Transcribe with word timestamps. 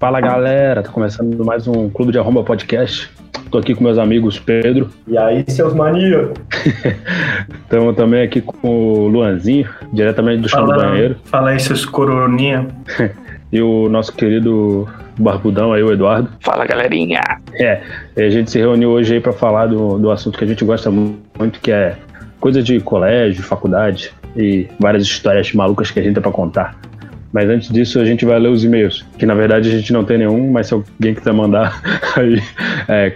Fala 0.00 0.18
galera, 0.18 0.82
tá 0.82 0.90
começando 0.90 1.44
mais 1.44 1.68
um 1.68 1.90
Clube 1.90 2.10
de 2.10 2.18
Arromba 2.18 2.42
Podcast. 2.42 3.10
Tô 3.50 3.58
aqui 3.58 3.74
com 3.74 3.84
meus 3.84 3.98
amigos 3.98 4.38
Pedro. 4.38 4.88
E 5.06 5.18
aí, 5.18 5.44
seus 5.46 5.74
maníacos? 5.74 6.40
Estamos 7.64 7.94
também 7.96 8.22
aqui 8.22 8.40
com 8.40 8.56
o 8.66 9.08
Luanzinho, 9.08 9.68
diretamente 9.92 10.40
do 10.40 10.48
chão 10.48 10.64
do 10.64 10.74
banheiro. 10.74 11.16
Fala 11.24 11.50
aí, 11.50 11.60
seus 11.60 11.84
coroninha. 11.84 12.66
e 13.52 13.60
o 13.60 13.90
nosso 13.90 14.14
querido 14.14 14.88
barbudão 15.18 15.74
aí, 15.74 15.82
o 15.82 15.92
Eduardo. 15.92 16.30
Fala 16.40 16.64
galerinha! 16.64 17.20
É, 17.52 17.82
a 18.16 18.30
gente 18.30 18.50
se 18.50 18.58
reuniu 18.58 18.88
hoje 18.88 19.12
aí 19.12 19.20
para 19.20 19.34
falar 19.34 19.66
do, 19.66 19.98
do 19.98 20.10
assunto 20.10 20.38
que 20.38 20.44
a 20.44 20.48
gente 20.48 20.64
gosta 20.64 20.90
muito, 20.90 21.60
que 21.60 21.70
é 21.70 21.98
coisa 22.40 22.62
de 22.62 22.80
colégio, 22.80 23.42
faculdade 23.42 24.14
e 24.34 24.66
várias 24.78 25.02
histórias 25.02 25.52
malucas 25.52 25.90
que 25.90 26.00
a 26.00 26.02
gente 26.02 26.14
tem 26.14 26.22
pra 26.22 26.32
contar. 26.32 26.74
Mas 27.32 27.48
antes 27.48 27.68
disso, 27.68 28.00
a 28.00 28.04
gente 28.04 28.24
vai 28.24 28.38
ler 28.38 28.48
os 28.48 28.64
e-mails, 28.64 29.06
que 29.16 29.24
na 29.24 29.34
verdade 29.34 29.68
a 29.68 29.72
gente 29.72 29.92
não 29.92 30.04
tem 30.04 30.18
nenhum, 30.18 30.50
mas 30.50 30.66
se 30.66 30.74
alguém 30.74 31.14
quiser 31.14 31.32
mandar 31.32 31.80
aí, 32.16 32.42
é 32.88 33.14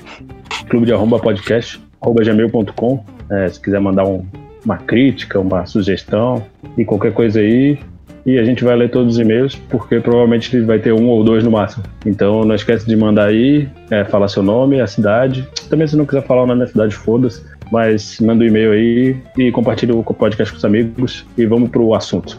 clube 0.68 0.86
de 0.86 0.92
arromba 0.92 1.18
podcast, 1.18 1.80
arroba 2.00 2.22
gmail.com, 2.22 3.04
é, 3.30 3.48
se 3.48 3.60
quiser 3.60 3.80
mandar 3.80 4.04
um, 4.04 4.24
uma 4.64 4.76
crítica, 4.76 5.40
uma 5.40 5.66
sugestão 5.66 6.44
e 6.78 6.84
qualquer 6.84 7.12
coisa 7.12 7.40
aí, 7.40 7.78
e 8.26 8.38
a 8.38 8.44
gente 8.44 8.64
vai 8.64 8.74
ler 8.74 8.90
todos 8.90 9.14
os 9.14 9.20
e-mails, 9.20 9.54
porque 9.68 10.00
provavelmente 10.00 10.58
vai 10.60 10.78
ter 10.78 10.92
um 10.92 11.08
ou 11.08 11.22
dois 11.22 11.44
no 11.44 11.50
máximo. 11.50 11.84
Então 12.06 12.42
não 12.42 12.54
esquece 12.54 12.86
de 12.86 12.96
mandar 12.96 13.26
aí, 13.26 13.68
é, 13.90 14.02
falar 14.04 14.28
seu 14.28 14.42
nome, 14.42 14.80
a 14.80 14.86
cidade. 14.86 15.46
Também 15.68 15.86
se 15.86 15.96
não 15.96 16.06
quiser 16.06 16.22
falar 16.22 16.44
o 16.44 16.46
nome 16.46 16.60
da 16.60 16.66
cidade, 16.66 16.94
foda-se. 16.94 17.42
Mas 17.70 18.18
manda 18.20 18.42
um 18.42 18.46
e-mail 18.46 18.72
aí 18.72 19.16
e 19.36 19.50
compartilha 19.50 19.94
o 19.94 20.02
podcast 20.02 20.52
com 20.52 20.58
os 20.58 20.64
amigos 20.64 21.26
e 21.36 21.44
vamos 21.44 21.68
pro 21.68 21.94
assunto. 21.94 22.38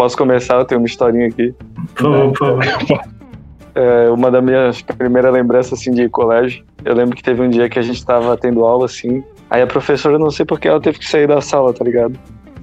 Posso 0.00 0.16
começar? 0.16 0.54
Eu 0.54 0.64
tenho 0.64 0.80
uma 0.80 0.86
historinha 0.86 1.26
aqui. 1.26 1.54
Por 1.94 2.34
favor. 2.34 2.64
É, 3.74 4.08
uma 4.08 4.30
das 4.30 4.42
minhas 4.42 4.80
primeiras 4.80 5.30
lembranças 5.30 5.78
assim, 5.78 5.90
de 5.90 6.08
colégio. 6.08 6.64
Eu 6.86 6.94
lembro 6.94 7.14
que 7.14 7.22
teve 7.22 7.42
um 7.42 7.50
dia 7.50 7.68
que 7.68 7.78
a 7.78 7.82
gente 7.82 8.02
tava 8.02 8.34
tendo 8.34 8.64
aula 8.64 8.86
assim. 8.86 9.22
Aí 9.50 9.60
a 9.60 9.66
professora, 9.66 10.18
não 10.18 10.30
sei 10.30 10.46
porque 10.46 10.68
ela 10.68 10.80
teve 10.80 10.98
que 10.98 11.06
sair 11.06 11.28
da 11.28 11.42
sala, 11.42 11.74
tá 11.74 11.84
ligado? 11.84 12.18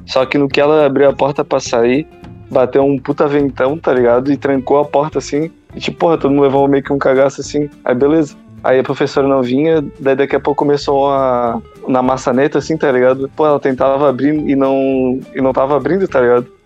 Só 0.07 0.25
que 0.25 0.35
no 0.35 0.47
que 0.47 0.59
ela 0.59 0.87
abriu 0.87 1.07
a 1.07 1.13
porta 1.13 1.45
pra 1.45 1.59
sair, 1.59 2.07
bateu 2.49 2.83
um 2.83 2.97
puta 2.97 3.27
ventão, 3.27 3.77
tá 3.77 3.93
ligado? 3.93 4.31
E 4.31 4.35
trancou 4.35 4.79
a 4.79 4.85
porta 4.85 5.19
assim. 5.19 5.51
E 5.75 5.79
tipo, 5.79 5.99
porra, 5.99 6.17
todo 6.17 6.31
mundo 6.31 6.41
levou 6.41 6.67
meio 6.67 6.83
que 6.83 6.91
um 6.91 6.97
cagaço 6.97 7.39
assim. 7.39 7.69
Aí 7.85 7.93
beleza. 7.93 8.35
Aí 8.63 8.79
a 8.79 8.83
professora 8.83 9.27
não 9.27 9.43
vinha, 9.43 9.85
daí 9.99 10.15
daqui 10.15 10.35
a 10.35 10.39
pouco 10.39 10.65
começou 10.65 11.11
a. 11.11 11.61
na 11.87 12.01
maçaneta, 12.01 12.57
assim, 12.57 12.75
tá 12.75 12.91
ligado? 12.91 13.29
Pô, 13.35 13.45
ela 13.45 13.59
tentava 13.59 14.09
abrir 14.09 14.33
e 14.33 14.55
não. 14.55 15.19
e 15.35 15.39
não 15.39 15.53
tava 15.53 15.77
abrindo, 15.77 16.07
tá 16.07 16.19
ligado? 16.19 16.56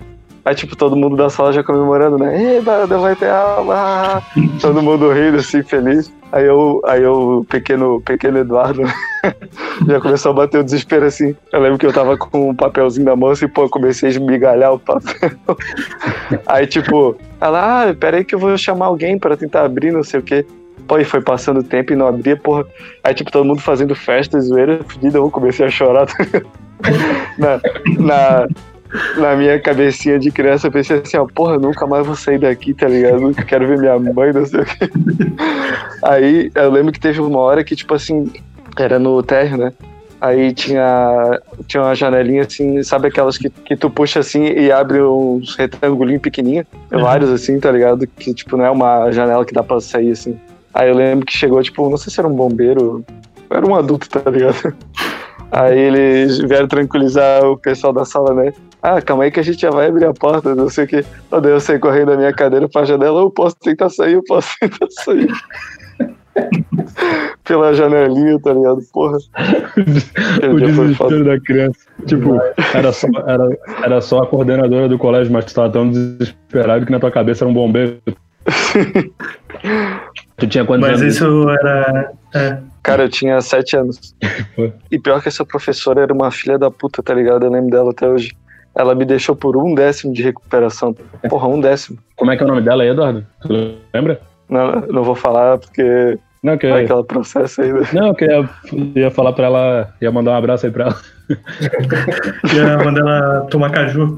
Aí, 0.44 0.56
tipo, 0.56 0.76
todo 0.76 0.96
mundo 0.96 1.16
da 1.16 1.30
sala 1.30 1.54
já 1.54 1.64
comemorando, 1.64 2.18
né? 2.18 2.58
Eba, 2.58 2.88
vai 2.88 3.16
ter 3.16 3.30
aula! 3.30 4.24
todo 4.60 4.82
mundo 4.82 5.12
rindo, 5.12 5.38
assim, 5.38 5.62
feliz. 5.62 6.12
Aí 6.32 6.46
eu, 6.46 6.82
aí 6.86 7.04
eu 7.04 7.46
pequeno, 7.50 8.02
pequeno 8.02 8.40
Eduardo, 8.40 8.84
já 9.86 10.00
começou 10.00 10.32
a 10.32 10.36
bater 10.36 10.60
o 10.60 10.64
desespero, 10.64 11.06
assim. 11.06 11.36
Eu 11.52 11.60
lembro 11.60 11.78
que 11.78 11.86
eu 11.86 11.94
tava 11.94 12.18
com 12.18 12.50
um 12.50 12.56
papelzinho 12.56 13.06
na 13.06 13.16
mão, 13.16 13.30
assim, 13.30 13.48
pô, 13.48 13.70
comecei 13.70 14.08
a 14.08 14.12
esmigalhar 14.12 14.74
o 14.74 14.80
papel. 14.80 15.32
aí, 16.48 16.66
tipo, 16.66 17.16
ela, 17.40 17.90
ah, 17.90 17.94
peraí 17.94 18.24
que 18.24 18.34
eu 18.34 18.40
vou 18.40 18.58
chamar 18.58 18.88
alguém 18.88 19.20
para 19.20 19.38
tentar 19.38 19.64
abrir, 19.64 19.92
não 19.92 20.04
sei 20.04 20.22
o 20.22 20.24
quê. 20.24 20.46
Pô, 20.88 20.98
e 20.98 21.06
foi 21.06 21.22
passando 21.22 21.60
o 21.60 21.64
tempo 21.64 21.94
e 21.94 21.96
não 21.96 22.08
abria, 22.08 22.36
porra. 22.36 22.66
Aí, 23.04 23.14
tipo, 23.14 23.32
todo 23.32 23.46
mundo 23.46 23.62
fazendo 23.62 23.94
festa, 23.94 24.40
zoeira, 24.40 24.80
fedida, 24.88 25.18
eu 25.18 25.30
comecei 25.30 25.66
a 25.66 25.70
chorar. 25.70 26.08
na, 27.38 27.60
na, 28.00 28.48
na 29.18 29.36
minha 29.36 29.60
cabecinha 29.60 30.20
de 30.20 30.32
criança, 30.32 30.68
eu 30.68 30.72
pensei 30.72 31.00
assim, 31.00 31.18
ó, 31.18 31.26
porra, 31.26 31.58
nunca 31.58 31.88
mais 31.88 32.06
vou 32.06 32.16
sair 32.16 32.40
daqui, 32.40 32.74
tá 32.74 32.88
ligado? 32.88 33.20
Nunca 33.20 33.44
quero 33.44 33.68
ver 33.68 33.78
minha 33.78 33.98
mãe, 34.00 34.34
não 34.34 34.46
sei 34.46 34.62
o 34.62 34.66
quê. 34.66 34.90
Aí 36.04 36.52
eu 36.54 36.70
lembro 36.72 36.92
que 36.92 37.00
teve 37.00 37.22
uma 37.22 37.40
hora 37.40 37.64
que, 37.64 37.76
tipo 37.76 37.94
assim, 37.94 38.32
era 38.78 39.00
no 39.00 39.22
térreo, 39.24 39.58
né? 39.58 39.74
Aí 40.20 40.54
tinha, 40.54 41.42
tinha 41.66 41.82
uma 41.82 41.96
janelinha 41.96 42.44
assim, 42.44 42.84
sabe 42.84 43.08
aquelas 43.08 43.40
que, 43.40 43.50
que 43.50 43.76
tu 43.76 43.90
puxa 43.90 44.20
assim 44.20 44.44
e 44.44 44.72
abre 44.72 45.02
uns 45.02 45.56
retangulinhos 45.56 46.22
pequenininhos? 46.22 46.68
Uhum. 46.92 47.02
Vários 47.02 47.32
assim, 47.32 47.60
tá 47.60 47.72
ligado? 47.72 48.06
Que 48.06 48.32
tipo, 48.32 48.56
não 48.56 48.66
é 48.66 48.70
uma 48.70 49.12
janela 49.12 49.44
que 49.44 49.54
dá 49.54 49.64
pra 49.64 49.82
sair 49.82 50.12
assim. 50.12 50.40
Aí 50.74 50.90
eu 50.90 50.96
lembro 50.96 51.26
que 51.26 51.34
chegou, 51.34 51.62
tipo, 51.64 51.90
não 51.90 51.98
sei 51.98 52.14
se 52.14 52.20
era 52.20 52.30
um 52.30 52.36
bombeiro, 52.36 53.04
era 53.50 53.66
um 53.66 53.74
adulto, 53.74 54.08
tá 54.08 54.30
ligado? 54.30 54.76
Aí 55.52 55.78
eles 55.78 56.38
vieram 56.38 56.68
tranquilizar 56.68 57.44
o 57.44 57.58
pessoal 57.58 57.92
da 57.92 58.06
sala, 58.06 58.34
né? 58.34 58.54
Ah, 58.82 59.02
calma 59.02 59.24
aí 59.24 59.32
que 59.32 59.40
a 59.40 59.44
gente 59.44 59.62
já 59.62 59.70
vai 59.70 59.88
abrir 59.88 60.06
a 60.06 60.14
porta, 60.14 60.56
não 60.56 60.70
sei 60.70 60.86
o 60.86 60.88
que. 60.88 61.06
Daí 61.30 61.52
eu 61.52 61.60
saí 61.60 61.78
correndo 61.78 62.08
da 62.08 62.18
minha 62.18 62.34
cadeira 62.34 62.68
pra 62.68 62.84
janela, 62.84 63.22
eu 63.22 63.30
posso 63.30 63.56
tentar 63.58 63.90
sair, 63.90 64.14
eu 64.14 64.24
posso 64.24 64.50
tentar 64.60 64.88
sair. 64.90 65.32
Pela 67.44 67.74
janelinha, 67.74 68.40
tá 68.40 68.54
ligado? 68.54 68.82
Porra. 68.92 69.18
o 70.50 70.60
desespero 70.60 71.26
da 71.26 71.40
criança. 71.40 71.80
Tipo, 72.08 72.40
era 72.74 72.92
só, 72.92 73.08
era, 73.28 73.50
era 73.84 74.02
só 74.02 74.20
a 74.20 74.28
coordenadora 74.28 74.90
do 74.90 74.98
colégio, 74.98 75.32
mas 75.32 75.46
tu 75.46 75.54
tava 75.54 75.70
tão 75.70 75.90
desesperado 75.90 76.86
que 76.86 76.92
na 76.92 77.00
tua 77.00 77.12
cabeça 77.12 77.44
era 77.44 77.52
um 77.52 77.54
bombeiro. 77.54 78.00
tu 80.38 80.48
tinha 80.48 80.66
quantos 80.66 80.90
Mas 80.90 81.02
anos? 81.02 81.16
isso 81.16 81.50
era. 81.50 82.12
É. 82.34 82.58
Cara, 82.82 83.04
eu 83.04 83.10
tinha 83.10 83.40
sete 83.42 83.78
anos. 83.78 84.16
e 84.90 84.98
pior 84.98 85.22
que 85.22 85.28
essa 85.28 85.46
professora 85.46 86.02
era 86.02 86.14
uma 86.14 86.32
filha 86.32 86.58
da 86.58 86.72
puta, 86.72 87.04
tá 87.04 87.14
ligado? 87.14 87.46
Eu 87.46 87.52
lembro 87.52 87.70
dela 87.70 87.92
até 87.92 88.08
hoje. 88.08 88.32
Ela 88.76 88.96
me 88.96 89.06
deixou 89.06 89.36
por 89.36 89.58
um 89.58 89.76
décimo 89.76 90.14
de 90.14 90.24
recuperação. 90.24 90.96
Porra, 91.30 91.48
um 91.48 91.60
décimo. 91.60 91.98
Como 92.16 92.32
é 92.32 92.38
que 92.38 92.44
é 92.44 92.46
o 92.46 92.50
nome 92.50 92.62
dela 92.62 92.84
aí, 92.84 92.90
Eduardo? 92.90 93.26
Tu 93.42 93.76
lembra? 93.94 94.22
Não, 94.50 94.82
não 94.82 95.04
vou 95.04 95.16
falar 95.16 95.58
porque. 95.58 96.18
Não, 96.44 96.58
que 96.58 96.68
vai 96.68 96.86
aquela 96.86 97.04
processo 97.04 97.62
ainda. 97.62 97.82
Não, 97.94 98.14
que 98.14 98.26
ia, 98.26 98.50
ia 98.96 99.12
falar 99.12 99.34
pra 99.34 99.46
ela, 99.46 99.94
ia 100.02 100.12
mandar 100.12 100.32
um 100.32 100.36
abraço 100.36 100.66
aí 100.66 100.72
pra 100.72 100.86
ela. 100.86 100.98
ia 102.56 102.78
mandar 102.84 103.02
ela 103.02 103.42
tomar 103.50 103.70
caju. 103.72 104.18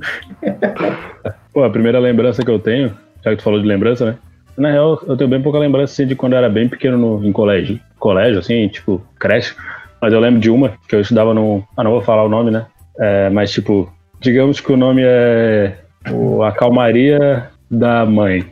Pô, 1.54 1.64
a 1.64 1.70
primeira 1.70 2.00
lembrança 2.00 2.44
que 2.44 2.50
eu 2.50 2.60
tenho, 2.60 2.96
já 3.24 3.32
que 3.32 3.38
tu 3.38 3.44
falou 3.44 3.60
de 3.60 3.68
lembrança, 3.68 4.06
né? 4.06 4.18
Na 4.58 4.72
real, 4.72 5.02
eu 5.08 5.18
tenho 5.18 5.30
bem 5.30 5.42
pouca 5.42 5.58
lembrança 5.58 5.94
assim, 5.94 6.08
de 6.08 6.16
quando 6.16 6.34
eu 6.34 6.38
era 6.38 6.50
bem 6.50 6.70
pequeno 6.70 6.98
no, 6.98 7.26
em 7.26 7.32
colégio. 7.32 7.80
Colégio, 8.00 8.40
assim, 8.40 8.68
tipo, 8.68 9.02
creche. 9.20 9.56
Mas 10.02 10.14
eu 10.14 10.20
lembro 10.20 10.40
de 10.40 10.50
uma 10.50 10.74
que 10.88 10.96
eu 10.96 11.02
estudava 11.02 11.34
no. 11.34 11.64
Ah, 11.76 11.84
não 11.84 11.92
vou 11.92 12.02
falar 12.02 12.24
o 12.24 12.30
nome, 12.30 12.52
né? 12.52 12.66
É, 13.00 13.30
mas, 13.30 13.52
tipo, 13.52 13.92
digamos 14.24 14.62
que 14.62 14.72
o 14.72 14.78
nome 14.78 15.02
é 15.04 15.76
o, 16.10 16.42
A 16.44 16.54
Calmaria 16.54 17.50
da 17.70 18.06
Mãe. 18.06 18.46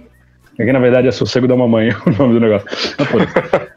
Aqui, 0.59 0.71
na 0.71 0.79
verdade, 0.79 1.07
é 1.07 1.11
Sossego 1.11 1.47
da 1.47 1.55
Mamãe 1.55 1.89
o 2.05 2.11
nome 2.11 2.33
do 2.33 2.39
negócio. 2.41 2.67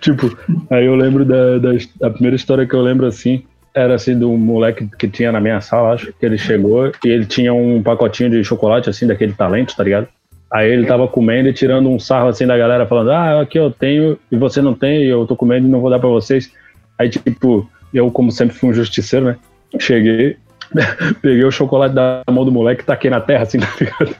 tipo, 0.00 0.36
aí 0.70 0.86
eu 0.86 0.96
lembro 0.96 1.24
da, 1.24 1.58
da, 2.00 2.10
primeira 2.10 2.34
história 2.34 2.66
que 2.66 2.74
eu 2.74 2.80
lembro 2.80 3.06
assim, 3.06 3.44
era 3.74 3.94
assim 3.94 4.18
do 4.18 4.30
moleque 4.30 4.88
que 4.98 5.06
tinha 5.06 5.30
na 5.30 5.40
minha 5.40 5.60
sala, 5.60 5.92
acho, 5.92 6.12
que 6.14 6.24
ele 6.24 6.38
chegou 6.38 6.90
e 7.04 7.08
ele 7.08 7.26
tinha 7.26 7.52
um 7.52 7.82
pacotinho 7.82 8.30
de 8.30 8.42
chocolate 8.42 8.88
assim 8.88 9.06
daquele 9.06 9.34
talento, 9.34 9.76
tá 9.76 9.84
ligado? 9.84 10.08
Aí 10.50 10.70
ele 10.70 10.86
tava 10.86 11.06
comendo 11.06 11.48
e 11.48 11.52
tirando 11.52 11.88
um 11.88 11.98
sarro 11.98 12.28
assim 12.28 12.46
da 12.46 12.56
galera, 12.56 12.86
falando: 12.86 13.10
Ah, 13.10 13.40
aqui 13.40 13.58
eu 13.58 13.70
tenho 13.70 14.18
e 14.30 14.36
você 14.36 14.60
não 14.60 14.74
tem, 14.74 15.04
e 15.04 15.08
eu 15.08 15.26
tô 15.26 15.36
comendo 15.36 15.66
e 15.66 15.70
não 15.70 15.80
vou 15.80 15.90
dar 15.90 15.98
pra 15.98 16.08
vocês. 16.08 16.52
Aí, 16.98 17.08
tipo, 17.08 17.68
eu, 17.92 18.10
como 18.10 18.30
sempre 18.30 18.54
fui 18.54 18.70
um 18.70 18.74
justiceiro, 18.74 19.26
né? 19.26 19.36
Cheguei, 19.78 20.36
peguei 21.20 21.44
o 21.44 21.50
chocolate 21.50 21.94
da 21.94 22.22
mão 22.30 22.44
do 22.44 22.52
moleque 22.52 22.84
taquei 22.84 23.10
na 23.10 23.20
terra, 23.20 23.42
assim, 23.42 23.58
tá 23.60 23.68
ligado? 23.80 24.16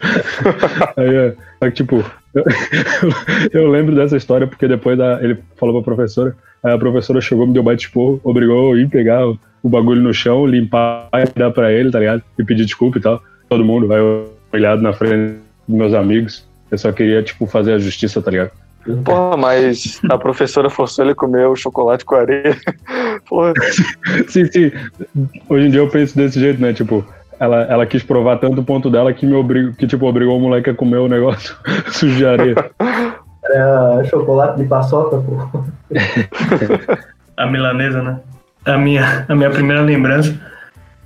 aí, 0.97 1.35
aí, 1.61 1.71
tipo, 1.71 2.05
eu, 2.35 2.45
eu, 3.63 3.71
lembro 3.71 3.95
dessa 3.95 4.17
história 4.17 4.47
porque 4.47 4.69
depois 4.69 4.97
da, 4.97 5.23
ele 5.23 5.39
falou 5.57 5.83
pra 5.83 5.95
professora, 5.95 6.37
aí 6.63 6.73
a 6.73 6.79
professora 6.79 7.21
chegou, 7.21 7.47
me 7.47 7.53
deu 7.53 7.63
bate 7.63 7.87
esporro, 7.87 8.21
obrigou 8.25 8.73
a 8.73 8.79
ir 8.79 8.89
pegar 8.89 9.27
o, 9.27 9.39
o 9.63 9.69
bagulho 9.69 10.01
no 10.01 10.13
chão, 10.13 10.47
limpar 10.47 11.09
e 11.15 11.39
dar 11.39 11.51
pra 11.51 11.73
ele, 11.73 11.91
tá 11.91 11.99
ligado? 11.99 12.23
E 12.39 12.45
pedir 12.45 12.65
desculpa 12.65 12.99
e 12.99 13.03
tal. 13.03 13.23
Todo 13.49 13.65
mundo 13.65 13.87
vai 13.87 14.01
olhado 14.53 14.83
na 14.83 14.93
frente 14.93 15.39
dos 15.69 15.77
meus 15.77 15.95
amigos. 15.95 16.47
Eu 16.71 16.79
só 16.79 16.91
queria, 16.91 17.23
tipo, 17.23 17.47
fazer 17.47 17.75
a 17.75 17.79
justiça, 17.79 18.23
tá 18.23 18.31
ligado? 18.31 18.51
Porra, 19.05 19.37
mas 19.37 20.01
a 20.11 20.19
professora 20.19 20.69
forçou 20.69 21.05
ele 21.05 21.13
a 21.13 21.15
comer 21.15 21.47
o 21.47 21.55
chocolate 21.55 22.05
com 22.05 22.17
areia. 22.17 22.57
Porra. 23.29 23.53
sim, 24.29 24.45
sim. 24.47 24.73
Hoje 25.49 25.67
em 25.67 25.71
dia 25.71 25.81
eu 25.81 25.89
penso 25.89 26.17
desse 26.17 26.41
jeito, 26.41 26.61
né? 26.61 26.73
Tipo, 26.73 27.05
ela, 27.39 27.63
ela 27.63 27.87
quis 27.87 28.03
provar 28.03 28.39
tanto 28.39 28.61
o 28.61 28.65
ponto 28.65 28.91
dela 28.91 29.13
que 29.13 29.25
me 29.25 29.35
obrigou, 29.35 29.73
que, 29.75 29.87
tipo, 29.87 30.07
obrigou 30.07 30.37
o 30.37 30.41
moleque 30.41 30.71
a 30.71 30.75
comer 30.75 30.99
o 30.99 31.09
negócio 31.09 31.55
sujo 31.93 32.17
de 32.17 32.27
areia. 32.27 32.71
Era 33.45 34.05
chocolate 34.05 34.59
de 34.61 34.69
paçoca, 34.69 35.19
pô. 35.19 35.65
a 37.37 37.47
milanesa, 37.47 38.03
né? 38.03 38.21
A 38.65 38.79
minha, 38.79 39.25
a 39.29 39.35
minha 39.35 39.51
primeira 39.51 39.83
lembrança, 39.83 40.35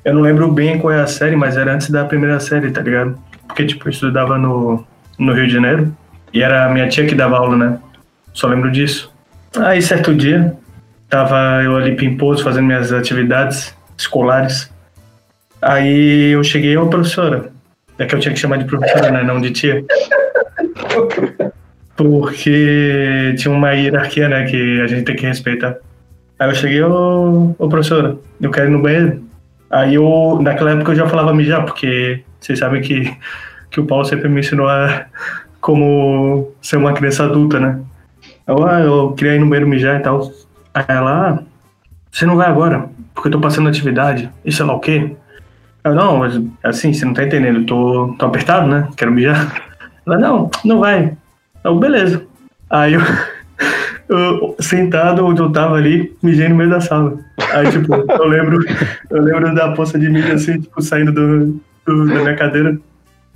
eu 0.04 0.14
não 0.14 0.22
lembro 0.22 0.50
bem 0.50 0.78
qual 0.78 0.92
é 0.92 1.00
a 1.00 1.06
série, 1.06 1.36
mas 1.36 1.56
era 1.56 1.74
antes 1.74 1.90
da 1.90 2.04
primeira 2.04 2.38
série, 2.40 2.70
tá 2.70 2.80
ligado? 2.80 3.18
Porque, 3.46 3.64
tipo, 3.64 3.86
eu 3.86 3.90
estudava 3.90 4.38
no, 4.38 4.84
no 5.18 5.32
Rio 5.32 5.46
de 5.46 5.52
Janeiro 5.52 5.94
e 6.36 6.42
era 6.42 6.66
a 6.66 6.68
minha 6.68 6.86
tia 6.86 7.06
que 7.06 7.14
dava 7.14 7.38
aula, 7.38 7.56
né? 7.56 7.78
Só 8.34 8.46
lembro 8.46 8.70
disso. 8.70 9.10
Aí, 9.58 9.80
certo 9.80 10.14
dia, 10.14 10.54
tava 11.08 11.62
eu 11.64 11.74
ali 11.74 11.96
pimposo 11.96 12.44
fazendo 12.44 12.66
minhas 12.66 12.92
atividades 12.92 13.74
escolares. 13.96 14.70
Aí 15.62 16.32
eu 16.32 16.44
cheguei, 16.44 16.76
ô 16.76 16.88
professora. 16.88 17.50
É 17.98 18.04
que 18.04 18.14
eu 18.14 18.20
tinha 18.20 18.34
que 18.34 18.38
chamar 18.38 18.58
de 18.58 18.66
professora, 18.66 19.10
né? 19.10 19.22
Não 19.22 19.40
de 19.40 19.50
tia. 19.50 19.82
Porque 21.96 23.34
tinha 23.38 23.54
uma 23.54 23.72
hierarquia, 23.72 24.28
né, 24.28 24.44
que 24.44 24.82
a 24.82 24.86
gente 24.86 25.04
tem 25.04 25.16
que 25.16 25.26
respeitar. 25.26 25.78
Aí 26.38 26.50
eu 26.50 26.54
cheguei, 26.54 26.82
ô, 26.82 27.54
ô 27.58 27.66
professora, 27.66 28.18
eu 28.38 28.50
quero 28.50 28.68
ir 28.68 28.72
no 28.72 28.82
banheiro. 28.82 29.22
Aí 29.70 29.94
eu, 29.94 30.38
naquela 30.42 30.72
época 30.72 30.92
eu 30.92 30.96
já 30.96 31.06
falava 31.06 31.32
mijar, 31.32 31.64
porque 31.64 32.22
vocês 32.38 32.58
sabem 32.58 32.82
que, 32.82 33.10
que 33.70 33.80
o 33.80 33.86
Paulo 33.86 34.04
sempre 34.04 34.28
me 34.28 34.40
ensinou 34.40 34.68
a 34.68 35.06
como 35.66 36.52
ser 36.62 36.76
uma 36.76 36.92
criança 36.92 37.24
adulta, 37.24 37.58
né? 37.58 37.80
Eu, 38.46 38.64
ah, 38.64 38.80
eu 38.80 39.12
queria 39.14 39.34
ir 39.34 39.40
no 39.40 39.48
banheiro 39.48 39.68
mijar 39.68 39.98
e 39.98 40.02
tal. 40.02 40.30
Aí 40.72 40.84
ela, 40.86 41.30
ah, 41.30 41.42
você 42.08 42.24
não 42.24 42.36
vai 42.36 42.46
agora, 42.46 42.88
porque 43.12 43.26
eu 43.26 43.32
tô 43.32 43.40
passando 43.40 43.68
atividade, 43.68 44.30
e 44.44 44.52
sei 44.52 44.64
lá 44.64 44.74
o 44.74 44.78
quê. 44.78 45.16
Eu, 45.82 45.92
não, 45.92 46.22
assim, 46.62 46.92
você 46.92 47.04
não 47.04 47.12
tá 47.12 47.24
entendendo, 47.24 47.58
eu 47.58 47.66
tô, 47.66 48.14
tô 48.16 48.26
apertado, 48.26 48.68
né? 48.68 48.88
Quero 48.96 49.10
mijar. 49.10 49.60
Ela, 50.06 50.16
não, 50.20 50.48
não 50.64 50.78
vai. 50.78 51.16
Eu, 51.64 51.76
beleza. 51.80 52.22
Aí 52.70 52.94
eu, 52.94 53.00
eu, 54.08 54.56
sentado 54.60 55.26
onde 55.26 55.42
eu 55.42 55.50
tava 55.50 55.74
ali, 55.74 56.16
mijei 56.22 56.48
no 56.48 56.54
meio 56.54 56.70
da 56.70 56.80
sala. 56.80 57.18
Aí, 57.52 57.72
tipo, 57.72 57.92
eu 57.92 58.28
lembro, 58.28 58.64
eu 59.10 59.20
lembro 59.20 59.52
da 59.52 59.72
poça 59.72 59.98
de 59.98 60.08
mídia 60.08 60.34
assim, 60.34 60.60
tipo, 60.60 60.80
saindo 60.80 61.10
do, 61.10 61.60
do, 61.84 62.06
da 62.06 62.20
minha 62.20 62.36
cadeira. 62.36 62.78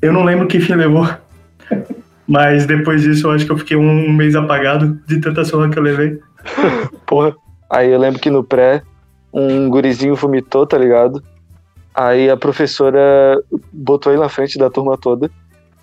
Eu 0.01 0.13
não 0.13 0.23
lembro 0.23 0.47
que 0.47 0.61
fim 0.61 0.75
levou. 0.75 1.09
Mas 2.31 2.65
depois 2.65 3.03
disso, 3.03 3.27
eu 3.27 3.33
acho 3.33 3.45
que 3.45 3.51
eu 3.51 3.59
fiquei 3.59 3.77
um 3.77 4.13
mês 4.13 4.37
apagado 4.37 4.97
de 5.05 5.21
tanta 5.21 5.45
surra 5.45 5.69
que 5.69 5.77
eu 5.77 5.83
levei. 5.83 6.17
Porra. 7.05 7.35
Aí 7.69 7.91
eu 7.91 7.99
lembro 7.99 8.21
que 8.21 8.31
no 8.31 8.45
pré, 8.45 8.85
um 9.33 9.69
gurizinho 9.69 10.15
vomitou, 10.15 10.65
tá 10.65 10.79
ligado? 10.79 11.21
Aí 11.93 12.31
a 12.31 12.37
professora 12.37 13.43
botou 13.73 14.13
ele 14.13 14.23
na 14.23 14.29
frente 14.29 14.57
da 14.57 14.71
turma 14.71 14.97
toda, 14.97 15.29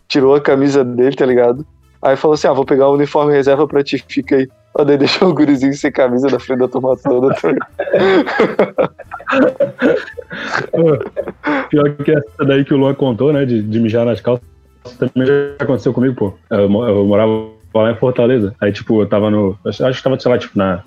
tirou 0.08 0.36
a 0.36 0.42
camisa 0.42 0.86
dele, 0.86 1.18
tá 1.18 1.26
ligado? 1.26 1.68
Aí 2.02 2.16
falou 2.16 2.36
assim: 2.36 2.48
ah, 2.48 2.54
vou 2.54 2.64
pegar 2.64 2.88
o 2.88 2.94
uniforme 2.94 3.34
reserva 3.34 3.68
pra 3.68 3.84
ti, 3.84 4.02
fica 4.08 4.38
aí. 4.38 4.48
Ó, 4.74 4.86
daí 4.86 4.98
deixou 4.98 5.28
o 5.28 5.34
gurizinho 5.34 5.74
sem 5.74 5.92
camisa 5.92 6.30
na 6.30 6.40
frente 6.40 6.60
da 6.60 6.70
turma 6.70 6.96
toda. 6.96 7.36
Tá 7.36 7.50
Pior 11.70 11.94
que 11.96 12.12
essa 12.12 12.46
daí 12.46 12.64
que 12.64 12.74
o 12.74 12.78
Luan 12.78 12.94
contou, 12.94 13.34
né, 13.34 13.44
de, 13.44 13.62
de 13.62 13.80
mijar 13.82 14.06
nas 14.06 14.22
calças, 14.22 14.48
também 14.96 15.28
já 15.28 15.34
aconteceu 15.60 15.94
comigo, 15.94 16.16
pô. 16.16 16.34
Eu, 16.50 16.62
eu 16.62 17.06
morava 17.06 17.50
lá 17.74 17.92
em 17.92 17.96
Fortaleza. 17.96 18.56
Aí, 18.62 18.72
tipo, 18.72 19.02
eu 19.02 19.08
tava 19.08 19.30
no. 19.30 19.58
Acho 19.66 19.98
que 19.98 20.04
tava, 20.04 20.20
sei 20.20 20.32
lá, 20.32 20.38
tipo, 20.38 20.58
na. 20.58 20.84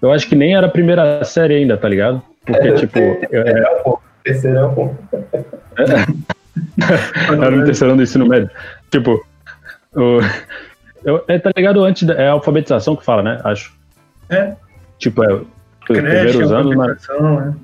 Eu 0.00 0.10
acho 0.10 0.26
que 0.28 0.34
nem 0.34 0.56
era 0.56 0.66
a 0.66 0.70
primeira 0.70 1.22
série 1.24 1.54
ainda, 1.54 1.76
tá 1.76 1.88
ligado? 1.88 2.22
Porque, 2.44 2.68
É, 2.68 2.74
tipo. 2.74 2.98
Eu, 3.30 3.42
é, 3.42 3.82
Terceirão, 4.24 4.74
pô. 4.74 4.90
era 7.32 7.50
no 7.50 7.64
terceirão 7.64 7.96
do 7.96 8.02
ensino 8.02 8.26
médio. 8.26 8.50
Tipo, 8.90 9.24
o, 9.94 10.20
eu, 11.04 11.24
é, 11.28 11.38
tá 11.38 11.50
ligado? 11.56 11.82
Antes 11.84 12.04
da, 12.04 12.14
é 12.14 12.28
a 12.28 12.32
alfabetização 12.32 12.96
que 12.96 13.04
fala, 13.04 13.22
né? 13.22 13.40
Acho. 13.44 13.74
É. 14.30 14.54
Tipo, 14.98 15.24
é. 15.24 15.40
Creche, 15.86 16.02
primeiros 16.02 16.52
anos, 16.52 16.66
alimentação, 16.72 17.40
né? 17.40 17.54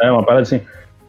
É, 0.00 0.10
uma 0.10 0.24
parada 0.24 0.42
assim. 0.42 0.60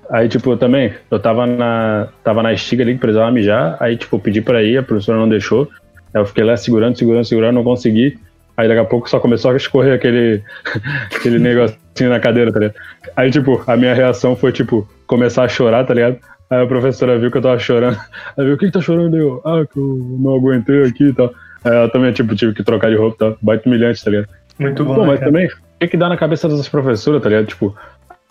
Aí, 0.10 0.28
tipo, 0.28 0.52
eu 0.52 0.58
também, 0.58 0.94
eu 1.12 1.20
tava 1.20 1.46
na, 1.46 2.08
tava 2.24 2.42
na 2.42 2.52
estiga 2.52 2.84
ali 2.84 2.96
que 2.96 3.00
precisava 3.00 3.30
mijar, 3.32 3.78
aí, 3.80 3.96
tipo, 3.96 4.20
pedi 4.20 4.42
pra 4.42 4.64
ir, 4.64 4.78
a 4.78 4.84
professora 4.84 5.20
não 5.20 5.30
deixou. 5.30 5.70
Aí 6.14 6.20
eu 6.20 6.26
fiquei 6.26 6.44
lá 6.44 6.58
segurando, 6.58 6.98
segurando, 6.98 7.26
segurando, 7.26 7.56
não 7.56 7.64
consegui. 7.64 8.18
Aí 8.58 8.68
daqui 8.68 8.80
a 8.80 8.86
pouco 8.86 9.10
só 9.10 9.20
começou 9.20 9.52
a 9.52 9.56
escorrer 9.56 9.94
aquele, 9.94 10.44
aquele 11.16 11.38
negocinho 11.38 12.10
na 12.10 12.20
cadeira, 12.20 12.52
tá 12.52 12.60
ligado? 12.60 12.76
Aí, 13.16 13.30
tipo, 13.30 13.64
a 13.68 13.78
minha 13.78 13.94
reação 13.94 14.36
foi, 14.36 14.52
tipo, 14.52 14.90
começar 15.06 15.44
a 15.44 15.48
chorar, 15.48 15.86
tá 15.86 15.94
ligado? 15.94 16.18
Aí 16.50 16.64
a 16.64 16.68
professora 16.68 17.20
viu 17.20 17.30
que 17.30 17.38
eu 17.38 17.42
tava 17.44 17.60
chorando. 17.60 17.98
Aí 18.36 18.46
viu, 18.46 18.56
o 18.56 18.58
que 18.58 18.66
que 18.66 18.72
tá 18.72 18.82
chorando? 18.82 19.16
Eu, 19.16 19.42
ah, 19.46 19.64
que 19.72 19.80
eu 19.80 20.18
não 20.20 20.36
aguentei 20.36 20.84
aqui 20.86 21.10
e 21.10 21.14
tal. 21.14 21.32
Aí 21.64 21.76
ela 21.76 21.90
também, 21.90 22.12
tipo, 22.12 22.36
tive 22.36 22.54
que 22.54 22.64
trocar 22.64 22.90
de 22.90 22.98
roupa 22.98 23.16
e 23.16 23.20
tal. 23.20 23.38
Baita 23.40 23.70
humilhante, 23.70 24.04
tá 24.04 24.10
ligado? 24.10 24.30
Muito 24.58 24.84
bom. 24.84 24.96
Pô, 24.96 25.02
né, 25.02 25.08
mas 25.08 25.20
cara? 25.20 25.32
também, 25.32 25.48
o 25.48 25.52
que 25.80 25.88
que 25.88 25.98
dá 25.98 26.10
na 26.10 26.18
cabeça 26.18 26.50
dessas 26.50 26.68
professoras, 26.68 27.22
tá 27.22 27.30
ligado? 27.30 27.46
Tipo, 27.46 27.76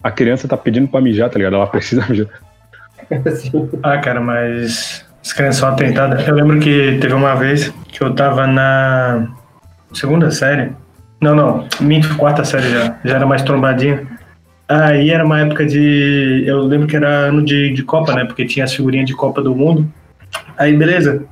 a 0.02 0.10
criança 0.10 0.48
tá 0.48 0.56
pedindo 0.56 0.88
pra 0.88 1.00
mijar, 1.00 1.28
tá 1.30 1.38
ligado? 1.38 1.56
Ela 1.56 1.66
precisa 1.66 2.04
mijar. 2.08 2.28
Ah, 3.82 3.98
cara, 3.98 4.20
mas 4.20 5.04
as 5.22 5.32
crianças 5.32 5.60
são 5.60 5.68
atentadas. 5.68 6.26
Eu 6.26 6.34
lembro 6.34 6.58
que 6.60 6.98
teve 7.00 7.14
uma 7.14 7.34
vez 7.34 7.72
que 7.88 8.02
eu 8.02 8.14
tava 8.14 8.46
na 8.46 9.28
segunda 9.92 10.30
série. 10.30 10.72
Não, 11.20 11.34
não, 11.34 11.66
minto, 11.80 12.16
quarta 12.16 12.44
série 12.44 12.70
já. 12.70 12.96
Já 13.04 13.16
era 13.16 13.26
mais 13.26 13.42
trombadinha. 13.42 14.06
Aí 14.68 15.10
era 15.10 15.24
uma 15.24 15.40
época 15.40 15.64
de. 15.64 16.44
Eu 16.46 16.60
lembro 16.60 16.86
que 16.86 16.94
era 16.94 17.08
ano 17.08 17.44
de, 17.44 17.72
de 17.72 17.82
Copa, 17.82 18.14
né? 18.14 18.24
Porque 18.24 18.44
tinha 18.44 18.64
as 18.64 18.74
figurinhas 18.74 19.06
de 19.06 19.14
Copa 19.14 19.42
do 19.42 19.54
Mundo. 19.54 19.90
Aí, 20.56 20.76
beleza. 20.76 21.24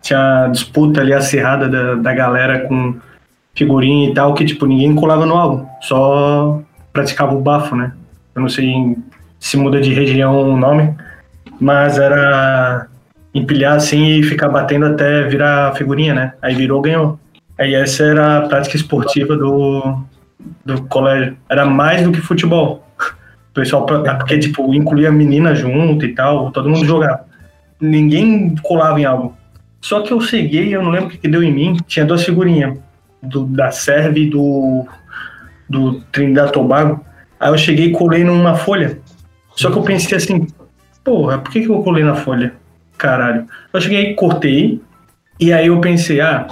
Tinha 0.00 0.48
disputa 0.48 1.00
ali 1.00 1.12
acirrada 1.12 1.68
da, 1.68 1.94
da 1.96 2.14
galera 2.14 2.60
com 2.60 2.96
figurinha 3.54 4.10
e 4.10 4.14
tal, 4.14 4.34
que, 4.34 4.44
tipo, 4.44 4.66
ninguém 4.66 4.94
colava 4.94 5.26
no 5.26 5.34
álbum. 5.34 5.66
Só 5.80 6.62
praticava 6.92 7.34
o 7.34 7.40
bafo, 7.40 7.74
né? 7.74 7.92
Eu 8.34 8.42
não 8.42 8.48
sei 8.48 8.96
se 9.38 9.56
muda 9.56 9.80
de 9.80 9.92
região 9.92 10.36
o 10.38 10.56
nome, 10.56 10.94
mas 11.60 11.98
era 11.98 12.88
empilhar 13.34 13.74
assim 13.76 14.06
e 14.06 14.22
ficar 14.22 14.48
batendo 14.48 14.86
até 14.86 15.22
virar 15.24 15.74
figurinha, 15.74 16.14
né? 16.14 16.32
Aí 16.40 16.54
virou, 16.54 16.80
ganhou. 16.80 17.18
Aí 17.58 17.74
essa 17.74 18.04
era 18.04 18.38
a 18.38 18.42
prática 18.48 18.76
esportiva 18.76 19.36
do, 19.36 20.02
do 20.64 20.82
colégio. 20.84 21.36
Era 21.48 21.64
mais 21.64 22.02
do 22.02 22.12
que 22.12 22.20
futebol. 22.20 22.86
O 23.50 23.54
pessoal, 23.54 23.86
pra- 23.86 24.16
porque, 24.16 24.38
tipo, 24.38 24.74
incluía 24.74 25.12
menina 25.12 25.54
junto 25.54 26.04
e 26.04 26.14
tal, 26.14 26.50
todo 26.50 26.68
mundo 26.68 26.84
jogava. 26.84 27.24
Ninguém 27.80 28.54
colava 28.62 29.00
em 29.00 29.04
algo. 29.04 29.36
Só 29.80 30.00
que 30.00 30.12
eu 30.12 30.20
cheguei, 30.20 30.74
eu 30.74 30.82
não 30.82 30.90
lembro 30.90 31.08
o 31.08 31.10
que, 31.10 31.18
que 31.18 31.28
deu 31.28 31.42
em 31.42 31.52
mim, 31.52 31.76
tinha 31.86 32.06
duas 32.06 32.24
figurinhas, 32.24 32.78
do, 33.22 33.44
da 33.44 33.70
Serve 33.70 34.22
e 34.22 34.30
do, 34.30 34.86
do 35.68 36.00
Trinidad 36.10 36.50
Tobago. 36.50 37.04
Aí 37.44 37.50
eu 37.50 37.58
cheguei 37.58 37.88
e 37.88 37.92
colei 37.92 38.24
numa 38.24 38.54
folha. 38.54 38.98
Só 39.54 39.70
que 39.70 39.76
eu 39.76 39.82
pensei 39.82 40.16
assim, 40.16 40.46
porra, 41.04 41.36
por 41.36 41.52
que, 41.52 41.60
que 41.60 41.68
eu 41.68 41.82
colei 41.82 42.02
na 42.02 42.14
folha? 42.14 42.54
Caralho. 42.96 43.46
Eu 43.70 43.80
cheguei, 43.82 44.14
cortei, 44.14 44.80
e 45.38 45.52
aí 45.52 45.66
eu 45.66 45.78
pensei, 45.78 46.22
ah, 46.22 46.46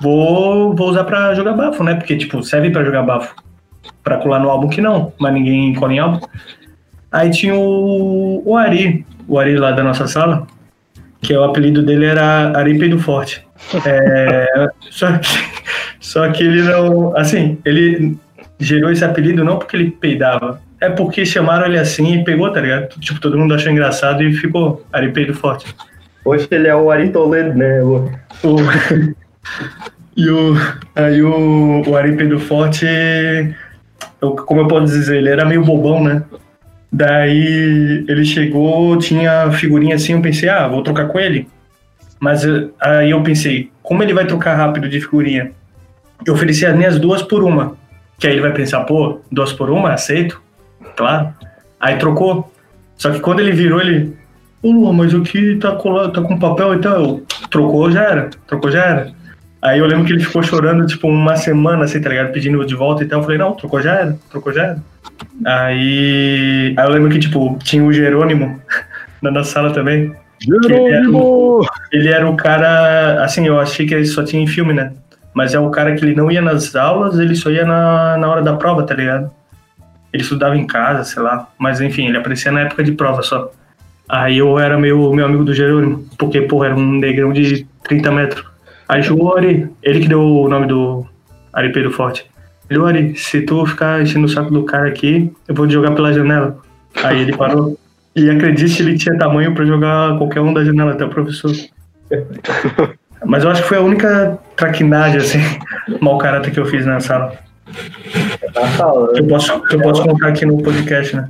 vou, 0.00 0.74
vou 0.74 0.88
usar 0.90 1.04
pra 1.04 1.32
jogar 1.34 1.52
bafo, 1.52 1.84
né? 1.84 1.94
Porque, 1.94 2.16
tipo, 2.16 2.42
serve 2.42 2.70
pra 2.70 2.82
jogar 2.82 3.04
bafo. 3.04 3.32
Pra 4.02 4.16
colar 4.16 4.40
no 4.40 4.50
álbum 4.50 4.68
que 4.68 4.80
não, 4.80 5.12
mas 5.20 5.32
ninguém 5.32 5.72
cola 5.74 5.92
em 5.92 6.00
álbum. 6.00 6.26
Aí 7.12 7.30
tinha 7.30 7.54
o, 7.54 8.42
o 8.44 8.56
Ari, 8.56 9.06
o 9.28 9.38
Ari 9.38 9.56
lá 9.56 9.70
da 9.70 9.84
nossa 9.84 10.08
sala, 10.08 10.48
que 11.22 11.32
o 11.32 11.44
apelido 11.44 11.80
dele 11.80 12.06
era 12.06 12.58
Ari 12.58 12.76
Peido 12.76 12.98
Forte. 12.98 13.46
É, 13.86 14.68
só, 14.90 15.16
que, 15.16 15.28
só 16.00 16.28
que 16.32 16.42
ele 16.42 16.62
não. 16.62 17.16
Assim, 17.16 17.56
ele 17.64 18.18
gerou 18.58 18.90
esse 18.90 19.04
apelido 19.04 19.44
não 19.44 19.58
porque 19.58 19.76
ele 19.76 19.90
peidava, 19.90 20.60
é 20.80 20.88
porque 20.88 21.24
chamaram 21.24 21.66
ele 21.66 21.78
assim 21.78 22.20
e 22.20 22.24
pegou, 22.24 22.52
tá 22.52 22.60
ligado? 22.60 22.88
Tipo, 23.00 23.20
todo 23.20 23.38
mundo 23.38 23.54
achou 23.54 23.70
engraçado 23.72 24.22
e 24.22 24.32
ficou 24.34 24.84
Ari 24.92 25.12
Peido 25.12 25.34
Forte. 25.34 25.74
Hoje 26.24 26.46
ele 26.50 26.68
é 26.68 26.74
o 26.74 26.90
Ari 26.90 27.10
Toledo, 27.10 27.56
né? 27.56 27.82
O- 27.82 28.08
e 30.16 30.28
o, 30.28 30.54
aí 30.94 31.22
o, 31.22 31.82
o 31.86 31.96
Ari 31.96 32.16
Pedro 32.16 32.38
Forte, 32.40 32.84
eu- 34.20 34.32
como 34.32 34.60
eu 34.60 34.68
posso 34.68 34.86
dizer, 34.86 35.18
ele 35.18 35.28
era 35.30 35.44
meio 35.44 35.64
bobão, 35.64 36.02
né? 36.02 36.22
Daí 36.90 38.04
ele 38.08 38.24
chegou, 38.24 38.96
tinha 38.98 39.50
figurinha 39.52 39.96
assim, 39.96 40.14
eu 40.14 40.22
pensei, 40.22 40.48
ah, 40.48 40.66
vou 40.66 40.82
trocar 40.82 41.06
com 41.08 41.18
ele. 41.20 41.46
Mas 42.18 42.44
eh, 42.44 42.68
aí 42.80 43.10
eu 43.10 43.22
pensei, 43.22 43.70
como 43.82 44.02
ele 44.02 44.14
vai 44.14 44.26
trocar 44.26 44.56
rápido 44.56 44.88
de 44.88 45.00
figurinha? 45.00 45.52
Eu 46.26 46.34
ofereci 46.34 46.66
as 46.66 46.74
minhas 46.74 46.98
duas 46.98 47.22
por 47.22 47.44
uma. 47.44 47.76
Que 48.18 48.26
aí 48.26 48.34
ele 48.34 48.42
vai 48.42 48.52
pensar, 48.52 48.80
pô, 48.84 49.20
duas 49.30 49.52
por 49.52 49.70
uma, 49.70 49.92
aceito. 49.92 50.40
Claro. 50.96 51.32
Aí 51.80 51.96
trocou. 51.96 52.52
Só 52.96 53.10
que 53.12 53.20
quando 53.20 53.40
ele 53.40 53.52
virou, 53.52 53.80
ele. 53.80 54.16
Ô, 54.60 54.72
Luan, 54.72 54.92
mas 54.92 55.14
o 55.14 55.22
que 55.22 55.56
tá 55.56 55.72
colado, 55.72 56.12
tá 56.12 56.20
com 56.20 56.38
papel 56.38 56.74
e 56.74 56.78
tal? 56.78 57.00
Eu, 57.00 57.26
Trocou, 57.48 57.90
já 57.90 58.02
era. 58.02 58.30
Trocou, 58.46 58.70
já 58.70 58.84
era. 58.84 59.12
Aí 59.60 59.78
eu 59.78 59.86
lembro 59.86 60.04
que 60.04 60.12
ele 60.12 60.24
ficou 60.24 60.42
chorando, 60.42 60.86
tipo, 60.86 61.08
uma 61.08 61.36
semana, 61.36 61.84
assim, 61.84 62.00
tá 62.00 62.08
ligado? 62.08 62.32
Pedindo 62.32 62.64
de 62.64 62.74
volta 62.74 63.02
e 63.02 63.06
tal. 63.06 63.20
Eu 63.20 63.22
falei, 63.24 63.38
não, 63.38 63.54
trocou, 63.54 63.80
já 63.80 63.94
era. 63.94 64.18
Trocou, 64.30 64.52
já 64.52 64.64
era. 64.64 64.82
Aí. 65.44 66.74
Aí 66.76 66.86
eu 66.86 66.90
lembro 66.90 67.10
que, 67.10 67.18
tipo, 67.18 67.58
tinha 67.62 67.84
o 67.84 67.92
Jerônimo 67.92 68.60
na 69.22 69.30
nossa 69.30 69.52
sala 69.52 69.72
também. 69.72 70.14
Jerônimo! 70.40 71.66
Ele 71.92 72.08
era 72.08 72.28
o 72.28 72.36
cara. 72.36 73.24
Assim, 73.24 73.46
eu 73.46 73.58
achei 73.58 73.86
que 73.86 73.94
ele 73.94 74.06
só 74.06 74.22
tinha 74.24 74.42
em 74.42 74.46
filme, 74.46 74.72
né? 74.72 74.92
Mas 75.38 75.54
é 75.54 75.60
o 75.60 75.70
cara 75.70 75.94
que 75.94 76.04
ele 76.04 76.16
não 76.16 76.32
ia 76.32 76.42
nas 76.42 76.74
aulas, 76.74 77.16
ele 77.16 77.36
só 77.36 77.48
ia 77.48 77.64
na, 77.64 78.16
na 78.18 78.28
hora 78.28 78.42
da 78.42 78.56
prova, 78.56 78.82
tá 78.82 78.92
ligado? 78.92 79.30
Ele 80.12 80.20
estudava 80.20 80.56
em 80.56 80.66
casa, 80.66 81.04
sei 81.04 81.22
lá. 81.22 81.46
Mas 81.56 81.80
enfim, 81.80 82.08
ele 82.08 82.18
aparecia 82.18 82.50
na 82.50 82.62
época 82.62 82.82
de 82.82 82.90
prova 82.90 83.22
só. 83.22 83.48
Aí 84.08 84.38
eu 84.38 84.58
era 84.58 84.76
meu, 84.76 85.12
meu 85.12 85.24
amigo 85.24 85.44
do 85.44 85.54
Jerônimo, 85.54 86.04
porque, 86.18 86.40
porra, 86.40 86.66
era 86.66 86.74
um 86.76 86.94
negrão 86.94 87.32
de 87.32 87.64
30 87.84 88.10
metros. 88.10 88.44
Aí 88.88 89.08
o 89.08 89.32
Ari, 89.32 89.70
ele 89.80 90.00
que 90.00 90.08
deu 90.08 90.20
o 90.20 90.48
nome 90.48 90.66
do 90.66 91.06
Ari 91.52 91.70
Pedro 91.70 91.92
Forte. 91.92 92.28
Ele, 92.68 92.80
"Ô, 92.80 92.86
Ari, 92.86 93.14
se 93.14 93.42
tu 93.42 93.64
ficar 93.64 94.02
enchendo 94.02 94.26
o 94.26 94.28
saco 94.28 94.50
do 94.50 94.64
cara 94.64 94.88
aqui, 94.88 95.32
eu 95.46 95.54
vou 95.54 95.68
te 95.68 95.72
jogar 95.72 95.92
pela 95.92 96.12
janela. 96.12 96.58
Aí 97.04 97.20
ele 97.20 97.36
parou. 97.36 97.78
E 98.16 98.28
acredite, 98.28 98.82
ele 98.82 98.98
tinha 98.98 99.16
tamanho 99.16 99.54
pra 99.54 99.64
jogar 99.64 100.18
qualquer 100.18 100.40
um 100.40 100.52
da 100.52 100.64
janela, 100.64 100.94
até 100.94 101.04
o 101.04 101.08
professor. 101.08 101.52
Mas 103.24 103.44
eu 103.44 103.50
acho 103.50 103.62
que 103.62 103.68
foi 103.68 103.78
a 103.78 103.82
única 103.82 104.36
traquinagem, 104.58 105.18
assim, 105.18 105.38
mau 106.02 106.18
caráter 106.18 106.50
que 106.50 106.60
eu 106.60 106.66
fiz 106.66 106.84
na 106.84 107.00
sala. 107.00 107.32
Na 108.54 108.66
sala, 108.76 109.12
Que 109.14 109.20
eu 109.20 109.26
posso, 109.26 109.62
eu 109.70 109.80
posso 109.80 110.02
contar 110.02 110.28
aqui 110.28 110.44
no 110.44 110.62
podcast, 110.62 111.16
né? 111.16 111.28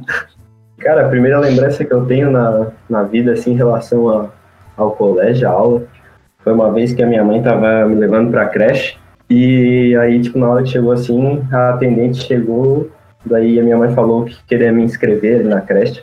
Cara, 0.78 1.06
a 1.06 1.08
primeira 1.08 1.38
lembrança 1.38 1.84
que 1.84 1.92
eu 1.92 2.04
tenho 2.06 2.30
na, 2.30 2.68
na 2.88 3.02
vida, 3.02 3.32
assim, 3.32 3.52
em 3.52 3.56
relação 3.56 4.08
a, 4.08 4.28
ao 4.76 4.92
colégio, 4.92 5.46
à 5.46 5.52
aula, 5.52 5.82
foi 6.42 6.52
uma 6.52 6.72
vez 6.72 6.92
que 6.92 7.02
a 7.02 7.06
minha 7.06 7.22
mãe 7.22 7.42
tava 7.42 7.86
me 7.86 7.94
levando 7.96 8.30
pra 8.30 8.46
creche. 8.46 8.96
E 9.28 9.94
aí, 9.96 10.20
tipo, 10.20 10.38
na 10.38 10.48
hora 10.48 10.62
que 10.62 10.70
chegou 10.70 10.92
assim, 10.92 11.44
a 11.52 11.70
atendente 11.70 12.24
chegou, 12.24 12.90
daí 13.26 13.60
a 13.60 13.62
minha 13.62 13.76
mãe 13.76 13.92
falou 13.92 14.24
que 14.24 14.38
queria 14.46 14.72
me 14.72 14.82
inscrever 14.82 15.44
na 15.44 15.60
creche. 15.60 16.02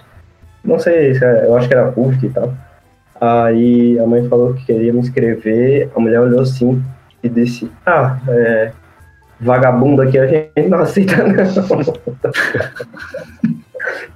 Não 0.64 0.78
sei, 0.78 1.16
se 1.16 1.24
é- 1.24 1.46
eu 1.48 1.56
acho 1.56 1.68
que 1.68 1.74
era 1.74 1.92
público 1.92 2.26
e 2.26 2.30
tal. 2.30 2.54
Aí 3.20 3.98
a 3.98 4.06
mãe 4.06 4.28
falou 4.28 4.54
que 4.54 4.66
queria 4.66 4.94
me 4.94 5.00
inscrever, 5.00 5.90
a 5.96 6.00
mulher 6.00 6.20
olhou 6.20 6.42
assim 6.42 6.84
e 7.26 7.30
disse, 7.30 7.72
ah, 7.86 8.18
é, 8.28 8.72
vagabundo 9.40 10.02
aqui 10.02 10.20
a 10.20 10.28
gente 10.28 10.70
não 10.70 10.80
aceita 10.80 11.24
não. 11.24 11.36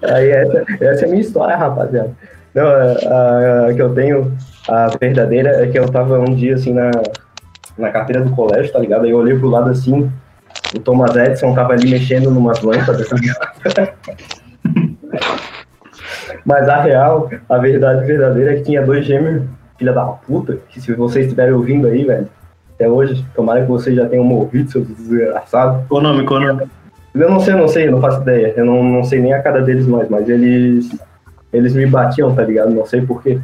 Aí 0.01 0.29
essa, 0.29 0.65
essa 0.79 1.05
é 1.05 1.07
a 1.07 1.09
minha 1.09 1.21
história, 1.21 1.55
rapaziada. 1.55 2.11
Não, 2.53 2.65
a, 2.65 3.67
a 3.67 3.73
que 3.73 3.81
eu 3.81 3.93
tenho, 3.93 4.37
a 4.67 4.87
verdadeira, 4.99 5.63
é 5.63 5.67
que 5.67 5.77
eu 5.77 5.87
tava 5.89 6.19
um 6.19 6.35
dia 6.35 6.55
assim 6.55 6.73
na, 6.73 6.91
na 7.77 7.91
carteira 7.91 8.23
do 8.23 8.31
colégio, 8.31 8.71
tá 8.71 8.79
ligado? 8.79 9.05
Aí 9.05 9.11
eu 9.11 9.17
olhei 9.17 9.37
pro 9.37 9.49
lado 9.49 9.69
assim, 9.69 10.11
o 10.75 10.79
Thomas 10.79 11.15
Edison 11.15 11.53
tava 11.53 11.73
ali 11.73 11.89
mexendo 11.89 12.31
numas 12.31 12.61
lâmpadas. 12.61 13.09
tá 13.09 13.15
ligado? 13.15 13.93
Mas 16.45 16.69
a 16.69 16.81
real, 16.81 17.29
a 17.47 17.57
verdade 17.57 18.05
verdadeira 18.05 18.53
é 18.53 18.55
que 18.57 18.63
tinha 18.63 18.81
dois 18.81 19.05
gêmeos, 19.05 19.43
filha 19.77 19.93
da 19.93 20.05
puta, 20.05 20.57
que 20.69 20.81
se 20.81 20.93
vocês 20.93 21.25
estiverem 21.25 21.53
ouvindo 21.53 21.87
aí, 21.87 22.03
velho, 22.03 22.27
até 22.79 22.87
hoje, 22.89 23.25
tomara 23.35 23.61
que 23.61 23.67
vocês 23.67 23.93
já 23.93 24.07
tenham 24.07 24.31
ouvido, 24.31 24.71
seus 24.71 24.87
desgraçados. 24.87 25.85
Qual 25.89 25.99
o 25.99 26.03
nome? 26.03 26.25
Qual 26.25 26.39
o 26.39 26.45
nome? 26.47 26.63
Eu 27.13 27.29
não 27.29 27.41
sei, 27.41 27.53
não 27.53 27.67
sei, 27.67 27.87
eu 27.87 27.91
não 27.91 27.99
faço 27.99 28.21
ideia. 28.21 28.53
Eu 28.55 28.63
não, 28.65 28.81
não 28.81 29.03
sei 29.03 29.19
nem 29.19 29.33
a 29.33 29.41
cara 29.41 29.61
deles 29.61 29.85
mais, 29.85 30.07
mas 30.09 30.29
eles 30.29 30.89
eles 31.51 31.73
me 31.73 31.85
batiam, 31.85 32.33
tá 32.33 32.43
ligado? 32.43 32.69
Não 32.71 32.85
sei 32.85 33.01
porquê. 33.01 33.37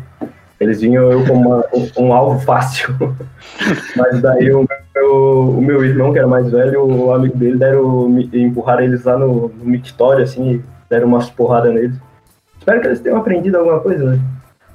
Eles 0.58 0.80
vinham 0.80 1.12
eu 1.12 1.26
como 1.26 1.50
uma- 1.50 1.66
um, 1.74 2.06
um 2.06 2.14
alvo 2.14 2.40
fácil. 2.46 2.96
mas 3.98 4.22
daí 4.22 4.54
o 4.54 4.66
meu, 4.96 5.50
o 5.58 5.62
meu 5.62 5.84
irmão, 5.84 6.14
que 6.14 6.20
era 6.20 6.28
mais 6.28 6.50
velho, 6.50 6.86
o 6.86 7.12
amigo 7.12 7.38
dele, 7.38 7.58
deram, 7.58 8.08
me- 8.08 8.30
empurraram 8.34 8.84
eles 8.84 9.04
lá 9.04 9.18
no, 9.18 9.50
no 9.50 9.66
mictório, 9.66 10.24
assim, 10.24 10.64
deram 10.90 11.08
umas 11.08 11.30
porradas 11.30 11.74
neles. 11.74 11.98
Espero 12.58 12.80
que 12.80 12.88
eles 12.88 13.00
tenham 13.02 13.18
aprendido 13.18 13.58
alguma 13.58 13.80
coisa, 13.82 14.12
né? 14.12 14.20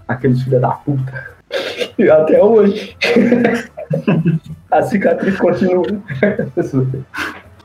Aqueles 0.07 0.43
filha 0.43 0.61
da 0.61 0.69
puta. 0.71 1.31
Até 2.12 2.43
hoje. 2.43 2.97
a 4.71 4.83
cicatriz 4.83 5.39
continua. 5.39 5.85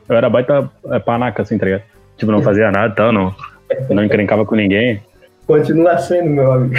Eu 0.08 0.16
era 0.16 0.30
baita 0.30 0.70
é, 0.90 0.98
panaca, 0.98 1.42
assim, 1.42 1.58
tá 1.58 1.66
ligado? 1.66 1.82
Tipo, 2.16 2.32
não 2.32 2.42
fazia 2.42 2.70
nada 2.70 2.92
e 2.92 2.96
tal, 2.96 3.12
não, 3.12 3.34
não 3.90 4.04
encrencava 4.04 4.44
com 4.44 4.54
ninguém. 4.54 5.02
Continua 5.46 5.98
sendo, 5.98 6.30
meu 6.30 6.52
amigo. 6.52 6.76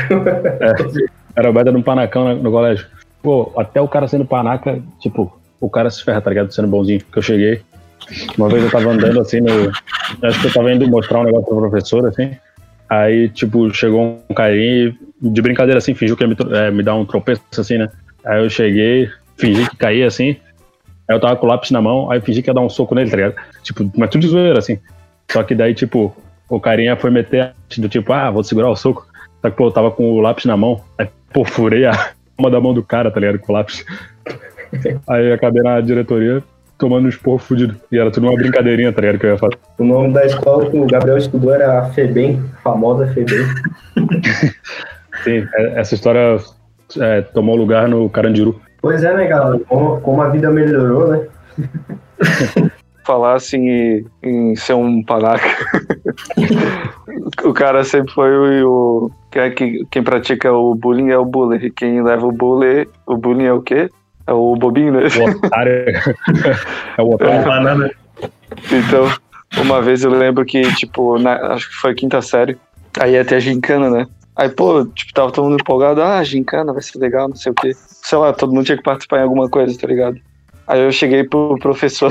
Era 1.36 1.52
baita 1.52 1.72
de 1.72 1.78
um 1.78 1.82
panacão 1.82 2.36
no, 2.36 2.44
no 2.44 2.52
colégio. 2.52 2.88
Pô, 3.22 3.52
até 3.58 3.82
o 3.82 3.88
cara 3.88 4.08
sendo 4.08 4.26
panaca, 4.26 4.82
tipo, 5.00 5.38
o 5.60 5.70
cara 5.70 5.90
se 5.90 6.04
ferra, 6.04 6.22
tá 6.22 6.30
ligado? 6.30 6.52
Sendo 6.54 6.68
bonzinho. 6.68 7.02
Que 7.12 7.20
eu 7.20 7.24
cheguei. 7.24 7.62
Uma 8.38 8.48
vez 8.50 8.64
eu 8.64 8.72
tava 8.72 8.90
andando 8.90 9.20
assim 9.20 9.42
no. 9.42 9.70
Acho 10.24 10.42
que 10.42 10.48
eu 10.48 10.54
tava 10.54 10.72
indo 10.72 10.88
mostrar 10.88 11.20
um 11.20 11.24
negócio 11.24 11.48
pro 11.48 11.70
professor, 11.70 12.08
assim. 12.08 12.32
Aí, 12.90 13.28
tipo, 13.30 13.74
chegou 13.74 14.22
um 14.30 14.34
carinha 14.34 14.96
e, 15.22 15.30
de 15.30 15.42
brincadeira 15.42 15.78
assim, 15.78 15.94
fingiu 15.94 16.16
que 16.16 16.24
ia 16.24 16.28
me, 16.28 16.38
é, 16.56 16.72
me 16.72 16.84
dar 16.84 16.96
um 16.96 17.06
tropeço, 17.06 17.42
assim, 17.58 17.78
né? 17.78 17.90
Aí 18.26 18.44
eu 18.44 18.50
cheguei, 18.50 19.10
fingi 19.38 19.70
que 19.70 19.76
caía 19.78 20.08
assim. 20.08 20.36
Aí 21.10 21.16
eu 21.16 21.20
tava 21.20 21.36
com 21.36 21.46
o 21.46 21.50
lápis 21.50 21.72
na 21.72 21.82
mão, 21.82 22.12
aí 22.12 22.20
fingi 22.20 22.42
que 22.42 22.50
ia 22.50 22.54
dar 22.54 22.62
um 22.62 22.70
soco 22.70 22.94
nele, 22.94 23.10
tá 23.10 23.16
ligado? 23.16 23.36
Tipo, 23.64 23.90
mas 23.96 24.10
tudo 24.10 24.22
de 24.22 24.28
zoeira, 24.28 24.60
assim. 24.60 24.78
Só 25.32 25.44
que 25.44 25.56
daí, 25.56 25.74
tipo, 25.74 26.16
o 26.50 26.60
carinha 26.60 26.96
foi 26.96 27.10
meter 27.10 27.54
do 27.78 27.90
tipo, 27.90 28.12
ah, 28.14 28.30
vou 28.30 28.44
segurar 28.44 28.70
o 28.70 28.76
soco. 28.76 29.06
Só 29.42 29.50
que, 29.50 29.56
pô, 29.56 29.68
eu 29.68 29.72
tava 29.72 29.92
com 29.92 30.12
o 30.12 30.20
lápis 30.20 30.46
na 30.46 30.58
mão. 30.58 30.82
Aí, 30.98 31.08
pô, 31.34 31.46
furei 31.46 31.86
a 31.86 31.92
palma 32.36 32.52
da 32.52 32.60
mão 32.60 32.74
do 32.74 32.84
cara, 32.84 33.12
tá 33.12 33.20
ligado? 33.20 33.40
Com 33.40 33.54
o 33.54 33.56
lápis. 33.56 33.86
Aí 35.08 35.28
eu 35.28 35.34
acabei 35.34 35.64
na 35.64 35.80
diretoria 35.80 36.44
tomando 36.78 37.06
um 37.06 37.10
esporro 37.10 37.38
fudido. 37.38 37.76
E 37.92 37.98
era 37.98 38.12
tudo 38.12 38.28
uma 38.28 38.36
brincadeirinha, 38.36 38.92
tá 38.94 39.02
ligado? 39.02 39.20
Que 39.20 39.26
eu 39.26 39.32
ia 39.32 39.38
fazer. 39.38 39.58
O 39.78 39.84
nome 39.84 40.14
da 40.14 40.26
escola 40.26 40.70
que 40.70 40.78
o 40.78 40.86
Gabriel 40.86 41.18
estudou 41.18 41.54
era 41.54 41.80
a 41.80 41.90
FEBEM, 41.90 42.44
a 42.58 42.62
famosa 42.62 43.08
FEBEM. 43.08 43.46
Sim, 45.24 45.48
é- 45.56 45.80
essa 45.80 45.96
história 45.96 46.38
é, 47.00 47.22
tomou 47.22 47.56
lugar 47.56 47.88
no 47.88 48.10
Carandiru. 48.10 48.62
Pois 48.82 49.04
é, 49.04 49.14
né, 49.14 49.28
galera? 49.28 49.60
Como, 49.68 50.02
como 50.02 50.22
a 50.22 50.30
vida 50.30 50.50
melhorou, 50.50 51.08
né? 51.08 51.28
falar 53.08 53.36
assim 53.36 53.70
em, 53.70 54.06
em 54.22 54.56
ser 54.58 54.74
um 54.74 55.02
panaca. 55.02 55.48
o 57.46 57.54
cara 57.54 57.86
sempre 57.86 58.14
foi 58.14 58.30
o. 58.62 59.06
o 59.06 59.12
quem, 59.32 59.42
é 59.42 59.50
que, 59.50 59.86
quem 59.90 60.04
pratica 60.04 60.52
o 60.52 60.76
bullying 60.76 61.10
é 61.10 61.18
o 61.18 61.24
bully. 61.24 61.72
Quem 61.72 62.04
leva 62.04 62.28
o 62.28 62.32
bullying, 62.32 62.86
o 63.06 63.16
bullying 63.16 63.46
é 63.46 63.54
o 63.54 63.62
quê? 63.62 63.90
É 64.28 64.34
o 64.34 64.56
bobinho, 64.58 64.92
né? 64.92 65.08
O 65.08 65.46
otário. 65.46 65.72
é 66.98 67.02
o 67.02 67.14
otário. 67.14 67.46
Não 67.46 67.64
nada. 67.64 67.92
Então, 68.72 69.10
uma 69.62 69.82
vez 69.82 70.04
eu 70.04 70.12
lembro 70.12 70.44
que, 70.44 70.62
tipo, 70.76 71.18
na- 71.18 71.54
acho 71.54 71.70
que 71.70 71.76
foi 71.76 71.96
quinta 71.96 72.22
série, 72.22 72.58
aí 73.00 73.14
ia 73.14 73.24
ter 73.24 73.36
a 73.36 73.40
gincana, 73.40 73.90
né? 73.90 74.06
Aí, 74.36 74.50
pô, 74.50 74.86
tipo, 74.86 75.14
tava 75.14 75.32
todo 75.32 75.46
mundo 75.46 75.62
empolgado, 75.62 76.02
ah, 76.02 76.22
gincana 76.24 76.74
vai 76.74 76.82
ser 76.82 77.00
legal, 77.00 77.30
não 77.30 77.36
sei 77.38 77.54
o 77.54 77.56
quê. 77.56 77.72
Sei 78.08 78.18
lá, 78.18 78.32
todo 78.32 78.54
mundo 78.54 78.64
tinha 78.64 78.78
que 78.78 78.84
participar 78.84 79.20
em 79.20 79.24
alguma 79.24 79.50
coisa, 79.50 79.78
tá 79.78 79.86
ligado? 79.86 80.18
Aí 80.66 80.80
eu 80.80 80.90
cheguei 80.94 81.26
pro 81.26 81.58
professor, 81.60 82.10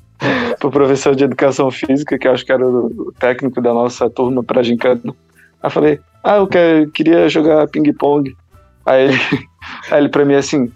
pro 0.58 0.70
professor 0.70 1.14
de 1.14 1.24
educação 1.24 1.70
física, 1.70 2.18
que 2.18 2.26
acho 2.26 2.42
que 2.42 2.52
era 2.52 2.66
o 2.66 3.12
técnico 3.18 3.60
da 3.60 3.74
nossa 3.74 4.08
turma 4.08 4.42
pra 4.42 4.62
gincana. 4.62 5.14
Aí 5.62 5.70
falei, 5.70 6.00
ah, 6.24 6.36
eu 6.36 6.48
queria 6.90 7.28
jogar 7.28 7.68
ping-pong. 7.68 8.34
Aí 8.86 9.08
ele, 9.08 9.18
aí 9.92 9.98
ele 9.98 10.08
pra 10.08 10.24
mim 10.24 10.36
assim, 10.36 10.72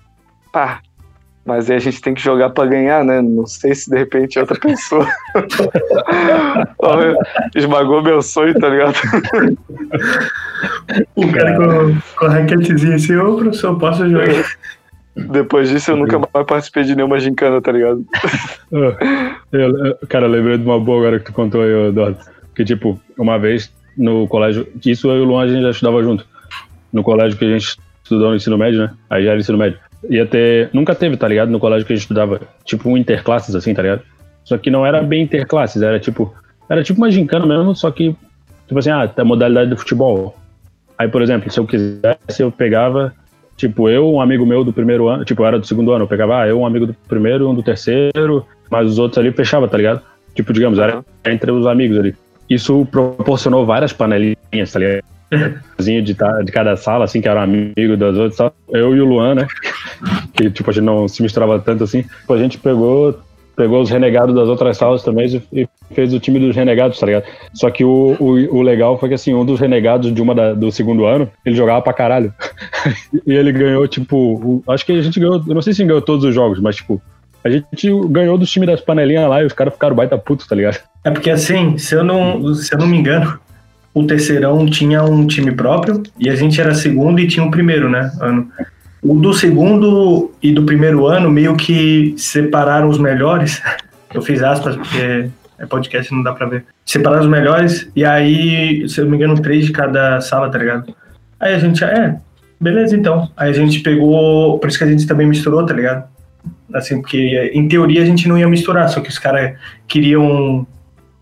pá, 0.53 0.83
mas 1.51 1.69
aí 1.69 1.77
a 1.77 1.81
gente 1.81 2.01
tem 2.01 2.15
que 2.15 2.23
jogar 2.23 2.51
pra 2.51 2.65
ganhar, 2.65 3.05
né? 3.05 3.21
Não 3.21 3.45
sei 3.45 3.75
se 3.75 3.91
de 3.91 3.99
repente 3.99 4.39
é 4.39 4.43
outra 4.43 4.59
pessoa. 4.61 5.05
Esmagou 7.55 8.03
meu 8.03 8.23
sonho, 8.23 8.55
tá 8.59 8.69
ligado? 8.69 8.95
O 11.17 11.33
cara 11.33 11.57
com, 11.57 11.99
com 12.17 12.27
a 12.27 12.31
raquetezinha 12.31 12.95
assim, 12.95 13.17
ô 13.17 13.37
professor, 13.37 13.79
posso 13.79 14.09
jogar? 14.09 14.45
Depois 15.17 15.69
disso 15.69 15.91
eu 15.91 15.97
nunca 15.97 16.19
mais 16.19 16.47
participei 16.47 16.85
de 16.85 16.95
nenhuma 16.95 17.19
gincana, 17.19 17.61
tá 17.61 17.73
ligado? 17.73 18.05
Ah, 18.73 19.35
eu- 19.53 19.87
eu- 19.87 19.99
cara, 20.09 20.27
eu 20.27 20.31
lembrei 20.31 20.57
de 20.57 20.65
uma 20.65 20.79
boa 20.79 20.99
agora 21.01 21.19
que 21.19 21.27
tu 21.27 21.33
contou 21.33 21.63
aí, 21.63 21.89
Eduardo. 21.89 22.19
Que, 22.55 22.65
tipo, 22.65 22.99
uma 23.19 23.39
vez 23.39 23.73
no 23.97 24.29
colégio, 24.29 24.67
isso 24.87 25.09
eu 25.11 25.17
e 25.17 25.21
o 25.21 25.25
Luan 25.25 25.45
a 25.45 25.49
gente 25.49 25.63
já 25.63 25.71
estudava 25.71 26.03
junto. 26.03 26.25
No 26.93 27.03
colégio 27.03 27.37
que 27.37 27.45
a 27.45 27.49
gente 27.59 27.77
estudou 28.05 28.31
no 28.31 28.37
ensino 28.37 28.57
médio, 28.57 28.81
né? 28.83 28.91
Aí 29.11 29.25
já 29.25 29.33
era 29.33 29.41
ensino 29.41 29.59
médio. 29.59 29.79
Ia 30.09 30.27
ter. 30.27 30.71
Nunca 30.73 30.95
teve, 30.95 31.17
tá 31.17 31.29
ligado? 31.29 31.51
No 31.51 31.61
colégio 31.61 31.87
que 31.87 31.93
a 31.93 31.97
gente 31.97 32.05
estudava, 32.05 32.41
tipo, 32.65 32.89
um 32.89 32.97
interclasses, 32.97 33.55
assim, 33.55 33.75
tá 33.75 33.83
ligado? 33.83 34.03
Só 34.45 34.57
que 34.57 34.71
não 34.71 34.85
era 34.85 35.03
bem 35.03 35.23
interclasses, 35.23 35.83
era 35.83 36.01
tipo. 36.01 36.35
Era 36.69 36.83
tipo 36.83 37.01
uma 37.01 37.11
gincana 37.11 37.45
mesmo, 37.45 37.75
só 37.75 37.91
que, 37.91 38.15
tipo 38.67 38.79
assim, 38.79 38.91
ah, 38.91 39.11
a 39.15 39.25
modalidade 39.25 39.71
do 39.71 39.77
futebol. 39.77 40.37
Aí, 40.97 41.09
por 41.09 41.21
exemplo, 41.21 41.51
se 41.51 41.59
eu 41.59 41.67
quisesse, 41.67 42.41
eu 42.41 42.53
pegava, 42.53 43.13
tipo, 43.57 43.89
eu, 43.89 44.09
um 44.09 44.21
amigo 44.21 44.47
meu 44.47 44.63
do 44.63 44.73
primeiro 44.73 45.09
ano, 45.09 45.25
tipo, 45.25 45.43
eu 45.43 45.47
era 45.47 45.59
do 45.59 45.67
segundo 45.67 45.93
ano, 45.93 46.05
eu 46.05 46.09
pegava, 46.09 46.43
ah, 46.43 46.47
eu, 46.47 46.61
um 46.61 46.67
amigo 46.67 46.87
do 46.87 46.95
primeiro, 47.09 47.49
um 47.49 47.55
do 47.55 47.63
terceiro, 47.63 48.47
mas 48.71 48.87
os 48.87 48.99
outros 48.99 49.19
ali 49.19 49.33
fechava, 49.33 49.67
tá 49.67 49.77
ligado? 49.77 50.01
Tipo, 50.35 50.53
digamos, 50.53 50.79
era 50.79 51.05
entre 51.25 51.51
os 51.51 51.67
amigos 51.67 51.99
ali. 51.99 52.15
Isso 52.49 52.87
proporcionou 52.87 53.67
várias 53.67 53.93
panelinhas, 53.93 54.73
tá 54.73 54.79
ligado? 54.79 55.05
Zinho 55.81 56.03
de, 56.03 56.15
de 56.15 56.53
cada 56.53 56.77
sala, 56.77 57.05
assim, 57.05 57.21
que 57.21 57.29
era 57.29 57.41
um 57.41 57.43
amigo 57.45 57.97
das 57.97 58.17
outras. 58.17 58.37
só 58.37 58.53
Eu 58.71 58.95
e 58.97 59.01
o 59.01 59.05
Luan, 59.05 59.35
né? 59.37 59.47
Que, 60.35 60.51
tipo, 60.51 60.71
a 60.71 60.73
gente 60.73 60.85
não 60.85 61.07
se 61.09 61.23
misturava 61.23 61.59
tanto 61.59 61.85
assim. 61.85 62.05
A 62.29 62.37
gente 62.37 62.59
pegou, 62.59 63.19
pegou 63.57 63.81
os 63.83 63.91
renegados 63.91 64.35
das 64.35 64.49
outras 64.49 64.77
salas 64.77 65.03
também 65.03 65.43
e, 65.53 65.69
fez 65.95 66.13
o 66.15 66.21
time 66.21 66.39
dos 66.39 66.55
renegados, 66.55 66.99
tá 66.99 67.07
ligado? 67.07 67.25
Só 67.53 67.69
que 67.71 67.85
o, 67.85 68.17
o, 68.19 68.57
o 68.59 68.63
legal 68.63 68.99
foi 68.99 69.09
que, 69.09 69.15
assim, 69.15 69.35
um 69.35 69.45
dos 69.45 69.59
renegados 69.61 70.13
de 70.15 70.23
uma 70.23 70.35
da- 70.35 70.55
do 70.55 70.71
segundo 70.71 71.05
ano, 71.05 71.29
ele 71.45 71.57
jogava 71.57 71.83
pra 71.83 71.93
caralho. 71.93 72.33
e 73.27 73.33
ele 73.33 73.53
ganhou, 73.53 73.87
tipo, 73.89 74.17
o- 74.17 74.63
acho 74.73 74.87
que 74.87 74.93
a 74.93 75.03
gente 75.03 75.19
ganhou, 75.19 75.43
eu 75.47 75.55
não 75.55 75.63
sei 75.63 75.73
se 75.73 75.85
ganhou 75.85 76.01
todos 76.03 76.25
os 76.25 76.35
jogos, 76.35 76.61
mas, 76.61 76.77
tipo, 76.77 77.01
a 77.43 77.49
gente 77.51 77.91
ganhou 78.09 78.37
dos 78.37 78.51
times 78.51 78.67
das 78.69 78.81
panelinhas 78.81 79.29
lá 79.29 79.43
e 79.43 79.47
os 79.47 79.53
caras 79.53 79.73
ficaram 79.73 79.97
baita 79.97 80.17
putos, 80.19 80.47
tá 80.47 80.55
ligado? 80.55 80.79
É 81.03 81.11
porque 81.11 81.31
assim, 81.31 81.79
se 81.79 81.95
eu 81.95 82.05
não, 82.05 82.55
se 82.55 82.73
eu 82.75 82.79
não 82.79 82.87
me 82.87 82.99
engano, 82.99 83.39
o 83.93 84.05
terceirão 84.05 84.67
tinha 84.67 85.03
um 85.03 85.27
time 85.27 85.53
próprio 85.53 86.03
e 86.19 86.29
a 86.29 86.35
gente 86.35 86.61
era 86.61 86.75
segundo 86.75 87.21
e 87.21 87.27
tinha 87.27 87.45
o 87.45 87.51
primeiro, 87.51 87.89
né? 87.89 88.11
Ano. 88.21 88.49
O 89.03 89.15
do 89.15 89.33
segundo 89.33 90.31
e 90.43 90.53
do 90.53 90.65
primeiro 90.65 91.07
ano 91.07 91.31
meio 91.31 91.57
que 91.57 92.15
separaram 92.17 92.89
os 92.89 92.99
melhores. 92.99 93.63
Eu 94.13 94.23
fiz 94.23 94.43
aspas 94.43 94.77
porque 94.77 95.31
é 95.59 95.67
podcast, 95.67 96.13
não 96.13 96.23
dá 96.23 96.33
pra 96.33 96.47
ver. 96.47 96.65
Separaram 96.85 97.23
os 97.23 97.29
melhores 97.29 97.91
e 97.95 98.05
aí, 98.05 98.89
se 98.89 99.01
eu 99.01 99.05
não 99.05 99.13
me 99.13 99.17
engano, 99.17 99.41
três 99.41 99.67
de 99.67 99.73
cada 99.73 100.21
sala, 100.21 100.51
tá 100.51 100.59
ligado? 100.59 100.93
Aí 101.39 101.55
a 101.55 101.59
gente, 101.59 101.85
é, 101.85 102.17
beleza 102.61 102.97
então. 102.97 103.31
Aí 103.37 103.51
a 103.51 103.53
gente 103.53 103.81
pegou, 103.81 104.59
por 104.59 104.69
isso 104.69 104.79
que 104.79 104.85
a 104.85 104.87
gente 104.89 105.07
também 105.07 105.27
misturou, 105.29 105.65
tá 105.65 105.73
ligado? 105.73 106.09
Assim, 106.75 107.01
porque 107.01 107.53
em 107.55 107.69
teoria 107.69 108.03
a 108.03 108.05
gente 108.05 108.27
não 108.27 108.37
ia 108.37 108.49
misturar, 108.49 108.89
só 108.89 109.01
que 109.01 109.09
os 109.09 109.19
caras 109.19 109.55
queriam, 109.87 110.67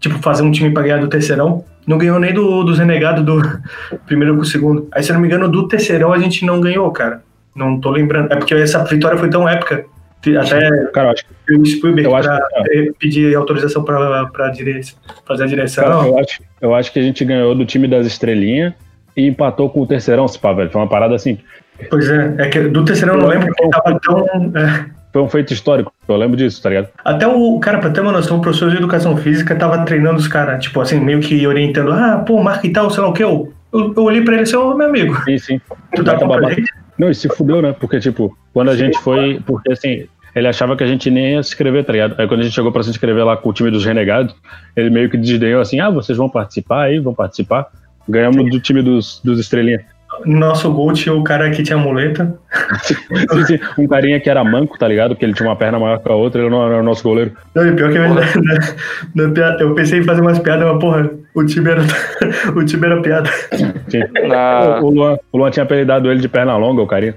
tipo, 0.01 0.19
fazer 0.19 0.43
um 0.43 0.51
time 0.51 0.71
pra 0.71 0.83
ganhar 0.83 1.01
do 1.01 1.09
terceirão. 1.09 1.65
Não 1.89 1.97
ganhou 1.97 2.21
nem 2.21 2.35
do, 2.35 2.63
dos 2.65 2.79
renegados 2.79 3.25
do 3.25 3.41
primeiro 4.05 4.37
com 4.37 4.43
o 4.43 4.45
segundo. 4.45 4.87
Aí, 4.93 5.03
se 5.03 5.11
eu 5.11 5.15
não 5.15 5.23
me 5.23 5.27
engano, 5.27 5.49
do 5.49 5.67
terceirão 5.67 6.13
a 6.13 6.19
gente 6.19 6.45
não 6.45 6.61
ganhou, 6.61 6.91
cara. 6.91 7.23
Não 7.57 7.81
tô 7.81 7.91
lembrando. 7.91 8.31
É 8.31 8.37
porque 8.37 8.53
essa 8.53 8.85
vitória 8.85 9.17
foi 9.17 9.31
tão 9.31 9.49
épica. 9.49 9.87
que 10.21 10.37
Até 10.37 10.69
Cara, 10.93 11.09
eu 11.09 11.13
acho, 11.13 11.25
o 11.63 11.65
Spielberg 11.65 12.05
Eu 12.05 12.15
acho 12.15 12.29
eh, 12.31 12.91
pedir 12.99 13.35
autorização 13.35 13.83
pra, 13.83 14.27
pra 14.27 14.51
dire... 14.51 14.83
fazer 15.27 15.45
a 15.45 15.47
direção. 15.47 15.83
cara, 15.83 16.07
eu, 16.07 16.19
acho, 16.19 16.43
eu 16.61 16.75
acho 16.75 16.93
que 16.93 16.99
a 16.99 17.03
gente 17.03 17.25
ganhou 17.25 17.55
do 17.55 17.65
time 17.65 17.89
das 17.89 18.07
estrelinhas 18.07 18.75
e 19.17 19.27
empatou 19.27 19.71
com 19.71 19.81
o 19.81 19.87
terceirão, 19.87 20.29
se 20.29 20.39
pá, 20.39 20.53
velho. 20.53 20.71
Foi 20.71 20.83
uma 20.83 20.89
parada 20.89 21.15
assim. 21.15 21.39
Pois 21.89 22.07
é, 22.11 22.35
é 22.37 22.49
que 22.49 22.61
do 22.69 22.85
terceirão 22.85 23.15
eu 23.15 23.21
não 23.23 23.29
lembro 23.29 23.47
porque 23.47 23.71
tava 23.71 23.99
tão. 23.99 24.27
é. 24.55 24.98
Foi 25.13 25.23
um 25.23 25.29
feito 25.29 25.53
histórico. 25.53 25.93
Eu 26.07 26.17
lembro 26.17 26.37
disso, 26.37 26.63
tá 26.63 26.69
ligado? 26.69 26.89
Até 27.05 27.27
o 27.27 27.59
cara, 27.61 27.79
pra 27.79 27.91
ter 27.91 28.01
uma 28.01 28.13
noção, 28.13 28.39
o 28.39 28.41
professor 28.41 28.71
de 28.71 28.77
educação 28.77 29.17
física 29.17 29.57
tava 29.57 29.85
treinando 29.85 30.19
os 30.19 30.29
caras, 30.29 30.63
tipo 30.63 30.81
assim, 30.81 31.01
meio 31.01 31.21
que 31.21 31.47
orientando, 31.47 31.93
ah, 31.93 32.23
pô, 32.27 32.43
marca 32.43 32.67
e 32.67 32.73
tal, 32.73 32.91
sei 32.91 33.03
lá 33.03 33.09
o 33.09 33.13
que. 33.13 33.25
Eu, 33.25 33.53
eu, 33.73 33.95
eu 33.97 34.03
olhei 34.03 34.23
pra 34.23 34.35
ele 34.35 34.43
assim, 34.43 34.57
ô 34.57 34.75
meu 34.75 34.89
amigo, 34.89 35.15
Sim, 35.25 35.39
sim. 35.39 35.61
tu 35.95 36.05
tá? 36.05 36.19
Não, 36.99 37.11
e 37.11 37.15
se 37.15 37.29
fudeu, 37.29 37.63
né? 37.63 37.75
Porque, 37.79 38.01
tipo, 38.01 38.37
quando 38.53 38.71
a 38.71 38.77
gente 38.77 38.99
foi. 38.99 39.41
Porque, 39.47 39.73
assim, 39.73 40.07
ele 40.35 40.49
achava 40.49 40.77
que 40.77 40.83
a 40.83 40.87
gente 40.87 41.11
nem 41.11 41.35
ia 41.35 41.43
se 41.43 41.51
inscrever, 41.51 41.85
tá 41.85 41.93
ligado? 41.93 42.15
Aí, 42.19 42.27
quando 42.27 42.41
a 42.41 42.43
gente 42.43 42.55
chegou 42.55 42.73
pra 42.73 42.83
se 42.83 42.91
inscrever 42.91 43.25
lá 43.25 43.37
com 43.37 43.49
o 43.49 43.53
time 43.53 43.71
dos 43.71 43.85
renegados, 43.85 44.35
ele 44.77 44.91
meio 44.91 45.09
que 45.09 45.17
desdenhou 45.17 45.61
assim: 45.61 45.79
ah, 45.81 45.91
vocês 45.91 46.19
vão 46.19 46.29
participar 46.29 46.85
aí, 46.85 46.99
vão 46.99 47.15
participar. 47.15 47.69
Ganhamos 48.09 48.51
do 48.51 48.59
time 48.59 48.83
dos, 48.83 49.21
dos 49.23 49.39
estrelinhas. 49.39 49.83
No 50.27 50.39
nosso 50.39 50.73
gol 50.73 50.93
tinha 50.93 51.15
o 51.15 51.23
cara 51.23 51.51
que 51.51 51.63
tinha 51.63 51.77
muleta. 51.79 52.39
Sim, 52.83 52.95
sim. 53.47 53.59
Um 53.79 53.87
carinha 53.87 54.19
que 54.21 54.29
era 54.31 54.43
manco, 54.45 54.79
tá 54.79 54.87
ligado? 54.89 55.11
Porque 55.11 55.25
ele 55.25 55.35
tinha 55.35 55.49
uma 55.49 55.57
perna 55.57 55.79
maior 55.79 55.99
que 55.99 56.11
a 56.11 56.15
outra, 56.15 56.41
ele 56.41 56.51
não 56.51 56.65
era 56.67 56.81
o 56.81 56.83
nosso 56.83 57.03
goleiro. 57.03 57.33
Não, 57.55 57.67
e 57.67 57.73
pior 57.75 57.91
que 57.93 57.99
na, 57.99 58.09
na 59.27 59.33
piada- 59.33 59.63
eu 59.63 59.75
pensei 59.75 60.01
em 60.01 60.05
fazer 60.05 60.21
umas 60.21 60.39
piadas, 60.39 60.67
mas 60.67 60.81
porra, 60.81 61.11
o 61.35 61.45
time 61.45 61.71
era, 61.71 61.83
o 62.57 62.65
time 62.65 62.87
era 62.87 63.03
piada. 63.03 63.31
Sim. 63.89 64.03
Na- 64.29 64.81
O, 64.81 64.91
Luan, 64.91 65.19
o 65.33 65.39
Luan 65.39 65.51
tinha 65.51 65.65
apelidado 65.65 66.11
ele 66.11 66.21
de 66.21 66.29
perna 66.29 66.57
longa, 66.57 66.83
o 66.83 66.87
carinha. 66.87 67.15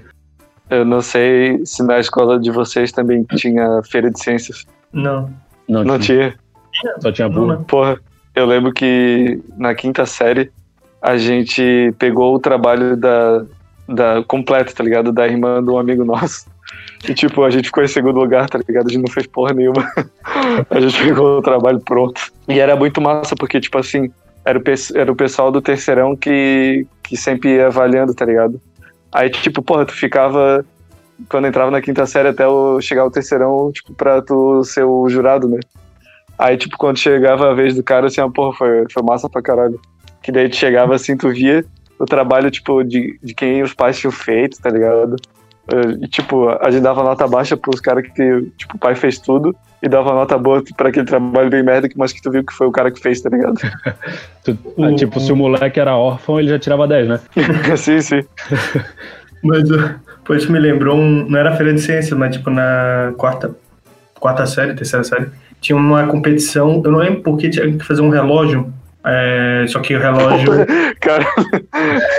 eu 0.70 0.84
não 0.84 1.00
sei 1.00 1.60
se 1.64 1.82
na 1.82 1.98
escola 1.98 2.38
de 2.38 2.50
vocês 2.50 2.92
também 2.92 3.24
tinha 3.36 3.80
feira 3.90 4.10
de 4.10 4.22
ciências. 4.22 4.64
Não, 4.92 5.30
Não, 5.68 5.84
Não 5.84 5.98
tinha, 5.98 6.34
tinha. 6.72 6.94
só 7.00 7.10
tinha 7.12 7.28
não, 7.28 7.34
bula. 7.34 7.56
né? 7.56 7.64
Porra, 7.66 7.96
eu 8.34 8.46
lembro 8.46 8.72
que 8.72 9.40
na 9.56 9.74
quinta 9.74 10.04
série 10.06 10.50
a 11.02 11.16
gente 11.16 11.92
pegou 11.98 12.34
o 12.34 12.38
trabalho 12.38 12.96
da, 12.96 13.44
da 13.88 14.24
completo, 14.24 14.74
tá 14.74 14.84
ligado? 14.84 15.10
Da 15.10 15.26
irmã 15.26 15.62
de 15.62 15.68
um 15.68 15.78
amigo 15.78 16.04
nosso. 16.04 16.46
E 17.08 17.12
tipo, 17.12 17.42
a 17.42 17.50
gente 17.50 17.66
ficou 17.66 17.82
em 17.82 17.88
segundo 17.88 18.20
lugar, 18.20 18.48
tá 18.48 18.58
ligado? 18.58 18.86
A 18.86 18.92
gente 18.92 19.02
não 19.02 19.12
fez 19.12 19.26
porra 19.26 19.52
nenhuma. 19.52 19.90
A 20.70 20.80
gente 20.80 21.02
pegou 21.02 21.38
o 21.38 21.42
trabalho 21.42 21.80
pronto. 21.80 22.20
E 22.46 22.60
era 22.60 22.76
muito 22.76 23.00
massa, 23.00 23.34
porque, 23.34 23.60
tipo 23.60 23.76
assim, 23.76 24.08
era 24.44 24.56
o, 24.58 24.62
era 24.94 25.10
o 25.10 25.16
pessoal 25.16 25.50
do 25.50 25.60
terceirão 25.60 26.14
que, 26.14 26.86
que 27.02 27.16
sempre 27.16 27.56
ia 27.56 27.66
avaliando, 27.66 28.14
tá 28.14 28.24
ligado? 28.24 28.60
Aí, 29.10 29.28
tipo, 29.30 29.60
porra, 29.62 29.84
tu 29.84 29.92
ficava. 29.92 30.64
Quando 31.28 31.46
entrava 31.46 31.70
na 31.70 31.80
quinta 31.80 32.06
série 32.06 32.28
até 32.28 32.44
chegar 32.80 33.04
o 33.04 33.10
terceirão, 33.10 33.70
tipo, 33.72 33.92
pra 33.94 34.22
tu 34.22 34.62
ser 34.64 34.84
o 34.84 35.08
jurado, 35.08 35.48
né? 35.48 35.58
Aí, 36.38 36.56
tipo, 36.56 36.76
quando 36.78 36.98
chegava 36.98 37.50
a 37.50 37.54
vez 37.54 37.74
do 37.74 37.82
cara, 37.82 38.06
assim, 38.06 38.20
ó, 38.20 38.28
porra, 38.30 38.56
foi, 38.56 38.84
foi 38.92 39.02
massa 39.02 39.28
pra 39.28 39.42
caralho. 39.42 39.80
Que 40.22 40.30
daí 40.32 40.48
tu 40.48 40.56
chegava 40.56 40.94
assim, 40.94 41.16
tu 41.16 41.28
via 41.30 41.64
o 41.98 42.04
trabalho, 42.04 42.50
tipo, 42.50 42.82
de, 42.82 43.18
de 43.22 43.34
quem 43.34 43.62
os 43.62 43.74
pais 43.74 43.98
tinham 43.98 44.12
feito, 44.12 44.58
tá 44.60 44.70
ligado? 44.70 45.16
Eh, 45.72 45.98
E, 46.02 46.08
tipo, 46.08 46.48
a 46.48 46.70
gente 46.70 46.82
dava 46.82 47.02
nota 47.02 47.26
baixa 47.28 47.56
pros 47.56 47.80
caras 47.80 48.04
que, 48.06 48.50
tipo, 48.56 48.76
o 48.76 48.78
pai 48.78 48.94
fez 48.94 49.18
tudo 49.18 49.54
e 49.82 49.88
dava 49.88 50.12
nota 50.12 50.38
boa 50.38 50.62
pra 50.76 50.88
aquele 50.88 51.06
trabalho 51.06 51.50
bem 51.50 51.62
merda, 51.62 51.88
mas 51.96 52.12
que 52.12 52.22
tu 52.22 52.30
viu 52.30 52.44
que 52.44 52.52
foi 52.52 52.66
o 52.66 52.72
cara 52.72 52.90
que 52.90 53.00
fez, 53.00 53.20
tá 53.20 53.28
ligado? 53.30 53.54
Tu- 54.44 54.58
O- 54.76 54.84
ah, 54.84 54.94
tipo, 54.94 55.20
se 55.20 55.30
o 55.32 55.36
moleque 55.36 55.78
era 55.78 55.96
órfão, 55.96 56.38
ele 56.40 56.48
já 56.48 56.58
tirava 56.58 56.86
10, 56.88 57.08
né? 57.08 57.20
sim, 57.76 58.00
sim. 58.00 58.22
Mas, 59.42 59.68
pô, 60.24 60.34
isso 60.34 60.50
me 60.52 60.58
lembrou, 60.58 60.96
um, 60.96 61.28
não 61.28 61.38
era 61.38 61.56
feira 61.56 61.72
de 61.74 61.80
ciências, 61.80 62.16
mas 62.16 62.36
tipo 62.36 62.48
na 62.48 63.12
quarta, 63.16 63.54
quarta 64.20 64.46
série, 64.46 64.72
terceira 64.74 65.02
série, 65.02 65.26
tinha 65.60 65.76
uma 65.76 66.06
competição, 66.06 66.80
eu 66.84 66.90
não 66.92 66.98
lembro 67.00 67.22
porque 67.22 67.50
tinha 67.50 67.66
que 67.76 67.84
fazer 67.84 68.02
um 68.02 68.08
relógio, 68.08 68.72
é, 69.04 69.64
só 69.68 69.80
que 69.80 69.94
o 69.96 70.00
relógio, 70.00 70.50
Cara, 71.00 71.26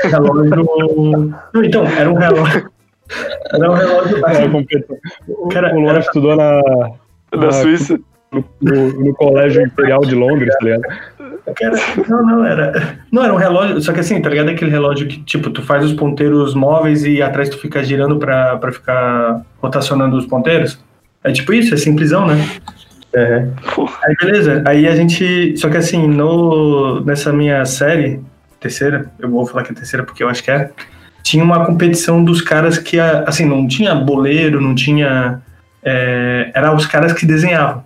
relógio, 0.03 1.33
não, 1.53 1.63
então, 1.63 1.85
era 1.87 2.09
um 2.11 2.15
relógio, 2.15 2.69
era 3.53 3.71
um 3.71 3.73
relógio, 3.73 4.25
É, 4.25 4.31
assim, 4.31 4.83
Cara, 5.51 5.75
o 5.75 5.89
era- 5.89 5.99
estudou 5.99 6.35
na, 6.35 6.59
da 7.39 7.47
Ah, 7.47 7.51
Suíça. 7.51 7.99
no, 8.31 8.43
no- 8.61 8.93
no 9.05 9.13
Colégio 9.15 9.61
Imperial 9.65 10.01
de 10.01 10.15
Londres, 10.15 10.53
tá 10.59 10.65
ligado? 10.65 10.81
Cara, 11.55 11.75
não, 12.07 12.25
não, 12.25 12.45
era. 12.45 12.97
Não, 13.11 13.23
era 13.23 13.33
um 13.33 13.37
relógio, 13.37 13.81
só 13.81 13.91
que 13.91 13.99
assim, 13.99 14.21
tá 14.21 14.29
ligado? 14.29 14.49
Aquele 14.49 14.71
relógio 14.71 15.07
que, 15.07 15.21
tipo, 15.23 15.49
tu 15.49 15.61
faz 15.61 15.83
os 15.85 15.93
ponteiros 15.93 16.55
móveis 16.55 17.03
e 17.05 17.21
atrás 17.21 17.49
tu 17.49 17.57
fica 17.59 17.83
girando 17.83 18.17
pra, 18.17 18.55
pra 18.57 18.71
ficar 18.71 19.41
rotacionando 19.61 20.15
os 20.17 20.25
ponteiros. 20.25 20.81
É 21.23 21.31
tipo 21.31 21.53
isso, 21.53 21.73
é 21.73 21.77
simplesão, 21.77 22.25
né? 22.25 22.35
É. 23.15 23.45
Aí 24.04 24.15
beleza, 24.19 24.63
aí 24.65 24.88
a 24.88 24.95
gente. 24.95 25.56
Só 25.58 25.69
que 25.69 25.78
assim, 25.78 26.08
no, 26.08 27.02
nessa 27.06 27.32
minha 27.32 27.63
série, 27.65 28.19
terceira, 28.60 29.12
eu 29.19 29.30
vou 29.30 29.45
falar 29.45 29.63
que 29.63 29.71
é 29.71 29.76
terceira 29.76 30.04
porque 30.04 30.23
eu 30.23 30.30
acho 30.30 30.43
que 30.43 30.49
é, 30.49 30.71
tinha 31.21 31.43
uma 31.43 31.65
competição 31.65 32.23
dos 32.23 32.41
caras 32.41 32.78
que, 32.80 32.99
assim, 32.99 33.45
não 33.45 33.67
tinha 33.67 33.93
boleiro, 33.93 34.60
não 34.60 34.73
tinha. 34.73 35.41
É, 35.84 36.52
era 36.56 36.73
os 36.73 36.86
caras 36.86 37.13
que 37.13 37.26
desenhavam. 37.26 37.84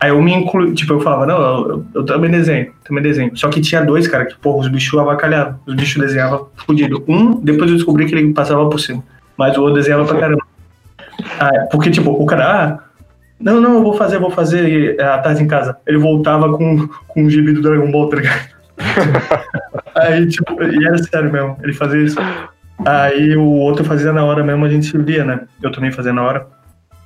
Aí 0.00 0.10
eu 0.10 0.22
me 0.22 0.32
incluí, 0.32 0.72
tipo, 0.74 0.92
eu 0.92 1.00
falava, 1.00 1.26
não, 1.26 1.40
eu, 1.40 1.68
eu- 1.70 1.86
eu 1.96 2.04
também 2.04 2.30
desenho, 2.30 2.72
também 2.84 3.02
desenho. 3.02 3.36
Só 3.36 3.48
que 3.48 3.60
tinha 3.60 3.84
dois, 3.84 4.06
cara, 4.08 4.26
que, 4.26 4.36
porra, 4.38 4.58
os 4.60 4.68
bichos 4.68 4.98
avacalhavam. 4.98 5.58
Os 5.66 5.74
bichos 5.74 6.00
desenhavam 6.00 6.48
fudido. 6.56 7.04
Um, 7.08 7.40
depois 7.40 7.68
eu 7.70 7.76
descobri 7.76 8.06
que 8.06 8.14
ele 8.14 8.32
passava 8.32 8.68
por 8.68 8.78
cima. 8.80 9.02
Mas 9.36 9.56
o 9.56 9.60
outro 9.62 9.74
desenhava 9.76 10.04
pra 10.04 10.18
caramba. 10.18 10.42
Ah, 11.40 11.66
porque, 11.70 11.90
tipo, 11.90 12.10
o 12.10 12.24
cara, 12.26 12.44
ah, 12.64 12.87
não, 13.40 13.60
não, 13.60 13.74
eu 13.76 13.82
vou 13.82 13.94
fazer, 13.96 14.18
vou 14.18 14.30
fazer 14.30 14.96
é, 14.98 15.02
à 15.04 15.18
tarde 15.18 15.42
em 15.42 15.46
casa. 15.46 15.76
Ele 15.86 15.98
voltava 15.98 16.50
com, 16.56 16.88
com 17.06 17.22
um 17.22 17.30
gibi 17.30 17.52
do 17.52 17.62
Dragon 17.62 17.90
Ball, 17.90 18.08
tá 18.08 18.16
ligado? 18.16 18.48
Aí, 19.94 20.26
tipo, 20.28 20.62
e 20.62 20.86
era 20.86 20.98
sério 20.98 21.32
mesmo, 21.32 21.56
ele 21.62 21.72
fazia 21.72 22.00
isso. 22.02 22.18
Aí 22.86 23.36
o 23.36 23.44
outro 23.44 23.84
fazia 23.84 24.12
na 24.12 24.24
hora 24.24 24.44
mesmo, 24.44 24.64
a 24.64 24.68
gente 24.68 24.96
via, 24.98 25.24
né? 25.24 25.40
Eu 25.62 25.72
também 25.72 25.90
fazia 25.90 26.12
na 26.12 26.22
hora. 26.22 26.46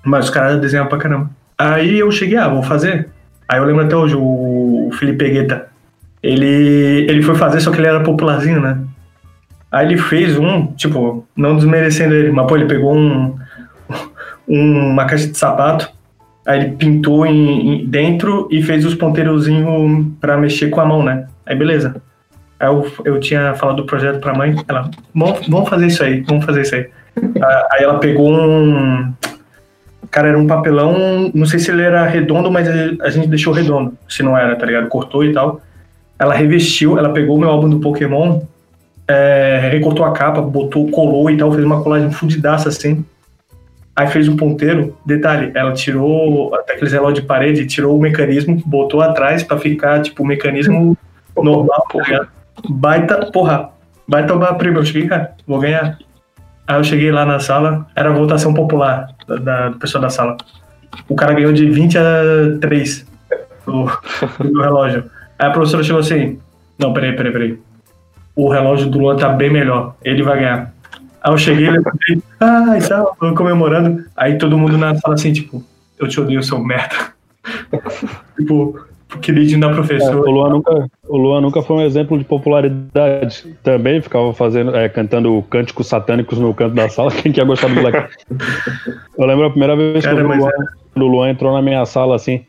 Mas 0.05 0.27
os 0.27 0.31
caras 0.31 0.61
desenhavam 0.61 0.91
pra 0.91 0.99
caramba. 0.99 1.31
Aí 1.57 1.99
eu 1.99 2.11
cheguei, 2.11 2.37
ah, 2.37 2.49
vou 2.49 2.63
fazer. 2.63 3.09
Aí 3.49 3.59
eu 3.59 3.65
lembro 3.65 3.85
até 3.85 3.97
hoje, 3.97 4.15
o, 4.17 4.89
o 4.89 4.91
Felipe 4.93 5.29
Guetta, 5.31 5.69
ele, 6.23 7.07
ele 7.09 7.23
foi 7.23 7.35
fazer, 7.35 7.61
só 7.61 7.71
que 7.71 7.79
ele 7.79 7.87
era 7.87 8.01
popularzinho, 8.01 8.61
né? 8.61 8.79
Aí 9.71 9.87
ele 9.87 9.97
fez 9.97 10.37
um, 10.39 10.67
tipo, 10.75 11.27
não 11.35 11.57
desmerecendo 11.57 12.15
ele, 12.15 12.31
mas 12.31 12.47
pô, 12.47 12.57
ele 12.57 12.67
pegou 12.67 12.95
um, 12.95 13.35
um- 14.49 14.91
uma 14.91 15.07
caixa 15.07 15.27
de 15.29 15.39
sapato, 15.39 15.91
aí 16.47 16.61
ele 16.61 16.71
pintou 16.77 17.25
em, 17.27 17.83
em- 17.83 17.87
dentro 17.87 18.49
e 18.51 18.63
fez 18.63 18.85
os 18.85 18.95
ponteirozinhos 18.95 20.07
pra 20.21 20.37
mexer 20.37 20.69
com 20.71 20.81
a 20.81 20.85
mão, 20.85 21.03
né? 21.03 21.27
Aí 21.47 21.55
beleza. 21.57 21.97
Aí 22.59 22.69
eu, 22.69 22.91
eu 23.05 23.21
tinha 23.21 23.55
falado 23.55 23.77
do 23.77 23.87
projeto 23.87 24.21
pra 24.21 24.35
mãe, 24.35 24.55
ela, 24.69 24.91
vamos, 25.15 25.47
vamos 25.49 25.69
fazer 25.69 25.87
isso 25.87 26.03
aí, 26.03 26.21
vamos 26.21 26.45
fazer 26.45 26.63
isso 26.63 26.75
aí. 26.75 26.87
Aí 27.73 27.83
ela 27.85 27.99
pegou 27.99 28.33
um. 28.33 29.13
Cara, 30.11 30.29
era 30.29 30.39
um 30.39 30.47
papelão, 30.47 31.31
não 31.35 31.47
sei 31.47 31.59
se 31.59 31.71
ele 31.71 31.83
era 31.83 32.05
redondo, 32.07 32.51
mas 32.51 32.69
a 33.01 33.09
gente 33.11 33.29
deixou 33.29 33.53
redondo, 33.53 33.97
se 34.09 34.23
não 34.23 34.37
era, 34.37 34.55
tá 34.57 34.67
ligado? 34.67 34.89
Cortou 34.89 35.25
e 35.25 35.33
tal. 35.33 35.61
Ela 36.19 36.35
revestiu, 36.35 36.99
ela 36.99 37.11
pegou 37.13 37.37
o 37.37 37.41
meu 37.41 37.49
álbum 37.49 37.69
do 37.69 37.81
Pokémon, 37.81 38.41
é, 39.09 39.69
recortou 39.73 40.05
a 40.05 40.13
capa, 40.13 40.41
botou, 40.43 40.89
colou 40.91 41.31
e 41.31 41.37
tal, 41.37 41.51
fez 41.53 41.65
uma 41.65 41.83
colagem 41.83 42.11
fudidaça 42.11 42.69
assim. 42.69 43.05
Aí 43.95 44.07
fez 44.07 44.27
um 44.29 44.37
ponteiro. 44.37 44.97
Detalhe, 45.05 45.53
ela 45.55 45.73
tirou 45.73 46.55
até 46.55 46.75
aqueles 46.75 46.93
relógios 46.93 47.21
de 47.21 47.27
parede, 47.27 47.67
tirou 47.67 47.97
o 47.97 48.01
mecanismo, 48.01 48.61
botou 48.65 49.01
atrás 49.03 49.43
pra 49.43 49.59
ficar, 49.59 50.01
tipo, 50.01 50.23
o 50.23 50.27
mecanismo 50.27 50.97
normal, 51.37 51.87
tá 51.93 51.99
ligado? 52.03 52.29
Baita, 52.69 53.31
porra, 53.31 53.71
baita 54.09 54.35
obra-prima. 54.35 54.79
Eu 54.79 54.85
cheguei, 54.85 55.07
cara, 55.09 55.33
vou 55.47 55.59
ganhar. 55.61 55.99
Aí 56.67 56.77
eu 56.79 56.85
cheguei 56.85 57.11
lá 57.13 57.27
na 57.27 57.39
sala, 57.41 57.87
era 57.95 58.09
a 58.11 58.13
votação 58.13 58.55
popular 58.55 59.09
da, 59.27 59.37
da- 59.37 59.69
do 59.71 59.79
pessoal 59.79 60.01
da 60.03 60.09
sala. 60.11 60.37
O 61.09 61.15
cara 61.15 61.35
ganhou 61.35 61.53
de 61.53 61.69
20 61.69 61.99
a 61.99 62.03
3 62.61 63.07
do, 63.67 63.85
do 64.39 64.61
relógio. 64.63 65.05
Aí 65.39 65.49
a 65.49 65.51
professora 65.51 65.83
chegou 65.83 66.01
assim: 66.01 66.39
Não, 66.79 66.93
peraí, 66.93 67.15
peraí, 67.17 67.33
peraí. 67.33 67.59
O 68.37 68.49
relógio 68.49 68.89
do 68.89 68.99
Luan 68.99 69.17
tá 69.17 69.29
bem 69.29 69.51
melhor, 69.51 69.95
ele 70.03 70.23
vai 70.23 70.39
ganhar. 70.39 70.73
Aí 71.23 71.33
eu 71.33 71.39
cheguei, 71.39 71.71
levantei, 71.71 72.21
ah, 72.41 72.79
e 72.79 72.89
tal, 72.89 73.17
tô 73.19 73.35
comemorando. 73.35 74.05
Aí 74.17 74.39
todo 74.39 74.59
mundo 74.59 74.77
na 74.77 74.95
sala 74.97 75.15
assim, 75.15 75.33
tipo, 75.33 75.63
eu 75.99 76.09
te 76.09 76.21
odeio, 76.21 76.43
seu 76.43 76.59
merda. 76.59 77.13
tipo, 78.37 78.79
queridinho 79.21 79.61
da 79.61 79.71
É, 79.71 79.75
professora. 79.75 80.17
o, 80.17 80.31
Luan 80.31 80.51
nunca, 80.51 80.87
o 81.09 81.17
Luan 81.17 81.41
nunca 81.41 81.63
foi 81.63 81.77
um 81.77 81.83
exemplo 81.83 82.19
de 82.19 82.25
popularidade. 82.25 83.45
Também 83.63 84.01
ficava 84.01 84.33
fazendo, 84.33 84.75
é, 84.75 84.89
cantando 84.89 85.43
cânticos 85.51 85.87
satânicos 85.87 86.39
no 86.39 86.55
canto 86.55 86.75
da 86.75 86.89
sala. 86.89 87.11
Quem 87.23 87.33
que 87.33 87.41
ia 87.41 87.45
gostar 87.45 87.69
do 87.69 87.75
moleque? 87.75 88.15
Eu 89.19 89.27
lembro 89.27 89.47
a 89.47 89.51
primeira 89.51 89.77
vez 89.77 90.05
Cara, 90.05 90.17
que 90.17 90.23
o 90.23 90.27
Luan, 90.27 90.51
quando 90.93 91.03
o 91.03 91.09
Luan 91.09 91.31
entrou 91.31 91.53
na 91.53 91.63
minha 91.63 91.85
sala 91.85 92.17
assim. 92.17 92.45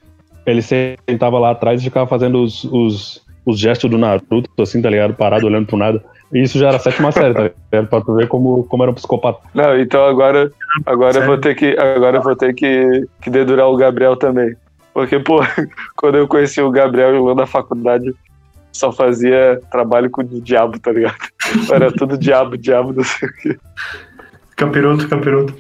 Ele 0.45 0.61
sentava 0.61 1.39
lá 1.39 1.51
atrás 1.51 1.79
e 1.79 1.85
ficava 1.85 2.05
fazendo 2.05 2.43
os, 2.43 2.65
os, 2.65 3.21
os 3.45 3.57
gestos 3.57 3.89
do 3.89 3.97
Naruto, 3.97 4.49
assim, 4.61 4.81
tá 4.81 4.89
ligado? 4.89 5.13
Parado, 5.13 5.47
olhando 5.47 5.67
pro 5.67 5.77
nada. 5.77 6.03
E 6.33 6.41
isso 6.41 6.57
já 6.57 6.69
era 6.69 6.77
a 6.77 6.79
sétima 6.79 7.11
série, 7.13 7.33
tá 7.33 7.51
ligado? 7.71 7.87
Pra 7.89 8.01
tu 8.01 8.15
ver 8.15 8.27
como, 8.27 8.63
como 8.65 8.83
era 8.83 8.91
um 8.91 8.95
psicopata. 8.95 9.39
Não, 9.53 9.77
então 9.79 10.05
agora, 10.05 10.51
agora 10.85 11.19
eu 11.19 11.25
vou 11.25 11.37
ter 11.37 11.55
que, 11.55 11.77
agora 11.77 12.17
eu 12.17 12.21
vou 12.21 12.35
ter 12.35 12.53
que, 12.53 13.07
que 13.21 13.29
dedurar 13.29 13.67
o 13.67 13.77
Gabriel 13.77 14.15
também. 14.15 14.55
Porque, 14.93 15.19
pô, 15.19 15.41
quando 15.95 16.17
eu 16.17 16.27
conheci 16.27 16.61
o 16.61 16.71
Gabriel 16.71 17.15
e 17.15 17.17
o 17.17 17.23
Luan 17.23 17.35
na 17.35 17.45
faculdade, 17.45 18.13
só 18.71 18.91
fazia 18.91 19.61
trabalho 19.71 20.09
com 20.09 20.21
o 20.21 20.41
diabo, 20.41 20.79
tá 20.79 20.91
ligado? 20.91 21.15
Era 21.71 21.91
tudo 21.91 22.17
diabo, 22.17 22.57
diabo, 22.57 22.93
não 22.93 23.03
sei 23.03 23.29
o 23.29 23.33
quê. 23.33 23.59
Capiroto, 24.55 25.07
capiroto. 25.07 25.53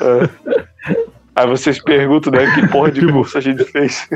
É. 0.00 0.96
Aí 1.34 1.46
vocês 1.46 1.82
perguntam, 1.82 2.32
né, 2.32 2.46
que 2.54 2.66
porra 2.68 2.90
de 2.90 3.00
Tipo- 3.00 3.12
curso 3.12 3.38
a 3.38 3.40
gente 3.40 3.64
fez. 3.64 4.08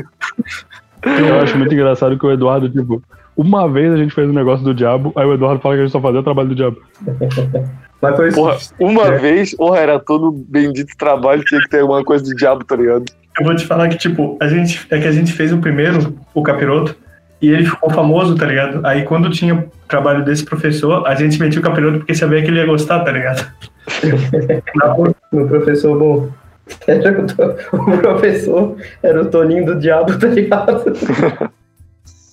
Eu 1.03 1.39
acho 1.39 1.57
muito 1.57 1.73
engraçado 1.73 2.17
que 2.17 2.25
o 2.25 2.31
Eduardo, 2.31 2.69
tipo, 2.69 3.01
uma 3.41 3.67
vez 3.69 3.91
a 3.93 3.97
gente 3.97 4.13
fez 4.13 4.29
um 4.29 4.33
negócio 4.33 4.63
do 4.63 4.73
diabo, 4.73 5.11
aí 5.15 5.25
o 5.25 5.33
Eduardo 5.33 5.59
fala 5.61 5.75
que 5.75 5.81
a 5.81 5.83
gente 5.85 5.91
só 5.91 5.99
fazia 6.01 6.23
trabalho 6.23 6.49
do 6.49 6.55
diabo. 6.55 6.77
Mas 8.01 8.15
foi 8.15 8.31
Porra, 8.31 8.57
uma 8.79 9.03
É. 9.07 9.17
vez, 9.19 9.55
porra, 9.55 9.77
era 9.79 9.99
todo 9.99 10.31
bendito 10.31 10.95
trabalho, 10.97 11.43
tinha 11.43 11.61
que 11.61 11.69
ter 11.69 11.81
alguma 11.81 12.03
coisa 12.03 12.23
do 12.23 12.35
diabo, 12.35 12.63
tá 12.63 12.75
ligado? 12.75 13.05
Eu 13.39 13.45
vou 13.45 13.55
te 13.55 13.65
falar 13.65 13.87
que, 13.89 13.97
tipo, 13.97 14.37
a 14.41 14.47
gente, 14.47 14.85
é 14.89 14.99
que 14.99 15.07
a 15.07 15.11
gente 15.11 15.31
fez 15.33 15.53
o 15.53 15.57
primeiro, 15.59 16.15
o 16.33 16.41
capiroto, 16.41 16.95
e 17.41 17.49
ele 17.49 17.65
ficou 17.65 17.89
famoso, 17.91 18.35
tá 18.35 18.45
ligado? 18.45 18.85
Aí 18.85 19.03
quando 19.03 19.29
tinha 19.29 19.65
trabalho 19.87 20.25
desse 20.25 20.43
professor, 20.43 21.07
a 21.07 21.13
gente 21.15 21.39
metia 21.39 21.59
o 21.59 21.63
capiroto 21.63 21.99
porque 21.99 22.13
sabia 22.15 22.41
que 22.41 22.47
ele 22.47 22.57
ia 22.59 22.65
gostar, 22.65 23.01
tá 23.03 23.11
ligado? 23.11 23.47
Na 24.75 24.89
porra, 24.95 25.15
no 25.31 25.47
professor 25.47 25.97
bom. 25.97 26.29
Era 26.87 27.21
o, 27.21 27.25
to- 27.27 27.55
o 27.73 27.97
professor 27.97 28.75
era 29.03 29.21
o 29.21 29.25
Toninho 29.25 29.65
do 29.65 29.75
Diabo, 29.79 30.17
tá 30.17 30.27
ligado? 30.27 30.83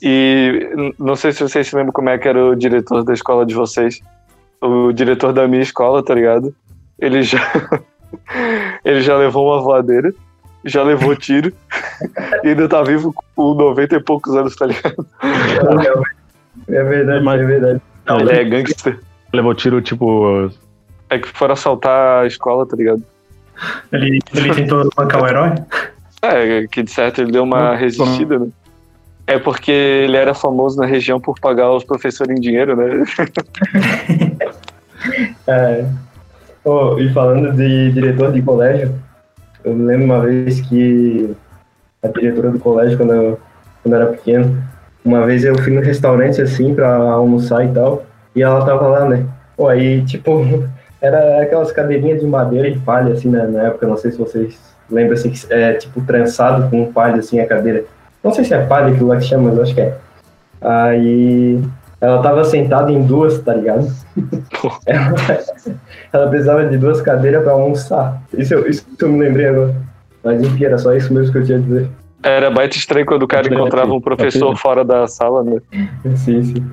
E 0.02 0.94
não 0.98 1.16
sei 1.16 1.32
se 1.32 1.40
vocês 1.40 1.66
se 1.66 1.74
lembram 1.76 1.92
como 1.92 2.08
é 2.08 2.18
que 2.18 2.28
era 2.28 2.44
o 2.44 2.54
diretor 2.54 3.02
da 3.02 3.12
escola 3.12 3.44
de 3.44 3.54
vocês. 3.54 4.00
O 4.61 4.92
diretor 4.92 5.32
da 5.32 5.46
minha 5.48 5.62
escola, 5.62 6.02
tá 6.02 6.14
ligado? 6.14 6.54
Ele 6.98 7.22
já. 7.22 7.38
ele 8.84 9.00
já 9.02 9.16
levou 9.16 9.48
uma 9.52 9.61
voadeira, 9.61 10.12
já 10.64 10.82
levou 10.82 11.14
tiro, 11.14 11.52
e 12.42 12.48
ainda 12.48 12.68
tá 12.68 12.82
vivo 12.82 13.12
com 13.34 13.54
90 13.54 13.96
e 13.96 14.02
poucos 14.02 14.34
anos, 14.34 14.56
tá 14.56 14.66
ligado? 14.66 15.06
É 16.68 16.82
verdade, 16.82 17.24
Mas- 17.24 17.40
é 17.40 17.44
verdade. 17.44 17.82
não, 18.06 18.20
Ele 18.20 18.32
é 18.32 18.44
gangster. 18.44 18.98
Levou 19.32 19.54
tiro, 19.54 19.80
tipo. 19.80 20.50
É 21.11 21.18
que 21.18 21.28
foram 21.28 21.54
assaltar 21.54 22.22
a 22.22 22.26
escola, 22.26 22.66
tá 22.66 22.76
ligado? 22.76 23.02
ele, 23.92 24.18
ele 24.34 24.54
tentou 24.54 24.88
bancar 24.96 25.22
o 25.22 25.26
herói. 25.26 25.54
É, 26.22 26.66
que 26.66 26.82
de 26.82 26.90
certo 26.90 27.20
ele 27.20 27.32
deu 27.32 27.44
uma 27.44 27.74
resistida, 27.74 28.38
né? 28.38 28.48
É 29.29 29.38
porque 29.38 29.71
ele 29.71 30.17
era 30.17 30.33
famoso 30.33 30.81
na 30.81 30.87
região 30.87 31.21
por 31.21 31.38
pagar 31.38 31.71
os 31.71 31.85
professores 31.85 32.35
em 32.35 32.41
dinheiro, 32.41 32.75
né? 32.75 33.05
É. 35.47 35.85
Oh, 36.64 36.99
e 36.99 37.09
falando 37.12 37.53
de 37.53 37.93
diretor 37.93 38.33
de 38.33 38.43
colégio, 38.43 38.93
eu 39.64 39.75
me 39.75 39.85
lembro 39.85 40.07
uma 40.07 40.21
vez 40.21 40.61
que 40.62 41.35
a 42.03 42.09
diretora 42.09 42.51
do 42.51 42.59
colégio, 42.59 42.99
quando 42.99 43.12
eu, 43.12 43.41
quando 43.83 43.95
eu 43.95 44.01
era 44.03 44.11
pequeno, 44.12 44.61
uma 45.05 45.25
vez 45.25 45.45
eu 45.45 45.57
fui 45.57 45.73
no 45.73 45.81
restaurante 45.81 46.43
assim 46.43 46.75
pra 46.75 46.97
almoçar 46.97 47.64
e 47.64 47.73
tal, 47.73 48.05
e 48.35 48.43
ela 48.43 48.64
tava 48.67 48.88
lá, 48.88 49.09
né? 49.09 49.25
Pô, 49.57 49.69
aí, 49.69 50.05
tipo, 50.05 50.43
era 51.01 51.43
aquelas 51.43 51.71
cadeirinhas 51.71 52.21
de 52.21 52.27
madeira 52.27 52.69
e 52.69 52.79
palha, 52.79 53.12
assim, 53.12 53.29
né, 53.29 53.47
na 53.47 53.69
época, 53.69 53.87
não 53.87 53.97
sei 53.97 54.11
se 54.11 54.19
vocês 54.19 54.59
lembram, 54.91 55.14
assim, 55.14 55.33
é 55.51 55.75
tipo 55.75 56.01
trançado 56.03 56.69
com 56.69 56.93
palha, 56.93 57.21
assim, 57.21 57.38
a 57.38 57.47
cadeira. 57.47 57.85
Não 58.29 58.35
sei 58.35 58.45
se 58.45 58.53
é 58.53 58.62
palha 58.67 58.93
aquilo 58.93 59.09
lá 59.09 59.17
que 59.17 59.25
chama, 59.25 59.49
mas 59.49 59.57
eu 59.57 59.62
acho 59.62 59.75
que 59.75 59.81
é. 59.81 59.97
Aí 60.61 61.62
ela 61.99 62.23
tava 62.23 62.45
sentada 62.45 62.93
em 62.93 63.03
duas, 63.03 63.38
tá 63.41 63.55
ligado? 63.55 63.91
ela, 64.85 65.14
ela 66.12 66.29
precisava 66.29 66.67
de 66.67 66.77
duas 66.77 67.01
cadeiras 67.01 67.43
pra 67.43 67.53
almoçar. 67.53 68.21
Isso, 68.37 68.53
eu- 68.53 68.69
isso 68.69 68.85
eu 69.01 69.09
me 69.09 69.21
lembrei 69.21 69.47
agora. 69.47 69.75
Mas 70.23 70.43
enfim, 70.43 70.62
era 70.62 70.77
só 70.77 70.93
isso 70.95 71.11
mesmo 71.14 71.33
que 71.33 71.38
eu 71.38 71.45
tinha 71.47 71.57
a 71.57 71.61
dizer. 71.62 71.88
Era 72.23 72.51
baita 72.51 72.77
estranho 72.77 73.07
quando 73.07 73.23
o 73.23 73.27
cara 73.29 73.47
encontrava 73.47 73.95
um 73.95 74.01
professor 74.01 74.55
fora 74.59 74.85
da 74.85 75.07
sala, 75.07 75.43
né? 75.43 75.59
Sim, 76.17 76.43
sim. 76.43 76.67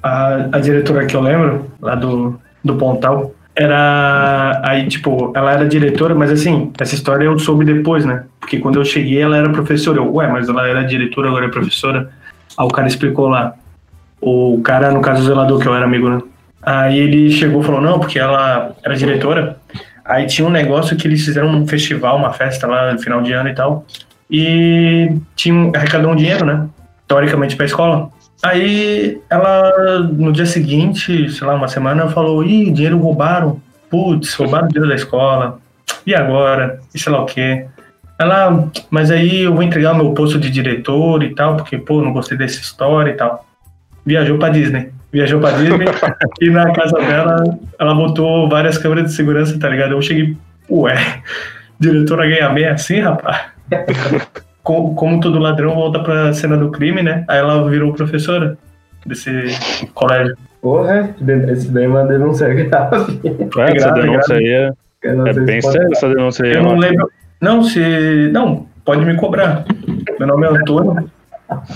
A, 0.00 0.48
a 0.52 0.60
diretora 0.60 1.06
que 1.06 1.16
eu 1.16 1.22
lembro, 1.22 1.66
lá 1.80 1.96
do, 1.96 2.38
do 2.62 2.76
Pontal, 2.76 3.32
era. 3.56 4.60
Aí, 4.64 4.86
tipo, 4.88 5.32
ela 5.34 5.52
era 5.52 5.68
diretora, 5.68 6.14
mas 6.14 6.30
assim, 6.30 6.72
essa 6.78 6.94
história 6.94 7.24
eu 7.24 7.38
soube 7.38 7.64
depois, 7.64 8.04
né? 8.04 8.24
Porque 8.40 8.58
quando 8.58 8.78
eu 8.78 8.84
cheguei, 8.84 9.20
ela 9.22 9.36
era 9.36 9.50
professora. 9.50 9.98
Eu, 9.98 10.12
ué, 10.14 10.26
mas 10.26 10.48
ela 10.48 10.66
era 10.68 10.82
diretora, 10.82 11.28
agora 11.28 11.46
é 11.46 11.48
professora. 11.48 12.10
Aí 12.56 12.66
o 12.66 12.70
cara 12.70 12.88
explicou 12.88 13.28
lá. 13.28 13.54
O 14.20 14.60
cara, 14.62 14.90
no 14.90 15.00
caso, 15.00 15.22
o 15.22 15.26
zelador, 15.26 15.60
que 15.60 15.68
eu 15.68 15.74
era 15.74 15.84
amigo, 15.84 16.08
né? 16.08 16.20
Aí 16.62 16.98
ele 16.98 17.30
chegou 17.30 17.60
e 17.60 17.64
falou: 17.64 17.80
não, 17.80 18.00
porque 18.00 18.18
ela 18.18 18.74
era 18.82 18.96
diretora. 18.96 19.56
Aí 20.04 20.26
tinha 20.26 20.46
um 20.46 20.50
negócio 20.50 20.96
que 20.96 21.06
eles 21.06 21.24
fizeram 21.24 21.48
um 21.48 21.66
festival, 21.66 22.16
uma 22.16 22.32
festa 22.32 22.66
lá 22.66 22.92
no 22.92 22.98
final 22.98 23.22
de 23.22 23.32
ano 23.32 23.48
e 23.48 23.54
tal. 23.54 23.86
E 24.30 25.12
tinha, 25.36 25.70
arrecadou 25.74 26.10
um 26.10 26.16
dinheiro, 26.16 26.44
né? 26.44 26.66
Teoricamente 27.06 27.56
pra 27.56 27.66
escola. 27.66 28.10
Aí 28.44 29.22
ela, 29.30 30.00
no 30.00 30.30
dia 30.30 30.44
seguinte, 30.44 31.30
sei 31.30 31.46
lá, 31.46 31.54
uma 31.54 31.66
semana, 31.66 32.10
falou: 32.10 32.44
ih, 32.44 32.70
dinheiro 32.70 32.98
roubaram. 32.98 33.58
Putz, 33.88 34.34
roubaram 34.34 34.66
o 34.66 34.68
dinheiro 34.68 34.88
da 34.88 34.94
escola. 34.94 35.58
E 36.06 36.14
agora? 36.14 36.78
E 36.94 36.98
sei 36.98 37.10
lá 37.10 37.22
o 37.22 37.26
quê. 37.26 37.64
Ela, 38.18 38.68
mas 38.90 39.10
aí 39.10 39.44
eu 39.44 39.54
vou 39.54 39.62
entregar 39.62 39.92
o 39.92 39.96
meu 39.96 40.12
posto 40.12 40.38
de 40.38 40.50
diretor 40.50 41.22
e 41.22 41.34
tal, 41.34 41.56
porque, 41.56 41.78
pô, 41.78 42.02
não 42.02 42.12
gostei 42.12 42.36
dessa 42.36 42.60
história 42.60 43.12
e 43.12 43.14
tal. 43.14 43.46
Viajou 44.04 44.36
pra 44.36 44.50
Disney. 44.50 44.90
Viajou 45.10 45.40
pra 45.40 45.52
Disney 45.52 45.86
e 46.42 46.50
na 46.50 46.70
casa 46.72 46.98
dela, 46.98 47.42
ela 47.78 47.94
botou 47.94 48.46
várias 48.46 48.76
câmeras 48.76 49.06
de 49.06 49.16
segurança, 49.16 49.58
tá 49.58 49.70
ligado? 49.70 49.92
Eu 49.92 50.02
cheguei, 50.02 50.36
ué, 50.68 51.22
diretora 51.80 52.28
ganha 52.28 52.50
bem 52.50 52.66
assim, 52.66 53.00
rapaz? 53.00 53.40
como, 54.64 54.94
como 54.94 55.20
todo 55.20 55.38
ladrão 55.38 55.74
volta 55.74 56.00
pra 56.00 56.32
cena 56.32 56.56
do 56.56 56.70
crime, 56.70 57.02
né? 57.02 57.24
Aí 57.28 57.38
ela 57.38 57.68
virou 57.68 57.92
professora 57.92 58.56
desse 59.06 59.30
colégio. 59.92 60.36
Porra, 60.60 61.14
esse 61.52 61.70
daí 61.70 61.84
é 61.84 61.88
uma 61.88 62.04
denúncia 62.04 62.48
grave. 62.48 63.20
É, 63.58 63.76
essa 63.76 63.90
grave, 63.90 64.00
denúncia 64.00 64.36
aí 64.36 64.48
é, 64.48 64.72
é 65.04 65.32
bem 65.34 65.60
séria, 65.60 65.88
essa 65.92 66.08
denúncia 66.08 66.44
aí. 66.46 66.52
Eu 66.52 66.56
eu 66.56 66.62
não 66.62 66.76
lembro. 66.76 67.10
Não, 67.40 67.62
se. 67.62 68.30
Não, 68.32 68.66
pode 68.84 69.04
me 69.04 69.14
cobrar. 69.16 69.66
Meu 70.18 70.26
nome 70.26 70.46
é 70.46 70.50
Antônio. 70.50 71.10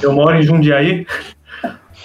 Eu 0.03 0.12
moro 0.14 0.35
em 0.35 0.42
Jundiaí. 0.42 1.07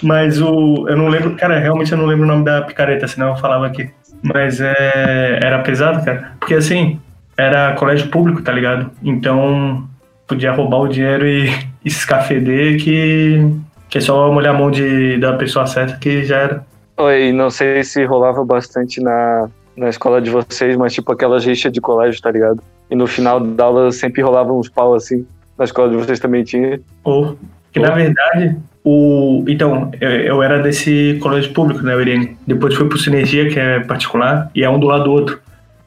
Mas 0.02 0.42
o. 0.42 0.86
Eu 0.90 0.98
não 0.98 1.08
lembro. 1.08 1.38
Cara, 1.38 1.58
realmente 1.60 1.94
eu 1.94 1.98
não 1.98 2.06
lembro 2.06 2.26
o 2.26 2.28
nome 2.28 2.44
da 2.44 2.62
picareta, 2.62 3.08
senão 3.08 3.30
eu 3.30 3.36
falava 3.38 3.66
aqui. 3.66 3.90
Mas 4.22 4.60
é, 4.60 5.40
era 5.42 5.60
pesado, 5.60 6.04
cara. 6.04 6.34
Porque 6.38 6.56
assim, 6.56 7.00
era 7.38 7.74
colégio 7.76 8.10
público, 8.10 8.42
tá 8.42 8.52
ligado? 8.52 8.92
Então 9.02 9.88
podia 10.34 10.52
roubar 10.52 10.82
o 10.82 10.88
dinheiro 10.88 11.28
e, 11.28 11.50
e 11.84 11.88
escafeder 11.88 12.78
que, 12.84 13.46
que 13.90 13.98
é 13.98 14.02
só 14.02 14.32
molhar 14.32 14.56
a 14.56 14.58
mão 14.58 14.72
de, 14.72 15.18
da 15.18 15.34
pessoa 15.34 15.66
certa 15.66 15.98
que 15.98 16.24
já 16.24 16.38
era. 16.38 16.66
Oi, 16.98 17.32
não 17.32 17.50
sei 17.50 17.84
se 17.84 18.04
rolava 18.06 18.44
bastante 18.46 19.02
na, 19.02 19.50
na 19.76 19.90
escola 19.90 20.22
de 20.22 20.30
vocês, 20.30 20.76
mas 20.76 20.94
tipo 20.94 21.12
aquelas 21.12 21.46
rixas 21.46 21.72
de 21.72 21.82
colégio, 21.82 22.22
tá 22.22 22.32
ligado? 22.32 22.62
E 22.90 22.96
no 22.96 23.08
final 23.08 23.40
da 23.40 23.66
aula 23.66 23.92
sempre 23.92 24.22
rolava 24.22 24.54
uns 24.54 24.70
pau 24.70 24.94
assim. 24.94 25.26
Na 25.58 25.66
escola 25.66 25.90
de 25.90 25.96
vocês 25.96 26.20
também 26.20 26.44
tinha. 26.44 26.80
Ou, 27.04 27.38
que 27.72 27.80
na 27.80 27.92
verdade, 27.92 28.58
o. 28.84 29.44
Então, 29.48 29.92
eu, 30.00 30.10
eu 30.10 30.44
era 30.44 30.62
desse 30.62 31.18
colégio 31.22 31.54
público, 31.54 31.84
né, 31.84 31.96
o 31.96 32.02
Irene? 32.02 32.38
Depois 32.46 32.76
fui 32.76 32.88
pro 32.88 32.98
Sinergia, 32.98 33.50
que 33.50 33.60
é 33.60 33.80
particular, 33.80 34.52
e 34.54 34.64
é 34.64 34.70
um 34.70 34.80
do 34.80 34.88
lado 34.88 35.06
do 35.06 35.12
outro. 35.12 35.40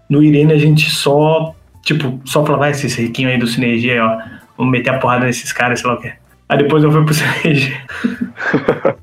No 0.08 0.22
Irene 0.22 0.52
a 0.52 0.58
gente 0.58 0.90
só, 0.90 1.54
tipo, 1.82 2.20
só 2.24 2.44
falava, 2.44 2.64
vai, 2.64 2.70
esses 2.70 2.94
riquinhos 2.94 3.32
aí 3.32 3.38
do 3.38 3.46
Sinergia, 3.46 4.04
ó, 4.04 4.18
vamos 4.56 4.72
meter 4.72 4.90
a 4.90 4.98
porrada 4.98 5.26
nesses 5.26 5.52
caras, 5.52 5.80
sei 5.80 5.88
lá 5.88 5.96
o 5.96 6.00
quê. 6.00 6.12
Aí 6.48 6.58
depois 6.58 6.84
eu 6.84 6.92
fui 6.92 7.04
pro 7.04 7.12
Sinergia. 7.14 7.76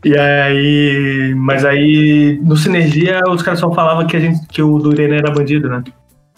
e 0.04 0.18
aí. 0.18 1.34
Mas 1.36 1.66
aí, 1.66 2.39
no 2.42 2.56
Sinergia, 2.56 3.22
os 3.30 3.42
caras 3.42 3.60
só 3.60 3.72
falavam 3.74 4.08
que, 4.08 4.16
a 4.16 4.20
gente, 4.20 4.48
que 4.48 4.62
o 4.62 4.80
do 4.80 4.94
Irene 4.94 5.18
era 5.18 5.32
bandido, 5.32 5.70
né? 5.70 5.84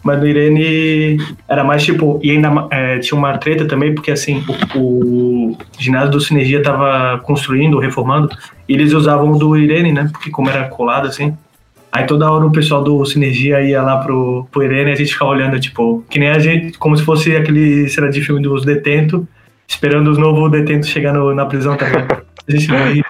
Mas 0.04 0.20
no 0.20 0.28
Irene 0.28 1.18
era 1.48 1.64
mais 1.64 1.84
tipo. 1.84 2.20
E 2.24 2.32
ainda 2.32 2.68
é, 2.72 3.00
tinha 3.00 3.18
uma 3.18 3.38
treta 3.38 3.66
também, 3.66 3.94
porque 3.94 4.12
assim, 4.12 4.44
o, 4.76 4.80
o 4.80 5.58
ginásio 5.78 6.12
do 6.12 6.22
Sinergia 6.22 6.62
tava 6.62 7.20
construindo, 7.20 7.80
reformando, 7.80 8.30
e 8.68 8.74
eles 8.74 8.94
usavam 8.94 9.32
o 9.32 9.38
do 9.38 9.58
Irene, 9.58 9.92
né? 9.92 10.10
Porque 10.12 10.30
como 10.30 10.50
era 10.50 10.68
colado 10.70 11.08
assim. 11.08 11.36
Aí 11.96 12.06
toda 12.06 12.30
hora 12.30 12.46
o 12.46 12.52
pessoal 12.52 12.84
do 12.84 13.06
Sinergia 13.06 13.62
ia 13.62 13.82
lá 13.82 13.96
pro, 14.00 14.46
pro 14.52 14.62
Irene 14.62 14.90
e 14.90 14.94
a 14.94 14.96
gente 14.98 15.14
ficava 15.14 15.32
olhando, 15.32 15.58
tipo, 15.58 16.04
que 16.10 16.20
nem 16.20 16.28
a 16.28 16.38
gente, 16.38 16.78
como 16.78 16.98
se 16.98 17.06
fosse 17.06 17.34
aquele 17.34 17.88
cena 17.88 18.10
de 18.10 18.20
filme 18.20 18.42
dos 18.42 18.66
detentos, 18.66 19.24
esperando 19.66 20.12
os 20.12 20.18
novos 20.18 20.52
detentos 20.52 20.90
chegar 20.90 21.14
na 21.14 21.46
prisão, 21.46 21.78
tá 21.78 21.86
ligado? 21.86 22.26
A 22.46 22.52
gente 22.52 22.68
vai 22.68 23.02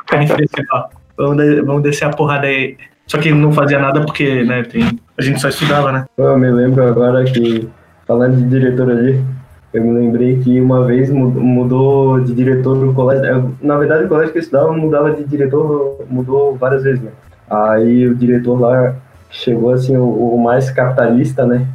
ó, 0.71 0.84
vamos, 1.17 1.38
de, 1.38 1.62
vamos 1.63 1.82
descer 1.82 2.06
a 2.06 2.12
porrada 2.12 2.45
aí. 2.45 2.78
Só 3.08 3.17
que 3.17 3.32
não 3.32 3.52
fazia 3.52 3.80
nada 3.80 4.02
porque, 4.02 4.43
né, 4.43 4.62
tem, 4.62 5.00
a 5.17 5.21
gente 5.24 5.41
só 5.41 5.50
estudava, 5.50 5.91
né? 5.91 6.06
Eu 6.15 6.38
me 6.38 6.52
lembro 6.52 6.88
agora 6.88 7.24
que, 7.24 7.67
falando 8.06 8.38
de 8.38 8.48
diretor 8.48 8.91
ali, 8.91 9.19
eu 9.74 9.84
me 9.84 10.00
lembrei 10.00 10.38
que 10.41 10.62
uma 10.62 10.86
vez 10.86 11.10
mudou 11.10 12.19
de 12.19 12.36
diretor 12.36 12.78
no 12.78 12.93
colégio. 12.93 13.52
Na 13.63 13.78
verdade, 13.80 14.06
o 14.06 14.10
colégio 14.10 14.32
que 14.32 14.38
eu 14.38 14.43
estudava 14.43 14.71
mudava 14.74 15.12
de 15.12 15.24
diretor, 15.24 16.06
mudou 16.08 16.56
várias 16.56 16.84
vezes, 16.84 17.02
né? 17.02 17.10
Aí 17.49 18.08
o 18.08 18.15
diretor 18.15 18.60
lá 18.60 18.95
chegou 19.29 19.71
assim, 19.71 19.95
o, 19.97 20.05
o 20.05 20.41
mais 20.41 20.69
capitalista, 20.71 21.45
né? 21.45 21.67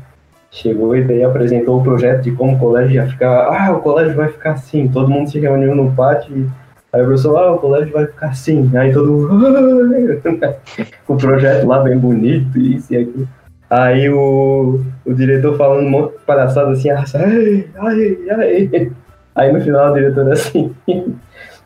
Chegou 0.50 0.96
e 0.96 1.04
daí 1.04 1.22
apresentou 1.22 1.78
o 1.78 1.83
projeto 1.83 2.22
de 2.22 2.33
como 2.33 2.56
o 2.56 2.59
colégio 2.59 2.96
ia 2.96 3.06
ficar. 3.06 3.46
Ah, 3.46 3.72
o 3.72 3.80
colégio 3.80 4.16
vai 4.16 4.28
ficar 4.28 4.52
assim. 4.52 4.88
Todo 4.88 5.09
mundo 5.09 5.30
se 5.30 5.38
reuniu 5.38 5.74
no 5.76 5.92
pátio. 5.92 6.37
E... 6.37 6.46
Aí 6.92 7.02
o 7.02 7.04
professor, 7.04 7.37
ah, 7.37 7.52
o 7.52 7.59
colégio 7.59 7.92
vai 7.92 8.06
ficar 8.06 8.28
assim. 8.28 8.76
Aí 8.76 8.92
todo 8.92 9.12
mundo. 9.12 10.20
o 11.06 11.16
projeto 11.16 11.66
lá 11.66 11.80
bem 11.80 11.96
bonito, 11.96 12.59
isso 12.59 12.92
e 12.92 12.96
aquilo. 12.96 13.28
Aí 13.70 14.11
o, 14.11 14.80
o 15.06 15.14
diretor 15.14 15.56
falando 15.56 15.87
um 15.87 15.90
monte 15.90 16.18
de 16.18 16.24
palhaçada 16.24 16.72
assim, 16.72 16.90
ai, 16.90 17.68
ai, 17.76 18.18
ai. 18.30 18.92
Aí 19.37 19.52
no 19.52 19.61
final 19.61 19.92
o 19.92 19.94
diretor 19.94 20.33
assim. 20.33 20.74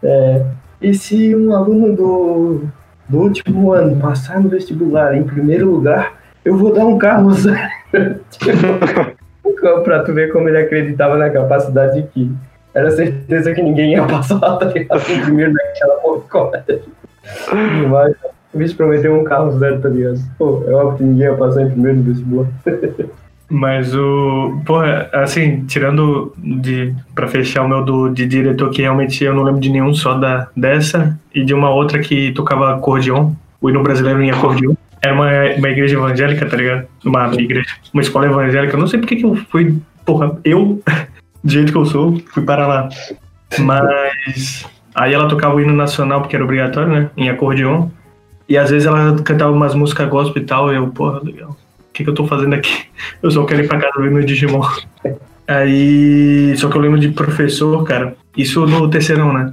é, 0.03 0.45
e 0.83 0.93
se 0.93 1.35
um 1.35 1.55
aluno 1.55 1.97
do, 1.97 2.61
do 3.09 3.19
último 3.19 3.73
ano 3.73 3.97
passar 3.97 4.41
no 4.41 4.49
vestibular 4.49 5.15
em 5.15 5.23
primeiro 5.25 5.71
lugar, 5.71 6.15
eu 6.45 6.57
vou 6.57 6.73
dar 6.73 6.85
um 6.85 6.99
carro 6.99 7.33
zero. 7.33 7.59
tipo, 8.31 8.55
pra 9.85 10.03
tu 10.03 10.13
ver 10.13 10.33
como 10.33 10.49
ele 10.49 10.59
acreditava 10.59 11.17
na 11.17 11.31
capacidade 11.31 12.03
de 12.03 12.09
que 12.09 12.33
era 12.75 12.91
certeza 12.91 13.55
que 13.55 13.63
ninguém 13.63 13.93
ia 13.93 14.05
passar 14.05 14.41
tá 14.41 14.67
ligado? 14.67 15.01
em 15.11 15.21
primeiro 15.23 15.53
naquela 15.53 15.97
porra. 15.97 16.65
Mas 17.89 18.15
o 18.53 18.59
bicho 18.59 18.77
prometeu 18.77 19.15
um 19.15 19.25
carro 19.25 19.59
zero, 19.59 19.81
tá 19.81 19.89
ligado? 19.89 20.19
Pô, 20.37 20.65
é 20.67 20.73
óbvio 20.73 20.99
que 20.99 21.05
ninguém 21.05 21.27
ia 21.27 21.35
passar 21.35 21.63
em 21.63 21.71
primeiro 21.71 21.99
no 21.99 22.05
vestibular. 22.05 22.49
Mas 23.49 23.95
o. 23.95 24.61
Porra, 24.65 25.09
assim, 25.13 25.65
tirando 25.67 26.33
de. 26.39 26.95
Pra 27.15 27.29
fechar 27.29 27.63
o 27.63 27.69
meu 27.69 27.85
do, 27.85 28.09
de 28.09 28.27
diretor, 28.27 28.71
que 28.71 28.83
realmente 28.83 29.23
eu 29.23 29.35
não 29.35 29.43
lembro 29.43 29.61
de 29.61 29.71
nenhum 29.71 29.93
só 29.93 30.15
da, 30.15 30.49
dessa, 30.57 31.19
e 31.35 31.45
de 31.45 31.53
uma 31.53 31.71
outra 31.71 31.99
que 31.99 32.33
tocava 32.33 32.75
acordeon. 32.75 33.33
O 33.61 33.71
hino 33.71 33.83
brasileiro 33.83 34.23
em 34.23 34.31
acordeon. 34.31 34.75
Era 35.01 35.15
uma, 35.15 35.31
uma 35.59 35.69
igreja 35.69 35.97
evangélica, 35.97 36.47
tá 36.47 36.57
ligado? 36.57 36.87
Uma 37.05 37.33
igreja. 37.35 37.69
Uma 37.93 38.03
escola 38.03 38.27
evangélica. 38.27 38.75
Eu 38.75 38.81
não 38.81 38.87
sei 38.87 38.99
porque 38.99 39.17
que 39.17 39.25
eu 39.25 39.37
fui. 39.51 39.79
Porra, 40.05 40.39
eu, 40.45 40.83
do 41.45 41.53
jeito 41.53 41.73
que 41.73 41.79
eu 41.79 41.87
sou, 41.87 42.21
fui 42.33 42.43
para 42.43 42.67
lá. 42.67 42.89
Mas. 43.59 44.67
Aí 44.95 45.13
ela 45.13 45.29
tocava 45.29 45.57
o 45.57 45.61
hino 45.61 45.73
nacional, 45.73 46.21
porque 46.21 46.37
era 46.37 46.45
obrigatório, 46.45 46.93
né? 46.93 47.11
Em 47.17 47.29
acordeon. 47.29 47.89
E 48.49 48.57
às 48.57 48.71
vezes 48.71 48.87
ela 48.87 49.17
cantava 49.23 49.53
umas 49.53 49.75
músicas 49.75 50.09
gospel 50.09 50.43
e 50.43 50.47
tal, 50.47 50.73
e 50.73 50.77
eu, 50.77 50.87
porra, 50.89 51.21
legal 51.23 51.57
que, 51.95 52.05
que 52.05 52.11
eu 52.11 52.15
tô 52.15 52.27
fazendo 52.27 52.55
aqui? 52.55 52.87
Eu 53.23 53.31
só 53.31 53.45
quero 53.45 53.63
ir 53.63 53.69
pra 53.69 53.79
casa 53.79 54.03
ver 54.03 54.11
meu 54.11 54.25
Digimon. 54.25 54.63
Aí, 55.47 56.55
só 56.57 56.71
que 56.71 56.77
eu 56.79 56.81
lembro 56.81 56.99
de 56.99 57.11
professor, 57.11 57.85
cara, 57.85 58.17
isso 58.35 58.65
no 58.65 58.89
terceirão, 58.89 59.31
né? 59.31 59.53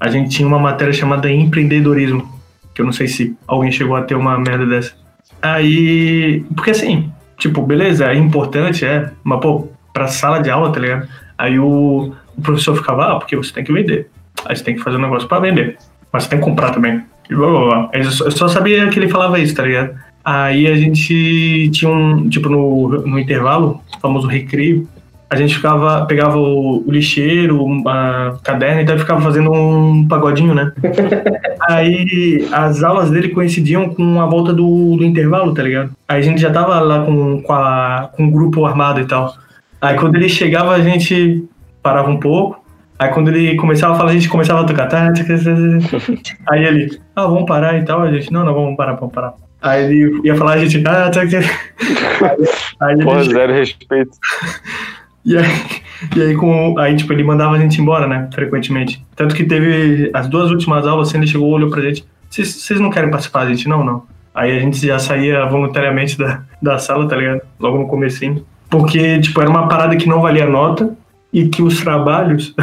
A 0.00 0.08
gente 0.08 0.30
tinha 0.30 0.48
uma 0.48 0.58
matéria 0.58 0.92
chamada 0.92 1.30
empreendedorismo, 1.30 2.28
que 2.74 2.82
eu 2.82 2.84
não 2.84 2.92
sei 2.92 3.06
se 3.06 3.36
alguém 3.46 3.70
chegou 3.70 3.94
a 3.94 4.02
ter 4.02 4.16
uma 4.16 4.36
merda 4.36 4.66
dessa. 4.66 4.92
Aí, 5.40 6.44
porque 6.56 6.72
assim, 6.72 7.12
tipo, 7.38 7.62
beleza, 7.62 8.06
é 8.06 8.16
importante, 8.16 8.84
é, 8.84 9.08
mas 9.22 9.40
pô, 9.40 9.68
pra 9.92 10.08
sala 10.08 10.40
de 10.40 10.50
aula, 10.50 10.72
tá 10.72 10.80
ligado? 10.80 11.08
Aí 11.38 11.60
o, 11.60 12.12
o 12.36 12.42
professor 12.42 12.74
ficava, 12.76 13.12
ah, 13.12 13.18
porque 13.20 13.36
você 13.36 13.52
tem 13.52 13.62
que 13.62 13.72
vender. 13.72 14.10
Aí 14.44 14.56
você 14.56 14.64
tem 14.64 14.74
que 14.74 14.82
fazer 14.82 14.96
um 14.96 15.02
negócio 15.02 15.28
pra 15.28 15.38
vender. 15.38 15.76
Mas 16.12 16.24
você 16.24 16.30
tem 16.30 16.40
que 16.40 16.44
comprar 16.44 16.72
também. 16.72 17.04
E 17.30 17.34
blá 17.36 17.48
blá 17.48 17.66
blá. 17.66 17.90
Eu 17.92 18.10
só, 18.10 18.24
eu 18.24 18.30
só 18.32 18.48
sabia 18.48 18.88
que 18.88 18.98
ele 18.98 19.08
falava 19.08 19.38
isso, 19.38 19.54
tá 19.54 19.62
ligado? 19.62 19.94
Aí 20.32 20.68
a 20.68 20.76
gente 20.76 21.68
tinha 21.72 21.90
um, 21.90 22.28
tipo, 22.28 22.48
no, 22.48 22.88
no 22.88 23.18
intervalo, 23.18 23.80
o 23.96 23.98
famoso 23.98 24.28
recreio, 24.28 24.86
a 25.28 25.34
gente 25.34 25.56
ficava, 25.56 26.06
pegava 26.06 26.38
o, 26.38 26.86
o 26.86 26.92
lixeiro, 26.92 27.66
a 27.84 28.38
caderno, 28.40 28.80
então 28.80 28.96
ficava 28.96 29.20
fazendo 29.20 29.50
um 29.50 30.06
pagodinho, 30.06 30.54
né? 30.54 30.70
Aí 31.68 32.46
as 32.52 32.84
aulas 32.84 33.10
dele 33.10 33.30
coincidiam 33.30 33.88
com 33.88 34.20
a 34.20 34.26
volta 34.26 34.52
do, 34.52 34.96
do 34.96 35.04
intervalo, 35.04 35.52
tá 35.52 35.64
ligado? 35.64 35.90
Aí 36.06 36.20
a 36.20 36.22
gente 36.22 36.40
já 36.40 36.52
tava 36.52 36.78
lá 36.78 37.04
com, 37.04 37.42
com, 37.42 37.52
a, 37.52 38.08
com 38.16 38.28
o 38.28 38.30
grupo 38.30 38.64
armado 38.64 39.00
e 39.00 39.06
tal. 39.06 39.34
Aí 39.80 39.96
quando 39.96 40.14
ele 40.14 40.28
chegava, 40.28 40.70
a 40.70 40.80
gente 40.80 41.44
parava 41.82 42.08
um 42.08 42.20
pouco. 42.20 42.64
Aí 42.96 43.08
quando 43.08 43.30
ele 43.30 43.56
começava 43.56 43.94
a 43.94 43.96
falar, 43.96 44.10
a 44.10 44.14
gente 44.14 44.28
começava 44.28 44.60
a 44.60 44.64
tocar. 44.64 44.86
Tá, 44.86 45.10
aí 46.50 46.64
ele, 46.64 47.00
ah, 47.16 47.26
vamos 47.26 47.46
parar 47.46 47.76
e 47.76 47.84
tal. 47.84 48.02
A 48.02 48.12
gente, 48.12 48.32
não, 48.32 48.44
não, 48.44 48.54
vamos 48.54 48.76
parar, 48.76 48.92
vamos 48.92 49.12
parar. 49.12 49.34
Aí 49.62 49.84
ele 49.84 50.20
ia 50.24 50.34
falar, 50.34 50.54
a 50.54 50.58
gente. 50.58 50.78
Ah, 50.86 51.10
tá, 51.10 51.10
tá. 51.10 51.26
Aí, 52.80 52.94
aí 52.96 53.04
Pô, 53.04 53.22
zero 53.22 53.52
respeito. 53.52 54.12
E 55.24 55.36
aí, 55.36 55.44
e 56.16 56.22
aí, 56.22 56.34
com, 56.34 56.78
aí, 56.78 56.96
tipo, 56.96 57.12
ele 57.12 57.22
mandava 57.22 57.54
a 57.54 57.58
gente 57.58 57.80
embora, 57.80 58.06
né? 58.06 58.28
Frequentemente. 58.32 59.04
Tanto 59.14 59.34
que 59.34 59.44
teve 59.44 60.10
as 60.14 60.28
duas 60.28 60.50
últimas 60.50 60.86
aulas, 60.86 61.08
assim, 61.08 61.18
ele 61.18 61.26
chegou, 61.26 61.50
olhou 61.50 61.70
pra 61.70 61.82
gente. 61.82 62.04
Vocês 62.30 62.80
não 62.80 62.90
querem 62.90 63.10
participar, 63.10 63.46
gente? 63.46 63.68
Não, 63.68 63.84
não. 63.84 64.04
Aí 64.34 64.56
a 64.56 64.60
gente 64.60 64.86
já 64.86 64.98
saía 64.98 65.44
voluntariamente 65.46 66.16
da, 66.16 66.42
da 66.62 66.78
sala, 66.78 67.06
tá 67.06 67.16
ligado? 67.16 67.42
Logo 67.58 67.78
no 67.78 67.86
comecinho. 67.86 68.44
Porque, 68.70 69.18
tipo, 69.20 69.40
era 69.40 69.50
uma 69.50 69.68
parada 69.68 69.96
que 69.96 70.08
não 70.08 70.22
valia 70.22 70.46
nota 70.46 70.96
e 71.32 71.48
que 71.48 71.62
os 71.62 71.82
trabalhos. 71.82 72.54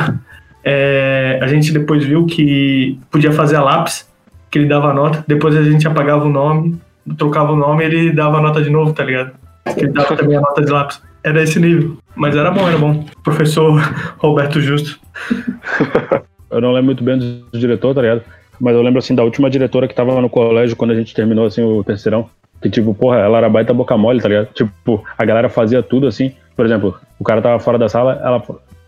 é, 0.64 1.38
a 1.44 1.48
gente 1.48 1.72
depois 1.72 2.04
viu 2.04 2.26
que 2.26 2.98
podia 3.12 3.32
fazer 3.32 3.58
a 3.58 3.62
lápis, 3.62 4.10
que 4.50 4.58
ele 4.58 4.68
dava 4.68 4.94
nota. 4.94 5.24
Depois 5.28 5.56
a 5.56 5.64
gente 5.64 5.88
apagava 5.88 6.26
o 6.26 6.30
nome 6.30 6.80
trocava 7.16 7.54
o 7.54 7.56
nome 7.56 7.84
e 7.84 7.88
ele 7.88 8.12
dava 8.12 8.38
a 8.38 8.42
nota 8.42 8.62
de 8.62 8.70
novo, 8.70 8.94
tá 8.94 9.04
ligado? 9.04 9.32
Ele 9.76 9.90
dava 9.90 10.16
também 10.16 10.38
a 10.38 10.42
nota 10.42 10.64
de 10.64 10.72
lápis. 10.72 11.02
Era 11.24 11.44
esse 11.44 11.60
nível. 11.60 11.98
Mas 12.16 12.36
era 12.36 12.52
bom, 12.52 12.68
era 12.68 12.78
bom. 12.78 13.06
Professor 13.24 13.80
Roberto 14.18 14.62
Justo. 14.62 15.00
Eu 16.50 16.62
não 16.62 16.72
lembro 16.72 16.86
muito 16.86 17.04
bem 17.04 17.18
do 17.20 17.60
diretor, 17.60 17.94
tá 17.94 18.02
ligado? 18.02 18.22
Mas 18.60 18.74
eu 18.74 18.82
lembro, 18.82 19.00
assim, 19.00 19.14
da 19.14 19.24
última 19.24 19.50
diretora 19.50 19.88
que 19.88 19.94
tava 19.94 20.20
no 20.22 20.30
colégio 20.30 20.76
quando 20.76 20.92
a 20.92 20.96
gente 20.96 21.14
terminou, 21.14 21.46
assim, 21.46 21.62
o 21.62 21.84
terceirão. 21.84 22.30
Que, 22.62 22.70
tipo, 22.70 22.94
porra, 22.94 23.18
ela 23.18 23.38
era 23.38 23.50
baita 23.50 23.74
boca 23.74 23.96
mole, 23.98 24.22
tá 24.22 24.30
ligado? 24.30 24.48
Tipo, 24.54 25.04
a 25.18 25.26
galera 25.26 25.50
fazia 25.50 25.84
tudo 25.84 26.08
assim. 26.08 26.34
Por 26.56 26.66
exemplo, 26.66 26.96
o 27.20 27.24
cara 27.24 27.42
tava 27.42 27.60
fora 27.60 27.78
da 27.78 27.88
sala, 27.88 28.20
ela, 28.24 28.42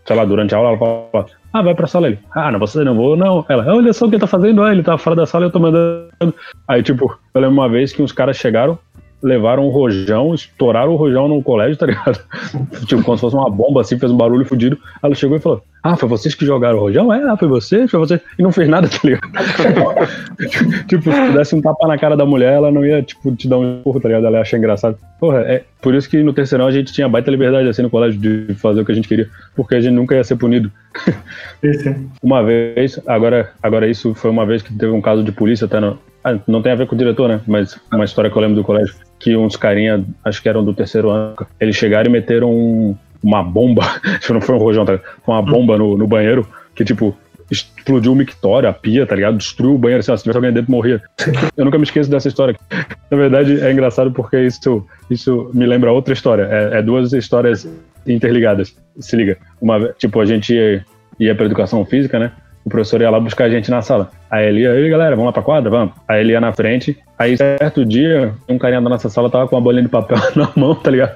sei 0.04 0.16
lá, 0.16 0.24
durante 0.24 0.54
a 0.54 0.58
aula, 0.58 0.70
ela 0.70 0.78
falava, 0.78 1.30
ah, 1.52 1.62
vai 1.62 1.74
pra 1.74 1.86
sala 1.86 2.06
ele. 2.06 2.18
Ah, 2.34 2.50
não, 2.50 2.58
você 2.58 2.84
não 2.84 2.94
vou, 2.94 3.16
não. 3.16 3.44
Ela, 3.48 3.74
olha 3.74 3.92
só 3.92 4.06
o 4.06 4.10
que 4.10 4.18
tá 4.18 4.26
fazendo. 4.26 4.62
Ah, 4.62 4.72
ele 4.72 4.82
tá 4.82 4.96
fora 4.96 5.16
da 5.16 5.26
sala 5.26 5.46
eu 5.46 5.50
tô 5.50 5.58
mandando. 5.58 6.34
Aí, 6.68 6.82
tipo, 6.82 7.18
eu 7.34 7.40
lembro 7.40 7.56
uma 7.56 7.68
vez 7.68 7.92
que 7.92 8.02
uns 8.02 8.12
caras 8.12 8.36
chegaram, 8.36 8.78
levaram 9.22 9.66
um 9.66 9.70
rojão, 9.70 10.34
estouraram 10.34 10.92
o 10.92 10.96
rojão 10.96 11.28
no 11.28 11.42
colégio, 11.42 11.76
tá 11.76 11.86
ligado? 11.86 12.20
tipo, 12.86 13.02
como 13.02 13.16
se 13.16 13.20
fosse 13.20 13.36
uma 13.36 13.50
bomba 13.50 13.80
assim, 13.80 13.98
fez 13.98 14.10
um 14.10 14.16
barulho 14.16 14.44
fudido. 14.44 14.78
Ela 15.02 15.14
chegou 15.14 15.36
e 15.36 15.40
falou: 15.40 15.62
Ah, 15.82 15.96
foi 15.96 16.08
vocês 16.08 16.34
que 16.34 16.46
jogaram 16.46 16.78
o 16.78 16.80
rojão? 16.80 17.12
É, 17.12 17.30
ah, 17.30 17.36
foi 17.36 17.48
você, 17.48 17.86
foi 17.86 18.00
você. 18.00 18.20
E 18.38 18.42
não 18.42 18.52
fez 18.52 18.68
nada, 18.68 18.88
tá 18.88 18.98
ligado? 19.04 19.30
tipo, 20.88 21.12
se 21.12 21.26
pudesse 21.26 21.54
um 21.54 21.60
tapa 21.60 21.86
na 21.86 21.98
cara 21.98 22.16
da 22.16 22.24
mulher, 22.24 22.54
ela 22.54 22.70
não 22.70 22.84
ia, 22.84 23.02
tipo, 23.02 23.34
te 23.34 23.48
dar 23.48 23.58
um 23.58 23.78
empurro, 23.78 24.00
tá 24.00 24.08
ligado? 24.08 24.26
Ela 24.26 24.38
ia 24.38 24.42
achar 24.42 24.56
engraçado. 24.56 24.96
Porra, 25.18 25.40
é 25.40 25.64
por 25.80 25.94
isso 25.94 26.08
que 26.08 26.22
no 26.22 26.32
terceirão 26.32 26.66
a 26.66 26.72
gente 26.72 26.92
tinha 26.92 27.08
baita 27.08 27.30
liberdade 27.30 27.68
assim 27.68 27.82
no 27.82 27.90
colégio 27.90 28.18
de 28.18 28.54
fazer 28.54 28.80
o 28.80 28.84
que 28.84 28.92
a 28.92 28.94
gente 28.94 29.08
queria, 29.08 29.28
porque 29.54 29.74
a 29.74 29.80
gente 29.80 29.94
nunca 29.94 30.14
ia 30.14 30.24
ser 30.24 30.36
punido. 30.36 30.70
uma 32.22 32.42
vez, 32.42 33.00
agora, 33.06 33.50
agora 33.62 33.86
isso 33.88 34.14
foi 34.14 34.30
uma 34.30 34.44
vez 34.46 34.62
que 34.62 34.72
teve 34.72 34.92
um 34.92 35.00
caso 35.00 35.22
de 35.22 35.32
polícia 35.32 35.66
até 35.66 35.78
no, 35.78 35.98
ah, 36.22 36.38
não 36.46 36.62
tem 36.62 36.72
a 36.72 36.74
ver 36.76 36.86
com 36.86 36.94
o 36.94 36.98
diretor, 36.98 37.28
né? 37.28 37.40
Mas 37.46 37.78
uma 37.92 38.04
história 38.04 38.30
que 38.30 38.36
eu 38.36 38.42
lembro 38.42 38.56
do 38.56 38.64
colégio, 38.64 38.94
que 39.18 39.36
uns 39.36 39.56
carinha, 39.56 40.04
acho 40.24 40.42
que 40.42 40.48
eram 40.48 40.64
do 40.64 40.74
terceiro 40.74 41.10
ano, 41.10 41.34
eles 41.58 41.76
chegaram 41.76 42.08
e 42.08 42.12
meteram 42.12 42.50
um, 42.50 42.96
uma 43.22 43.42
bomba, 43.42 43.82
acho 44.04 44.26
que 44.26 44.32
não 44.32 44.40
foi 44.40 44.54
um 44.54 44.58
rojão, 44.58 44.84
tá? 44.84 44.98
Foi 45.24 45.34
uma 45.34 45.42
bomba 45.42 45.78
no, 45.78 45.96
no 45.96 46.06
banheiro, 46.06 46.46
que 46.74 46.84
tipo, 46.84 47.16
explodiu 47.50 48.12
o 48.12 48.16
mictório, 48.16 48.68
a 48.68 48.72
pia, 48.72 49.06
tá 49.06 49.14
ligado? 49.14 49.36
Destruiu 49.36 49.74
o 49.74 49.78
banheiro, 49.78 50.00
assim, 50.00 50.16
se 50.16 50.22
tivesse 50.22 50.36
alguém 50.36 50.52
dentro, 50.52 50.70
morria. 50.70 51.02
Eu 51.56 51.64
nunca 51.64 51.78
me 51.78 51.84
esqueço 51.84 52.10
dessa 52.10 52.28
história. 52.28 52.56
Na 53.10 53.16
verdade, 53.16 53.60
é 53.60 53.72
engraçado 53.72 54.12
porque 54.12 54.38
isso, 54.40 54.86
isso 55.10 55.50
me 55.52 55.66
lembra 55.66 55.92
outra 55.92 56.12
história. 56.12 56.48
É, 56.50 56.78
é 56.78 56.82
duas 56.82 57.12
histórias 57.12 57.68
interligadas. 58.06 58.74
Se 58.98 59.16
liga. 59.16 59.36
Uma, 59.60 59.88
tipo, 59.94 60.20
a 60.20 60.26
gente 60.26 60.54
ia, 60.54 60.84
ia 61.18 61.34
pra 61.34 61.46
educação 61.46 61.84
física, 61.84 62.18
né? 62.18 62.32
O 62.64 62.68
professor 62.68 63.00
ia 63.00 63.10
lá 63.10 63.18
buscar 63.18 63.44
a 63.44 63.50
gente 63.50 63.70
na 63.70 63.80
sala. 63.82 64.10
Aí 64.30 64.46
ele 64.46 64.60
ia, 64.60 64.72
aí 64.72 64.88
galera, 64.88 65.16
vamos 65.16 65.26
lá 65.26 65.32
pra 65.32 65.42
quadra? 65.42 65.70
Vamos. 65.70 65.94
Aí 66.06 66.20
ele 66.20 66.32
ia 66.32 66.40
na 66.40 66.52
frente. 66.52 66.98
Aí 67.18 67.36
certo 67.36 67.84
dia, 67.84 68.34
um 68.48 68.58
carinha 68.58 68.80
da 68.80 68.88
nossa 68.88 69.08
sala 69.08 69.30
tava 69.30 69.48
com 69.48 69.56
uma 69.56 69.62
bolinha 69.62 69.82
de 69.82 69.88
papel 69.88 70.18
na 70.36 70.50
mão, 70.56 70.74
tá 70.74 70.90
ligado? 70.90 71.14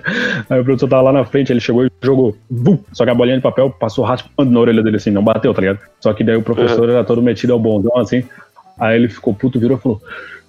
Aí 0.48 0.60
o 0.60 0.64
professor 0.64 0.88
tava 0.88 1.02
lá 1.02 1.12
na 1.12 1.24
frente, 1.24 1.52
ele 1.52 1.60
chegou 1.60 1.86
e 1.86 1.90
jogou. 2.02 2.34
Bum! 2.50 2.78
Só 2.92 3.04
que 3.04 3.10
a 3.10 3.14
bolinha 3.14 3.36
de 3.36 3.42
papel 3.42 3.70
passou 3.70 4.04
raspando 4.04 4.50
na 4.50 4.60
orelha 4.60 4.82
dele 4.82 4.96
assim, 4.96 5.10
não 5.10 5.22
bateu, 5.22 5.52
tá 5.52 5.60
ligado? 5.60 5.78
Só 6.00 6.12
que 6.12 6.24
daí 6.24 6.36
o 6.36 6.42
professor 6.42 6.88
era 6.88 7.04
todo 7.04 7.22
metido 7.22 7.52
ao 7.52 7.58
bondão 7.58 7.96
assim. 7.98 8.24
Aí 8.78 8.96
ele 8.96 9.08
ficou 9.08 9.34
puto, 9.34 9.60
virou 9.60 9.76
e 9.76 9.80
falou: 9.80 10.00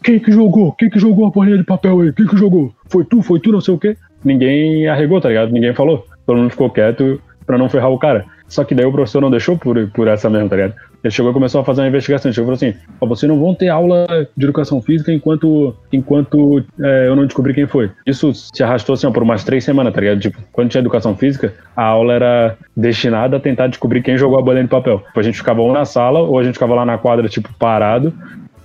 Quem 0.03 0.19
que 0.19 0.31
jogou? 0.31 0.71
Quem 0.73 0.89
que 0.89 0.99
jogou 0.99 1.27
a 1.27 1.29
bolinha 1.29 1.57
de 1.57 1.63
papel 1.63 2.01
aí? 2.01 2.13
Quem 2.13 2.25
que 2.25 2.37
jogou? 2.37 2.73
Foi 2.89 3.03
tu? 3.03 3.21
Foi 3.21 3.39
tu? 3.39 3.51
Não 3.51 3.61
sei 3.61 3.73
o 3.73 3.77
quê. 3.77 3.95
Ninguém 4.23 4.87
arregou, 4.87 5.21
tá 5.21 5.29
ligado? 5.29 5.51
Ninguém 5.51 5.73
falou. 5.73 6.05
Todo 6.25 6.37
mundo 6.37 6.49
ficou 6.49 6.69
quieto 6.69 7.21
pra 7.45 7.57
não 7.57 7.69
ferrar 7.69 7.89
o 7.91 7.99
cara. 7.99 8.25
Só 8.47 8.63
que 8.63 8.75
daí 8.75 8.85
o 8.85 8.91
professor 8.91 9.21
não 9.21 9.31
deixou 9.31 9.57
por, 9.57 9.75
por 9.89 10.07
essa 10.07 10.29
mesmo, 10.29 10.47
tá 10.49 10.55
ligado? 10.55 10.73
Ele 11.03 11.11
chegou 11.11 11.31
e 11.31 11.33
começou 11.33 11.61
a 11.61 11.63
fazer 11.63 11.81
uma 11.81 11.87
investigação. 11.87 12.29
Ele 12.29 12.35
chegou 12.35 12.53
e 12.53 12.57
falou 12.57 12.71
assim: 12.71 12.79
ó, 13.01 13.05
vocês 13.07 13.27
não 13.29 13.39
vão 13.39 13.55
ter 13.55 13.69
aula 13.69 14.05
de 14.35 14.45
educação 14.45 14.81
física 14.81 15.11
enquanto, 15.11 15.75
enquanto 15.91 16.63
é, 16.79 17.07
eu 17.07 17.15
não 17.15 17.25
descobrir 17.25 17.53
quem 17.53 17.65
foi. 17.65 17.89
Isso 18.05 18.33
se 18.33 18.63
arrastou 18.63 18.93
assim, 18.93 19.07
ó, 19.07 19.11
por 19.11 19.23
umas 19.23 19.43
três 19.43 19.63
semanas, 19.63 19.93
tá 19.93 19.99
ligado? 20.01 20.19
Tipo, 20.19 20.37
quando 20.51 20.69
tinha 20.69 20.79
educação 20.81 21.15
física, 21.15 21.53
a 21.75 21.83
aula 21.83 22.13
era 22.13 22.57
destinada 22.77 23.37
a 23.37 23.39
tentar 23.39 23.67
descobrir 23.67 24.01
quem 24.03 24.17
jogou 24.17 24.37
a 24.37 24.41
bolinha 24.41 24.63
de 24.63 24.69
papel. 24.69 24.99
Tipo, 24.99 25.19
a 25.19 25.23
gente 25.23 25.37
ficava 25.37 25.61
ou 25.61 25.73
na 25.73 25.85
sala, 25.85 26.19
ou 26.19 26.37
a 26.39 26.43
gente 26.43 26.53
ficava 26.53 26.75
lá 26.75 26.85
na 26.85 26.97
quadra, 26.97 27.27
tipo, 27.27 27.49
parado, 27.57 28.13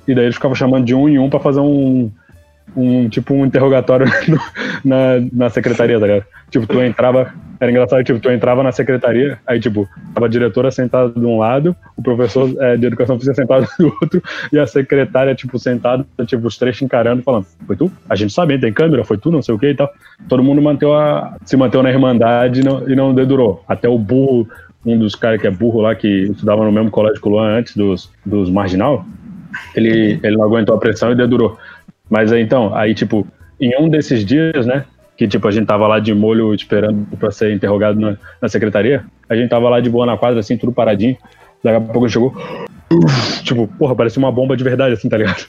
e 0.07 0.15
daí 0.15 0.25
eles 0.25 0.35
ficavam 0.35 0.55
chamando 0.55 0.85
de 0.85 0.95
um 0.95 1.09
em 1.09 1.19
um 1.19 1.29
pra 1.31 1.41
fazer 1.41 1.61
um, 1.61 2.11
um 2.77 3.09
tipo 3.09 3.33
um 3.35 3.45
interrogatório 3.47 4.07
no- 4.29 4.41
na, 4.85 5.07
na 5.33 5.51
secretaria, 5.51 5.99
tá 5.99 6.07
ligado? 6.07 6.25
Tipo, 6.51 6.67
tu 6.67 6.81
entrava, 6.83 7.33
era 7.61 7.71
engraçado, 7.71 8.03
tipo, 8.03 8.19
tu 8.19 8.31
entrava 8.31 8.63
na 8.63 8.73
secretaria, 8.73 9.39
aí 9.47 9.61
tipo, 9.61 9.87
tava 10.15 10.27
a 10.27 10.29
diretora 10.31 10.71
sentada 10.71 11.11
de 11.11 11.27
um 11.27 11.39
lado, 11.39 11.77
o 11.95 12.03
professor 12.03 12.51
é, 12.59 12.75
de 12.75 12.87
educação 12.87 13.19
física 13.19 13.35
sentado 13.35 13.69
do 13.79 13.95
outro, 14.01 14.23
e 14.51 14.59
a 14.59 14.67
secretária, 14.67 15.35
tipo, 15.35 15.59
sentada, 15.59 16.07
tipo, 16.25 16.47
os 16.47 16.57
três 16.57 16.81
encarando, 16.81 17.23
falando, 17.23 17.47
foi 17.67 17.77
tu? 17.77 17.93
A 18.09 18.17
gente 18.17 18.33
sabe, 18.33 18.59
tem 18.59 18.73
câmera, 18.73 19.05
foi 19.05 19.19
tu, 19.19 19.31
não 19.31 19.43
sei 19.43 19.55
o 19.55 19.59
que 19.59 19.69
e 19.69 19.75
tal. 19.75 19.91
Todo 20.27 20.43
mundo 20.43 20.63
manteu 20.63 20.95
a, 20.95 21.37
se 21.45 21.55
manteve 21.55 21.85
na 21.85 21.91
irmandade 21.91 22.61
e 22.61 22.65
não, 22.65 22.89
e 22.89 22.97
não 22.97 23.15
dedurou. 23.15 23.63
Até 23.69 23.89
o 23.89 23.99
burro, 23.99 24.49
um 24.87 24.99
dos 24.99 25.15
caras 25.15 25.39
que 25.39 25.47
é 25.47 25.51
burro 25.51 25.83
lá, 25.83 25.95
que 25.95 26.09
estudava 26.09 26.65
no 26.65 26.73
mesmo 26.73 26.91
colégio 26.91 27.21
que 27.21 27.29
o 27.29 27.33
Luan 27.33 27.59
antes 27.59 27.77
dos, 27.77 28.11
dos 28.25 28.49
marginal, 28.49 29.05
ele, 29.75 30.19
ele 30.23 30.37
não 30.37 30.45
aguentou 30.45 30.75
a 30.75 30.79
pressão 30.79 31.13
e 31.13 31.15
dedurou. 31.15 31.59
Mas 32.09 32.33
então, 32.33 32.75
aí, 32.75 32.95
tipo, 32.95 33.27
em 33.61 33.77
um 33.79 33.89
desses 33.89 34.25
dias, 34.25 34.65
né, 34.65 34.87
que, 35.21 35.29
tipo, 35.29 35.47
a 35.47 35.51
gente 35.51 35.67
tava 35.67 35.87
lá 35.87 36.01
de 36.01 36.15
molho 36.15 36.55
esperando 36.55 37.07
pra 37.19 37.31
ser 37.31 37.53
interrogado 37.53 38.01
na, 38.01 38.17
na 38.41 38.49
secretaria, 38.49 39.05
a 39.29 39.37
gente 39.37 39.51
tava 39.51 39.69
lá 39.69 39.79
de 39.79 39.91
boa 39.91 40.07
na 40.07 40.17
quadra, 40.17 40.41
assim, 40.41 40.57
tudo 40.57 40.73
paradinho. 40.73 41.15
Daqui 41.63 41.77
a 41.77 41.81
pouco 41.83 42.09
chegou, 42.09 42.35
tipo, 43.45 43.69
porra, 43.69 43.95
parecia 43.95 44.19
uma 44.19 44.33
bomba 44.33 44.57
de 44.57 44.65
verdade, 44.65 44.95
assim, 44.95 45.11
tá 45.11 45.19
ligado? 45.19 45.45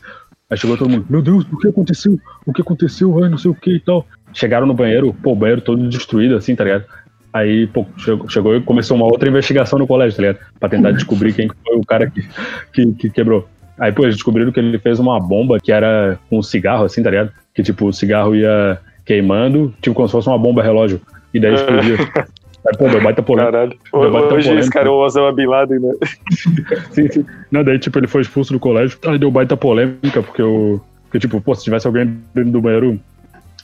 Aí 0.49 0.57
chegou 0.57 0.75
todo 0.75 0.89
mundo, 0.89 1.05
meu 1.09 1.21
Deus, 1.21 1.45
o 1.49 1.57
que 1.57 1.69
aconteceu? 1.69 2.19
O 2.45 2.51
que 2.51 2.61
aconteceu? 2.61 3.23
Ai, 3.23 3.29
não 3.29 3.37
sei 3.37 3.49
o 3.49 3.55
que 3.55 3.75
e 3.75 3.79
tal. 3.79 4.05
Chegaram 4.33 4.67
no 4.67 4.73
banheiro, 4.73 5.15
pô, 5.23 5.31
o 5.31 5.35
banheiro 5.37 5.61
todo 5.61 5.87
destruído, 5.87 6.35
assim, 6.35 6.53
tá 6.53 6.65
ligado? 6.65 6.83
Aí, 7.31 7.65
pô, 7.67 7.85
chegou, 7.95 8.29
chegou 8.29 8.55
e 8.57 8.61
começou 8.61 8.97
uma 8.97 9.05
outra 9.05 9.29
investigação 9.29 9.79
no 9.79 9.87
colégio, 9.87 10.17
tá 10.17 10.21
ligado? 10.21 10.45
Pra 10.59 10.67
tentar 10.67 10.91
descobrir 10.91 11.31
quem 11.31 11.47
foi 11.47 11.77
o 11.77 11.85
cara 11.85 12.11
que, 12.11 12.27
que, 12.73 12.91
que 12.91 13.09
quebrou. 13.09 13.47
Aí, 13.79 13.93
pô, 13.93 14.03
eles 14.03 14.15
descobriram 14.15 14.51
que 14.51 14.59
ele 14.59 14.77
fez 14.79 14.99
uma 14.99 15.17
bomba 15.17 15.61
que 15.61 15.71
era 15.71 16.19
um 16.29 16.41
cigarro, 16.41 16.83
assim, 16.83 17.01
tá 17.01 17.09
ligado? 17.09 17.31
Que, 17.55 17.63
tipo, 17.63 17.87
o 17.87 17.93
cigarro 17.93 18.35
ia 18.35 18.77
queimando, 19.11 19.73
tipo, 19.81 19.93
como 19.93 20.07
se 20.07 20.13
fosse 20.13 20.29
uma 20.29 20.37
bomba 20.37 20.63
relógio. 20.63 21.01
E 21.33 21.39
daí 21.39 21.53
explodiu. 21.53 21.97
Aí, 22.63 22.77
pô, 22.77 22.87
deu 22.87 23.01
baita 23.01 23.23
polêmica. 23.23 23.51
Caralho. 23.51 24.11
Baita 24.11 24.35
Hoje 24.35 24.55
esse 24.55 24.69
cara 24.69 24.87
é 24.87 24.91
o 24.91 24.99
Osama 24.99 25.33
Bin 25.33 25.47
Laden, 25.47 25.79
né? 25.79 25.93
Sim, 26.91 27.07
sim. 27.09 27.25
Não, 27.49 27.63
daí, 27.63 27.79
tipo, 27.79 27.97
ele 27.97 28.05
foi 28.05 28.21
expulso 28.21 28.53
do 28.53 28.59
colégio. 28.59 28.99
Aí 29.07 29.17
deu 29.17 29.31
baita 29.31 29.57
polêmica, 29.57 30.21
porque 30.21 30.43
o. 30.43 30.79
Porque, 31.05 31.17
tipo, 31.17 31.41
pô, 31.41 31.55
se 31.55 31.63
tivesse 31.63 31.87
alguém 31.87 32.19
dentro 32.35 32.51
do 32.51 32.61
banheiro. 32.61 32.99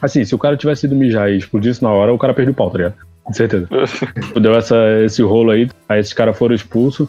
Assim, 0.02 0.26
se 0.26 0.34
o 0.34 0.40
cara 0.40 0.58
tivesse 0.58 0.88
ido 0.88 0.96
mijar 0.96 1.32
e 1.32 1.38
explodisse 1.38 1.84
na 1.84 1.92
hora, 1.92 2.12
o 2.12 2.18
cara 2.18 2.34
perdeu 2.34 2.54
o 2.54 2.56
pau, 2.56 2.72
tá 2.72 2.78
ligado? 2.78 2.96
Com 3.24 3.34
certeza. 3.34 3.70
Deu 4.42 4.56
essa, 4.56 4.76
esse 5.06 5.22
rolo 5.22 5.52
aí, 5.52 5.70
aí 5.88 6.00
esses 6.00 6.14
caras 6.14 6.36
foram 6.36 6.56
expulsos. 6.56 7.08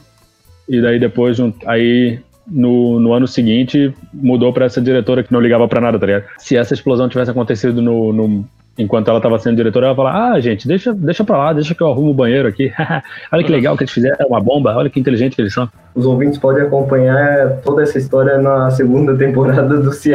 E 0.68 0.82
daí 0.82 0.98
depois, 1.00 1.38
aí 1.66 2.20
no, 2.50 2.98
no 3.00 3.12
ano 3.12 3.26
seguinte, 3.26 3.92
mudou 4.12 4.52
pra 4.52 4.66
essa 4.66 4.80
diretora 4.80 5.22
que 5.22 5.32
não 5.32 5.40
ligava 5.40 5.66
pra 5.68 5.80
nada, 5.80 5.98
tá 5.98 6.06
ligado? 6.06 6.24
Se 6.38 6.56
essa 6.56 6.74
explosão 6.74 7.08
tivesse 7.08 7.30
acontecido 7.30 7.80
no, 7.82 8.12
no- 8.12 8.44
enquanto 8.78 9.08
ela 9.08 9.20
tava 9.20 9.38
sendo 9.38 9.56
diretora, 9.56 9.86
ela 9.86 9.92
ia 9.92 9.96
falar: 9.96 10.32
Ah, 10.32 10.40
gente, 10.40 10.66
deixa, 10.68 10.92
deixa 10.94 11.24
pra 11.24 11.36
lá, 11.38 11.52
deixa 11.52 11.74
que 11.74 11.82
eu 11.82 11.88
arrumo 11.90 12.10
o 12.10 12.14
banheiro 12.14 12.48
aqui. 12.48 12.72
Olha 13.32 13.44
que 13.44 13.50
legal 13.52 13.76
que 13.76 13.82
eles 13.84 13.92
fizeram, 13.92 14.16
é 14.20 14.24
uma 14.26 14.40
bomba, 14.40 14.74
olha 14.76 14.88
que 14.88 14.98
inteligente 15.00 15.34
que 15.36 15.42
eles 15.42 15.52
são. 15.52 15.68
Os 15.94 16.06
ouvintes 16.06 16.38
podem 16.38 16.62
acompanhar 16.62 17.60
toda 17.64 17.82
essa 17.82 17.98
história 17.98 18.38
na 18.38 18.70
segunda 18.70 19.16
temporada 19.16 19.76
do 19.78 19.90
CSI. 19.90 20.12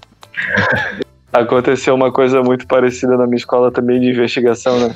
Aconteceu 1.32 1.94
uma 1.94 2.10
coisa 2.10 2.42
muito 2.42 2.66
parecida 2.66 3.16
na 3.16 3.26
minha 3.26 3.36
escola 3.36 3.70
também 3.70 4.00
de 4.00 4.08
investigação, 4.10 4.78
né? 4.80 4.94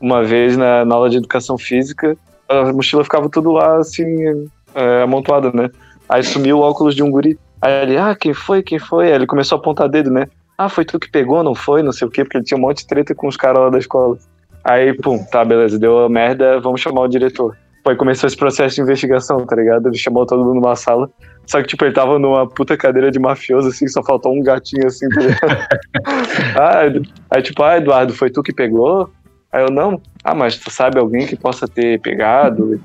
Uma 0.00 0.24
vez 0.24 0.56
na, 0.56 0.84
na 0.84 0.94
aula 0.94 1.10
de 1.10 1.18
educação 1.18 1.58
física, 1.58 2.16
a 2.48 2.72
mochila 2.72 3.04
ficava 3.04 3.28
tudo 3.28 3.52
lá 3.52 3.76
assim, 3.76 4.48
é, 4.74 5.02
amontoada, 5.02 5.50
né? 5.52 5.70
Aí 6.08 6.22
sumiu 6.22 6.58
o 6.58 6.60
óculos 6.60 6.94
de 6.94 7.02
um 7.02 7.10
guri. 7.10 7.38
Aí 7.60 7.82
ele, 7.82 7.96
ah, 7.96 8.14
quem 8.14 8.34
foi? 8.34 8.62
Quem 8.62 8.78
foi? 8.78 9.06
Aí 9.06 9.14
ele 9.14 9.26
começou 9.26 9.56
a 9.56 9.60
apontar 9.60 9.88
dedo, 9.88 10.10
né? 10.10 10.26
Ah, 10.58 10.68
foi 10.68 10.84
tu 10.84 10.98
que 10.98 11.10
pegou, 11.10 11.42
não 11.42 11.54
foi? 11.54 11.82
Não 11.82 11.92
sei 11.92 12.06
o 12.06 12.10
quê, 12.10 12.24
porque 12.24 12.36
ele 12.36 12.44
tinha 12.44 12.58
um 12.58 12.60
monte 12.60 12.78
de 12.78 12.86
treta 12.86 13.14
com 13.14 13.26
os 13.26 13.36
caras 13.36 13.62
lá 13.62 13.70
da 13.70 13.78
escola. 13.78 14.18
Aí, 14.64 14.92
pum, 14.94 15.24
tá, 15.24 15.44
beleza, 15.44 15.78
deu 15.78 16.04
a 16.04 16.08
merda, 16.08 16.60
vamos 16.60 16.80
chamar 16.80 17.02
o 17.02 17.08
diretor. 17.08 17.56
Foi, 17.84 17.96
começou 17.96 18.28
esse 18.28 18.36
processo 18.36 18.76
de 18.76 18.82
investigação, 18.82 19.44
tá 19.44 19.56
ligado? 19.56 19.88
Ele 19.88 19.98
chamou 19.98 20.24
todo 20.24 20.44
mundo 20.44 20.60
numa 20.60 20.76
sala. 20.76 21.10
Só 21.46 21.60
que, 21.60 21.68
tipo, 21.68 21.84
ele 21.84 21.92
tava 21.92 22.16
numa 22.18 22.46
puta 22.46 22.76
cadeira 22.76 23.10
de 23.10 23.18
mafioso, 23.18 23.68
assim, 23.68 23.88
só 23.88 24.02
faltou 24.04 24.32
um 24.32 24.40
gatinho, 24.40 24.86
assim, 24.86 25.08
tá 25.08 25.20
ligado? 25.20 25.58
ah, 26.56 27.34
aí, 27.34 27.42
tipo, 27.42 27.62
ah, 27.62 27.78
Eduardo, 27.78 28.14
foi 28.14 28.30
tu 28.30 28.42
que 28.42 28.52
pegou? 28.52 29.10
Aí 29.52 29.62
eu, 29.62 29.70
não. 29.70 30.00
Ah, 30.24 30.34
mas 30.34 30.56
tu 30.56 30.70
sabe 30.70 30.98
alguém 30.98 31.26
que 31.26 31.36
possa 31.36 31.68
ter 31.68 32.00
pegado? 32.00 32.80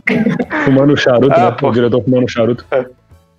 Fumando 0.66 0.98
charuto, 0.98 1.34
Ah, 1.34 1.52
né? 1.52 1.56
pô. 1.58 1.70
O 1.70 1.72
diretor 1.72 2.04
fumando 2.04 2.30
charuto. 2.30 2.66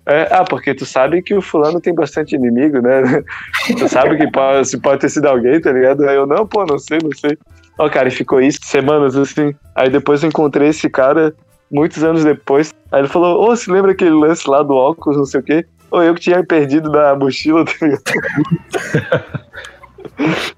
É, 0.05 0.27
ah, 0.31 0.43
porque 0.43 0.73
tu 0.73 0.85
sabe 0.85 1.21
que 1.21 1.35
o 1.35 1.41
fulano 1.41 1.79
tem 1.79 1.93
bastante 1.93 2.35
inimigo, 2.35 2.81
né? 2.81 3.03
tu 3.77 3.87
sabe 3.87 4.17
que 4.17 4.31
pode, 4.31 4.67
se 4.67 4.79
pode 4.79 5.01
ter 5.01 5.09
sido 5.09 5.27
alguém, 5.27 5.61
tá 5.61 5.71
ligado? 5.71 6.09
Aí 6.09 6.15
eu, 6.15 6.25
não, 6.25 6.47
pô, 6.47 6.65
não 6.65 6.79
sei, 6.79 6.97
não 7.03 7.11
sei. 7.11 7.37
Ó, 7.77 7.87
cara, 7.87 8.07
e 8.07 8.11
ficou 8.11 8.41
isso 8.41 8.59
semanas 8.63 9.15
assim. 9.15 9.53
Aí 9.75 9.89
depois 9.89 10.23
eu 10.23 10.29
encontrei 10.29 10.69
esse 10.69 10.89
cara, 10.89 11.31
muitos 11.71 12.03
anos 12.03 12.23
depois. 12.23 12.73
Aí 12.91 13.01
ele 13.01 13.07
falou, 13.07 13.47
ô, 13.47 13.55
se 13.55 13.69
lembra 13.69 13.91
aquele 13.91 14.09
lance 14.09 14.49
lá 14.49 14.63
do 14.63 14.73
óculos, 14.73 15.15
não 15.17 15.25
sei 15.25 15.39
o 15.39 15.43
quê? 15.43 15.65
Ou 15.91 16.01
eu 16.01 16.15
que 16.15 16.21
tinha 16.21 16.43
perdido 16.43 16.89
da 16.89 17.15
mochila, 17.15 17.63
tá 17.63 17.73
ligado? 17.81 18.01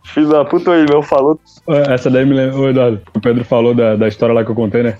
Filho 0.05 0.29
da 0.29 0.43
puta, 0.43 0.71
ele 0.71 0.91
não 0.91 1.01
falou. 1.01 1.39
Essa 1.89 2.09
daí 2.09 2.25
me 2.25 2.33
lembra. 2.33 2.69
Eduardo, 2.69 3.01
o 3.15 3.19
Pedro 3.19 3.45
falou 3.45 3.73
da, 3.73 3.95
da 3.95 4.07
história 4.07 4.33
lá 4.33 4.43
que 4.43 4.51
eu 4.51 4.55
contei, 4.55 4.83
né? 4.83 4.97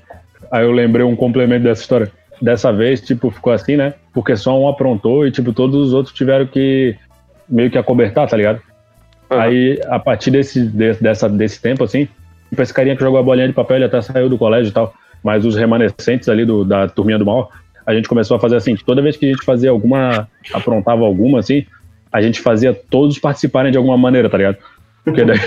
Aí 0.52 0.64
eu 0.64 0.72
lembrei 0.72 1.06
um 1.06 1.16
complemento 1.16 1.64
dessa 1.64 1.82
história. 1.82 2.12
Dessa 2.42 2.72
vez, 2.72 3.02
tipo, 3.02 3.30
ficou 3.30 3.54
assim, 3.54 3.76
né? 3.76 3.94
Porque 4.14 4.36
só 4.36 4.60
um 4.60 4.68
aprontou 4.68 5.28
e, 5.28 5.32
tipo, 5.32 5.54
todos 5.54 5.88
os 5.88 5.94
outros 5.94 6.14
tiveram 6.16 6.46
que 6.48 6.96
meio 7.48 7.70
que 7.70 7.78
acobertar, 7.78 8.28
tá 8.28 8.36
ligado? 8.36 8.60
Uhum. 9.30 9.40
Aí, 9.40 9.80
a 9.88 10.00
partir 10.00 10.32
desse, 10.32 10.64
de- 10.66 10.94
dessa, 10.96 11.30
desse 11.30 11.62
tempo, 11.62 11.84
assim, 11.84 12.08
tipo, 12.50 12.62
esse 12.62 12.74
carinha 12.74 12.96
que 12.96 13.02
jogou 13.04 13.20
a 13.20 13.24
bolinha 13.24 13.48
de 13.48 13.54
papel, 13.54 13.78
ele 13.78 13.86
até 13.86 14.02
saiu 14.02 14.30
do 14.30 14.38
colégio 14.38 14.70
e 14.70 14.74
tal. 14.74 14.94
Mas 15.24 15.46
os 15.46 15.56
remanescentes 15.56 16.28
ali 16.30 16.46
do, 16.46 16.66
da 16.66 16.88
turminha 16.88 17.20
do 17.20 17.26
mal, 17.26 17.52
a 17.86 17.94
gente 17.94 18.08
começou 18.08 18.38
a 18.38 18.40
fazer 18.40 18.56
assim, 18.56 18.76
toda 18.76 19.02
vez 19.02 19.18
que 19.18 19.26
a 19.28 19.30
gente 19.30 19.46
fazia 19.46 19.70
alguma, 19.70 20.28
aprontava 20.54 21.04
alguma, 21.04 21.40
assim, 21.40 21.66
a 22.12 22.22
gente 22.22 22.42
fazia 22.42 22.74
todos 22.74 23.18
participarem 23.20 23.72
de 23.72 23.78
alguma 23.78 23.98
maneira, 23.98 24.30
tá 24.30 24.38
ligado? 24.38 24.58
Porque 25.04 25.26
daí, 25.26 25.40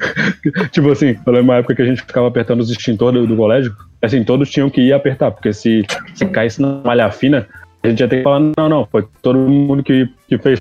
tipo 0.70 0.90
assim, 0.90 1.16
eu 1.26 1.32
lembro 1.32 1.42
uma 1.42 1.56
época 1.56 1.74
que 1.74 1.82
a 1.82 1.86
gente 1.86 2.02
ficava 2.02 2.28
apertando 2.28 2.60
os 2.60 2.70
extintores 2.70 3.20
do, 3.22 3.26
do 3.26 3.36
colégio, 3.36 3.74
assim, 4.00 4.22
todos 4.22 4.50
tinham 4.50 4.70
que 4.70 4.80
ir 4.80 4.92
apertar, 4.92 5.30
porque 5.32 5.52
se, 5.52 5.84
se 6.14 6.26
caísse 6.26 6.62
na 6.62 6.80
malha 6.84 7.10
fina, 7.10 7.46
a 7.82 7.88
gente 7.88 8.00
ia 8.00 8.08
ter 8.08 8.18
que 8.18 8.22
falar, 8.22 8.40
não, 8.56 8.68
não, 8.68 8.86
foi 8.86 9.04
todo 9.20 9.38
mundo 9.38 9.82
que, 9.82 10.08
que 10.28 10.38
fez. 10.38 10.58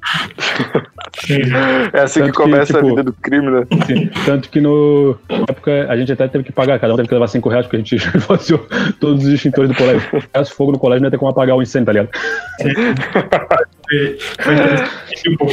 É 1.94 2.02
assim 2.02 2.20
Tanto 2.20 2.32
que 2.32 2.38
que, 2.38 2.44
começa 2.44 2.74
a 2.74 2.82
tipo, 2.82 2.90
vida 2.90 3.04
do 3.04 3.14
crime, 3.14 3.50
né? 3.50 3.64
Assim, 3.82 4.10
tanto 4.26 4.50
que 4.50 4.60
no 4.60 5.18
na 5.30 5.46
época 5.48 5.86
a 5.88 5.96
gente 5.96 6.12
até 6.12 6.28
teve 6.28 6.44
que 6.44 6.52
pagar, 6.52 6.80
cada 6.80 6.92
um 6.94 6.98
teve 6.98 7.08
que 7.08 7.14
levar 7.14 7.28
5 7.28 7.48
reais, 7.48 7.66
porque 7.66 7.78
a 7.78 7.80
gente 7.80 7.96
esvaziou 8.18 8.68
todos 9.00 9.24
os 9.24 9.32
extintores 9.32 9.70
do 9.70 9.78
colégio. 9.78 10.02
Se 10.44 10.54
fogo 10.54 10.74
no 10.74 10.80
colégio, 10.80 11.02
não 11.02 11.08
ia 11.08 11.12
ter 11.12 11.18
como 11.18 11.32
apagar 11.32 11.56
o 11.56 11.62
incêndio, 11.62 11.86
tá 11.86 11.92
ligado? 11.94 12.10
Foi, 14.40 14.56
tipo, 15.16 15.48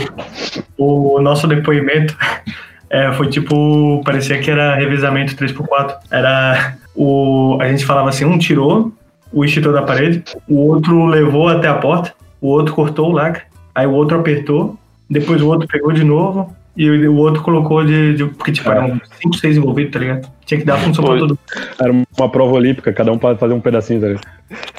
o 0.77 1.21
nosso 1.21 1.47
depoimento 1.47 2.17
é, 2.89 3.13
foi 3.13 3.29
tipo, 3.29 4.03
parecia 4.05 4.39
que 4.39 4.51
era 4.51 4.75
revezamento 4.75 5.35
3x4. 5.37 5.97
Era 6.11 6.77
o. 6.95 7.59
A 7.61 7.69
gente 7.69 7.85
falava 7.85 8.09
assim, 8.09 8.25
um 8.25 8.39
tirou 8.39 8.93
o 9.33 9.45
extintor 9.45 9.73
da 9.73 9.83
parede, 9.83 10.25
o 10.49 10.67
outro 10.67 11.07
levou 11.07 11.49
até 11.49 11.69
a 11.69 11.75
porta, 11.75 12.13
o 12.41 12.49
outro 12.49 12.75
cortou 12.75 13.11
o 13.11 13.13
lacre, 13.13 13.43
aí 13.75 13.87
o 13.87 13.93
outro 13.93 14.19
apertou, 14.19 14.77
depois 15.09 15.41
o 15.41 15.47
outro 15.47 15.69
pegou 15.69 15.93
de 15.93 16.05
novo. 16.05 16.55
E 16.77 16.89
o 17.09 17.17
outro 17.17 17.43
colocou 17.43 17.85
de. 17.85 18.15
de- 18.15 18.25
porque, 18.27 18.53
tipo, 18.53 18.71
eram 18.71 19.01
5, 19.23 19.37
6 19.37 19.57
envolvidos, 19.57 19.93
tá 19.93 19.99
ligado? 19.99 20.31
Tinha 20.47 20.61
que 20.61 20.67
dar 20.67 20.79
função 20.79 21.05
pra 21.05 21.19
Foi. 21.19 21.21
todo 21.21 21.39
Era 21.81 21.93
uma 21.93 22.29
prova 22.29 22.55
olímpica, 22.55 22.93
cada 22.93 23.13
um 23.13 23.19
fazer 23.19 23.55
um 23.55 23.61
pedacinho, 23.61 24.01
tá 24.01 24.07
ligado? 24.07 24.27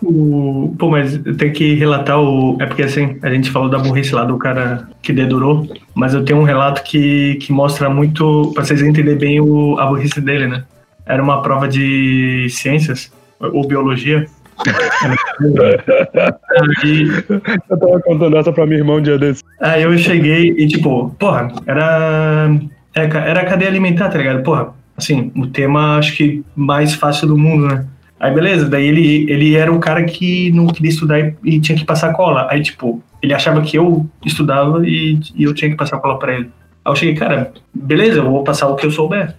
O... 0.03 0.73
Pô, 0.77 0.89
mas 0.89 1.25
eu 1.25 1.35
tenho 1.35 1.53
que 1.53 1.75
relatar 1.75 2.19
o. 2.19 2.57
É 2.59 2.65
porque 2.65 2.83
assim, 2.83 3.17
a 3.21 3.29
gente 3.29 3.51
falou 3.51 3.69
da 3.69 3.77
burrice 3.77 4.15
lá 4.15 4.23
do 4.23 4.37
cara 4.37 4.87
que 5.01 5.13
dedurou, 5.13 5.67
mas 5.93 6.13
eu 6.13 6.23
tenho 6.23 6.39
um 6.39 6.43
relato 6.43 6.83
que, 6.83 7.35
que 7.35 7.51
mostra 7.51 7.89
muito. 7.89 8.51
pra 8.53 8.63
vocês 8.63 8.81
entenderem 8.81 9.17
bem 9.17 9.39
o... 9.41 9.77
a 9.77 9.85
burrice 9.85 10.19
dele, 10.21 10.47
né? 10.47 10.63
Era 11.05 11.21
uma 11.21 11.41
prova 11.41 11.67
de 11.67 12.47
ciências, 12.49 13.11
ou 13.39 13.67
biologia. 13.67 14.25
Aí, 16.83 17.07
Eu 17.69 17.79
tava 17.79 17.99
contando 18.01 18.37
essa 18.37 18.51
pra 18.51 18.65
minha 18.65 18.79
irmã 18.79 18.95
um 18.95 19.01
dia 19.01 19.17
desse. 19.17 19.43
aí 19.59 19.83
eu 19.83 19.97
cheguei 19.97 20.53
e, 20.57 20.67
tipo, 20.67 21.09
porra, 21.19 21.51
era. 21.65 22.49
é, 22.95 23.01
Era 23.03 23.45
cadeia 23.45 23.69
alimentar, 23.69 24.09
tá 24.09 24.17
ligado? 24.17 24.43
Porra, 24.43 24.69
assim, 24.97 25.31
o 25.35 25.47
tema 25.47 25.97
acho 25.97 26.15
que 26.15 26.43
mais 26.55 26.93
fácil 26.93 27.27
do 27.27 27.37
mundo, 27.37 27.67
né? 27.67 27.85
Aí 28.19 28.31
beleza, 28.33 28.69
daí 28.69 28.87
ele, 28.87 29.31
ele 29.31 29.55
era 29.55 29.71
um 29.71 29.79
cara 29.79 30.03
que 30.03 30.51
não 30.51 30.67
queria 30.67 30.91
estudar 30.91 31.19
e, 31.19 31.33
e 31.43 31.59
tinha 31.59 31.75
que 31.77 31.83
passar 31.85 32.13
cola. 32.13 32.47
Aí, 32.51 32.61
tipo, 32.61 33.01
ele 33.21 33.33
achava 33.33 33.61
que 33.61 33.75
eu 33.77 34.05
estudava 34.23 34.87
e, 34.87 35.19
e 35.35 35.43
eu 35.43 35.53
tinha 35.55 35.71
que 35.71 35.77
passar 35.77 35.97
cola 35.97 36.19
pra 36.19 36.33
ele. 36.35 36.49
Aí 36.85 36.91
eu 36.91 36.95
cheguei, 36.95 37.15
cara, 37.15 37.51
beleza, 37.73 38.19
eu 38.19 38.29
vou 38.29 38.43
passar 38.43 38.67
o 38.67 38.75
que 38.75 38.85
eu 38.85 38.91
souber. 38.91 39.33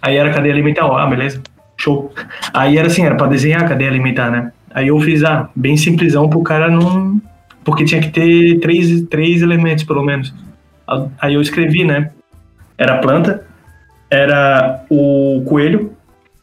Aí 0.00 0.16
era 0.16 0.32
cadeia 0.32 0.54
alimentar, 0.54 0.86
ó, 0.86 0.96
ah, 0.96 1.06
beleza, 1.06 1.42
show. 1.76 2.12
Aí 2.54 2.78
era 2.78 2.86
assim, 2.86 3.04
era 3.04 3.16
pra 3.16 3.26
desenhar 3.26 3.62
a 3.64 3.68
cadeia 3.68 3.90
alimentar, 3.90 4.30
né? 4.30 4.52
Aí 4.72 4.88
eu 4.88 5.00
fiz, 5.00 5.24
ah, 5.24 5.48
bem 5.54 5.76
simplesão 5.76 6.28
pro 6.28 6.42
cara 6.42 6.70
não. 6.70 7.20
Porque 7.64 7.84
tinha 7.84 8.00
que 8.00 8.10
ter 8.10 8.60
três, 8.60 9.02
três 9.02 9.42
elementos, 9.42 9.84
pelo 9.84 10.02
menos. 10.02 10.34
Aí 11.20 11.34
eu 11.34 11.40
escrevi, 11.40 11.84
né? 11.84 12.10
Era 12.76 12.94
a 12.94 12.98
planta, 12.98 13.44
era 14.10 14.84
o 14.88 15.42
coelho, 15.46 15.92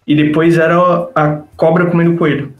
e 0.06 0.16
depois 0.16 0.58
era 0.58 0.78
a 1.16 1.42
cobra 1.56 1.86
comendo 1.88 2.16
coelho. 2.16 2.54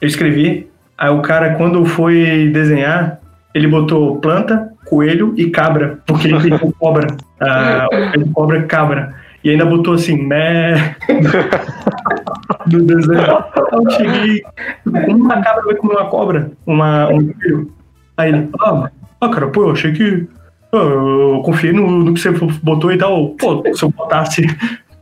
Eu 0.00 0.08
escrevi, 0.08 0.68
aí 0.98 1.10
o 1.10 1.22
cara, 1.22 1.54
quando 1.54 1.84
foi 1.86 2.50
desenhar, 2.52 3.18
ele 3.54 3.66
botou 3.66 4.16
planta, 4.18 4.72
coelho 4.84 5.32
e 5.36 5.48
cabra, 5.48 5.98
porque 6.06 6.28
ele 6.28 6.50
tem 6.50 6.70
cobra. 6.72 7.16
Ah, 7.44 7.88
cobra 8.34 8.62
cabra. 8.62 9.16
E 9.42 9.50
ainda 9.50 9.66
botou 9.66 9.94
assim, 9.94 10.16
mé. 10.16 10.94
no 12.66 12.84
desenho. 12.84 13.44
Eu 13.72 13.90
cheguei. 13.90 14.42
Uma 14.86 15.40
cabra 15.42 15.62
vai 15.64 15.74
comer 15.76 15.94
uma 15.94 16.08
cobra, 16.08 16.52
uma, 16.66 17.08
um 17.08 17.32
coelho. 17.32 17.72
Aí 18.16 18.28
ele, 18.28 18.50
ah, 18.60 18.90
ah, 19.20 19.28
cara, 19.28 19.48
pô, 19.48 19.64
eu 19.64 19.72
achei 19.72 19.92
que. 19.92 20.26
Eu 20.72 21.42
confiei 21.44 21.72
no, 21.72 21.86
no 21.86 22.14
que 22.14 22.20
você 22.20 22.30
botou 22.62 22.90
e 22.92 22.98
tal. 22.98 23.30
Pô, 23.30 23.62
se 23.74 23.82
eu 23.82 23.90
botasse 23.90 24.46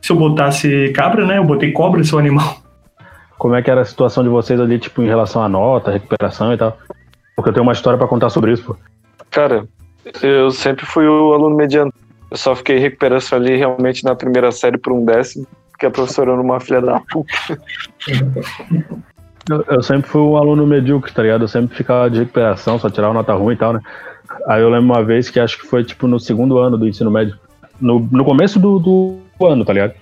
se 0.01 0.13
eu 0.13 0.17
botasse 0.17 0.93
cabra, 0.95 1.27
né? 1.27 1.39
Eu 1.39 1.45
botei 1.45 1.73
cobra, 1.73 2.03
seu 2.03 2.19
animal. 2.19 2.57
Como 3.39 3.55
é 3.55 3.63
que 3.63 3.71
era 3.71 3.83
a 3.83 3.85
situação 3.85 4.23
de 4.23 4.29
vocês 4.29 4.61
ali, 4.61 4.79
tipo, 4.79 5.03
em 5.03 5.07
relação 5.07 5.43
à 5.43 5.49
nota, 5.49 5.91
recuperação 5.91 6.53
e 6.53 6.57
tal? 6.57 6.77
Porque 7.35 7.51
eu 7.51 7.55
tenho 7.55 7.63
uma 7.63 7.73
história 7.73 7.99
para 7.99 8.09
contar 8.09 8.31
sobre 8.31 8.53
isso, 8.53 8.65
pô. 8.65 8.77
Cara, 9.31 9.67
eu 10.23 10.51
sempre 10.51 10.85
fui 10.85 11.07
o 11.07 11.33
aluno 11.33 11.57
mediano. 11.57 11.93
Eu 12.31 12.37
só 12.37 12.55
fiquei 12.55 12.79
recuperação 12.79 13.39
ali 13.39 13.57
realmente 13.57 14.05
na 14.05 14.15
primeira 14.15 14.53
série 14.53 14.79
por 14.79 14.93
um 14.93 15.05
décimo, 15.05 15.47
porque 15.81 15.87
a 15.87 15.91
professora 15.91 16.33
era 16.33 16.41
uma 16.41 16.61
filha 16.61 16.83
da 16.83 17.01
puta. 17.01 17.59
Eu, 19.49 19.65
eu, 19.67 19.83
sempre 19.83 20.11
fui 20.11 20.21
um 20.21 20.37
aluno 20.37 20.67
medíocre, 20.67 21.11
tá 21.11 21.23
ligado? 21.23 21.45
Eu 21.45 21.49
sempre 21.49 21.75
ficava 21.75 22.11
de 22.11 22.19
recuperação, 22.19 22.79
só 22.79 22.91
tirava 22.91 23.15
nota 23.15 23.33
ruim 23.33 23.55
e 23.55 23.57
tal, 23.57 23.73
né? 23.73 23.81
Aí 24.47 24.61
eu 24.61 24.69
lembro 24.69 24.85
uma 24.85 25.03
vez 25.03 25.31
que 25.31 25.41
acho 25.41 25.59
que 25.59 25.67
foi, 25.67 25.83
tipo, 25.83 26.07
no 26.07 26.21
segundo 26.21 26.59
ano 26.59 26.77
do 26.77 26.87
ensino 26.87 27.11
médio. 27.11 27.37
No, 27.81 27.99
no 28.13 28.25
começo 28.27 28.61
do, 28.61 28.79
do 28.79 29.19
ano, 29.43 29.65
tá 29.65 29.73
ligado? 29.73 29.95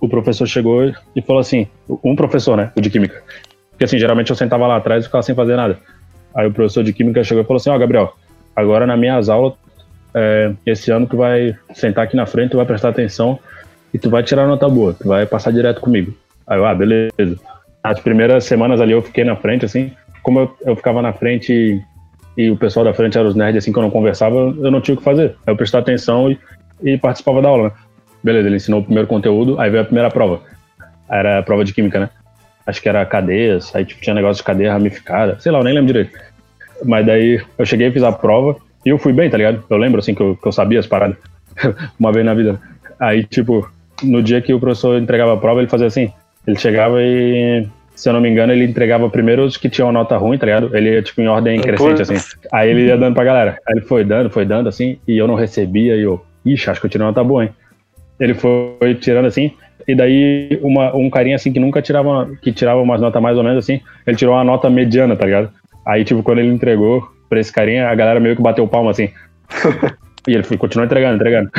O 0.00 0.08
professor 0.08 0.46
chegou 0.46 0.90
e 1.14 1.20
falou 1.20 1.40
assim, 1.40 1.68
um 2.02 2.16
professor, 2.16 2.56
né, 2.56 2.72
o 2.74 2.80
de 2.80 2.88
química. 2.88 3.22
Porque 3.70 3.84
assim, 3.84 3.98
geralmente 3.98 4.30
eu 4.30 4.36
sentava 4.36 4.66
lá 4.66 4.76
atrás 4.76 5.04
e 5.04 5.06
ficava 5.06 5.22
sem 5.22 5.34
fazer 5.34 5.54
nada. 5.54 5.78
Aí 6.34 6.46
o 6.46 6.52
professor 6.52 6.82
de 6.82 6.94
química 6.94 7.22
chegou 7.22 7.44
e 7.44 7.46
falou 7.46 7.58
assim, 7.58 7.68
ó, 7.68 7.76
oh, 7.76 7.78
Gabriel, 7.78 8.16
agora 8.56 8.86
nas 8.86 8.98
minhas 8.98 9.28
aulas, 9.28 9.52
é, 10.14 10.52
esse 10.64 10.90
ano 10.90 11.06
tu 11.06 11.18
vai 11.18 11.54
sentar 11.74 12.04
aqui 12.04 12.16
na 12.16 12.24
frente, 12.24 12.52
tu 12.52 12.56
vai 12.56 12.66
prestar 12.66 12.88
atenção 12.88 13.38
e 13.96 13.98
tu 13.98 14.10
vai 14.10 14.22
tirar 14.22 14.46
nota 14.46 14.68
boa, 14.68 14.92
tu 14.92 15.08
vai 15.08 15.24
passar 15.24 15.50
direto 15.50 15.80
comigo. 15.80 16.12
Aí 16.46 16.58
eu, 16.58 16.66
ah, 16.66 16.74
beleza. 16.74 17.40
As 17.82 17.98
primeiras 17.98 18.44
semanas 18.44 18.78
ali 18.78 18.92
eu 18.92 19.00
fiquei 19.00 19.24
na 19.24 19.34
frente, 19.34 19.64
assim, 19.64 19.90
como 20.22 20.40
eu, 20.40 20.56
eu 20.66 20.76
ficava 20.76 21.00
na 21.00 21.14
frente 21.14 21.50
e, 21.50 22.42
e, 22.42 22.50
o 22.50 22.58
pessoal 22.58 22.84
da 22.84 22.92
frente 22.92 23.16
era 23.16 23.26
os 23.26 23.34
nerds, 23.34 23.56
assim, 23.56 23.72
que 23.72 23.78
eu 23.78 23.82
não 23.82 23.90
conversava, 23.90 24.36
eu 24.36 24.70
não 24.70 24.82
tinha 24.82 24.94
o 24.94 24.98
que 24.98 25.02
fazer. 25.02 25.34
Aí 25.46 25.54
eu 25.54 25.56
prestava 25.56 25.80
atenção 25.80 26.30
e, 26.30 26.38
e 26.82 26.98
participava 26.98 27.40
da 27.40 27.48
aula, 27.48 27.68
né? 27.68 27.72
Beleza, 28.22 28.48
ele 28.48 28.56
ensinou 28.56 28.80
o 28.80 28.84
primeiro 28.84 29.08
conteúdo, 29.08 29.58
aí 29.58 29.70
veio 29.70 29.82
a 29.82 29.86
primeira 29.86 30.10
prova. 30.10 30.42
Era 31.08 31.38
a 31.38 31.42
prova 31.42 31.64
de 31.64 31.72
química, 31.72 31.98
né? 31.98 32.10
Acho 32.66 32.82
que 32.82 32.90
era 32.90 33.06
cadeias, 33.06 33.74
aí 33.74 33.86
tipo, 33.86 34.02
tinha 34.02 34.12
negócio 34.12 34.42
de 34.42 34.44
cadeia 34.44 34.74
ramificada, 34.74 35.40
sei 35.40 35.50
lá, 35.50 35.60
eu 35.60 35.64
nem 35.64 35.72
lembro 35.72 35.86
direito. 35.86 36.18
Mas 36.84 37.06
daí 37.06 37.42
eu 37.56 37.64
cheguei, 37.64 37.90
fiz 37.90 38.02
a 38.02 38.12
prova 38.12 38.56
e 38.84 38.90
eu 38.90 38.98
fui 38.98 39.14
bem, 39.14 39.30
tá 39.30 39.38
ligado? 39.38 39.64
Eu 39.70 39.78
lembro 39.78 40.00
assim 40.00 40.14
que 40.14 40.20
eu, 40.20 40.36
que 40.36 40.46
eu 40.46 40.52
sabia 40.52 40.80
as 40.80 40.86
paradas 40.86 41.16
uma 41.98 42.12
vez 42.12 42.26
na 42.26 42.34
vida. 42.34 42.60
Aí, 43.00 43.24
tipo, 43.24 43.66
no 44.02 44.22
dia 44.22 44.40
que 44.40 44.52
o 44.52 44.60
professor 44.60 45.00
entregava 45.00 45.34
a 45.34 45.36
prova, 45.36 45.60
ele 45.60 45.68
fazia 45.68 45.86
assim: 45.86 46.12
ele 46.46 46.58
chegava 46.58 47.02
e, 47.02 47.66
se 47.94 48.08
eu 48.08 48.12
não 48.12 48.20
me 48.20 48.28
engano, 48.28 48.52
ele 48.52 48.64
entregava 48.64 49.08
primeiro 49.08 49.44
os 49.44 49.56
que 49.56 49.68
tinham 49.68 49.90
nota 49.90 50.16
ruim, 50.16 50.38
tá 50.38 50.46
ligado? 50.46 50.76
Ele 50.76 50.94
ia, 50.94 51.02
tipo, 51.02 51.20
em 51.20 51.28
ordem 51.28 51.60
crescente, 51.60 52.02
assim. 52.02 52.16
Aí 52.52 52.70
ele 52.70 52.86
ia 52.86 52.96
dando 52.96 53.14
pra 53.14 53.24
galera. 53.24 53.58
Aí 53.66 53.76
ele 53.76 53.86
foi 53.86 54.04
dando, 54.04 54.30
foi 54.30 54.44
dando, 54.44 54.68
assim, 54.68 54.98
e 55.06 55.16
eu 55.16 55.26
não 55.26 55.34
recebia, 55.34 55.96
e 55.96 56.02
eu, 56.02 56.24
ixi, 56.44 56.70
acho 56.70 56.80
que 56.80 56.86
eu 56.86 56.90
tirei 56.90 57.06
nota 57.06 57.24
boa, 57.24 57.44
hein? 57.44 57.50
Ele 58.18 58.34
foi 58.34 58.94
tirando 59.00 59.26
assim, 59.26 59.52
e 59.86 59.94
daí 59.94 60.58
uma, 60.62 60.94
um 60.96 61.10
carinha 61.10 61.36
assim 61.36 61.52
que 61.52 61.60
nunca 61.60 61.82
tirava, 61.82 62.30
que 62.40 62.52
tirava 62.52 62.80
umas 62.80 63.00
notas 63.00 63.20
mais 63.20 63.36
ou 63.36 63.44
menos 63.44 63.58
assim, 63.58 63.80
ele 64.06 64.16
tirou 64.16 64.34
uma 64.34 64.44
nota 64.44 64.70
mediana, 64.70 65.14
tá 65.16 65.24
ligado? 65.24 65.50
Aí, 65.86 66.04
tipo, 66.04 66.22
quando 66.22 66.38
ele 66.38 66.48
entregou 66.48 67.06
pra 67.28 67.40
esse 67.40 67.52
carinha, 67.52 67.88
a 67.88 67.94
galera 67.94 68.18
meio 68.18 68.34
que 68.34 68.42
bateu 68.42 68.66
palma 68.66 68.90
assim. 68.90 69.10
e 70.26 70.34
ele 70.34 70.42
foi, 70.42 70.56
continuou 70.56 70.86
entregando, 70.86 71.16
entregando. 71.16 71.50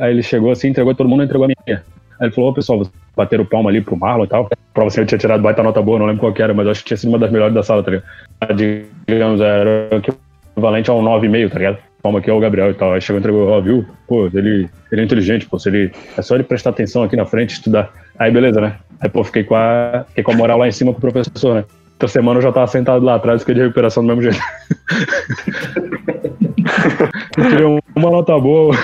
Aí 0.00 0.12
ele 0.12 0.22
chegou 0.22 0.50
assim, 0.50 0.68
entregou, 0.68 0.94
todo 0.94 1.08
mundo 1.08 1.24
entregou 1.24 1.44
a 1.44 1.48
minha. 1.48 1.82
Aí 2.20 2.26
ele 2.26 2.32
falou, 2.32 2.50
ô 2.50 2.54
pessoal, 2.54 2.82
bateram 3.16 3.44
palma 3.44 3.70
ali 3.70 3.80
pro 3.80 3.96
Marlon 3.96 4.24
e 4.24 4.28
tal. 4.28 4.48
Prova 4.72 4.88
assim, 4.88 5.00
eu 5.00 5.06
tinha 5.06 5.18
tirado 5.18 5.42
baita 5.42 5.62
nota 5.62 5.82
boa, 5.82 5.98
não 5.98 6.06
lembro 6.06 6.20
qual 6.20 6.32
que 6.32 6.42
era, 6.42 6.54
mas 6.54 6.66
acho 6.66 6.80
que 6.80 6.88
tinha 6.88 6.96
sido 6.96 7.10
uma 7.10 7.18
das 7.18 7.30
melhores 7.30 7.54
da 7.54 7.62
sala, 7.62 7.82
tá 7.82 7.90
ligado? 7.90 8.86
Digamos, 9.06 9.40
era 9.40 9.88
equivalente 10.54 10.90
a 10.90 10.94
um 10.94 11.02
9,5, 11.02 11.50
tá 11.50 11.58
ligado? 11.58 11.78
palma 12.02 12.18
aqui 12.18 12.28
é 12.28 12.32
o 12.32 12.40
Gabriel 12.40 12.70
e 12.70 12.74
tal. 12.74 12.92
Aí 12.92 13.00
chegou 13.00 13.18
e 13.18 13.20
entregou, 13.20 13.48
ó, 13.48 13.60
viu? 13.60 13.86
Pô, 14.08 14.26
ele, 14.26 14.68
ele 14.90 15.00
é 15.00 15.04
inteligente, 15.04 15.46
pô. 15.46 15.58
Se 15.58 15.68
ele, 15.68 15.92
é 16.16 16.22
só 16.22 16.34
ele 16.34 16.42
prestar 16.42 16.70
atenção 16.70 17.04
aqui 17.04 17.14
na 17.16 17.24
frente, 17.24 17.54
estudar. 17.54 17.92
Aí 18.18 18.30
beleza, 18.30 18.60
né? 18.60 18.76
Aí, 19.00 19.08
pô, 19.08 19.22
fiquei 19.24 19.44
com 19.44 19.54
a, 19.54 20.04
fiquei 20.08 20.24
com 20.24 20.32
a 20.32 20.34
moral 20.36 20.58
lá 20.58 20.68
em 20.68 20.72
cima 20.72 20.92
com 20.92 20.98
o 20.98 21.00
professor, 21.00 21.54
né? 21.54 21.64
Outra 21.92 22.08
semana 22.08 22.38
eu 22.38 22.42
já 22.42 22.50
tava 22.50 22.66
sentado 22.66 23.04
lá 23.04 23.14
atrás, 23.14 23.42
fiquei 23.42 23.54
de 23.54 23.60
recuperação 23.60 24.04
do 24.04 24.08
mesmo 24.08 24.22
jeito. 24.22 24.40
tirei 27.34 27.80
uma 27.94 28.10
nota 28.10 28.38
boa, 28.38 28.74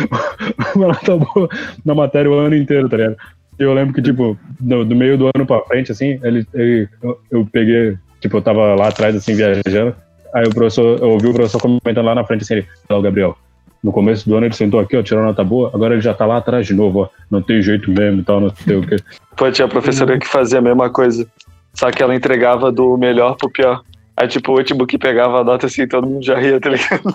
uma 0.74 0.88
nota 0.88 1.16
boa 1.16 1.48
na 1.84 1.94
matéria 1.94 2.30
o 2.30 2.34
ano 2.34 2.56
inteiro, 2.56 2.88
tá 2.88 2.96
ligado? 2.96 3.16
E 3.58 3.62
eu 3.62 3.74
lembro 3.74 3.94
que, 3.94 4.00
tipo, 4.00 4.38
do, 4.58 4.84
do 4.84 4.96
meio 4.96 5.18
do 5.18 5.30
ano 5.34 5.46
pra 5.46 5.60
frente, 5.62 5.92
assim, 5.92 6.18
ele, 6.22 6.46
ele 6.54 6.88
eu, 7.02 7.20
eu 7.30 7.48
peguei, 7.50 7.96
tipo, 8.20 8.38
eu 8.38 8.42
tava 8.42 8.74
lá 8.74 8.88
atrás, 8.88 9.14
assim, 9.14 9.34
viajando. 9.34 9.94
Aí 10.32 10.46
o 10.46 10.54
professor, 10.54 10.98
eu 11.00 11.10
ouvi 11.10 11.26
o 11.26 11.34
professor 11.34 11.60
comentando 11.60 12.06
lá 12.06 12.14
na 12.14 12.24
frente 12.24 12.42
assim, 12.42 12.54
ele, 12.54 12.66
Gabriel, 12.88 13.36
no 13.82 13.92
começo 13.92 14.28
do 14.28 14.36
ano 14.36 14.46
ele 14.46 14.54
sentou 14.54 14.78
aqui, 14.78 14.96
ó, 14.96 15.02
tirou 15.02 15.24
nota 15.24 15.42
boa, 15.42 15.70
agora 15.74 15.94
ele 15.94 16.02
já 16.02 16.14
tá 16.14 16.26
lá 16.26 16.36
atrás 16.36 16.66
de 16.66 16.74
novo, 16.74 17.00
ó, 17.00 17.08
não 17.30 17.42
tem 17.42 17.62
jeito 17.62 17.90
mesmo 17.90 18.20
e 18.20 18.24
tal, 18.24 18.40
não 18.40 18.50
sei 18.50 18.76
o 18.76 18.86
quê. 18.86 18.96
Pô, 19.36 19.50
tinha 19.50 19.66
professora 19.66 20.18
que 20.18 20.26
fazia 20.26 20.58
a 20.58 20.62
mesma 20.62 20.90
coisa, 20.90 21.26
só 21.74 21.90
que 21.90 22.02
ela 22.02 22.14
entregava 22.14 22.70
do 22.70 22.96
melhor 22.96 23.36
pro 23.36 23.50
pior. 23.50 23.82
Aí, 24.16 24.28
tipo, 24.28 24.52
o 24.52 24.56
último 24.56 24.86
que 24.86 24.98
pegava 24.98 25.40
a 25.40 25.44
nota 25.44 25.66
assim, 25.66 25.86
todo 25.86 26.06
mundo 26.06 26.24
já 26.24 26.38
ria, 26.38 26.60
tá 26.60 26.70
ligado? 26.70 27.14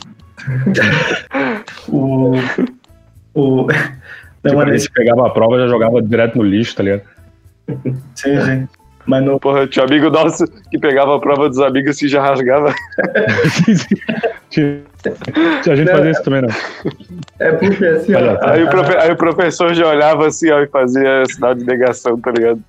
o... 1.88 2.34
o... 3.34 3.68
Não, 4.44 4.66
tipo, 4.66 4.80
se 4.80 4.92
pegava 4.92 5.28
a 5.28 5.30
prova, 5.30 5.60
já 5.60 5.68
jogava 5.68 6.02
direto 6.02 6.38
no 6.38 6.44
lixo, 6.44 6.76
tá 6.76 6.84
ligado? 6.84 7.04
Sim, 8.16 8.42
sim. 8.42 8.68
Mas 9.06 9.24
no... 9.24 9.40
Porra, 9.40 9.68
tinha 9.68 9.86
amigo 9.86 10.10
nosso 10.10 10.46
que 10.70 10.80
pegava 10.80 11.16
a 11.16 11.20
prova 11.20 11.48
dos 11.48 11.60
amigos 11.60 12.02
e 12.02 12.06
assim, 12.06 12.08
já 12.08 12.22
rasgava. 12.22 12.74
a 15.70 15.76
gente 15.76 15.92
fazia 15.92 16.12
isso 16.12 16.24
também, 16.24 16.42
não. 16.42 16.50
É 17.40 17.52
porque 17.52 17.86
assim, 17.86 18.14
ó, 18.16 18.38
aí, 18.42 18.64
o 18.64 18.70
profe... 18.70 18.98
aí, 18.98 19.12
o 19.12 19.16
professor 19.16 19.74
já 19.74 19.88
olhava 19.88 20.28
assim, 20.28 20.50
ó, 20.50 20.62
e 20.62 20.68
fazia 20.68 21.24
sinal 21.28 21.54
de 21.54 21.66
negação, 21.66 22.20
tá 22.20 22.32
ligado? 22.32 22.60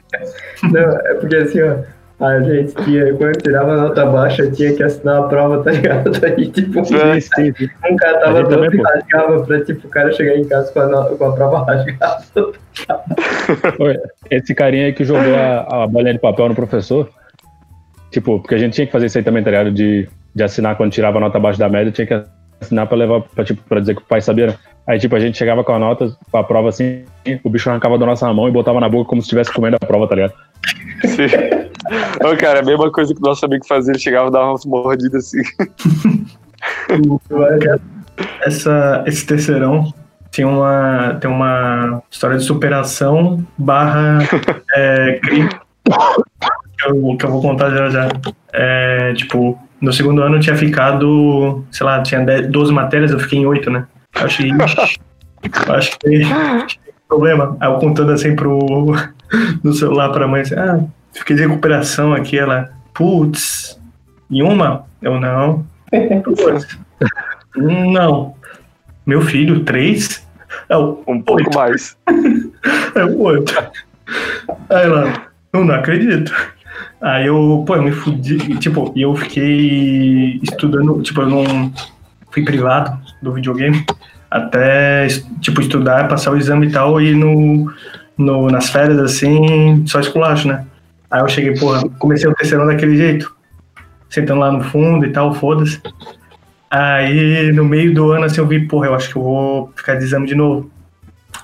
Não, 0.65 0.81
é 0.81 1.15
porque 1.15 1.37
assim, 1.37 1.63
ó, 1.63 1.77
a 2.19 2.41
gente 2.41 2.75
tinha, 2.83 3.13
quando 3.15 3.43
tirava 3.43 3.77
nota 3.77 4.07
baixa, 4.07 4.51
tinha 4.51 4.75
que 4.75 4.83
assinar 4.83 5.19
a 5.19 5.23
prova, 5.25 5.63
tá 5.63 5.71
ligado? 5.71 6.11
Aí, 6.25 6.51
tipo, 6.51 6.83
sim, 6.85 7.21
sim, 7.21 7.53
sim. 7.55 7.69
um 7.91 7.97
cara 7.97 8.21
tava 8.21 8.49
todo 8.49 8.75
e 8.75 8.83
rasgava 8.83 9.45
pra, 9.45 9.65
tipo, 9.65 9.87
o 9.87 9.91
cara 9.91 10.11
chegar 10.13 10.37
em 10.37 10.49
casa 10.49 10.73
com 10.73 10.81
a, 10.81 11.17
com 11.17 11.25
a 11.25 11.33
prova 11.33 11.65
rasgada. 11.65 12.25
Esse 14.31 14.55
carinha 14.55 14.87
aí 14.87 14.93
que 14.95 15.05
jogou 15.05 15.35
a, 15.35 15.85
a 15.85 15.87
bolinha 15.87 16.15
de 16.15 16.19
papel 16.19 16.49
no 16.49 16.55
professor, 16.55 17.11
tipo, 18.11 18.41
porque 18.41 18.55
a 18.55 18.59
gente 18.59 18.73
tinha 18.75 18.87
que 18.87 18.93
fazer 18.93 19.07
isso 19.07 19.19
aí 19.19 19.25
também, 19.25 19.43
tá 19.43 19.51
ligado? 19.51 19.71
De, 19.71 20.09
de 20.35 20.43
assinar 20.43 20.77
quando 20.77 20.93
tirava 20.93 21.19
a 21.19 21.21
nota 21.21 21.37
abaixo 21.37 21.59
da 21.59 21.69
média, 21.69 21.93
tinha 21.93 22.07
que 22.07 22.23
assinar 22.61 22.87
pra 22.87 22.97
levar, 22.97 23.21
pra, 23.21 23.45
tipo, 23.45 23.63
pra 23.69 23.81
dizer 23.81 23.95
que 23.95 24.01
o 24.01 24.07
pai 24.07 24.23
sabia, 24.23 24.47
né? 24.49 24.55
Aí, 24.87 24.99
tipo, 24.99 25.15
a 25.17 25.21
gente 25.21 25.37
chegava 25.37 25.63
com 25.63 25.73
a 25.73 25.79
nota, 25.79 26.17
com 26.31 26.39
a 26.39 26.45
prova 26.45 26.71
assim, 26.71 27.05
o 27.45 27.51
bicho 27.51 27.69
arrancava 27.69 27.99
da 27.99 28.07
nossa 28.07 28.33
mão 28.33 28.49
e 28.49 28.53
botava 28.53 28.81
na 28.81 28.89
boca 28.89 29.11
como 29.11 29.21
se 29.21 29.27
estivesse 29.27 29.53
comendo 29.53 29.77
a 29.77 29.87
prova, 29.87 30.09
tá 30.09 30.15
ligado? 30.15 30.33
Sim. 31.05 31.76
Ô, 32.25 32.37
cara, 32.37 32.61
a 32.61 32.65
mesma 32.65 32.91
coisa 32.91 33.15
que 33.15 33.21
o 33.21 33.25
nosso 33.25 33.45
amigo 33.45 33.67
fazia, 33.67 33.93
ele 33.93 33.99
chegava 33.99 34.29
a 34.29 34.31
dar 34.31 34.49
umas 34.49 34.65
mordidas 34.65 35.27
assim. 35.27 35.43
Essa, 38.43 39.05
esse 39.07 39.27
terceirão 39.27 39.93
tem 40.33 40.45
uma, 40.45 41.19
tem 41.21 41.31
uma 41.31 42.03
história 42.11 42.39
de 42.39 42.45
superação 42.45 43.45
barra 43.59 44.19
é, 44.75 45.21
que 45.23 46.87
eu, 46.87 47.17
que 47.17 47.27
eu 47.27 47.31
vou 47.31 47.43
contar 47.43 47.71
já 47.71 47.91
já. 47.91 48.09
É, 48.53 49.13
tipo, 49.15 49.59
no 49.81 49.93
segundo 49.93 50.23
ano 50.23 50.37
eu 50.37 50.41
tinha 50.41 50.57
ficado, 50.57 51.65
sei 51.71 51.87
lá, 51.87 52.03
tinha 52.03 52.25
12 52.43 52.73
matérias, 52.73 53.11
eu 53.11 53.19
fiquei 53.19 53.39
em 53.39 53.47
8, 53.47 53.71
né? 53.71 53.87
Eu 54.15 54.25
achei. 54.25 54.51
eu 54.51 55.75
acho 55.75 55.99
que 55.99 56.23
problema. 57.09 57.57
Aí 57.61 57.71
eu 57.71 57.79
contando 57.79 58.13
assim 58.13 58.35
pro, 58.35 58.59
no 59.63 59.73
celular 59.73 60.11
pra 60.11 60.29
mãe, 60.29 60.43
assim, 60.43 60.55
ah, 60.55 60.81
fiquei 61.19 61.37
de 61.37 61.43
recuperação 61.47 62.13
aqui, 62.13 62.39
ela, 62.39 62.71
putz, 62.95 63.81
e 64.31 64.43
uma? 64.43 64.85
Eu 65.01 65.21
não. 65.21 65.65
Não. 67.57 68.35
Meu 69.05 69.21
filho, 69.21 69.65
três? 69.65 70.27
Eu, 70.69 71.03
um 71.07 71.21
pouco 71.21 71.43
oito. 71.43 71.57
mais. 71.57 71.97
É 72.97 73.05
oito. 73.05 73.53
Aí 74.71 74.85
ela, 74.85 75.27
eu 75.53 75.65
não 75.65 75.75
acredito. 75.75 76.33
Aí 77.01 77.27
eu, 77.27 77.63
pô, 77.67 77.77
eu 77.77 77.83
me 77.83 77.93
fudi, 77.93 78.39
tipo, 78.59 78.91
e 78.97 79.03
eu 79.03 79.15
fiquei 79.15 80.41
estudando, 80.43 81.03
tipo, 81.03 81.21
eu 81.21 81.29
não 81.29 81.73
fui 82.31 82.43
privado 82.43 82.99
do 83.23 83.35
videogame 83.35 83.85
até, 84.31 85.07
tipo, 85.41 85.61
estudar, 85.61 86.09
passar 86.09 86.33
o 86.33 86.37
exame 86.37 86.67
e 86.69 86.73
tal, 86.73 87.01
e 87.01 87.15
no, 87.15 87.73
no, 88.17 88.49
nas 88.49 88.71
férias, 88.71 88.99
assim, 88.99 89.85
só 89.87 90.01
esculacho, 90.01 90.49
né? 90.49 90.65
Aí 91.11 91.21
eu 91.21 91.29
cheguei, 91.29 91.55
porra, 91.59 91.89
comecei 91.99 92.29
o 92.29 92.35
terceiro 92.35 92.67
daquele 92.67 92.97
jeito, 92.97 93.35
sentando 94.09 94.41
lá 94.41 94.51
no 94.51 94.63
fundo 94.65 95.07
e 95.07 95.11
tal, 95.11 95.35
foda-se. 95.35 95.81
Aí, 96.71 97.53
no 97.53 97.65
meio 97.65 97.95
do 97.95 98.11
ano, 98.11 98.25
assim, 98.25 98.41
eu 98.41 98.47
vi, 98.47 98.67
porra, 98.67 98.87
eu 98.87 98.95
acho 98.95 99.11
que 99.11 99.17
eu 99.17 99.23
vou 99.23 99.73
ficar 99.77 99.95
de 99.95 100.05
exame 100.05 100.27
de 100.27 100.35
novo. 100.35 100.71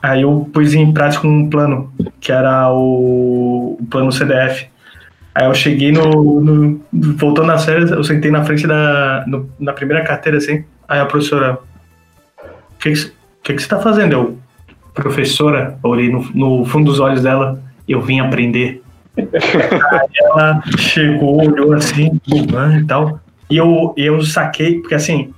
Aí 0.02 0.22
eu 0.22 0.50
pus 0.52 0.74
em 0.74 0.92
prática 0.92 1.26
um 1.26 1.48
plano, 1.48 1.92
que 2.20 2.32
era 2.32 2.72
o, 2.72 3.78
o 3.80 3.86
plano 3.86 4.10
CDF. 4.10 4.66
Aí 5.34 5.46
eu 5.46 5.54
cheguei 5.54 5.92
no, 5.92 6.40
no, 6.40 6.80
Voltando 6.92 7.46
nas 7.46 7.64
férias, 7.64 7.90
eu 7.90 8.02
sentei 8.02 8.30
na 8.30 8.44
frente 8.44 8.66
da. 8.66 9.24
No, 9.26 9.48
na 9.58 9.72
primeira 9.72 10.04
carteira, 10.04 10.38
assim. 10.38 10.64
Aí 10.88 10.98
a 10.98 11.06
professora. 11.06 11.58
O 12.74 12.78
que, 12.78 12.92
que, 12.92 13.12
que, 13.42 13.54
que 13.54 13.62
você 13.62 13.68
tá 13.68 13.78
fazendo? 13.78 14.12
Eu, 14.12 14.38
professora, 14.92 15.78
olhei 15.82 16.10
no, 16.10 16.22
no 16.34 16.64
fundo 16.64 16.90
dos 16.90 17.00
olhos 17.00 17.22
dela, 17.22 17.62
eu 17.88 18.00
vim 18.00 18.20
aprender. 18.20 18.82
Ela 20.14 20.62
chegou, 20.78 21.44
olhou 21.44 21.72
assim, 21.74 22.20
e 22.26 22.84
tal. 22.84 23.20
E 23.50 23.56
eu, 23.56 23.94
eu 23.96 24.22
saquei, 24.22 24.80
porque 24.80 24.94
assim, 24.94 25.32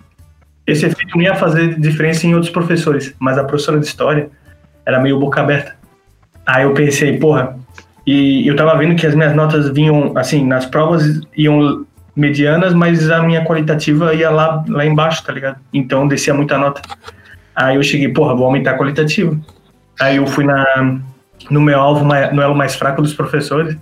esse 0.67 0.87
efeito 0.87 1.17
não 1.17 1.23
ia 1.23 1.35
fazer 1.35 1.79
diferença 1.79 2.27
em 2.27 2.35
outros 2.35 2.53
professores, 2.53 3.15
mas 3.19 3.37
a 3.37 3.45
professora 3.45 3.79
de 3.79 3.87
história 3.87 4.31
era 4.87 5.01
meio 5.01 5.19
boca 5.19 5.41
aberta. 5.41 5.77
Aí 6.47 6.65
eu 6.65 6.75
pensei, 6.75 7.19
porra, 7.19 7.57
e 8.07 8.47
eu 8.47 8.55
tava 8.55 8.77
vendo 8.77 8.97
que 8.97 9.07
as 9.07 9.15
minhas 9.15 9.35
notas 9.35 9.69
vinham, 9.71 10.17
assim, 10.17 10.47
nas 10.47 10.67
provas 10.67 11.21
iam 11.37 11.87
medianas, 12.15 12.73
mas 12.75 13.11
a 13.11 13.23
minha 13.23 13.45
qualitativa 13.45 14.15
ia 14.15 14.31
lá, 14.31 14.65
lá 14.69 14.85
embaixo, 14.85 15.25
tá 15.25 15.33
ligado? 15.33 15.59
Então 15.73 16.07
descia 16.07 16.35
muita 16.35 16.57
nota. 16.59 16.83
Aí 17.55 17.77
eu 17.77 17.83
cheguei, 17.83 18.09
porra, 18.09 18.35
vou 18.35 18.47
aumentar 18.47 18.73
a 18.73 18.79
qualitativa. 18.79 19.37
Aí 20.01 20.17
eu 20.17 20.27
fui 20.27 20.45
na, 20.45 21.01
no 21.51 21.61
meu 21.61 21.79
alvo, 21.79 22.05
no 22.05 22.43
elo 22.43 22.55
mais 22.55 22.75
fraco 22.75 23.03
dos 23.03 23.15
professores, 23.15 23.77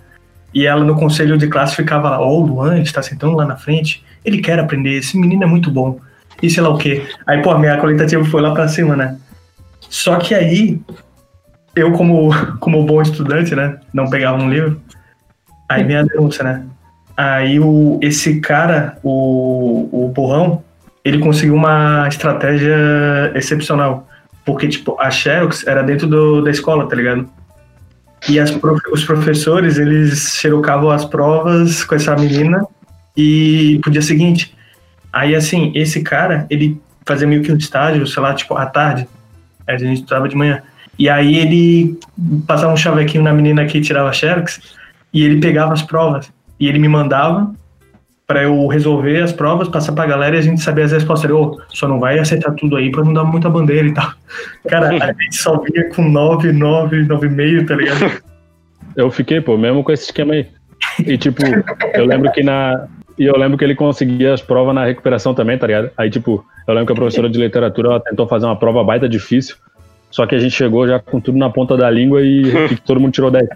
e 0.53 0.65
ela 0.65 0.83
no 0.83 0.95
conselho 0.95 1.37
de 1.37 1.47
classe 1.47 1.75
ficava 1.75 2.09
lá, 2.09 2.21
ô, 2.21 2.39
oh, 2.39 2.45
Luan, 2.45 2.79
está 2.79 3.01
sentando 3.01 3.35
lá 3.35 3.45
na 3.45 3.55
frente, 3.55 4.03
ele 4.23 4.39
quer 4.39 4.59
aprender, 4.59 4.97
esse 4.97 5.17
menino 5.17 5.43
é 5.43 5.47
muito 5.47 5.71
bom, 5.71 5.99
e 6.41 6.49
sei 6.49 6.61
lá 6.61 6.69
o 6.69 6.77
quê. 6.77 7.07
Aí, 7.25 7.41
pô, 7.41 7.57
minha 7.57 7.79
qualitativa 7.79 8.23
foi 8.25 8.41
lá 8.41 8.53
pra 8.53 8.67
cima, 8.67 8.95
né? 8.95 9.17
Só 9.81 10.17
que 10.17 10.33
aí, 10.33 10.79
eu 11.75 11.91
como, 11.93 12.29
como 12.59 12.85
bom 12.85 13.01
estudante, 13.01 13.55
né, 13.55 13.79
não 13.93 14.09
pegava 14.09 14.41
um 14.41 14.49
livro, 14.49 14.79
aí 15.69 15.83
vem 15.83 15.97
a 15.97 16.03
denúncia, 16.03 16.43
né? 16.43 16.63
Aí 17.15 17.59
o, 17.59 17.99
esse 18.01 18.39
cara, 18.39 18.97
o, 19.03 19.87
o 19.91 20.09
Borrão, 20.09 20.63
ele 21.03 21.19
conseguiu 21.19 21.55
uma 21.55 22.07
estratégia 22.07 23.31
excepcional. 23.35 24.07
Porque, 24.45 24.67
tipo, 24.67 24.99
a 24.99 25.09
Xerox 25.09 25.65
era 25.65 25.83
dentro 25.83 26.07
do, 26.07 26.41
da 26.41 26.51
escola, 26.51 26.87
tá 26.87 26.95
ligado? 26.95 27.29
E 28.29 28.39
as, 28.39 28.51
os 28.91 29.03
professores, 29.03 29.77
eles 29.77 30.35
xerocavam 30.37 30.89
as 30.89 31.03
provas 31.03 31.83
com 31.83 31.95
essa 31.95 32.15
menina 32.15 32.65
e 33.15 33.79
pro 33.81 33.91
dia 33.91 34.01
seguinte. 34.01 34.55
Aí, 35.11 35.35
assim, 35.35 35.71
esse 35.75 36.01
cara, 36.01 36.47
ele 36.49 36.81
fazia 37.05 37.27
meio 37.27 37.43
que 37.43 37.51
um 37.51 37.57
estágio, 37.57 38.07
sei 38.07 38.23
lá, 38.23 38.33
tipo, 38.33 38.55
à 38.55 38.65
tarde. 38.65 39.07
A 39.67 39.77
gente 39.77 39.99
estudava 39.99 40.27
de 40.27 40.35
manhã. 40.35 40.61
E 40.97 41.09
aí 41.09 41.37
ele 41.37 41.99
passava 42.45 42.73
um 42.73 42.77
chavequinho 42.77 43.23
na 43.23 43.33
menina 43.33 43.65
que 43.65 43.81
tirava 43.81 44.13
xerox 44.13 44.59
e 45.11 45.23
ele 45.23 45.39
pegava 45.39 45.73
as 45.73 45.81
provas. 45.81 46.31
E 46.59 46.67
ele 46.67 46.79
me 46.79 46.87
mandava 46.87 47.53
para 48.33 48.41
eu 48.41 48.65
resolver 48.65 49.21
as 49.21 49.31
provas, 49.31 49.67
passar 49.67 49.93
pra 49.93 50.07
galera 50.07 50.35
e 50.35 50.39
a 50.39 50.41
gente 50.41 50.59
saber 50.59 50.81
as 50.81 50.91
respostas. 50.91 51.29
Oh, 51.29 51.55
só 51.69 51.87
não 51.87 51.99
vai 51.99 52.17
acertar 52.17 52.51
tudo 52.55 52.75
aí 52.75 52.89
pra 52.89 53.03
não 53.03 53.13
dar 53.13 53.23
muita 53.23 53.47
bandeira 53.47 53.87
e 53.87 53.93
tal. 53.93 54.11
Cara, 54.67 54.89
a 54.89 55.13
gente 55.13 55.35
só 55.35 55.61
vinha 55.61 55.87
com 55.89 56.09
9, 56.09 56.51
9, 56.51 57.05
9,5, 57.05 57.67
tá 57.67 57.75
ligado? 57.75 58.23
Eu 58.95 59.11
fiquei, 59.11 59.39
pô, 59.39 59.55
mesmo 59.55 59.83
com 59.83 59.91
esse 59.91 60.05
esquema 60.05 60.33
aí. 60.33 60.47
E 61.05 61.15
tipo, 61.15 61.43
eu 61.93 62.05
lembro 62.05 62.31
que 62.31 62.41
na. 62.41 62.87
E 63.19 63.25
eu 63.25 63.37
lembro 63.37 63.55
que 63.55 63.63
ele 63.63 63.75
conseguia 63.75 64.33
as 64.33 64.41
provas 64.41 64.73
na 64.73 64.83
recuperação 64.83 65.35
também, 65.35 65.55
tá 65.55 65.67
ligado? 65.67 65.91
Aí, 65.95 66.09
tipo, 66.09 66.43
eu 66.67 66.73
lembro 66.73 66.87
que 66.87 66.93
a 66.93 66.95
professora 66.95 67.29
de 67.29 67.37
literatura 67.37 67.89
ela 67.89 67.99
tentou 67.99 68.27
fazer 68.27 68.47
uma 68.47 68.57
prova 68.57 68.83
baita 68.83 69.07
difícil. 69.07 69.57
Só 70.09 70.25
que 70.25 70.33
a 70.33 70.39
gente 70.39 70.55
chegou 70.55 70.87
já 70.87 70.97
com 70.97 71.19
tudo 71.19 71.37
na 71.37 71.51
ponta 71.51 71.77
da 71.77 71.87
língua 71.87 72.23
e 72.23 72.75
todo 72.83 72.99
mundo 72.99 73.13
tirou 73.13 73.29
10. 73.29 73.47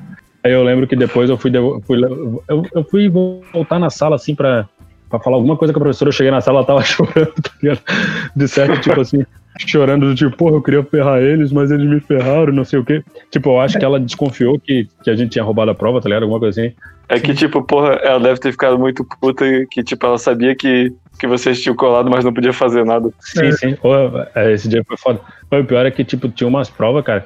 Aí 0.47 0.53
eu 0.53 0.63
lembro 0.63 0.87
que 0.87 0.95
depois 0.95 1.29
eu 1.29 1.37
fui, 1.37 1.51
fui 1.85 2.01
eu, 2.01 2.41
eu, 2.73 2.83
fui 2.85 3.09
voltar 3.09 3.77
na 3.77 3.89
sala 3.89 4.15
assim 4.15 4.33
pra, 4.33 4.65
pra 5.09 5.19
falar 5.19 5.35
alguma 5.35 5.57
coisa 5.57 5.73
com 5.73 5.79
a 5.79 5.83
professora. 5.83 6.07
Eu 6.07 6.13
cheguei 6.13 6.31
na 6.31 6.39
sala, 6.39 6.59
ela 6.59 6.65
tava 6.65 6.81
chorando, 6.87 7.33
tá 7.33 7.51
ligado? 7.61 7.81
De 8.33 8.47
certo, 8.47 8.79
tipo 8.79 9.01
assim, 9.01 9.25
chorando, 9.59 10.15
tipo, 10.15 10.37
porra, 10.37 10.55
eu 10.55 10.61
queria 10.61 10.83
ferrar 10.85 11.19
eles, 11.19 11.51
mas 11.51 11.69
eles 11.69 11.85
me 11.85 11.99
ferraram, 11.99 12.53
não 12.53 12.63
sei 12.63 12.79
o 12.79 12.85
quê. 12.85 13.03
Tipo, 13.29 13.49
eu 13.49 13.59
acho 13.59 13.77
que 13.77 13.83
ela 13.83 13.99
desconfiou 13.99 14.57
que, 14.57 14.87
que 15.03 15.09
a 15.09 15.17
gente 15.17 15.31
tinha 15.31 15.43
roubado 15.43 15.69
a 15.69 15.75
prova, 15.75 15.99
tá 15.99 16.07
ligado? 16.07 16.23
Alguma 16.23 16.39
coisa 16.39 16.61
assim. 16.61 16.73
É 17.09 17.19
que, 17.19 17.33
tipo, 17.33 17.61
porra, 17.61 17.95
ela 17.95 18.21
deve 18.21 18.39
ter 18.39 18.53
ficado 18.53 18.79
muito 18.79 19.05
puta 19.19 19.43
que, 19.69 19.83
tipo, 19.83 20.05
ela 20.05 20.17
sabia 20.17 20.55
que, 20.55 20.93
que 21.19 21.27
vocês 21.27 21.61
tinham 21.61 21.75
colado, 21.75 22.09
mas 22.09 22.23
não 22.23 22.33
podia 22.33 22.53
fazer 22.53 22.85
nada. 22.85 23.09
Sim, 23.19 23.47
é. 23.47 23.51
sim. 23.51 23.77
É, 24.33 24.53
esse 24.53 24.69
dia 24.69 24.81
foi 24.87 24.95
foda. 24.95 25.19
O 25.51 25.63
pior 25.65 25.85
é 25.85 25.91
que, 25.91 26.05
tipo, 26.05 26.29
tinha 26.29 26.47
umas 26.47 26.69
provas, 26.69 27.03
cara, 27.03 27.25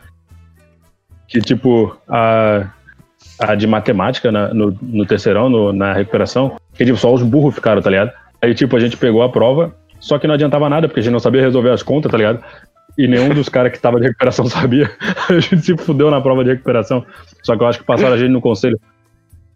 que, 1.28 1.40
tipo, 1.40 1.96
a, 2.10 2.68
a 3.42 3.56
de 3.56 3.66
matemática 3.66 4.32
na, 4.32 4.54
no, 4.54 4.78
no 4.82 5.06
terceirão, 5.06 5.50
no, 5.50 5.74
na 5.74 5.94
recuperação, 5.94 6.58
que, 6.74 6.86
tipo, 6.86 6.98
só 6.98 7.12
os 7.12 7.24
burros 7.24 7.56
ficaram, 7.56 7.82
tá 7.82 7.90
ligado? 7.90 8.12
Aí, 8.42 8.54
tipo, 8.54 8.76
a 8.76 8.80
gente 8.80 8.96
pegou 8.98 9.24
a 9.24 9.30
prova, 9.30 9.76
só 10.00 10.20
que 10.20 10.28
não 10.28 10.36
adiantava 10.36 10.70
nada, 10.70 10.88
porque 10.88 11.00
a 11.00 11.04
gente 11.04 11.14
não 11.14 11.20
sabia 11.20 11.42
resolver 11.42 11.72
as 11.72 11.82
contas, 11.82 12.12
tá 12.12 12.18
ligado? 12.18 12.44
E 12.98 13.08
nenhum 13.08 13.30
dos 13.30 13.50
caras 13.50 13.72
que 13.72 13.80
tava 13.80 14.00
de 14.00 14.08
recuperação 14.08 14.46
sabia. 14.50 14.92
A 15.30 15.40
gente 15.40 15.62
se 15.62 15.78
fudeu 15.78 16.12
na 16.12 16.22
prova 16.22 16.44
de 16.44 16.52
recuperação. 16.52 17.06
Só 17.42 17.56
que 17.56 17.64
eu 17.64 17.68
acho 17.68 17.80
que 17.80 17.86
passaram 17.86 18.14
a 18.14 18.18
gente 18.18 18.32
no 18.32 18.42
conselho. 18.42 18.80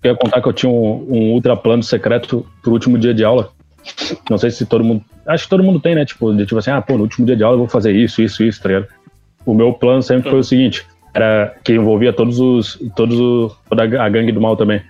Eu 0.04 0.12
ia 0.12 0.18
contar 0.18 0.42
que 0.42 0.48
eu 0.48 0.54
tinha 0.54 0.72
um, 0.72 1.06
um 1.10 1.32
ultra 1.32 1.56
plano 1.56 1.84
secreto 1.84 2.46
pro 2.62 2.72
último 2.72 2.98
dia 2.98 3.14
de 3.14 3.24
aula. 3.24 3.50
Não 4.30 4.38
sei 4.38 4.52
se 4.52 4.66
todo 4.66 4.84
mundo. 4.84 5.04
Acho 5.28 5.44
que 5.44 5.50
todo 5.50 5.64
mundo 5.64 5.80
tem, 5.80 5.96
né? 5.96 6.06
Tipo, 6.06 6.34
de, 6.34 6.46
tipo 6.46 6.58
assim, 6.58 6.72
ah, 6.72 6.82
pô, 6.82 6.96
no 6.96 7.04
último 7.04 7.26
dia 7.26 7.36
de 7.36 7.44
aula 7.44 7.56
eu 7.56 7.60
vou 7.60 7.68
fazer 7.68 7.92
isso, 7.92 8.22
isso, 8.22 8.44
isso, 8.44 8.62
tá 8.62 8.70
ligado? 8.70 8.88
O 9.46 9.54
meu 9.54 9.74
plano 9.74 10.02
sempre 10.02 10.30
foi 10.30 10.40
o 10.40 10.44
seguinte: 10.44 10.86
era 11.16 11.56
que 11.64 11.74
envolvia 11.74 12.12
todos 12.12 12.40
os. 12.40 12.78
todos 12.96 13.18
o, 13.18 13.52
toda 13.70 13.84
a 13.84 14.10
gangue 14.10 14.34
do 14.34 14.42
mal 14.42 14.58
também. 14.58 14.82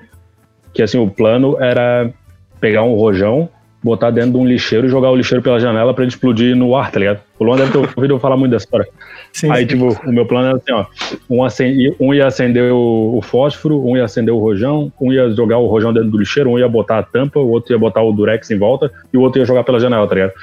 Que 0.73 0.81
assim, 0.81 0.97
o 0.97 1.07
plano 1.07 1.55
era 1.61 2.11
pegar 2.59 2.83
um 2.83 2.95
rojão, 2.95 3.47
botar 3.83 4.09
dentro 4.09 4.31
de 4.31 4.37
um 4.37 4.45
lixeiro 4.45 4.87
e 4.87 4.89
jogar 4.89 5.11
o 5.11 5.15
lixeiro 5.15 5.43
pela 5.43 5.59
janela 5.59 5.93
para 5.93 6.03
ele 6.03 6.09
explodir 6.09 6.55
no 6.55 6.75
ar, 6.75 6.91
tá 6.91 6.99
ligado? 6.99 7.19
O 7.37 7.43
Luan 7.43 7.57
deve 7.57 7.71
ter 7.71 7.77
ouvido 7.77 8.15
eu 8.15 8.19
falar 8.19 8.35
muito 8.35 8.51
dessa 8.51 8.65
história. 8.65 8.87
Sim, 9.31 9.51
Aí, 9.51 9.61
sim. 9.61 9.67
tipo, 9.67 9.95
o 10.03 10.11
meu 10.11 10.25
plano 10.25 10.47
era 10.47 10.57
assim, 10.57 10.71
ó. 10.71 10.85
Um, 11.29 11.43
acende, 11.43 11.95
um 11.99 12.11
ia 12.11 12.25
acender 12.25 12.73
o, 12.73 13.17
o, 13.17 13.21
fósforo, 13.21 13.87
um 13.87 13.95
ia 13.95 14.03
acender 14.03 14.33
o 14.33 14.39
rojão, 14.39 14.91
um 14.99 15.13
ia 15.13 15.29
jogar 15.29 15.59
o 15.59 15.67
rojão 15.67 15.93
dentro 15.93 16.09
do 16.09 16.17
lixeiro, 16.17 16.49
um 16.49 16.57
ia 16.57 16.67
botar 16.67 16.97
a 16.97 17.03
tampa, 17.03 17.39
o 17.39 17.49
outro 17.49 17.71
ia 17.71 17.77
botar 17.77 18.01
o 18.01 18.11
durex 18.11 18.49
em 18.49 18.57
volta 18.57 18.91
e 19.13 19.17
o 19.17 19.21
outro 19.21 19.39
ia 19.39 19.45
jogar 19.45 19.63
pela 19.63 19.79
janela, 19.79 20.07
tá 20.07 20.15
ligado? 20.15 20.33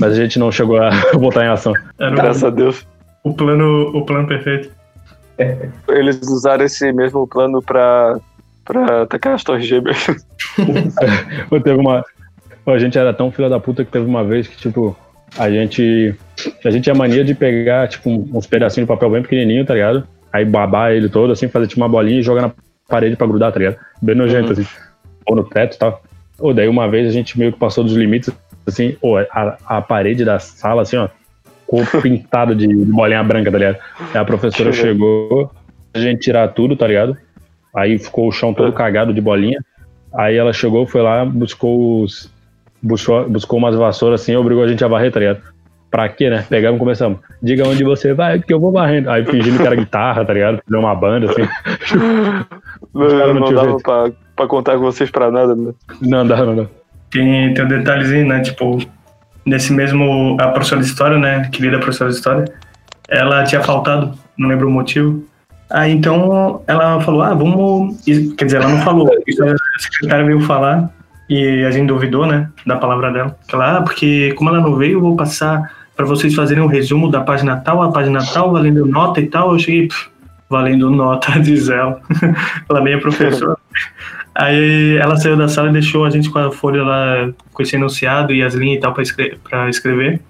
Mas 0.00 0.12
a 0.12 0.16
gente 0.16 0.38
não 0.38 0.50
chegou 0.50 0.78
a 0.78 0.90
botar 1.18 1.44
em 1.44 1.48
ação. 1.48 1.74
Era 1.98 2.14
Graças 2.14 2.44
a 2.44 2.50
Deus. 2.50 2.86
O 3.22 3.34
plano, 3.34 3.90
o 3.94 4.06
plano 4.06 4.26
perfeito. 4.26 4.70
Eles 5.88 6.20
usaram 6.22 6.64
esse 6.64 6.92
mesmo 6.92 7.26
plano 7.26 7.62
pra, 7.62 8.18
pra 8.64 9.02
atacar 9.02 9.34
as 9.34 9.44
torres 9.44 9.66
gêmeas. 9.66 10.06
teve 11.62 11.80
uma, 11.80 12.04
a 12.66 12.78
gente 12.78 12.98
era 12.98 13.12
tão 13.12 13.30
filha 13.30 13.48
da 13.48 13.60
puta 13.60 13.84
que 13.84 13.90
teve 13.90 14.04
uma 14.04 14.24
vez 14.24 14.46
que, 14.48 14.56
tipo, 14.56 14.96
a 15.38 15.50
gente. 15.50 16.14
A 16.64 16.70
gente 16.70 16.84
tinha 16.84 16.94
mania 16.94 17.24
de 17.24 17.34
pegar, 17.34 17.88
tipo, 17.88 18.10
uns 18.10 18.46
pedacinhos 18.46 18.86
de 18.86 18.92
papel 18.92 19.10
bem 19.10 19.22
pequenininho, 19.22 19.64
tá 19.64 19.74
ligado? 19.74 20.06
Aí 20.32 20.44
babar 20.44 20.92
ele 20.92 21.08
todo, 21.08 21.32
assim, 21.32 21.48
fazer 21.48 21.66
tipo 21.66 21.80
uma 21.80 21.88
bolinha 21.88 22.20
e 22.20 22.22
jogar 22.22 22.42
na 22.42 22.52
parede 22.88 23.16
pra 23.16 23.26
grudar, 23.26 23.52
tá 23.52 23.58
ligado? 23.58 23.76
Bem 24.02 24.14
nojento, 24.14 24.46
uhum. 24.46 24.52
assim. 24.52 24.66
Ou 25.26 25.36
no 25.36 25.44
teto 25.44 25.76
e 25.76 25.78
tal. 25.78 26.02
Ou 26.38 26.52
daí 26.52 26.68
uma 26.68 26.88
vez 26.88 27.08
a 27.08 27.12
gente 27.12 27.38
meio 27.38 27.52
que 27.52 27.58
passou 27.58 27.82
dos 27.84 27.94
limites, 27.94 28.30
assim, 28.66 28.96
ou 29.00 29.16
a, 29.18 29.56
a 29.66 29.80
parede 29.80 30.24
da 30.24 30.38
sala, 30.38 30.82
assim, 30.82 30.96
ó, 30.96 31.08
ficou 31.66 32.02
pintada 32.02 32.54
de 32.54 32.66
bolinha 32.66 33.22
branca, 33.22 33.50
tá 33.50 33.58
ligado? 33.58 33.78
Aí 34.14 34.20
a 34.20 34.24
professora 34.24 34.72
chegou, 34.72 35.50
a 35.94 35.98
gente 35.98 36.20
tirar 36.20 36.48
tudo, 36.48 36.76
tá 36.76 36.86
ligado? 36.86 37.16
Aí 37.74 37.98
ficou 37.98 38.28
o 38.28 38.32
chão 38.32 38.54
todo 38.54 38.72
cagado 38.72 39.12
de 39.12 39.20
bolinha. 39.20 39.62
Aí 40.14 40.36
ela 40.36 40.52
chegou, 40.52 40.86
foi 40.86 41.02
lá, 41.02 41.24
buscou 41.24 42.02
os, 42.02 42.32
buscou, 42.82 43.28
buscou 43.28 43.58
umas 43.58 43.74
vassouras 43.74 44.20
assim 44.20 44.32
e 44.32 44.36
obrigou 44.36 44.64
a 44.64 44.68
gente 44.68 44.84
a 44.84 44.88
varrer, 44.88 45.12
tá 45.12 45.20
ligado? 45.20 45.42
pra 45.90 46.08
quê, 46.10 46.28
né? 46.28 46.44
Pegamos 46.48 46.76
e 46.76 46.78
começamos. 46.78 47.18
Diga 47.42 47.66
onde 47.66 47.82
você 47.82 48.12
vai, 48.12 48.38
que 48.38 48.52
eu 48.52 48.60
vou 48.60 48.70
varrendo. 48.70 49.10
Aí 49.10 49.24
fingindo 49.24 49.58
que 49.58 49.66
era 49.66 49.74
guitarra, 49.74 50.24
tá 50.24 50.32
ligado? 50.32 50.60
Deu 50.68 50.80
uma 50.80 50.94
banda, 50.94 51.30
assim. 51.30 51.42
Não, 52.94 53.08
cara 53.08 53.34
não 53.34 53.40
não 53.40 53.54
dava 53.54 53.76
pra, 53.78 54.10
pra 54.34 54.46
contar 54.46 54.72
com 54.74 54.80
vocês 54.80 55.10
pra 55.10 55.30
nada, 55.30 55.54
né? 55.54 55.72
Não 56.00 56.26
dá, 56.26 56.44
não 56.44 56.56
dá. 56.56 56.66
Tem, 57.10 57.52
tem 57.52 57.64
um 57.64 57.68
detalhezinho, 57.68 58.26
né? 58.26 58.40
Tipo, 58.40 58.78
nesse 59.46 59.72
mesmo. 59.72 60.36
A 60.40 60.48
professora 60.48 60.82
de 60.82 60.88
história, 60.88 61.18
né? 61.18 61.48
Querida 61.50 61.78
professora 61.78 62.10
de 62.10 62.16
história, 62.16 62.44
ela 63.08 63.44
tinha 63.44 63.62
faltado, 63.62 64.18
não 64.36 64.48
lembro 64.48 64.68
o 64.68 64.70
motivo. 64.70 65.24
Aí 65.70 65.92
então 65.92 66.62
ela 66.66 67.00
falou: 67.00 67.22
ah, 67.22 67.34
vamos. 67.34 68.04
Quer 68.36 68.44
dizer, 68.44 68.56
ela 68.60 68.68
não 68.68 68.82
falou, 68.82 69.08
a 69.08 69.80
secretária 69.80 70.24
veio 70.24 70.40
falar 70.40 70.90
e 71.28 71.64
a 71.64 71.70
gente 71.70 71.88
duvidou, 71.88 72.26
né? 72.26 72.48
Da 72.66 72.76
palavra 72.76 73.12
dela. 73.12 73.36
Ela, 73.52 73.78
ah, 73.78 73.82
porque 73.82 74.32
como 74.34 74.50
ela 74.50 74.60
não 74.60 74.76
veio, 74.76 74.94
eu 74.94 75.00
vou 75.00 75.16
passar 75.16 75.72
para 75.96 76.04
vocês 76.04 76.34
fazerem 76.34 76.62
um 76.62 76.68
resumo 76.68 77.10
da 77.10 77.20
página 77.20 77.56
tal, 77.56 77.82
a 77.82 77.90
página 77.90 78.20
tal, 78.32 78.52
valendo 78.52 78.84
nota 78.86 79.20
e 79.20 79.26
tal. 79.26 79.52
Eu 79.52 79.58
cheguei, 79.58 79.88
pff, 79.88 80.08
valendo 80.48 80.90
nota, 80.90 81.32
diz 81.40 81.68
ela. 81.68 82.00
ela 82.68 82.88
é 82.88 82.96
professora. 82.98 83.55
Aí 84.38 84.98
ela 84.98 85.16
saiu 85.16 85.34
da 85.34 85.48
sala 85.48 85.70
e 85.70 85.72
deixou 85.72 86.04
a 86.04 86.10
gente 86.10 86.28
com 86.28 86.38
a 86.38 86.52
folha 86.52 86.82
lá, 86.82 87.30
com 87.54 87.62
esse 87.62 87.74
enunciado 87.74 88.34
e 88.34 88.42
as 88.42 88.52
linhas 88.52 88.76
e 88.76 88.80
tal 88.80 88.92
para 88.92 89.02
escre 89.02 89.38
pra 89.42 89.70
escrever. 89.70 90.20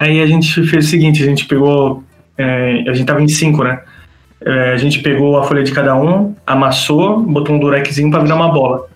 Aí 0.00 0.20
a 0.20 0.26
gente 0.26 0.64
fez 0.64 0.86
o 0.86 0.88
seguinte, 0.88 1.22
a 1.22 1.26
gente 1.26 1.46
pegou, 1.46 2.02
é, 2.36 2.82
a 2.88 2.92
gente 2.92 3.06
tava 3.06 3.22
em 3.22 3.28
cinco, 3.28 3.62
né? 3.62 3.80
É, 4.44 4.72
a 4.72 4.76
gente 4.76 4.98
pegou 4.98 5.38
a 5.38 5.44
folha 5.44 5.62
de 5.62 5.70
cada 5.70 5.94
um, 5.94 6.34
amassou, 6.44 7.20
botou 7.20 7.54
um 7.54 7.60
durexzinho 7.60 8.10
para 8.10 8.24
virar 8.24 8.34
uma 8.34 8.48
bola. 8.48 8.88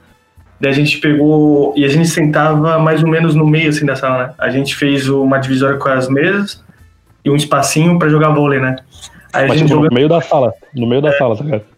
Daí 0.61 0.73
a 0.73 0.75
gente 0.75 0.99
pegou 0.99 1.73
e 1.77 1.85
a 1.85 1.89
gente 1.89 2.09
sentava 2.09 2.77
mais 2.81 3.05
ou 3.05 3.09
menos 3.09 3.37
no 3.37 3.47
meio 3.47 3.69
assim 3.69 3.87
da 3.87 3.95
sala, 3.95 4.27
né? 4.27 4.35
A 4.37 4.51
gente 4.51 4.75
fez 4.75 5.09
uma 5.09 5.39
divisória 5.39 5.79
com 5.79 5.89
as 5.89 6.09
mesas 6.09 6.65
e 7.25 7.31
um 7.31 7.37
espacinho 7.37 8.01
para 8.01 8.09
jogar 8.09 8.31
vôlei, 8.31 8.59
né? 8.59 8.75
Aí 9.33 9.45
a 9.45 9.49
Mas 9.49 9.59
gente 9.59 9.69
tipo, 9.69 9.77
jogando 9.77 9.91
no 9.91 9.95
meio 9.95 10.09
da 10.09 10.21
sala. 10.21 10.53
No 10.75 10.89
meio 10.89 11.03
da 11.03 11.13
sala, 11.13 11.37
tá 11.37 11.45
ligado? 11.45 11.76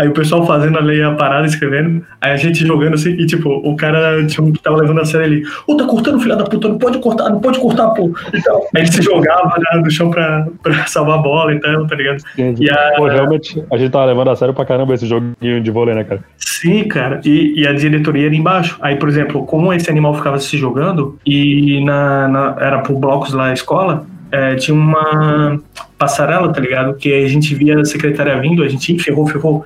Aí 0.00 0.08
o 0.08 0.12
pessoal 0.12 0.46
fazendo 0.46 0.78
ali 0.78 1.02
a 1.02 1.12
parada, 1.12 1.46
escrevendo, 1.46 2.02
aí 2.22 2.32
a 2.32 2.36
gente 2.36 2.66
jogando 2.66 2.94
assim, 2.94 3.10
e 3.10 3.26
tipo, 3.26 3.50
o 3.50 3.76
cara 3.76 4.24
tinha 4.26 4.42
um 4.42 4.50
que 4.50 4.62
tava 4.62 4.78
levando 4.78 5.00
a 5.00 5.04
sério 5.04 5.26
ali, 5.26 5.42
ô, 5.66 5.76
tá 5.76 5.84
cortando, 5.84 6.18
filha 6.18 6.36
da 6.36 6.44
puta, 6.44 6.68
não 6.68 6.78
pode 6.78 6.98
cortar, 7.00 7.28
não 7.28 7.38
pode 7.40 7.58
cortar, 7.60 7.88
pô. 7.90 8.10
E 8.32 8.42
tal. 8.42 8.62
Aí 8.74 8.82
ele 8.82 8.90
se 8.92 9.02
jogava 9.02 9.52
né, 9.58 9.80
no 9.82 9.90
chão 9.90 10.10
pra, 10.10 10.46
pra 10.62 10.86
salvar 10.86 11.18
a 11.18 11.22
bola 11.22 11.52
e 11.54 11.60
tal, 11.60 11.86
tá 11.86 11.94
ligado? 11.94 12.22
E 12.38 12.70
a- 12.70 12.92
Pô, 12.96 13.06
realmente, 13.08 13.62
a 13.70 13.76
gente 13.76 13.90
tava 13.90 14.06
levando 14.06 14.30
a 14.30 14.36
sério 14.36 14.54
pra 14.54 14.64
caramba 14.64 14.94
esse 14.94 15.06
joguinho 15.06 15.60
de 15.62 15.70
vôlei, 15.70 15.94
né, 15.94 16.02
cara? 16.04 16.20
Sim, 16.38 16.84
cara, 16.88 17.20
e, 17.24 17.60
e 17.60 17.66
a 17.66 17.72
diretoria 17.74 18.26
era 18.26 18.34
embaixo. 18.34 18.78
Aí, 18.80 18.96
por 18.96 19.08
exemplo, 19.08 19.44
como 19.44 19.72
esse 19.72 19.90
animal 19.90 20.14
ficava 20.14 20.38
se 20.38 20.56
jogando, 20.56 21.18
e 21.26 21.84
na, 21.84 22.26
na- 22.28 22.56
era 22.58 22.78
por 22.78 22.98
blocos 22.98 23.32
lá 23.34 23.48
na 23.48 23.52
escola, 23.52 24.06
é, 24.32 24.54
tinha 24.56 24.74
uma 24.74 25.60
passarela, 25.98 26.52
tá 26.52 26.60
ligado? 26.60 26.94
Que 26.94 27.12
a 27.12 27.28
gente 27.28 27.54
via 27.54 27.78
a 27.78 27.84
secretária 27.84 28.40
vindo, 28.40 28.62
a 28.62 28.68
gente 28.68 28.94
"Ih, 28.94 28.98
ferrou, 28.98 29.26
ferrou. 29.26 29.64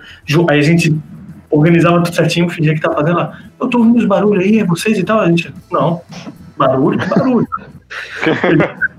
Aí 0.49 0.59
a 0.59 0.63
gente 0.63 0.97
organizava 1.51 2.03
tudo 2.03 2.15
certinho, 2.15 2.49
fingia 2.49 2.75
que 2.75 2.81
tava 2.81 2.97
fazendo 2.97 3.17
lá. 3.17 3.39
Eu 3.61 3.69
tô 3.69 3.79
ouvindo 3.79 3.99
os 3.99 4.07
barulhos 4.07 4.45
aí, 4.45 4.59
é 4.59 4.65
vocês 4.65 4.99
e 4.99 5.05
tal? 5.05 5.21
A 5.21 5.29
gente, 5.29 5.53
não, 5.71 6.01
barulho, 6.57 6.99
barulho. 7.09 7.47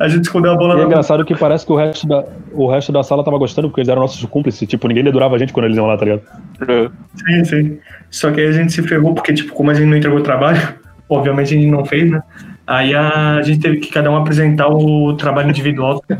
a 0.00 0.08
gente 0.08 0.24
escondeu 0.24 0.52
a 0.52 0.56
bola 0.56 0.76
E 0.76 0.82
é 0.82 0.84
engraçado 0.84 1.24
que 1.24 1.34
parece 1.34 1.64
que 1.64 1.72
o 1.72 1.76
resto 1.76 2.06
da, 2.06 2.24
o 2.52 2.68
resto 2.68 2.92
da 2.92 3.02
sala 3.02 3.24
tava 3.24 3.38
gostando, 3.38 3.68
porque 3.68 3.80
eles 3.80 3.88
eram 3.88 4.02
nossos 4.02 4.22
cúmplices. 4.24 4.68
Tipo, 4.68 4.88
ninguém 4.88 5.04
dedurava 5.04 5.36
a 5.36 5.38
gente 5.38 5.52
quando 5.52 5.66
eles 5.66 5.76
iam 5.76 5.86
lá, 5.86 5.96
tá 5.96 6.04
ligado? 6.04 6.22
É. 6.68 6.90
Sim, 7.14 7.44
sim. 7.44 7.78
Só 8.10 8.30
que 8.30 8.40
aí 8.40 8.48
a 8.48 8.52
gente 8.52 8.72
se 8.72 8.82
ferrou, 8.82 9.14
porque, 9.14 9.32
tipo, 9.32 9.52
como 9.52 9.70
a 9.70 9.74
gente 9.74 9.86
não 9.86 9.96
entregou 9.96 10.18
o 10.18 10.22
trabalho, 10.22 10.60
obviamente 11.08 11.54
a 11.54 11.58
gente 11.58 11.70
não 11.70 11.84
fez, 11.84 12.10
né? 12.10 12.22
Aí 12.66 12.94
a 12.94 13.40
gente 13.42 13.60
teve 13.60 13.76
que 13.78 13.92
cada 13.92 14.10
um 14.10 14.16
apresentar 14.16 14.68
o 14.68 15.16
trabalho 15.16 15.50
individual. 15.50 16.02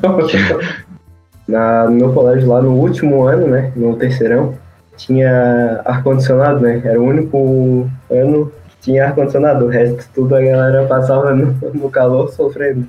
Na, 1.48 1.84
no 1.84 1.92
meu 1.92 2.12
colégio 2.12 2.48
lá 2.48 2.60
no 2.60 2.72
último 2.72 3.22
ano, 3.22 3.46
né? 3.46 3.72
No 3.76 3.94
terceirão, 3.94 4.54
tinha 4.96 5.80
ar-condicionado, 5.84 6.60
né? 6.60 6.82
Era 6.84 7.00
o 7.00 7.04
único 7.04 7.88
ano 8.10 8.52
que 8.68 8.76
tinha 8.80 9.06
ar-condicionado. 9.06 9.64
O 9.64 9.68
resto 9.68 10.08
tudo 10.12 10.34
a 10.34 10.40
galera 10.40 10.86
passava 10.86 11.32
no, 11.32 11.52
no 11.72 11.88
calor 11.88 12.32
sofrendo. 12.32 12.88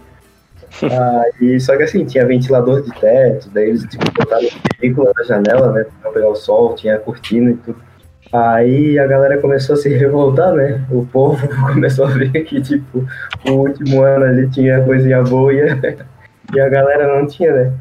Ah, 0.84 1.24
e, 1.42 1.60
só 1.60 1.76
que 1.78 1.84
assim, 1.84 2.06
tinha 2.06 2.26
ventilador 2.26 2.82
de 2.82 2.92
teto, 3.00 3.50
daí 3.52 3.70
eles 3.70 3.84
tipo, 3.84 4.06
botaram 4.12 4.48
película 4.80 5.12
na 5.16 5.24
janela, 5.24 5.72
né? 5.72 5.86
Pra 6.02 6.12
pegar 6.12 6.30
o 6.30 6.36
sol, 6.36 6.76
tinha 6.76 6.98
cortina 6.98 7.52
e 7.52 7.56
tudo. 7.56 7.87
Aí 8.32 9.00
a 9.00 9.08
galera 9.08 9.40
começou 9.40 9.76
a 9.76 9.78
se 9.78 9.90
revoltar, 9.96 10.54
né? 10.54 10.84
O 10.92 11.06
povo 11.06 11.48
começou 11.74 12.06
a 12.06 12.10
ver 12.10 12.32
que, 12.44 12.62
tipo, 12.62 13.06
o 13.48 13.52
último 13.52 14.04
ano 14.04 14.26
ali 14.26 14.50
tinha 14.50 14.84
coisinha 14.84 15.24
boa 15.24 15.54
e 15.54 15.62
a, 15.62 15.76
e 16.54 16.60
a 16.60 16.70
galera 16.70 17.16
não 17.16 17.28
tinha, 17.28 17.54
né? 17.54 17.74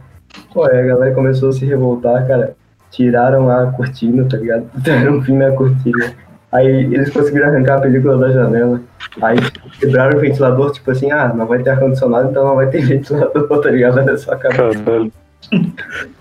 Pô, 0.52 0.64
aí 0.64 0.78
a 0.78 0.86
galera 0.86 1.14
começou 1.14 1.50
a 1.50 1.52
se 1.52 1.64
revoltar, 1.64 2.26
cara. 2.26 2.54
Tiraram 2.90 3.50
a 3.50 3.72
cortina, 3.72 4.24
tá 4.24 4.36
ligado? 4.36 4.70
Deram 4.76 5.20
fim 5.22 5.36
na 5.36 5.50
cortina. 5.52 6.14
Aí 6.52 6.84
eles 6.84 7.10
conseguiram 7.10 7.48
arrancar 7.48 7.78
a 7.78 7.80
película 7.80 8.16
da 8.16 8.32
janela. 8.32 8.80
Aí 9.20 9.36
quebraram 9.78 10.16
o 10.16 10.20
ventilador, 10.20 10.70
tipo 10.72 10.90
assim, 10.90 11.10
ah, 11.10 11.32
não 11.34 11.46
vai 11.46 11.62
ter 11.62 11.70
ar-condicionado, 11.70 12.30
então 12.30 12.44
não 12.44 12.54
vai 12.54 12.68
ter 12.68 12.82
ventilador, 12.86 13.60
tá 13.60 13.70
ligado? 13.70 13.96
Cara. 13.96 14.54
Caralho. 14.54 15.12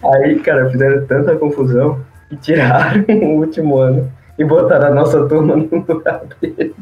Aí, 0.04 0.40
cara, 0.40 0.70
fizeram 0.70 1.06
tanta 1.06 1.36
confusão 1.36 2.00
que 2.30 2.36
tiraram 2.38 3.06
o 3.10 3.40
último 3.40 3.78
ano 3.78 4.12
e 4.38 4.44
botaram 4.44 4.88
a 4.88 4.92
nossa 4.92 5.26
turma 5.28 5.56
no 5.56 5.68
lugar 5.88 6.22
deles. 6.42 6.74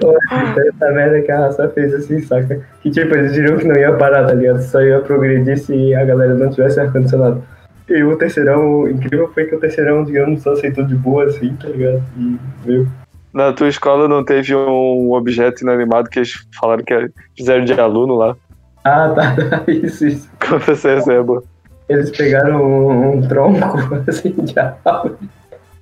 Pô, 0.00 0.16
Essa 0.60 0.92
merda 0.92 1.22
que 1.22 1.32
a 1.32 1.40
raça 1.40 1.68
fez 1.70 1.92
assim, 1.92 2.20
saca? 2.20 2.60
Que 2.80 2.90
tipo, 2.90 3.14
eles 3.14 3.34
viram 3.34 3.58
que 3.58 3.66
não 3.66 3.76
ia 3.76 3.92
parar, 3.94 4.26
tá 4.26 4.34
ligado? 4.34 4.62
Só 4.62 4.80
ia 4.80 5.00
progredir 5.00 5.58
se 5.58 5.94
a 5.94 6.04
galera 6.04 6.34
não 6.34 6.50
tivesse 6.50 6.78
ar-condicionado. 6.78 7.42
E 7.88 8.02
o 8.02 8.16
terceirão, 8.16 8.82
o 8.82 8.88
incrível 8.88 9.30
foi 9.32 9.46
que 9.46 9.54
o 9.54 9.60
terceirão, 9.60 10.04
digamos, 10.04 10.42
só 10.42 10.52
aceitou 10.52 10.84
de 10.84 10.94
boa 10.94 11.24
assim, 11.24 11.54
tá 11.54 11.68
ligado? 11.68 12.02
E 12.16 12.38
veio. 12.64 12.88
Na 13.32 13.52
tua 13.52 13.68
escola 13.68 14.08
não 14.08 14.24
teve 14.24 14.54
um 14.54 15.12
objeto 15.12 15.62
inanimado 15.62 16.08
que 16.08 16.20
eles 16.20 16.46
falaram 16.58 16.82
que 16.84 17.10
fizeram 17.36 17.64
de 17.64 17.72
aluno 17.78 18.14
lá? 18.14 18.36
Ah, 18.84 19.10
tá, 19.10 19.36
tá, 19.50 19.64
isso, 19.70 20.06
isso. 20.06 20.30
Conta 20.40 20.72
essa 20.72 20.94
reserva. 20.94 21.42
Eles 21.88 22.10
pegaram 22.10 22.62
um, 22.62 23.18
um 23.18 23.28
tronco, 23.28 24.02
assim, 24.08 24.30
de 24.32 24.54
árvore. 24.58 25.16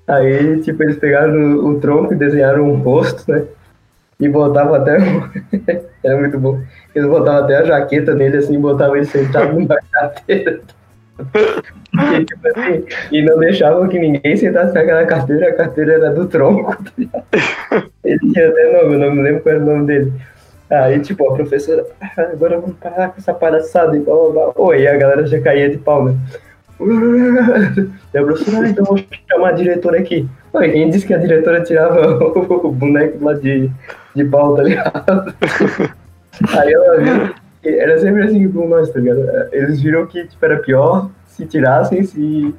Aí, 0.07 0.61
tipo, 0.61 0.82
eles 0.82 0.98
pegaram 0.98 1.32
o, 1.34 1.68
o 1.68 1.80
tronco 1.80 2.12
e 2.12 2.16
desenharam 2.16 2.70
um 2.70 2.76
rosto, 2.76 3.30
né? 3.30 3.44
E 4.20 4.28
botavam 4.28 4.74
até. 4.74 4.98
Era 6.05 6.16
muito 6.20 6.38
bom. 6.38 6.61
Eles 6.94 7.09
botavam 7.09 7.44
até 7.44 7.57
a 7.57 7.64
jaqueta 7.64 8.14
nele, 8.14 8.36
assim, 8.36 8.61
botavam 8.61 8.96
ele 8.96 9.07
sentado 9.07 9.52
numa 9.59 9.78
carteira. 9.92 10.61
E, 11.16 12.24
tipo 12.24 12.48
assim, 12.48 12.84
e 13.12 13.22
não 13.22 13.38
deixavam 13.38 13.88
que 13.88 13.98
ninguém 13.98 14.36
sentasse 14.36 14.74
naquela 14.74 15.07
carteira, 15.07 15.48
a 15.48 15.55
carteira 15.55 15.94
era 15.94 16.11
do 16.11 16.26
tronco. 16.26 16.76
tá? 17.11 17.84
Ele 18.05 18.18
tinha 18.18 18.48
até 18.48 18.82
nome, 18.82 18.94
eu 18.94 18.98
não 18.98 19.14
me 19.14 19.22
lembro 19.22 19.42
qual 19.42 19.55
era 19.55 19.64
o 19.64 19.66
nome 19.66 19.86
dele. 19.86 20.12
Aí, 20.70 20.98
tipo, 21.00 21.28
a 21.30 21.34
professora, 21.34 21.86
"Ah, 22.00 22.22
agora 22.32 22.58
vamos 22.58 22.76
parar 22.76 23.10
com 23.10 23.18
essa 23.18 23.34
palhaçada 23.34 23.96
e 23.96 24.00
blá 24.00 24.14
blá 24.14 24.30
blá. 24.30 24.52
Oi, 24.56 24.86
a 24.86 24.96
galera 24.96 25.26
já 25.26 25.40
caía 25.40 25.68
de 25.68 25.78
pau, 25.78 26.04
né? 26.04 26.14
E 28.12 28.18
a 28.18 28.24
professora, 28.24 28.66
ah, 28.66 28.70
então 28.70 28.84
vou 28.84 28.98
chamar 29.30 29.50
a 29.50 29.52
diretora 29.52 29.98
aqui. 29.98 30.28
Oi, 30.52 30.70
quem 30.70 30.90
disse 30.90 31.06
que 31.06 31.14
a 31.14 31.18
diretora 31.18 31.62
tirava 31.62 32.18
o 32.24 32.72
boneco 32.72 33.24
lá 33.24 33.34
de, 33.34 33.70
de 34.14 34.24
pau, 34.24 34.56
tá 34.56 34.62
ligado? 34.62 35.34
Aí 36.58 36.72
ela 36.72 36.96
viu 36.98 37.34
que 37.62 37.68
era 37.68 37.98
sempre 37.98 38.24
assim 38.24 38.50
com 38.50 38.68
nós, 38.68 38.90
tá 38.90 38.98
ligado? 38.98 39.20
Eles 39.52 39.80
viram 39.80 40.06
que 40.06 40.26
tipo, 40.26 40.44
era 40.44 40.58
pior 40.58 41.10
se 41.26 41.46
tirassem, 41.46 42.02
se 42.04 42.14
se 42.14 42.54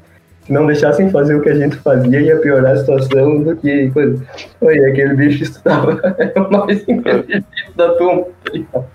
não 0.49 0.65
deixassem 0.65 1.09
fazer 1.09 1.35
o 1.35 1.41
que 1.41 1.49
a 1.49 1.55
gente 1.55 1.75
fazia, 1.77 2.21
ia 2.21 2.37
piorar 2.37 2.73
a 2.73 2.77
situação 2.77 3.41
do 3.41 3.55
que 3.55 3.89
coisa. 3.91 4.23
Oi, 4.61 4.85
aquele 4.85 5.15
bicho 5.15 5.43
estudava, 5.43 5.99
era 6.17 6.41
o 6.41 6.51
mais 6.51 6.87
inteligente 6.87 7.45
da 7.75 7.89
turma, 7.95 8.23
tá 8.43 8.51
ligado? 8.53 8.85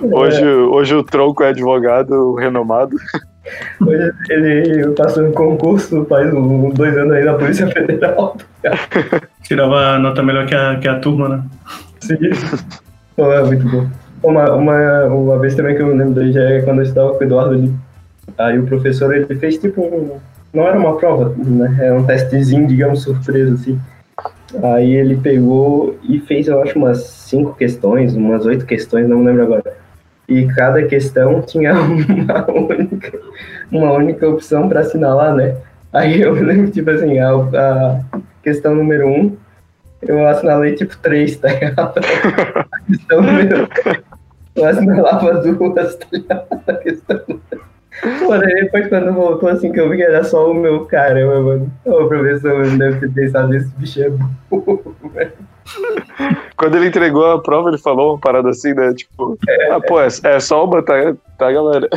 Hoje, 0.00 0.44
hoje 0.44 0.94
o 0.94 1.02
tronco 1.02 1.42
é 1.42 1.48
advogado 1.48 2.34
renomado. 2.34 2.96
Hoje 3.80 4.12
ele 4.28 4.90
passou 4.90 5.24
um 5.24 5.32
concurso 5.32 6.04
faz 6.04 6.32
um, 6.34 6.68
dois 6.68 6.94
anos 6.98 7.14
aí 7.14 7.24
na 7.24 7.32
Polícia 7.32 7.66
Federal. 7.68 8.36
Tirava 9.42 9.98
nota 9.98 10.22
melhor 10.22 10.44
que 10.44 10.54
a, 10.54 10.76
que 10.78 10.86
a 10.86 10.98
turma, 10.98 11.28
né? 11.28 11.42
Sim. 12.00 12.18
Pô, 13.16 13.32
é 13.32 13.42
muito 13.42 13.66
bom. 13.66 13.86
Uma, 14.22 14.52
uma, 14.52 15.04
uma 15.06 15.38
vez 15.38 15.54
também 15.54 15.74
que 15.74 15.80
eu 15.80 15.86
me 15.86 15.94
lembro 15.94 16.14
daí 16.14 16.30
já 16.30 16.42
é 16.42 16.60
quando 16.60 16.78
eu 16.78 16.84
estava 16.84 17.14
com 17.14 17.20
o 17.20 17.22
Eduardo 17.22 17.54
ali. 17.54 17.74
Aí 18.36 18.58
o 18.58 18.66
professor 18.66 19.14
ele 19.14 19.34
fez 19.36 19.58
tipo 19.58 19.82
um. 19.82 20.18
Não 20.52 20.66
era 20.66 20.78
uma 20.78 20.96
prova, 20.96 21.34
né? 21.36 21.76
Era 21.80 21.94
um 21.94 22.04
testezinho, 22.04 22.66
digamos, 22.66 23.02
surpresa, 23.02 23.54
assim. 23.54 23.78
Aí 24.62 24.94
ele 24.94 25.16
pegou 25.16 25.96
e 26.02 26.20
fez, 26.20 26.48
eu 26.48 26.62
acho, 26.62 26.78
umas 26.78 27.02
cinco 27.02 27.54
questões, 27.54 28.14
umas 28.14 28.46
oito 28.46 28.64
questões, 28.64 29.08
não 29.08 29.22
lembro 29.22 29.42
agora. 29.42 29.76
E 30.28 30.46
cada 30.46 30.82
questão 30.84 31.42
tinha 31.42 31.74
uma 31.80 32.50
única, 32.50 33.18
uma 33.70 33.92
única 33.92 34.28
opção 34.28 34.68
para 34.68 34.80
assinalar, 34.80 35.34
né? 35.34 35.56
Aí 35.92 36.20
eu 36.20 36.32
lembro, 36.40 36.70
tipo 36.70 36.90
assim, 36.90 37.18
a, 37.18 37.30
a 37.30 38.20
questão 38.42 38.74
número 38.74 39.06
um, 39.06 39.36
eu 40.02 40.26
assinalei 40.26 40.74
tipo 40.74 40.96
três, 40.98 41.36
tá 41.36 41.48
ligado? 41.48 41.94
A 42.70 42.80
questão 42.86 43.20
número 43.20 43.68
Eu 44.54 44.64
assinalava 44.64 45.34
duas, 45.42 45.96
tá 45.96 46.06
ligado? 46.12 46.46
Mano, 48.28 48.42
depois 48.42 48.88
quando 48.88 49.12
voltou, 49.12 49.48
assim, 49.48 49.72
que 49.72 49.80
eu 49.80 49.88
vi 49.88 49.96
que 49.96 50.02
era 50.02 50.22
só 50.22 50.50
o 50.50 50.54
meu 50.54 50.84
caramba, 50.84 51.40
mano. 51.40 51.72
O 51.84 52.06
professor 52.06 52.58
mano, 52.58 52.78
deve 52.78 53.00
ter 53.00 53.12
pensado, 53.12 53.54
esse 53.54 53.68
bicho 53.76 54.02
é 54.02 54.10
burro, 54.50 54.96
velho. 55.12 55.32
Quando 56.56 56.76
ele 56.76 56.88
entregou 56.88 57.26
a 57.26 57.42
prova, 57.42 57.68
ele 57.68 57.78
falou 57.78 58.12
uma 58.12 58.18
parada 58.18 58.50
assim, 58.50 58.72
né? 58.72 58.92
Tipo, 58.94 59.38
ah, 59.70 59.80
pô, 59.80 60.00
é, 60.00 60.08
é 60.24 60.40
só 60.40 60.64
uma, 60.64 60.82
tá, 60.82 61.14
tá, 61.38 61.52
galera? 61.52 61.88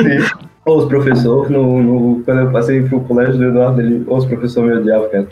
Sim. 0.00 0.18
Os 0.64 0.84
professores, 0.86 1.50
no, 1.50 1.82
no, 1.82 2.24
quando 2.24 2.40
eu 2.40 2.52
passei 2.52 2.82
pro 2.82 3.00
colégio 3.00 3.36
do 3.36 3.44
Eduardo, 3.44 3.80
ele, 3.80 4.04
os 4.06 4.24
professores 4.24 4.70
me 4.70 4.76
odiavam, 4.78 5.08
cara. 5.08 5.28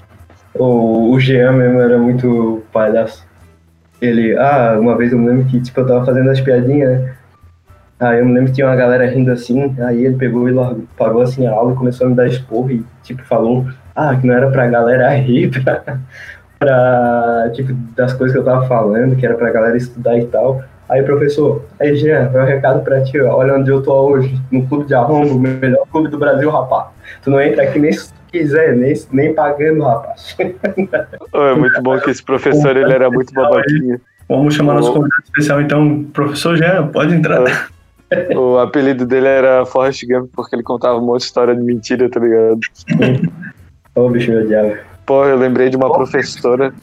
O, 0.54 1.12
o 1.12 1.20
Jean 1.20 1.52
mesmo 1.52 1.80
era 1.80 1.98
muito 1.98 2.62
palhaço. 2.72 3.24
Ele, 4.00 4.36
ah, 4.36 4.76
uma 4.80 4.96
vez 4.96 5.12
eu 5.12 5.18
me 5.18 5.28
lembro 5.28 5.44
que, 5.46 5.60
tipo, 5.60 5.80
eu 5.80 5.86
tava 5.86 6.04
fazendo 6.04 6.30
as 6.30 6.40
piadinhas, 6.40 7.00
né? 7.00 7.14
Aí 8.00 8.18
eu 8.18 8.24
me 8.24 8.32
lembro 8.32 8.48
que 8.48 8.54
tinha 8.54 8.66
uma 8.66 8.76
galera 8.76 9.06
rindo 9.06 9.30
assim, 9.30 9.76
aí 9.78 10.06
ele 10.06 10.16
pegou 10.16 10.48
e 10.48 10.52
largou, 10.52 10.84
pagou 10.96 11.20
assim 11.20 11.46
a 11.46 11.52
aula 11.52 11.74
e 11.74 11.76
começou 11.76 12.06
a 12.06 12.10
me 12.10 12.16
dar 12.16 12.26
esporro 12.26 12.70
e, 12.70 12.82
tipo, 13.02 13.22
falou, 13.24 13.66
ah, 13.94 14.16
que 14.16 14.26
não 14.26 14.34
era 14.34 14.50
pra 14.50 14.66
galera 14.68 15.10
rir, 15.16 15.50
pra, 15.62 15.98
pra, 16.58 17.50
tipo, 17.52 17.74
das 17.94 18.14
coisas 18.14 18.32
que 18.34 18.40
eu 18.40 18.44
tava 18.44 18.66
falando, 18.66 19.14
que 19.16 19.26
era 19.26 19.34
pra 19.34 19.50
galera 19.50 19.76
estudar 19.76 20.16
e 20.16 20.24
tal. 20.26 20.62
Aí, 20.88 21.02
professor, 21.02 21.66
aí, 21.78 21.94
Jean, 21.94 22.30
vai 22.30 22.42
um 22.42 22.46
recado 22.46 22.82
pra 22.82 23.02
ti, 23.02 23.20
ó. 23.20 23.36
olha 23.36 23.54
onde 23.54 23.70
eu 23.70 23.82
tô 23.82 23.92
hoje, 23.92 24.34
no 24.50 24.66
clube 24.66 24.86
de 24.86 24.94
arrombo, 24.94 25.36
o 25.36 25.38
melhor 25.38 25.86
clube 25.92 26.08
do 26.08 26.18
Brasil, 26.18 26.50
rapaz. 26.50 26.86
Tu 27.22 27.30
não 27.30 27.40
entra 27.40 27.64
aqui 27.64 27.78
nem 27.78 27.92
se 27.92 28.08
tu 28.08 28.18
quiser, 28.32 28.74
nem, 28.74 28.94
nem 29.12 29.34
pagando, 29.34 29.84
rapaz. 29.84 30.36
é 30.40 31.54
muito 31.54 31.82
bom 31.82 31.98
que 31.98 32.10
esse 32.10 32.22
professor, 32.22 32.74
ele 32.76 32.92
era 32.92 33.10
muito 33.10 33.32
babaquinho. 33.34 34.00
Vamos 34.26 34.54
chamar 34.54 34.74
nosso 34.74 34.92
convidado 34.92 35.22
especial, 35.22 35.60
então, 35.60 36.04
professor 36.14 36.56
Jean, 36.56 36.88
pode 36.88 37.14
entrar. 37.14 37.44
O 38.34 38.58
apelido 38.58 39.06
dele 39.06 39.28
era 39.28 39.64
Forrest 39.64 40.04
Gump 40.06 40.30
porque 40.34 40.56
ele 40.56 40.62
contava 40.62 40.98
um 40.98 41.04
monte 41.04 41.20
de 41.20 41.26
história 41.26 41.54
de 41.54 41.62
mentira, 41.62 42.10
tá 42.10 42.18
ligado? 42.18 42.60
Ô, 43.94 44.08
bicho 44.08 44.32
meu 44.32 44.46
diabo. 44.46 44.76
Pô, 45.06 45.24
eu 45.24 45.36
lembrei 45.36 45.70
de 45.70 45.76
uma 45.76 45.92
professora 45.92 46.74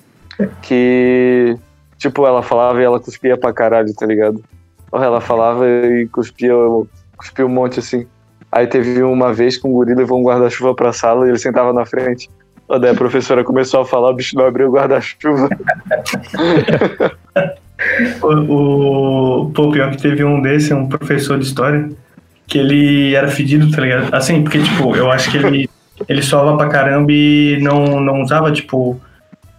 que, 0.61 1.57
tipo, 1.97 2.25
ela 2.25 2.41
falava 2.41 2.81
e 2.81 2.85
ela 2.85 2.99
cuspia 2.99 3.37
pra 3.37 3.53
caralho, 3.53 3.93
tá 3.93 4.05
ligado? 4.05 4.43
Porra, 4.89 5.05
ela 5.05 5.21
falava 5.21 5.67
e 5.67 6.07
cuspia, 6.07 6.53
cuspia 7.17 7.45
um 7.45 7.49
monte 7.49 7.79
assim. 7.79 8.07
Aí 8.51 8.65
teve 8.65 9.03
uma 9.03 9.33
vez 9.33 9.57
que 9.57 9.67
um 9.67 9.71
guri 9.71 9.93
levou 9.93 10.19
um 10.19 10.23
guarda-chuva 10.23 10.73
pra 10.73 10.93
sala 10.93 11.25
e 11.25 11.29
ele 11.29 11.37
sentava 11.37 11.73
na 11.73 11.85
frente. 11.85 12.29
Daí 12.79 12.91
a 12.91 12.95
professora 12.95 13.43
começou 13.43 13.81
a 13.81 13.85
falar, 13.85 14.11
o 14.11 14.13
bicho 14.13 14.35
não 14.35 14.45
abriu 14.45 14.69
o 14.69 14.71
guarda-chuva. 14.71 15.49
o, 18.21 19.43
o, 19.43 19.51
pô, 19.51 19.71
pior 19.71 19.91
que 19.91 20.01
teve 20.01 20.23
um 20.23 20.41
desse, 20.41 20.73
um 20.73 20.87
professor 20.87 21.37
de 21.37 21.45
história, 21.45 21.89
que 22.45 22.57
ele 22.57 23.13
era 23.13 23.27
fedido, 23.27 23.69
tá 23.71 23.81
ligado? 23.81 24.13
Assim, 24.13 24.43
porque, 24.43 24.61
tipo, 24.61 24.95
eu 24.95 25.11
acho 25.11 25.29
que 25.31 25.37
ele, 25.37 25.69
ele 26.07 26.21
soava 26.21 26.55
pra 26.57 26.69
caramba 26.69 27.11
e 27.11 27.59
não, 27.61 27.99
não 27.99 28.21
usava, 28.21 28.51
tipo, 28.51 28.99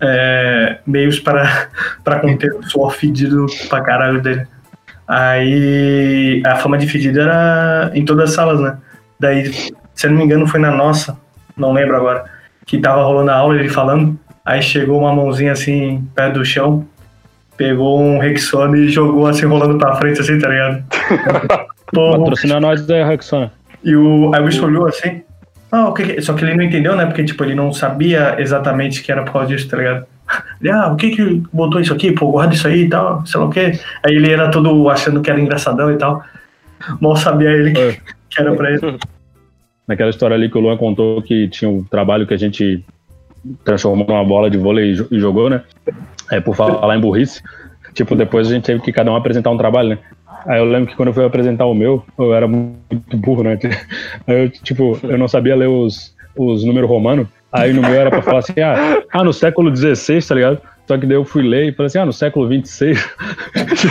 é, 0.00 0.78
meios 0.86 1.18
para, 1.18 1.68
para 2.02 2.20
conter 2.20 2.52
o 2.52 2.62
suor 2.62 2.92
fedido 2.92 3.46
pra 3.68 3.82
caralho 3.82 4.20
dele. 4.20 4.46
Aí 5.06 6.42
a 6.44 6.56
fama 6.56 6.76
de 6.76 6.86
fedido 6.86 7.20
era 7.20 7.90
em 7.94 8.04
todas 8.04 8.30
as 8.30 8.34
salas, 8.34 8.60
né? 8.60 8.76
Daí, 9.18 9.52
se 9.94 10.06
eu 10.06 10.10
não 10.10 10.18
me 10.18 10.24
engano, 10.24 10.46
foi 10.46 10.60
na 10.60 10.70
nossa, 10.70 11.18
não 11.56 11.72
lembro 11.72 11.96
agora, 11.96 12.24
que 12.66 12.78
tava 12.78 13.02
rolando 13.02 13.30
a 13.30 13.36
aula, 13.36 13.58
ele 13.58 13.68
falando, 13.68 14.18
aí 14.44 14.62
chegou 14.62 15.00
uma 15.00 15.14
mãozinha 15.14 15.52
assim, 15.52 16.06
perto 16.14 16.34
do 16.34 16.44
chão, 16.44 16.86
pegou 17.58 18.00
um 18.00 18.18
Rexona 18.18 18.78
e 18.78 18.88
jogou 18.88 19.26
assim, 19.26 19.44
rolando 19.44 19.76
pra 19.76 19.96
frente, 19.96 20.20
assim, 20.20 20.38
tá 20.38 20.48
ligado? 20.48 20.84
Patrocina 21.92 22.60
nós 22.60 22.86
da 22.86 23.04
Rexona. 23.04 23.52
E 23.84 23.94
o, 23.94 24.32
aí 24.34 24.40
o 24.40 24.46
bicho 24.46 24.64
olhou 24.64 24.86
assim, 24.86 25.22
ah, 25.70 25.92
que, 25.94 26.20
só 26.22 26.32
que 26.32 26.44
ele 26.44 26.54
não 26.54 26.64
entendeu, 26.64 26.96
né? 26.96 27.04
Porque, 27.04 27.24
tipo, 27.24 27.44
ele 27.44 27.54
não 27.54 27.72
sabia 27.72 28.36
exatamente 28.38 29.02
que 29.02 29.12
era 29.12 29.22
por 29.22 29.32
causa 29.32 29.48
disso, 29.48 29.68
tá 29.68 29.76
ligado? 29.76 30.06
Ele, 30.60 30.70
ah, 30.70 30.88
o 30.88 30.96
que 30.96 31.10
que 31.10 31.42
botou 31.52 31.80
isso 31.80 31.92
aqui? 31.92 32.12
Pô, 32.12 32.30
guarda 32.30 32.54
isso 32.54 32.66
aí 32.66 32.84
e 32.84 32.88
tal, 32.88 33.26
sei 33.26 33.40
lá 33.40 33.46
o 33.46 33.50
quê. 33.50 33.78
Aí 34.04 34.14
ele 34.14 34.30
era 34.30 34.50
todo 34.50 34.88
achando 34.88 35.20
que 35.20 35.30
era 35.30 35.40
engraçadão 35.40 35.90
e 35.90 35.96
tal. 35.96 36.22
Mal 37.00 37.16
sabia 37.16 37.50
ele 37.50 37.72
que, 37.72 37.80
é. 37.80 37.92
que 38.30 38.40
era 38.40 38.54
pra 38.54 38.70
ele. 38.70 38.98
Naquela 39.86 40.10
história 40.10 40.36
ali 40.36 40.50
que 40.50 40.56
o 40.56 40.60
Luan 40.60 40.76
contou 40.76 41.22
que 41.22 41.48
tinha 41.48 41.68
um 41.68 41.82
trabalho 41.82 42.26
que 42.26 42.34
a 42.34 42.38
gente 42.38 42.84
transformou 43.64 44.06
numa 44.06 44.24
bola 44.24 44.50
de 44.50 44.58
vôlei 44.58 44.92
e 45.10 45.18
jogou, 45.18 45.48
né? 45.48 45.62
É, 46.30 46.40
por 46.40 46.54
falar 46.54 46.96
em 46.96 47.00
burrice. 47.00 47.42
Tipo, 47.94 48.14
depois 48.14 48.48
a 48.48 48.54
gente 48.54 48.64
teve 48.64 48.80
que 48.80 48.92
cada 48.92 49.10
um 49.10 49.16
apresentar 49.16 49.50
um 49.50 49.56
trabalho, 49.56 49.90
né? 49.90 49.98
Aí 50.46 50.58
eu 50.60 50.64
lembro 50.64 50.88
que 50.88 50.96
quando 50.96 51.08
eu 51.08 51.14
fui 51.14 51.24
apresentar 51.24 51.66
o 51.66 51.74
meu, 51.74 52.04
eu 52.18 52.32
era 52.32 52.46
muito 52.46 53.16
burro, 53.16 53.42
né? 53.42 53.58
Aí 54.26 54.44
eu, 54.44 54.50
tipo, 54.50 54.98
eu 55.02 55.18
não 55.18 55.26
sabia 55.28 55.56
ler 55.56 55.68
os, 55.68 56.14
os 56.36 56.64
números 56.64 56.88
romanos. 56.88 57.26
Aí 57.52 57.72
no 57.72 57.82
meu 57.82 57.94
era 57.94 58.10
pra 58.10 58.22
falar 58.22 58.40
assim, 58.40 58.60
ah, 58.60 59.02
ah, 59.10 59.24
no 59.24 59.32
século 59.32 59.74
XVI, 59.74 60.22
tá 60.26 60.34
ligado? 60.34 60.60
Só 60.86 60.96
que 60.98 61.06
daí 61.06 61.16
eu 61.16 61.24
fui 61.24 61.42
ler 61.42 61.68
e 61.68 61.72
falei 61.72 61.86
assim, 61.86 61.98
ah, 61.98 62.06
no 62.06 62.12
século 62.12 62.46
XXVI. 62.46 62.94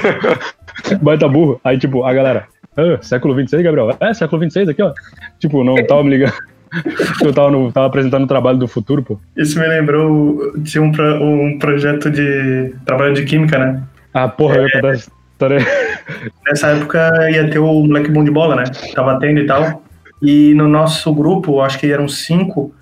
Baita 1.02 1.28
burro. 1.28 1.60
Aí, 1.64 1.78
tipo, 1.78 2.04
a 2.04 2.14
galera, 2.14 2.48
ah, 2.78 3.00
século 3.02 3.34
XXVI, 3.34 3.64
Gabriel? 3.64 3.98
É, 4.00 4.14
século 4.14 4.48
XXVI 4.48 4.70
aqui, 4.70 4.82
ó. 4.82 4.94
Tipo, 5.40 5.64
não 5.64 5.76
tava 5.86 6.04
me 6.04 6.12
ligando. 6.12 6.34
Eu 7.24 7.34
tava, 7.34 7.52
no, 7.52 7.72
tava 7.72 7.88
apresentando 7.88 8.24
o 8.24 8.28
trabalho 8.28 8.58
do 8.58 8.68
futuro, 8.68 9.04
pô. 9.04 9.20
Isso 9.36 9.60
me 9.60 9.68
lembrou 9.68 10.54
de 10.58 10.80
um, 10.80 10.92
pro, 10.92 11.24
um 11.24 11.58
projeto 11.60 12.10
de 12.10 12.74
trabalho 12.86 13.14
de 13.14 13.24
química, 13.26 13.58
né? 13.58 13.84
Ah, 14.14 14.28
porra, 14.28 14.58
é, 14.58 14.66
eu 14.66 14.72
contar 14.72 14.94
essa 14.94 15.12
história. 15.32 15.60
Nessa 16.48 16.68
época 16.70 17.32
ia 17.32 17.50
ter 17.50 17.60
o 17.60 17.84
moleque 17.84 18.12
bom 18.12 18.24
de 18.24 18.32
bola, 18.32 18.56
né? 18.56 18.64
Tava 18.94 19.20
tendo 19.20 19.40
e 19.40 19.46
tal. 19.46 19.84
E 20.22 20.54
no 20.54 20.68
nosso 20.68 21.14
grupo, 21.14 21.62
acho 21.62 21.78
que 21.78 21.92
eram 21.92 22.08
cinco, 22.08 22.74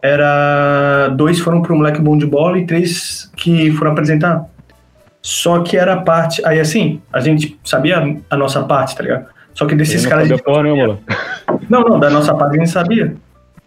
era 0.00 1.08
dois 1.08 1.40
foram 1.40 1.60
pro 1.60 1.76
moleque 1.76 2.00
bom 2.00 2.16
de 2.16 2.26
bola 2.26 2.58
e 2.58 2.66
três 2.66 3.30
que 3.36 3.72
foram 3.72 3.92
apresentar. 3.92 4.44
Só 5.20 5.60
que 5.60 5.76
era 5.76 5.94
a 5.94 6.02
parte. 6.02 6.44
Aí 6.44 6.60
assim, 6.60 7.00
a 7.12 7.18
gente 7.20 7.58
sabia 7.64 8.18
a 8.28 8.36
nossa 8.36 8.62
parte, 8.62 8.94
tá 8.94 9.02
ligado? 9.02 9.26
Só 9.54 9.66
que 9.66 9.74
desses 9.74 10.04
caras. 10.04 10.28
Não, 10.28 10.38
porra, 10.38 10.62
não, 10.62 11.00
não, 11.68 11.80
não, 11.80 11.98
da 11.98 12.10
nossa 12.10 12.34
parte 12.34 12.56
a 12.56 12.58
gente 12.58 12.70
sabia. 12.70 13.16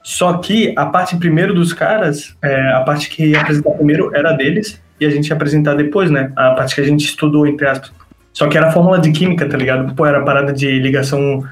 Só 0.08 0.38
que 0.38 0.74
a 0.78 0.86
parte 0.86 1.18
primeiro 1.18 1.54
dos 1.54 1.74
caras, 1.74 2.34
é, 2.42 2.72
a 2.72 2.80
parte 2.80 3.10
que 3.10 3.26
ia 3.26 3.42
apresentar 3.42 3.72
primeiro 3.72 4.16
era 4.16 4.32
deles 4.32 4.82
e 5.02 5.06
a 5.06 5.10
gente 5.10 5.28
ia 5.28 5.36
apresentar 5.36 5.76
depois, 5.76 6.10
né? 6.10 6.32
A 6.34 6.52
parte 6.52 6.76
que 6.76 6.80
a 6.80 6.86
gente 6.86 7.04
estudou, 7.04 7.46
entre 7.46 7.68
aspas. 7.68 7.92
Só 8.32 8.48
que 8.48 8.58
era 8.58 8.72
fórmula 8.72 9.00
de 9.00 9.12
química, 9.12 9.50
tá 9.50 9.58
ligado? 9.58 9.94
Pô, 9.96 10.06
era 10.06 10.24
parada 10.24 10.54
de 10.54 10.80
ligação 10.80 11.44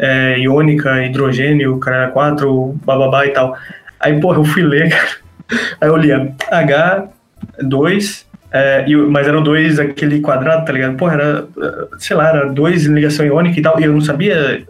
é, 0.00 0.36
iônica, 0.40 1.06
hidrogênio, 1.06 1.78
cara 1.78 2.08
4, 2.08 2.76
bababá 2.84 3.24
e 3.24 3.30
tal. 3.30 3.56
Aí, 4.00 4.20
porra, 4.20 4.38
eu 4.38 4.44
fui 4.44 4.64
ler, 4.64 4.90
cara. 4.90 5.08
Aí 5.80 5.88
eu 5.88 5.96
lia 5.96 6.34
H2, 6.50 8.24
é, 8.50 8.84
e, 8.88 8.96
mas 8.96 9.28
eram 9.28 9.44
dois 9.44 9.78
aquele 9.78 10.20
quadrado, 10.20 10.64
tá 10.64 10.72
ligado? 10.72 10.96
Porra, 10.96 11.14
era, 11.14 11.46
sei 11.98 12.16
lá, 12.16 12.30
era 12.30 12.46
dois 12.46 12.84
em 12.84 12.94
ligação 12.94 13.24
iônica 13.24 13.60
e 13.60 13.62
tal, 13.62 13.78
e 13.80 13.84
eu 13.84 13.92
não 13.92 14.00
sabia 14.00 14.66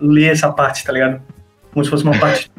ler 0.00 0.32
essa 0.32 0.50
parte, 0.50 0.82
tá 0.82 0.94
ligado? 0.94 1.20
Como 1.74 1.84
se 1.84 1.90
fosse 1.90 2.04
uma 2.04 2.18
parte. 2.18 2.50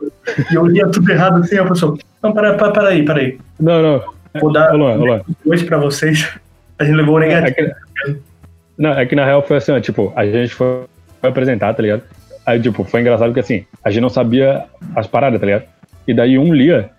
e 0.51 0.55
eu 0.55 0.68
lia 0.68 0.88
tudo 0.89 1.09
errado 1.09 1.38
assim, 1.38 1.57
a 1.57 1.66
pessoa, 1.66 1.97
não, 2.22 2.34
para, 2.34 2.53
para, 2.55 2.72
para 2.72 2.89
aí, 2.89 3.03
para 3.03 3.22
aí. 3.22 3.39
Não, 3.59 3.82
não. 3.82 4.03
Vou 4.39 4.51
dar 4.51 4.76
olá, 4.76 4.93
olá. 4.95 5.22
dois 5.43 5.63
pra 5.63 5.78
vocês. 5.78 6.30
A 6.78 6.84
gente 6.84 6.95
levou 6.95 7.16
o 7.16 7.20
negativo. 7.20 7.47
É 7.47 7.51
que, 7.51 7.76
não, 8.78 8.89
é 8.91 9.05
que 9.05 9.16
na 9.16 9.26
real 9.26 9.41
foi 9.41 9.57
assim, 9.57 9.72
ó, 9.72 9.80
tipo, 9.80 10.11
a 10.16 10.26
gente 10.26 10.53
foi, 10.53 10.84
foi 11.22 11.30
apresentar, 11.30 11.74
tá 11.74 11.82
ligado? 11.82 12.03
Aí, 12.45 12.61
tipo, 12.61 12.84
foi 12.84 13.01
engraçado 13.01 13.30
porque 13.30 13.39
assim, 13.39 13.66
a 13.84 13.89
gente 13.89 14.01
não 14.01 14.09
sabia 14.09 14.66
as 14.95 15.07
paradas, 15.07 15.39
tá 15.39 15.45
ligado? 15.45 15.63
E 16.07 16.13
daí 16.13 16.38
um 16.38 16.53
lia 16.53 16.89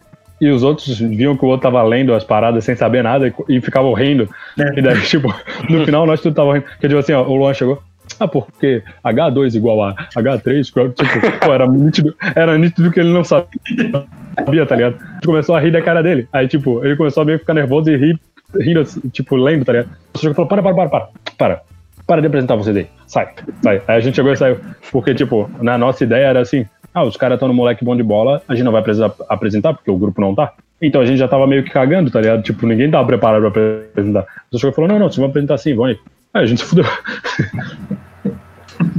e 0.41 0.51
os 0.51 0.62
outros 0.62 0.99
viam 0.99 1.37
que 1.37 1.45
o 1.45 1.49
outro 1.49 1.62
tava 1.71 1.83
lendo 1.83 2.14
as 2.14 2.25
paradas 2.25 2.64
sem 2.64 2.75
saber 2.75 3.03
nada 3.03 3.29
e, 3.29 3.57
e 3.57 3.61
ficavam 3.61 3.93
rindo. 3.93 4.29
É. 4.59 4.79
E 4.79 4.83
daí, 4.83 5.01
tipo, 5.07 5.35
no 5.69 5.85
final 5.85 6.07
nós 6.07 6.21
tudo 6.21 6.35
tava 6.35 6.55
rindo. 6.55 6.64
Porque, 6.64 6.89
tipo 6.89 6.99
assim, 6.99 7.12
ó, 7.12 7.23
o 7.23 7.37
Luan 7.37 7.55
chegou. 7.55 7.83
Ah, 8.21 8.27
porque 8.27 8.83
H2 9.05 9.55
igual 9.55 9.83
a 9.83 9.95
H3, 10.17 10.69
igual, 10.69 10.89
tipo, 10.91 11.39
pô, 11.45 11.53
era 11.53 11.67
nítido, 11.67 12.14
era 12.35 12.57
nítido 12.57 12.91
que 12.91 13.01
ele 13.01 13.12
não 13.12 13.23
sabia, 13.23 14.67
tá 14.67 14.75
ligado? 14.75 14.97
A 15.01 15.12
gente 15.14 15.27
começou 15.27 15.55
a 15.55 15.61
rir 15.61 15.71
da 15.71 15.83
cara 15.83 16.03
dele. 16.03 16.27
Aí, 16.33 16.49
tipo, 16.49 16.85
ele 16.85 16.97
começou 16.97 17.23
a 17.23 17.27
meio 17.27 17.39
ficar 17.39 17.55
nervoso 17.55 17.91
e 17.91 17.97
rir, 17.97 18.21
rindo, 18.59 18.83
tipo, 19.11 19.37
lendo, 19.37 19.64
tá 19.64 19.73
ligado? 19.73 19.91
O 20.14 20.19
senhor 20.19 20.35
falou, 20.35 20.49
para, 20.49 20.62
para, 20.62 20.75
para, 20.75 20.89
para, 20.89 21.09
para. 21.37 21.62
Para 22.07 22.21
de 22.21 22.29
apresentar 22.29 22.55
vocês 22.55 22.77
aí. 22.77 22.87
Sai, 23.07 23.29
sai. 23.62 23.83
Aí 23.89 23.97
a 23.97 24.01
gente 24.01 24.14
chegou 24.14 24.33
e 24.33 24.37
saiu. 24.37 24.59
Porque, 24.93 25.12
tipo, 25.12 25.51
na 25.61 25.77
nossa 25.77 26.05
ideia 26.05 26.27
era 26.27 26.41
assim, 26.41 26.64
ah, 26.95 27.03
os 27.03 27.17
caras 27.17 27.37
estão 27.37 27.49
no 27.49 27.53
moleque 27.53 27.85
bom 27.85 27.97
de 27.97 28.03
bola, 28.03 28.43
a 28.49 28.55
gente 28.55 28.64
não 28.64 28.73
vai 28.73 28.83
precisar 28.83 29.12
apresentar, 29.29 29.75
porque 29.75 29.91
o 29.91 29.99
grupo 29.99 30.21
não 30.21 30.35
tá. 30.35 30.53
Então 30.81 31.01
a 31.01 31.05
gente 31.05 31.19
já 31.19 31.27
tava 31.27 31.47
meio 31.47 31.64
que 31.64 31.71
cagando, 31.71 32.11
tá 32.11 32.21
ligado? 32.21 32.43
Tipo, 32.43 32.67
ninguém 32.67 32.91
tava 32.91 33.07
preparado 33.07 33.51
pra 33.51 33.61
apresentar. 33.91 34.27
O 34.53 34.59
senhor 34.59 34.73
falou, 34.73 34.89
não, 34.89 34.99
não, 34.99 35.07
vocês 35.07 35.17
vão 35.17 35.27
apresentar 35.27 35.59
sim, 35.59 35.75
vão 35.75 35.87
aí. 35.87 35.99
Aí 36.37 36.43
a 36.43 36.47
gente 36.47 36.61
se 36.61 36.66
fudeu. 36.66 36.84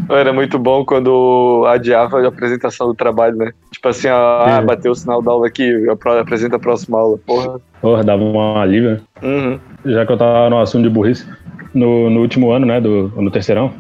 Era 0.10 0.34
muito 0.34 0.58
bom 0.58 0.84
quando 0.84 1.66
adiava 1.68 2.20
a 2.20 2.28
apresentação 2.28 2.88
do 2.88 2.96
trabalho, 2.96 3.36
né? 3.36 3.52
Tipo 3.72 3.90
assim, 3.90 4.08
ah, 4.08 4.64
bateu 4.66 4.92
o 4.92 4.96
sinal 4.96 5.22
da 5.22 5.32
aula 5.32 5.48
aqui, 5.48 5.72
apresenta 6.20 6.56
a 6.56 6.60
próxima 6.60 6.98
aula, 6.98 7.18
porra. 7.20 7.60
Porra, 7.80 8.04
dava 8.04 8.24
uma 8.24 8.62
alívio, 8.62 8.92
né? 8.92 9.00
Uhum. 9.22 9.60
Já 9.86 10.06
que 10.06 10.12
eu 10.12 10.18
tava 10.18 10.50
no 10.50 10.60
assunto 10.60 10.84
de 10.84 10.90
burrice, 10.90 11.28
no, 11.76 12.10
no 12.10 12.22
último 12.22 12.50
ano, 12.52 12.66
né, 12.66 12.82
do, 12.82 13.10
no 13.16 13.30
terceirão, 13.30 13.72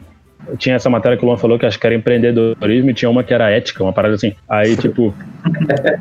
tinha 0.60 0.76
essa 0.76 0.89
matéria 0.89 1.18
que 1.18 1.26
o 1.26 1.28
Luan 1.28 1.38
falou 1.38 1.58
que 1.58 1.66
acho 1.66 1.80
que 1.80 1.88
era 1.88 1.95
empreendedorismo 1.95 2.91
e 2.91 2.93
tinha 2.93 3.10
uma 3.10 3.24
que 3.24 3.34
era 3.34 3.49
ética, 3.49 3.84
uma 3.84 3.93
parada 3.93 4.14
assim. 4.14 4.34
Aí, 4.47 4.76
tipo, 4.78 5.16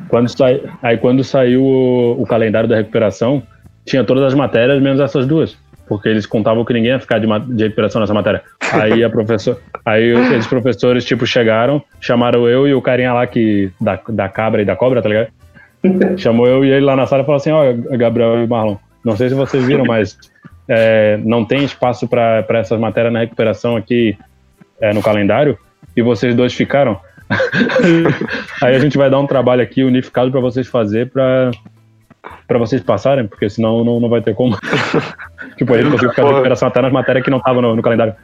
quando, 0.09 0.29
sai, 0.29 0.61
aí 0.83 0.99
quando 0.99 1.25
saiu 1.25 1.63
o, 1.65 2.21
o, 2.21 2.27
calendário 2.27 2.69
da 2.69 2.77
recuperação, 2.77 3.43
tinha 3.87 4.05
todas 4.05 4.25
as 4.25 4.35
matérias, 4.35 4.83
menos 4.83 5.01
essas 5.01 5.27
duas. 5.27 5.57
Porque 5.89 6.09
eles 6.09 6.27
contavam 6.27 6.65
que 6.65 6.73
ninguém 6.73 6.91
ia 6.93 7.01
ficar 7.01 7.19
de, 7.19 7.27
de 7.27 7.65
recuperação 7.65 8.01
nessa 8.01 8.15
matéria. 8.15 8.43
Aí 8.73 9.05
a 9.05 9.11
professor, 9.11 9.61
aí 9.85 10.11
esses 10.35 10.47
professores, 10.47 11.05
tipo, 11.05 11.27
chegaram, 11.27 11.83
chamaram 12.01 12.49
eu 12.49 12.67
e 12.67 12.75
o 12.75 12.83
carinha 12.83 13.13
lá 13.13 13.27
que, 13.27 13.71
da, 13.81 13.99
da 14.09 14.29
cabra 14.29 14.63
e 14.63 14.65
da 14.65 14.75
cobra, 14.75 15.01
tá 15.01 15.09
ligado? 15.09 15.29
Chamou 16.17 16.47
eu 16.47 16.65
e 16.65 16.71
ele 16.71 16.85
lá 16.85 16.97
na 16.97 17.07
sala 17.07 17.23
e 17.23 17.27
falou 17.27 17.37
assim, 17.37 17.51
ó, 17.51 17.71
oh, 17.71 17.97
Gabriel 17.97 18.43
e 18.43 18.47
Marlon, 18.47 18.77
não 19.05 19.17
sei 19.17 19.29
se 19.29 19.35
vocês 19.35 19.65
viram, 19.65 19.85
mas 19.85 20.19
é, 20.69 21.17
não 21.23 21.45
tem 21.45 21.65
espaço 21.65 22.09
para 22.09 22.45
essas 22.51 22.79
matérias 22.79 23.13
na 23.13 23.21
recuperação 23.21 23.77
aqui 23.77 24.19
é, 24.81 24.93
no 24.93 25.03
calendário 25.03 25.57
e 25.97 26.03
vocês 26.03 26.35
dois 26.35 26.53
ficaram. 26.53 26.99
Aí 28.63 28.75
a 28.75 28.79
gente 28.79 28.99
vai 28.99 29.11
dar 29.11 29.19
um 29.19 29.27
trabalho 29.27 29.63
aqui 29.63 29.85
unificado 29.85 30.31
para 30.31 30.41
vocês 30.41 30.67
fazer 30.67 31.11
para 31.11 31.51
para 32.47 32.59
vocês 32.59 32.83
passarem, 32.83 33.27
porque 33.27 33.49
senão 33.49 33.85
não, 33.85 34.01
não 34.01 34.09
vai 34.09 34.21
ter 34.21 34.35
como. 34.35 34.57
tipo, 35.57 35.75
gente 35.77 35.91
conseguiu 35.91 36.11
ficar 36.11 36.23
de 36.23 36.29
recuperação 36.31 36.69
até 36.69 36.83
nas 36.83 36.93
matérias 36.93 37.25
que 37.25 37.31
não 37.31 37.39
estavam 37.39 37.63
no, 37.63 37.77
no 37.77 37.83
calendário. 37.83 38.15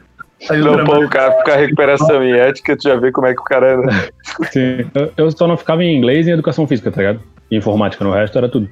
Não, 0.49 0.83
pô, 0.83 0.97
o 0.97 1.09
cara 1.09 1.31
ficar 1.37 1.55
recuperação 1.55 2.23
em 2.23 2.33
ética, 2.33 2.75
tu 2.75 2.83
já 2.83 2.95
vê 2.95 3.11
como 3.11 3.27
é 3.27 3.33
que 3.33 3.39
o 3.39 3.45
cara 3.45 3.67
é, 3.67 3.77
né? 3.77 4.07
Sim, 4.51 4.85
eu, 4.93 5.11
eu 5.15 5.31
só 5.31 5.47
não 5.47 5.55
ficava 5.55 5.83
em 5.83 5.95
inglês 5.95 6.27
e 6.27 6.31
em 6.31 6.33
educação 6.33 6.67
física, 6.67 6.91
tá 6.91 7.01
ligado? 7.01 7.21
E 7.49 7.55
informática, 7.55 8.03
no 8.03 8.11
resto 8.11 8.37
era 8.37 8.49
tudo. 8.49 8.69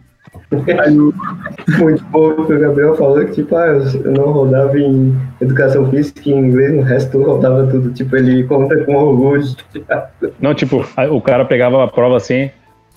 Muito 0.52 2.04
bom 2.06 2.46
que 2.46 2.54
o 2.54 2.60
Gabriel 2.60 2.96
falou 2.96 3.26
que, 3.26 3.32
tipo, 3.32 3.56
ah, 3.56 3.68
eu 3.68 4.12
não 4.12 4.32
rodava 4.32 4.78
em 4.78 5.18
educação 5.40 5.90
física 5.90 6.22
e 6.26 6.32
em 6.32 6.38
inglês, 6.38 6.74
no 6.74 6.82
resto 6.84 7.18
eu 7.18 7.24
rodava 7.24 7.68
tudo. 7.68 7.92
Tipo, 7.92 8.16
ele 8.18 8.44
conta 8.44 8.78
com 8.84 8.96
orgulho. 8.96 9.44
Não, 10.40 10.54
tipo, 10.54 10.86
o 11.10 11.22
cara 11.22 11.46
pegava 11.46 11.84
a 11.84 11.88
prova 11.88 12.18
assim, 12.18 12.52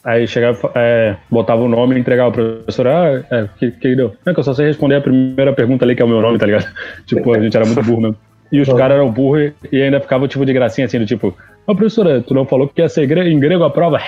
aí 0.04 0.26
chegava, 0.26 0.70
é, 0.74 1.16
botava 1.30 1.62
o 1.62 1.68
nome 1.68 1.96
e 1.96 1.98
entregava 1.98 2.30
pro 2.30 2.56
professor. 2.56 2.86
Ah, 2.86 3.24
é, 3.30 3.48
que, 3.58 3.70
que 3.70 3.96
deu? 3.96 4.14
Não, 4.24 4.30
é 4.30 4.34
que 4.34 4.40
eu 4.40 4.44
só 4.44 4.52
sei 4.52 4.66
responder 4.66 4.96
a 4.96 5.00
primeira 5.00 5.52
pergunta 5.52 5.84
ali, 5.84 5.96
que 5.96 6.02
é 6.02 6.04
o 6.04 6.08
meu 6.08 6.20
nome, 6.20 6.38
tá 6.38 6.46
ligado? 6.46 6.66
Tipo, 7.06 7.34
a 7.34 7.40
gente 7.40 7.56
era 7.56 7.66
muito 7.66 7.82
burro 7.82 8.00
mesmo. 8.00 8.16
E 8.52 8.60
os 8.60 8.68
caras 8.68 8.98
eram 8.98 9.10
burros 9.10 9.52
e 9.72 9.82
ainda 9.82 9.98
ficava 9.98 10.28
tipo 10.28 10.44
de 10.46 10.52
gracinha 10.52 10.86
assim, 10.86 10.98
do 10.98 11.06
tipo, 11.06 11.34
Ô, 11.66 11.74
professora, 11.74 12.20
tu 12.20 12.34
não 12.34 12.44
falou 12.44 12.68
que 12.68 12.82
ia 12.82 12.88
ser 12.88 13.10
em 13.10 13.40
grego 13.40 13.64
a 13.64 13.70
prova? 13.70 13.98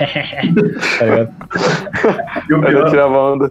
tá 0.99 1.05
ligado? 1.05 1.31
e 2.49 2.55
o 2.55 2.61
pior, 2.61 2.91
tirava 2.91 3.19
onda. 3.19 3.51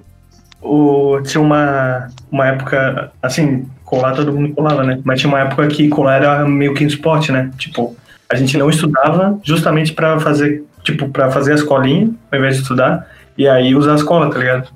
O, 0.62 1.20
tinha 1.24 1.41
uma, 1.41 2.08
uma 2.32 2.48
época, 2.48 3.12
assim, 3.22 3.66
colar 3.84 4.14
todo 4.14 4.32
mundo 4.32 4.54
colava, 4.54 4.84
né? 4.84 5.00
Mas 5.04 5.20
tinha 5.20 5.30
uma 5.30 5.41
época 5.41 5.68
que 5.68 5.89
colar 5.89 6.18
era 6.18 6.48
meio 6.48 6.74
que 6.76 6.84
um 6.84 6.88
esporte, 6.88 7.32
né? 7.32 7.52
Tipo, 7.58 7.96
a 8.30 8.36
gente 8.36 8.58
não 8.58 8.70
estudava 8.70 9.39
justamente 9.43 9.91
para 9.91 10.20
fazer, 10.20 10.64
tipo, 10.86 11.10
para 11.10 11.30
fazer 11.32 11.52
a 11.52 11.56
escolinha, 11.56 12.10
ao 12.32 12.40
invés 12.40 12.56
de 12.56 12.62
estudar, 12.62 13.08
e 13.38 13.48
aí 13.48 13.76
usar 13.76 13.94
a 13.94 13.96
escola, 13.96 14.30
tá 14.30 14.38
ligado? 14.38 14.70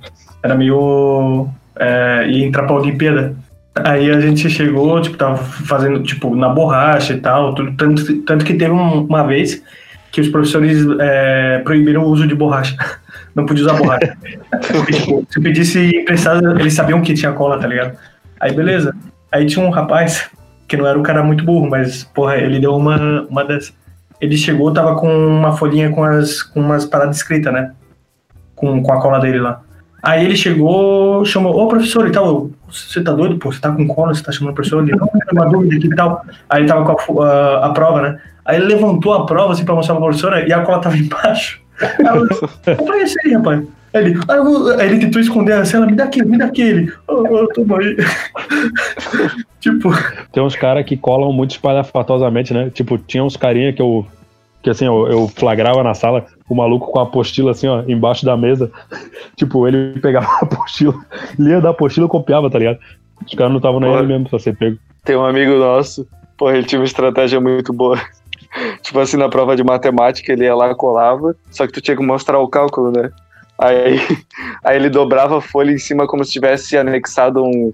Era 0.43 0.55
meio. 0.55 1.47
É, 1.77 2.27
e 2.27 2.43
entrar 2.43 2.63
pra 2.63 2.75
Olimpíada. 2.75 3.35
Aí 3.75 4.11
a 4.11 4.19
gente 4.19 4.49
chegou, 4.49 4.99
tipo, 4.99 5.15
tava 5.15 5.37
fazendo, 5.37 6.03
tipo, 6.03 6.35
na 6.35 6.49
borracha 6.49 7.13
e 7.13 7.21
tal, 7.21 7.55
tudo, 7.55 7.71
tanto, 7.77 8.21
tanto 8.23 8.43
que 8.43 8.55
teve 8.55 8.71
um, 8.71 9.05
uma 9.05 9.23
vez 9.23 9.63
que 10.11 10.19
os 10.19 10.27
professores 10.27 10.85
é, 10.99 11.59
proibiram 11.59 12.03
o 12.03 12.07
uso 12.07 12.27
de 12.27 12.35
borracha. 12.35 12.75
Não 13.33 13.45
podia 13.45 13.63
usar 13.63 13.77
borracha. 13.77 14.17
Tipo, 14.91 15.25
se 15.29 15.39
pedisse 15.39 15.95
emprestado, 15.95 16.59
eles 16.59 16.73
sabiam 16.73 16.99
que 17.01 17.13
tinha 17.13 17.31
cola, 17.31 17.59
tá 17.59 17.67
ligado? 17.67 17.95
Aí 18.39 18.51
beleza. 18.51 18.93
Aí 19.31 19.45
tinha 19.45 19.63
um 19.63 19.69
rapaz, 19.69 20.29
que 20.67 20.75
não 20.75 20.87
era 20.87 20.97
um 20.97 21.03
cara 21.03 21.23
muito 21.23 21.45
burro, 21.45 21.69
mas, 21.69 22.03
porra, 22.03 22.37
ele 22.37 22.59
deu 22.59 22.75
uma, 22.75 23.21
uma. 23.29 23.47
Ele 24.21 24.37
chegou, 24.37 24.73
tava 24.73 24.95
com 24.95 25.07
uma 25.07 25.55
folhinha 25.55 25.89
com, 25.91 26.03
as, 26.03 26.43
com 26.43 26.59
umas 26.59 26.85
paradas 26.85 27.17
escritas, 27.17 27.53
né? 27.53 27.71
Com, 28.55 28.83
com 28.83 28.93
a 28.93 29.01
cola 29.01 29.19
dele 29.19 29.39
lá. 29.39 29.61
Aí 30.01 30.23
ele 30.23 30.35
chegou, 30.35 31.25
chamou, 31.25 31.57
ô 31.57 31.67
professor 31.67 32.07
e 32.07 32.11
tal, 32.11 32.49
você 32.69 33.03
tá 33.03 33.11
doido, 33.11 33.37
pô? 33.37 33.51
Você 33.51 33.59
tá 33.59 33.71
com 33.71 33.87
cola, 33.87 34.13
você 34.13 34.23
tá 34.23 34.31
chamando 34.31 34.53
o 34.53 34.55
professor? 34.55 34.81
Ele, 34.81 34.95
não, 34.95 35.09
uma 35.33 35.49
dúvida 35.49 35.75
aqui 35.75 35.87
e 35.87 35.95
tal. 35.95 36.25
Aí 36.49 36.61
ele 36.61 36.69
tava 36.69 36.85
com 36.85 37.21
a, 37.21 37.27
a, 37.27 37.65
a, 37.65 37.69
prova, 37.71 38.01
né? 38.01 38.19
Aí 38.45 38.57
ele 38.57 38.65
levantou 38.65 39.13
a 39.13 39.25
prova 39.25 39.53
assim 39.53 39.65
pra 39.65 39.75
mostrar 39.75 39.95
pra 39.95 40.03
professora 40.03 40.47
e 40.47 40.53
a 40.53 40.61
cola 40.61 40.79
tava 40.79 40.95
embaixo. 40.97 41.61
Aí 41.81 42.05
ela, 42.05 42.27
compra 42.77 43.01
esse 43.01 43.15
aí, 43.25 43.33
rapaz. 43.33 43.63
Ele, 43.93 44.15
eu, 44.29 44.79
aí 44.79 44.87
ele 44.87 44.99
tentou 44.99 45.21
esconder 45.21 45.53
a 45.53 45.65
cena, 45.65 45.85
me 45.85 45.95
dá 45.95 46.03
aquele, 46.03 46.25
me 46.25 46.37
dá 46.37 46.45
aquele. 46.45 46.93
Oh, 47.07 47.23
oh, 47.29 47.47
toma 47.47 47.79
aí. 47.79 47.97
tipo. 49.59 49.89
Tem 50.31 50.43
uns 50.43 50.55
caras 50.55 50.85
que 50.85 50.95
colam 50.95 51.33
muito 51.33 51.51
espalhafatosamente, 51.51 52.53
né? 52.53 52.69
Tipo, 52.69 52.97
tinha 52.97 53.23
uns 53.23 53.35
carinha 53.35 53.73
que 53.73 53.81
eu. 53.81 54.05
Que 54.61 54.69
assim, 54.69 54.85
eu, 54.85 55.07
eu 55.07 55.27
flagrava 55.29 55.81
na 55.81 55.93
sala 55.93 56.25
o 56.49 56.53
maluco 56.53 56.91
com 56.91 56.99
a 56.99 57.03
apostila 57.03 57.51
assim, 57.51 57.67
ó, 57.67 57.83
embaixo 57.87 58.25
da 58.25 58.35
mesa. 58.37 58.71
tipo, 59.35 59.67
ele 59.67 59.99
pegava 59.99 60.27
a 60.27 60.39
apostila, 60.43 60.93
lia 61.39 61.61
da 61.61 61.69
apostila 61.69 62.05
e 62.05 62.09
copiava, 62.09 62.49
tá 62.49 62.59
ligado? 62.59 62.79
Os 63.25 63.33
caras 63.33 63.51
não 63.51 63.59
estavam 63.59 63.79
nem 63.79 63.95
aí 63.95 64.05
mesmo 64.05 64.29
pra 64.29 64.39
ser 64.39 64.55
pego. 64.55 64.77
Tem 65.03 65.15
um 65.15 65.25
amigo 65.25 65.53
nosso, 65.55 66.07
porra, 66.37 66.57
ele 66.57 66.65
tinha 66.65 66.79
uma 66.79 66.85
estratégia 66.85 67.39
muito 67.39 67.73
boa. 67.73 67.99
tipo 68.81 68.99
assim, 68.99 69.17
na 69.17 69.29
prova 69.29 69.55
de 69.55 69.63
matemática, 69.63 70.31
ele 70.31 70.43
ia 70.43 70.55
lá 70.55 70.73
colava, 70.75 71.35
só 71.49 71.65
que 71.65 71.73
tu 71.73 71.81
tinha 71.81 71.97
que 71.97 72.03
mostrar 72.03 72.39
o 72.39 72.47
cálculo, 72.47 72.91
né? 72.91 73.11
Aí, 73.59 73.99
aí 74.63 74.75
ele 74.77 74.89
dobrava 74.89 75.37
a 75.37 75.41
folha 75.41 75.71
em 75.71 75.77
cima 75.77 76.07
como 76.07 76.23
se 76.23 76.31
tivesse 76.31 76.77
anexado 76.77 77.43
um, 77.43 77.71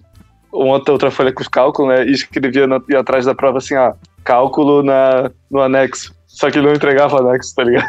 uma 0.51 0.73
outra, 0.73 0.93
outra 0.93 1.11
folha 1.11 1.31
com 1.31 1.41
os 1.41 1.47
cálculos, 1.47 1.95
né? 1.95 2.05
E 2.05 2.11
escrevia 2.11 2.67
atrás 2.97 3.25
da 3.25 3.35
prova 3.35 3.59
assim, 3.59 3.75
ah, 3.75 3.93
cálculo 4.23 4.81
na, 4.81 5.29
no 5.49 5.61
anexo. 5.61 6.13
Só 6.27 6.49
que 6.49 6.57
ele 6.57 6.67
não 6.67 6.73
entregava 6.73 7.19
anexo, 7.19 7.55
tá 7.55 7.63
ligado? 7.63 7.85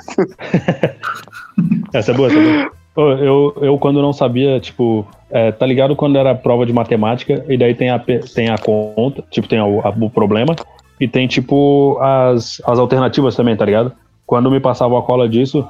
essa 1.92 2.12
é 2.12 2.14
boa, 2.14 2.28
essa 2.28 2.38
é 2.38 2.42
boa. 2.42 2.76
Eu, 2.96 3.54
eu, 3.60 3.78
quando 3.78 4.00
não 4.00 4.12
sabia, 4.12 4.58
tipo, 4.58 5.06
é, 5.30 5.52
tá 5.52 5.66
ligado 5.66 5.94
quando 5.94 6.16
era 6.16 6.34
prova 6.34 6.64
de 6.64 6.72
matemática, 6.72 7.44
e 7.46 7.58
daí 7.58 7.74
tem 7.74 7.90
a, 7.90 7.98
tem 7.98 8.48
a 8.48 8.56
conta, 8.56 9.22
tipo, 9.30 9.46
tem 9.46 9.60
o, 9.60 9.80
a, 9.80 9.90
o 9.90 10.08
problema, 10.08 10.56
e 10.98 11.06
tem, 11.06 11.26
tipo, 11.28 11.98
as, 12.00 12.62
as 12.64 12.78
alternativas 12.78 13.36
também, 13.36 13.54
tá 13.54 13.66
ligado? 13.66 13.92
Quando 14.24 14.50
me 14.50 14.60
passava 14.60 14.98
a 14.98 15.02
cola 15.02 15.28
disso, 15.28 15.68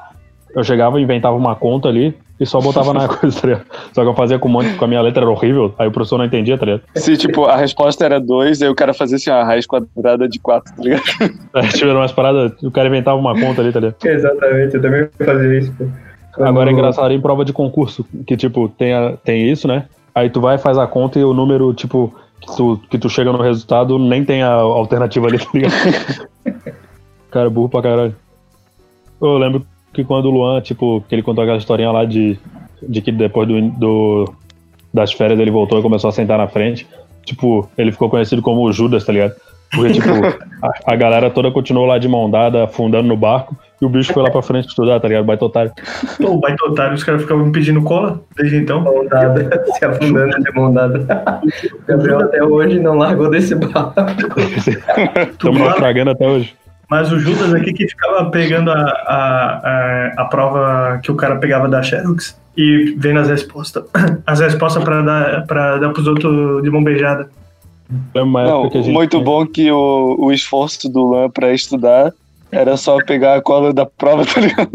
eu 0.56 0.64
chegava, 0.64 0.98
inventava 0.98 1.36
uma 1.36 1.54
conta 1.54 1.86
ali, 1.86 2.16
e 2.40 2.46
só 2.46 2.62
botava 2.62 2.94
na 2.94 3.06
coisa, 3.06 3.38
tá 3.38 3.46
ligado? 3.46 3.66
Só 3.92 4.02
que 4.02 4.08
eu 4.08 4.14
fazia 4.14 4.38
com 4.38 4.48
um 4.48 4.52
monte, 4.52 4.74
com 4.74 4.86
a 4.86 4.88
minha 4.88 5.02
letra 5.02 5.22
era 5.22 5.30
horrível, 5.30 5.74
aí 5.78 5.86
o 5.86 5.90
professor 5.90 6.16
não 6.16 6.24
entendia, 6.24 6.56
tá 6.56 6.64
ligado? 6.64 6.82
Se, 6.94 7.14
tipo, 7.18 7.44
a 7.44 7.56
resposta 7.56 8.06
era 8.06 8.18
2, 8.18 8.62
aí 8.62 8.68
o 8.70 8.74
cara 8.74 8.94
fazia 8.94 9.16
assim, 9.16 9.28
a 9.28 9.44
raiz 9.44 9.66
quadrada 9.66 10.26
de 10.26 10.38
4, 10.38 10.74
tá 10.74 10.82
ligado? 10.82 11.02
É, 11.54 11.68
tiveram 11.68 12.00
umas 12.00 12.12
paradas, 12.12 12.52
o 12.62 12.70
cara 12.70 12.88
inventava 12.88 13.18
uma 13.18 13.38
conta 13.38 13.60
ali, 13.60 13.70
tá 13.70 13.80
ligado? 13.80 13.96
Exatamente, 14.02 14.74
eu 14.74 14.82
também 14.82 15.08
fazia 15.18 15.58
isso, 15.58 15.72
pô. 15.76 15.84
Quando... 16.34 16.48
Agora 16.48 16.70
é 16.70 16.72
engraçado 16.72 17.12
em 17.12 17.20
prova 17.20 17.44
de 17.44 17.52
concurso, 17.52 18.06
que, 18.26 18.36
tipo, 18.36 18.68
tem, 18.68 18.94
a, 18.94 19.14
tem 19.22 19.50
isso, 19.50 19.68
né? 19.68 19.84
Aí 20.14 20.30
tu 20.30 20.40
vai, 20.40 20.56
faz 20.56 20.78
a 20.78 20.86
conta 20.86 21.18
e 21.18 21.24
o 21.24 21.34
número, 21.34 21.72
tipo, 21.74 22.14
que 22.40 22.56
tu, 22.56 22.80
que 22.90 22.98
tu 22.98 23.10
chega 23.10 23.30
no 23.30 23.42
resultado, 23.42 23.98
nem 23.98 24.24
tem 24.24 24.42
a 24.42 24.52
alternativa 24.52 25.26
ali, 25.26 25.38
tá 25.38 25.50
ligado? 25.52 26.28
cara, 27.30 27.50
burro 27.50 27.68
pra 27.68 27.82
caralho. 27.82 28.16
Eu 29.20 29.38
lembro 29.38 29.66
que 29.96 30.04
quando 30.04 30.26
o 30.26 30.30
Luan, 30.30 30.60
tipo, 30.60 31.02
que 31.08 31.14
ele 31.14 31.22
contou 31.22 31.42
aquela 31.42 31.58
historinha 31.58 31.90
lá 31.90 32.04
de, 32.04 32.38
de 32.86 33.00
que 33.00 33.10
depois 33.10 33.48
do, 33.48 33.60
do, 33.70 34.34
das 34.92 35.12
férias 35.12 35.40
ele 35.40 35.50
voltou 35.50 35.78
e 35.78 35.82
começou 35.82 36.08
a 36.08 36.12
sentar 36.12 36.36
na 36.36 36.46
frente, 36.46 36.86
tipo, 37.24 37.68
ele 37.76 37.90
ficou 37.90 38.10
conhecido 38.10 38.42
como 38.42 38.62
o 38.62 38.72
Judas, 38.72 39.04
tá 39.04 39.12
ligado? 39.12 39.34
Porque, 39.74 39.94
tipo, 39.94 40.08
a, 40.62 40.92
a, 40.92 40.96
galera 40.96 41.30
toda 41.30 41.50
continuou 41.50 41.86
lá 41.86 41.98
de 41.98 42.06
mão 42.06 42.30
dada, 42.30 42.64
afundando 42.64 43.08
no 43.08 43.16
barco, 43.16 43.56
e 43.80 43.84
o 43.84 43.88
bicho 43.88 44.12
foi 44.12 44.22
lá 44.22 44.30
pra 44.30 44.42
frente 44.42 44.68
estudar, 44.68 45.00
tá 45.00 45.08
ligado? 45.08 45.24
Baita 45.24 45.44
otário. 45.44 45.72
Pô, 46.20 46.32
o 46.32 46.38
baita 46.38 46.64
otário, 46.66 46.94
os 46.94 47.02
caras 47.02 47.22
ficavam 47.22 47.46
me 47.46 47.52
pedindo 47.52 47.82
cola 47.82 48.20
desde 48.36 48.58
então. 48.58 48.82
Mão 48.82 49.06
dada, 49.06 49.64
se 49.72 49.84
afundando 49.84 50.38
de 50.42 50.52
mão 50.52 50.72
dada. 50.72 51.40
O 51.74 51.82
Gabriel 51.88 52.20
até 52.20 52.44
hoje 52.44 52.78
não 52.78 52.98
largou 52.98 53.30
desse 53.30 53.54
barco. 53.54 53.94
Estamos 55.32 55.58
naufragando 55.58 56.10
até 56.10 56.28
hoje. 56.28 56.54
Mas 56.88 57.10
o 57.10 57.18
Judas 57.18 57.52
aqui 57.52 57.72
que 57.72 57.88
ficava 57.88 58.30
pegando 58.30 58.70
a, 58.70 58.76
a, 58.76 59.60
a, 59.64 60.12
a 60.18 60.24
prova 60.26 61.00
que 61.02 61.10
o 61.10 61.16
cara 61.16 61.36
pegava 61.36 61.68
da 61.68 61.82
Xerox 61.82 62.38
e 62.56 62.94
vendo 62.96 63.20
as 63.20 63.28
respostas. 63.28 63.84
As 64.26 64.40
respostas 64.40 64.82
para 64.82 65.02
dar, 65.02 65.46
pra 65.46 65.78
dar 65.78 65.90
pros 65.90 66.06
outros 66.06 66.62
de 66.62 66.70
mão 66.70 66.82
beijada. 66.82 67.28
É 68.14 68.24
Não, 68.24 68.68
muito 68.86 69.20
bom 69.20 69.46
que 69.46 69.70
o, 69.70 70.16
o 70.18 70.32
esforço 70.32 70.88
do 70.88 71.08
Lan 71.08 71.30
para 71.30 71.52
estudar 71.52 72.12
era 72.50 72.76
só 72.76 72.96
pegar 73.04 73.36
a 73.36 73.42
cola 73.42 73.72
da 73.72 73.86
prova, 73.86 74.24
tá 74.26 74.40
ligado? 74.40 74.70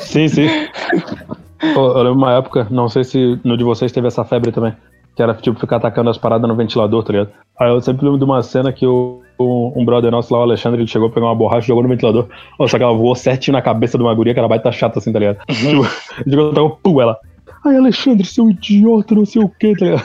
Sim, 0.00 0.28
sim. 0.28 0.46
eu 1.62 2.02
lembro 2.02 2.18
uma 2.18 2.34
época, 2.34 2.66
não 2.70 2.88
sei 2.88 3.04
se 3.04 3.40
no 3.42 3.56
de 3.56 3.64
vocês 3.64 3.90
teve 3.90 4.08
essa 4.08 4.24
febre 4.24 4.52
também, 4.52 4.74
que 5.16 5.22
era 5.22 5.34
tipo 5.34 5.58
ficar 5.58 5.76
atacando 5.76 6.10
as 6.10 6.18
paradas 6.18 6.48
no 6.48 6.54
ventilador, 6.54 7.02
tá 7.02 7.12
ligado? 7.12 7.30
Aí 7.58 7.70
eu 7.70 7.80
sempre 7.80 8.04
lembro 8.04 8.18
de 8.18 8.24
uma 8.24 8.42
cena 8.42 8.72
que 8.72 8.86
o, 8.86 9.21
um, 9.38 9.72
um 9.76 9.84
brother 9.84 10.10
nosso 10.10 10.32
lá, 10.32 10.40
o 10.40 10.42
Alexandre, 10.42 10.80
ele 10.80 10.88
chegou, 10.88 11.10
pegou 11.10 11.28
uma 11.28 11.34
borracha 11.34 11.66
e 11.66 11.68
jogou 11.68 11.82
no 11.82 11.88
ventilador. 11.88 12.26
Oh, 12.58 12.68
só 12.68 12.76
que 12.76 12.84
ela 12.84 12.92
voou 12.92 13.14
certinho 13.14 13.52
na 13.52 13.62
cabeça 13.62 13.96
de 13.96 14.04
uma 14.04 14.14
guria, 14.14 14.32
que 14.32 14.38
ela 14.38 14.48
vai 14.48 14.58
estar 14.58 14.72
chata 14.72 14.98
assim, 14.98 15.12
tá 15.12 15.18
ligado? 15.18 15.38
Uhum. 15.48 15.82
Tipo, 16.24 16.54
jogou, 16.54 16.78
pum, 16.82 17.00
ela. 17.00 17.18
Ai, 17.64 17.76
Alexandre, 17.76 18.26
seu 18.26 18.50
idiota, 18.50 19.14
não 19.14 19.24
sei 19.24 19.42
o 19.42 19.48
que, 19.48 19.74
tá 19.76 19.84
ligado? 19.84 20.04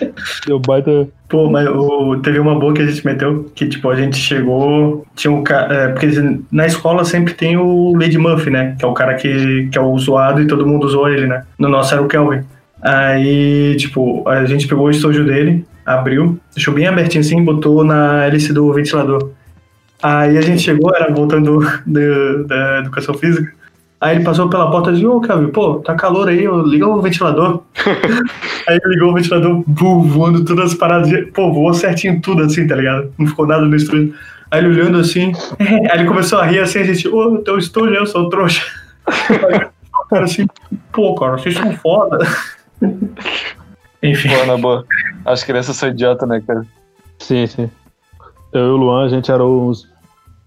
Deu 0.46 0.58
baita. 0.58 1.08
Pô, 1.28 1.48
mas 1.48 1.66
o, 1.68 2.16
teve 2.16 2.38
uma 2.38 2.58
boa 2.58 2.72
que 2.74 2.82
a 2.82 2.86
gente 2.86 3.04
meteu, 3.04 3.50
que 3.54 3.66
tipo, 3.66 3.88
a 3.88 3.96
gente 3.96 4.16
chegou. 4.16 5.06
Tinha 5.14 5.30
um 5.30 5.42
cara. 5.42 5.74
É, 5.74 5.88
porque 5.88 6.06
na 6.52 6.66
escola 6.66 7.04
sempre 7.04 7.34
tem 7.34 7.56
o 7.56 7.94
Lady 7.94 8.18
Muff, 8.18 8.48
né? 8.50 8.76
Que 8.78 8.84
é 8.84 8.88
o 8.88 8.92
cara 8.92 9.14
que, 9.14 9.68
que 9.70 9.78
é 9.78 9.80
o 9.80 9.98
zoado 9.98 10.42
e 10.42 10.46
todo 10.46 10.66
mundo 10.66 10.86
usou 10.86 11.08
ele, 11.08 11.26
né? 11.26 11.44
No 11.58 11.68
nosso 11.68 11.94
era 11.94 12.02
o 12.02 12.08
Kelvin. 12.08 12.42
Aí, 12.80 13.76
tipo, 13.76 14.26
a 14.28 14.44
gente 14.44 14.68
pegou 14.68 14.86
o 14.86 14.90
estojo 14.90 15.24
dele, 15.24 15.64
abriu, 15.88 16.38
deixou 16.54 16.74
bem 16.74 16.86
abertinho 16.86 17.20
assim, 17.20 17.42
botou 17.42 17.82
na 17.82 18.24
hélice 18.26 18.52
do 18.52 18.70
ventilador. 18.72 19.30
Aí 20.02 20.36
a 20.36 20.40
gente 20.42 20.62
chegou, 20.62 20.94
era 20.94 21.12
voltando 21.12 21.60
do, 21.86 22.44
da 22.46 22.80
educação 22.80 23.14
física. 23.14 23.52
Aí 24.00 24.16
ele 24.16 24.24
passou 24.24 24.48
pela 24.48 24.70
porta 24.70 24.90
e 24.90 24.94
disse, 24.94 25.06
ô, 25.06 25.20
Kelvin, 25.20 25.48
pô, 25.48 25.76
tá 25.76 25.94
calor 25.94 26.28
aí, 26.28 26.46
liga 26.66 26.86
o 26.86 27.02
ventilador. 27.02 27.62
aí 28.68 28.78
ele 28.84 28.94
ligou 28.94 29.10
o 29.10 29.14
ventilador, 29.14 29.64
voando 29.66 30.44
todas 30.44 30.72
as 30.72 30.74
paradas. 30.74 31.10
Pô, 31.34 31.52
voou 31.52 31.74
certinho 31.74 32.20
tudo 32.20 32.42
assim, 32.42 32.66
tá 32.66 32.76
ligado? 32.76 33.12
Não 33.18 33.26
ficou 33.26 33.46
nada 33.46 33.62
no 33.62 33.74
estúdio. 33.74 34.14
Aí 34.50 34.60
ele 34.60 34.68
olhando 34.68 34.98
assim, 34.98 35.32
aí 35.58 35.98
ele 35.98 36.04
começou 36.04 36.38
a 36.38 36.44
rir 36.44 36.60
assim, 36.60 36.78
a 36.78 36.84
gente, 36.84 37.08
ô, 37.08 37.38
teu 37.38 37.58
estúdio, 37.58 37.96
eu 37.96 38.06
sou 38.06 38.28
trouxa. 38.28 38.62
o 39.08 40.08
cara 40.08 40.24
assim, 40.24 40.46
pô, 40.92 41.14
cara, 41.14 41.38
vocês 41.38 41.56
são 41.56 41.72
foda. 41.72 42.18
Enfim. 44.02 44.28
Boa, 44.28 44.46
na 44.46 44.56
boa. 44.56 44.84
As 45.24 45.42
crianças 45.44 45.76
são 45.76 45.88
idiota, 45.88 46.26
né, 46.26 46.42
cara? 46.46 46.64
Sim, 47.18 47.46
sim. 47.46 47.70
Eu 48.52 48.60
e 48.66 48.70
o 48.70 48.76
Luan, 48.76 49.06
a 49.06 49.08
gente 49.08 49.30
era 49.30 49.44
os. 49.44 49.86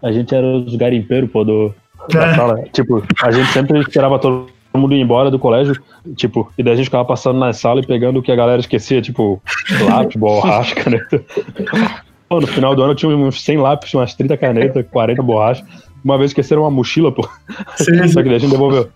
A 0.02 0.12
gente 0.12 0.34
era 0.34 0.46
os 0.48 0.76
garimpeiros, 0.76 1.30
pô, 1.30 1.44
do, 1.44 1.74
da 2.12 2.28
É. 2.28 2.36
sala. 2.36 2.64
Tipo, 2.74 3.04
a 3.22 3.32
gente 3.32 3.50
sempre 3.52 3.80
esperava 3.80 4.18
todo 4.18 4.48
mundo 4.74 4.96
ir 4.96 5.02
embora 5.02 5.30
do 5.30 5.38
colégio, 5.38 5.76
tipo, 6.16 6.52
e 6.58 6.64
daí 6.64 6.74
a 6.74 6.76
gente 6.78 6.86
ficava 6.86 7.04
passando 7.06 7.38
na 7.38 7.52
sala 7.52 7.82
e 7.82 7.86
pegando 7.86 8.20
o 8.20 8.24
que 8.24 8.32
a 8.32 8.36
galera 8.36 8.62
esquecia, 8.62 9.02
tipo, 9.02 9.42
lápis, 9.82 10.16
borracha, 10.20 10.74
caneta. 10.76 11.22
Pô, 12.30 12.40
no 12.40 12.48
final 12.48 12.74
do 12.74 12.82
ano 12.82 12.94
eu 12.94 12.96
tinha 12.96 13.16
uns 13.16 13.42
100 13.44 13.58
lápis, 13.58 13.94
umas 13.94 14.16
30 14.16 14.38
canetas, 14.38 14.86
40 14.90 15.22
borrachas. 15.22 15.68
Uma 16.04 16.18
vez 16.18 16.32
esqueceram 16.32 16.64
uma 16.64 16.72
mochila, 16.72 17.12
pô. 17.12 17.28
Sim, 17.76 18.04
sim. 18.04 18.08
Só 18.08 18.24
que 18.24 18.30
daí 18.30 18.38
a 18.38 18.40
gente 18.40 18.52
devolveu. 18.52 18.90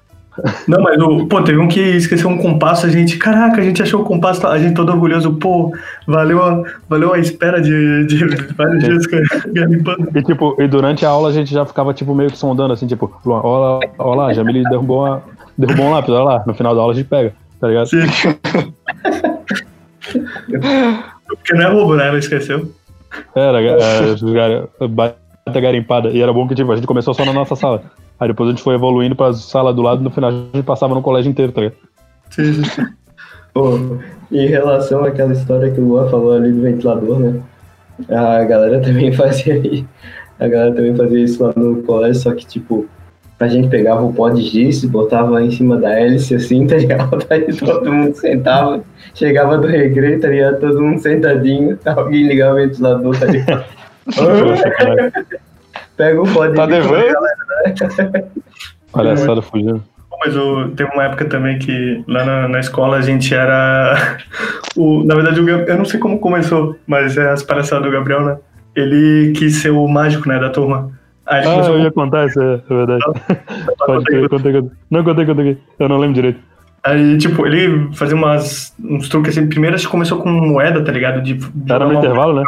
Não, 0.67 0.81
mas 0.81 1.01
o, 1.01 1.27
pô, 1.27 1.41
teve 1.41 1.57
um 1.57 1.67
que 1.67 1.79
esqueceu 1.79 2.29
um 2.29 2.37
compasso, 2.37 2.85
a 2.85 2.89
gente, 2.89 3.17
caraca, 3.17 3.61
a 3.61 3.63
gente 3.63 3.81
achou 3.81 4.01
o 4.01 4.03
compasso, 4.03 4.45
a 4.45 4.57
gente 4.57 4.73
todo 4.73 4.89
orgulhoso, 4.91 5.33
pô, 5.35 5.73
valeu 6.05 6.43
a, 6.43 6.63
valeu 6.89 7.13
a 7.13 7.19
espera 7.19 7.61
de, 7.61 8.05
de 8.05 8.17
vários 8.53 8.83
dias 8.83 9.05
garimpando. 9.53 10.09
E 10.13 10.21
tipo, 10.21 10.61
e 10.61 10.67
durante 10.67 11.05
a 11.05 11.09
aula 11.09 11.29
a 11.29 11.31
gente 11.31 11.53
já 11.53 11.65
ficava 11.65 11.93
tipo 11.93 12.13
meio 12.13 12.29
que 12.29 12.37
sondando 12.37 12.73
assim, 12.73 12.85
tipo, 12.85 13.09
olha 13.25 13.39
lá, 13.41 13.79
olha 13.97 14.21
lá, 14.23 14.33
Jamile 14.33 14.63
derrubou, 14.63 15.05
uma, 15.05 15.21
derrubou 15.57 15.85
um 15.85 15.91
lápis, 15.91 16.09
olha 16.09 16.23
lá, 16.23 16.43
no 16.45 16.53
final 16.53 16.75
da 16.75 16.81
aula 16.81 16.93
a 16.93 16.95
gente 16.95 17.07
pega, 17.07 17.33
tá 17.59 17.67
ligado? 17.67 17.87
Sim. 17.87 18.01
Porque 21.27 21.53
não 21.53 21.61
é 21.61 21.69
roubo, 21.71 21.95
né? 21.95 22.07
Ela 22.07 22.19
esqueceu. 22.19 22.71
Era, 23.33 23.61
é, 23.61 24.15
gar- 24.33 24.87
baita 24.89 25.61
garimpada. 25.61 26.09
E 26.09 26.21
era 26.21 26.33
bom 26.33 26.47
que 26.47 26.55
tipo, 26.55 26.71
a 26.71 26.75
gente 26.75 26.87
começou 26.87 27.13
só 27.13 27.25
na 27.25 27.33
nossa 27.33 27.55
sala. 27.55 27.83
Aí 28.19 28.27
depois 28.27 28.47
a 28.47 28.51
gente 28.51 28.63
foi 28.63 28.75
evoluindo 28.75 29.15
pra 29.15 29.33
sala 29.33 29.73
do 29.73 29.81
lado, 29.81 30.01
no 30.01 30.09
final 30.09 30.29
a 30.29 30.33
gente 30.33 30.63
passava 30.63 30.95
no 30.95 31.01
colégio 31.01 31.29
inteiro, 31.29 31.51
tá 31.51 31.61
ligado? 31.61 31.77
Sim, 32.29 32.63
sim. 32.63 32.85
Pô, 33.53 33.77
em 34.31 34.47
relação 34.47 35.03
àquela 35.03 35.33
história 35.33 35.71
que 35.71 35.79
o 35.79 35.87
Luan 35.87 36.09
falou 36.09 36.33
ali 36.33 36.51
do 36.51 36.61
ventilador, 36.61 37.19
né? 37.19 37.41
A 38.09 38.43
galera 38.43 38.81
também 38.81 39.11
fazia 39.15 39.53
aí. 39.53 39.85
A 40.39 40.47
galera 40.47 40.73
também 40.73 40.95
fazia 40.95 41.23
isso 41.23 41.43
lá 41.43 41.53
no 41.55 41.81
colégio, 41.83 42.21
só 42.21 42.33
que 42.33 42.45
tipo, 42.45 42.85
a 43.39 43.47
gente 43.47 43.69
pegava 43.69 44.03
o 44.03 44.13
pó 44.13 44.29
de 44.29 44.41
giz, 44.41 44.83
botava 44.85 45.41
em 45.41 45.51
cima 45.51 45.77
da 45.77 45.97
hélice 45.97 46.35
assim, 46.35 46.65
tá 46.67 46.75
ligado? 46.77 47.17
Aí 47.29 47.53
todo 47.53 47.91
mundo 47.91 48.15
sentava, 48.15 48.83
chegava 49.13 49.57
do 49.57 49.67
recreio, 49.67 50.19
tá 50.19 50.27
ligado? 50.29 50.59
Todo 50.59 50.81
mundo 50.81 50.99
sentadinho, 50.99 51.77
alguém 51.85 52.27
ligava 52.27 52.53
o 52.53 52.55
ventilador, 52.57 53.19
tá 53.19 53.25
ligado? 53.25 53.65
Pega 55.97 56.21
o 56.21 56.33
pó 56.33 56.45
de 56.47 56.55
Tá 56.55 56.65
devendo? 56.65 57.15
Palhaçada 58.91 59.41
fugindo. 59.41 59.83
Pô, 60.09 60.17
Mas 60.23 60.35
o, 60.35 60.69
teve 60.69 60.89
uma 60.91 61.03
época 61.03 61.25
também 61.25 61.59
que 61.59 62.03
lá 62.07 62.23
na, 62.23 62.47
na 62.47 62.59
escola 62.59 62.97
a 62.97 63.01
gente 63.01 63.33
era. 63.33 64.17
O, 64.77 65.05
na 65.05 65.15
verdade, 65.15 65.39
o, 65.39 65.49
eu 65.49 65.77
não 65.77 65.85
sei 65.85 65.97
como 65.97 66.19
começou, 66.19 66.75
mas 66.85 67.15
é 67.15 67.29
as 67.31 67.41
palhaçadas 67.41 67.85
do 67.85 67.91
Gabriel, 67.91 68.25
né? 68.25 68.37
Ele 68.75 69.31
quis 69.31 69.61
ser 69.61 69.69
o 69.69 69.87
mágico, 69.87 70.27
né, 70.27 70.37
da 70.37 70.49
turma. 70.49 70.91
Aí 71.25 71.39
Ah, 71.47 71.51
começou 71.51 71.75
eu 71.77 71.83
ia 71.83 71.91
contar 71.91 72.25
isso, 72.25 72.41
é, 72.41 72.55
é 72.55 72.75
verdade. 72.75 73.03
Pode 73.79 74.03
crer, 74.03 74.27
contei, 74.27 74.51
contei. 74.51 74.71
Não, 74.91 75.01
contei, 75.01 75.25
contei. 75.25 75.57
Eu 75.79 75.87
não 75.87 75.97
lembro 75.97 76.15
direito. 76.15 76.41
Aí, 76.83 77.17
tipo, 77.17 77.47
ele 77.47 77.89
fazia 77.93 78.17
umas, 78.17 78.75
uns 78.83 79.07
truques 79.07 79.35
assim. 79.35 79.47
Primeiro, 79.47 79.75
acho 79.77 79.85
que 79.85 79.91
começou 79.91 80.21
com 80.21 80.29
moeda, 80.29 80.83
tá 80.83 80.91
ligado? 80.91 81.21
De, 81.21 81.35
de 81.35 81.71
Era 81.71 81.85
no 81.85 81.93
intervalo, 81.93 82.41
né? 82.41 82.43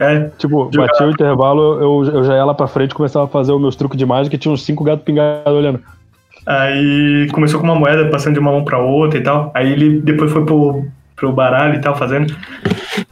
É, 0.00 0.30
Tipo, 0.38 0.70
Jogar. 0.72 0.88
batia 0.88 1.06
o 1.06 1.10
intervalo, 1.10 1.62
eu, 1.80 2.14
eu 2.14 2.24
já 2.24 2.34
ia 2.34 2.44
lá 2.44 2.54
pra 2.54 2.66
frente, 2.66 2.94
começava 2.94 3.24
a 3.24 3.28
fazer 3.28 3.52
os 3.52 3.60
meus 3.60 3.76
truques 3.76 3.98
de 3.98 4.06
mágica 4.06 4.36
e 4.36 4.38
tinha 4.38 4.52
uns 4.52 4.62
cinco 4.64 4.84
gatos 4.84 5.04
pingados 5.04 5.52
olhando. 5.52 5.80
Aí 6.46 7.28
começou 7.32 7.60
com 7.60 7.66
uma 7.66 7.74
moeda, 7.74 8.08
passando 8.10 8.34
de 8.34 8.40
uma 8.40 8.50
mão 8.50 8.64
pra 8.64 8.78
outra 8.78 9.18
e 9.18 9.22
tal. 9.22 9.50
Aí 9.54 9.72
ele 9.72 10.00
depois 10.00 10.32
foi 10.32 10.44
pro, 10.44 10.84
pro 11.14 11.32
baralho 11.32 11.76
e 11.76 11.80
tal, 11.80 11.96
fazendo. 11.96 12.34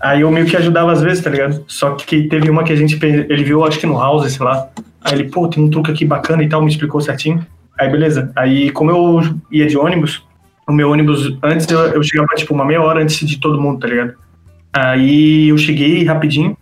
Aí 0.00 0.22
eu 0.22 0.30
meio 0.30 0.46
que 0.46 0.56
ajudava 0.56 0.90
às 0.92 1.00
vezes, 1.00 1.22
tá 1.22 1.30
ligado? 1.30 1.62
Só 1.66 1.92
que 1.92 2.24
teve 2.24 2.50
uma 2.50 2.64
que 2.64 2.72
a 2.72 2.76
gente. 2.76 2.98
Ele 3.04 3.44
viu, 3.44 3.64
acho 3.64 3.78
que 3.78 3.86
no 3.86 3.98
house, 3.98 4.32
sei 4.32 4.44
lá. 4.44 4.68
Aí 5.02 5.14
ele, 5.14 5.30
pô, 5.30 5.46
tem 5.48 5.62
um 5.62 5.70
truque 5.70 5.92
aqui 5.92 6.04
bacana 6.04 6.42
e 6.42 6.48
tal, 6.48 6.60
me 6.60 6.70
explicou 6.70 7.00
certinho. 7.00 7.44
Aí 7.78 7.88
beleza. 7.88 8.32
Aí, 8.36 8.70
como 8.72 8.90
eu 8.90 9.20
ia 9.50 9.66
de 9.66 9.78
ônibus, 9.78 10.22
o 10.68 10.72
meu 10.72 10.90
ônibus, 10.90 11.36
antes 11.42 11.68
eu, 11.70 11.78
eu 11.80 12.02
chegava 12.02 12.28
tipo 12.36 12.52
uma 12.52 12.64
meia 12.64 12.82
hora 12.82 13.02
antes 13.02 13.26
de 13.26 13.38
todo 13.38 13.60
mundo, 13.60 13.78
tá 13.80 13.88
ligado? 13.88 14.14
Aí 14.72 15.48
eu 15.48 15.58
cheguei 15.58 16.04
rapidinho, 16.04 16.56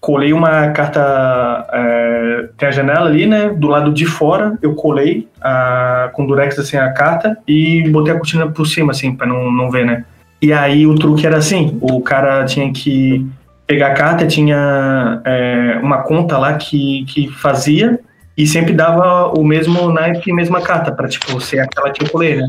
colei 0.00 0.32
uma 0.32 0.68
carta. 0.70 1.66
é, 1.72 2.48
tem 2.56 2.68
a 2.68 2.72
janela 2.72 3.06
ali, 3.06 3.26
né? 3.26 3.50
Do 3.50 3.68
lado 3.68 3.92
de 3.92 4.06
fora, 4.06 4.58
eu 4.62 4.74
colei 4.74 5.28
a, 5.40 6.10
com 6.12 6.26
durex 6.26 6.58
assim 6.58 6.76
a 6.76 6.92
carta 6.92 7.36
e 7.46 7.88
botei 7.90 8.12
a 8.12 8.16
cortina 8.16 8.48
por 8.48 8.66
cima, 8.66 8.92
assim, 8.92 9.14
pra 9.14 9.26
não, 9.26 9.50
não 9.50 9.70
ver, 9.70 9.84
né? 9.84 10.04
E 10.40 10.52
aí 10.52 10.86
o 10.86 10.94
truque 10.94 11.26
era 11.26 11.36
assim: 11.36 11.78
o 11.80 12.00
cara 12.00 12.44
tinha 12.44 12.72
que 12.72 13.26
pegar 13.66 13.88
a 13.88 13.94
carta, 13.94 14.26
tinha 14.26 15.20
é, 15.24 15.78
uma 15.82 16.02
conta 16.02 16.38
lá 16.38 16.54
que, 16.54 17.04
que 17.06 17.28
fazia 17.28 18.00
e 18.36 18.46
sempre 18.46 18.72
dava 18.72 19.28
o 19.36 19.44
mesmo 19.44 19.92
naipe 19.92 20.30
e 20.30 20.32
mesma 20.32 20.62
carta, 20.62 20.92
pra 20.92 21.08
tipo, 21.08 21.40
ser 21.40 21.58
aquela 21.58 21.90
que 21.90 22.04
eu 22.04 22.08
colei, 22.08 22.36
né? 22.36 22.48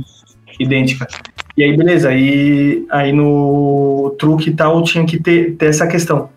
Idêntica. 0.60 1.08
E 1.58 1.64
aí, 1.64 1.76
beleza, 1.76 2.10
aí, 2.10 2.86
aí 2.90 3.12
no 3.12 4.16
truque 4.20 4.50
e 4.50 4.54
tal 4.54 4.84
tinha 4.84 5.06
que 5.06 5.18
ter, 5.18 5.56
ter 5.56 5.66
essa 5.66 5.88
questão. 5.88 6.30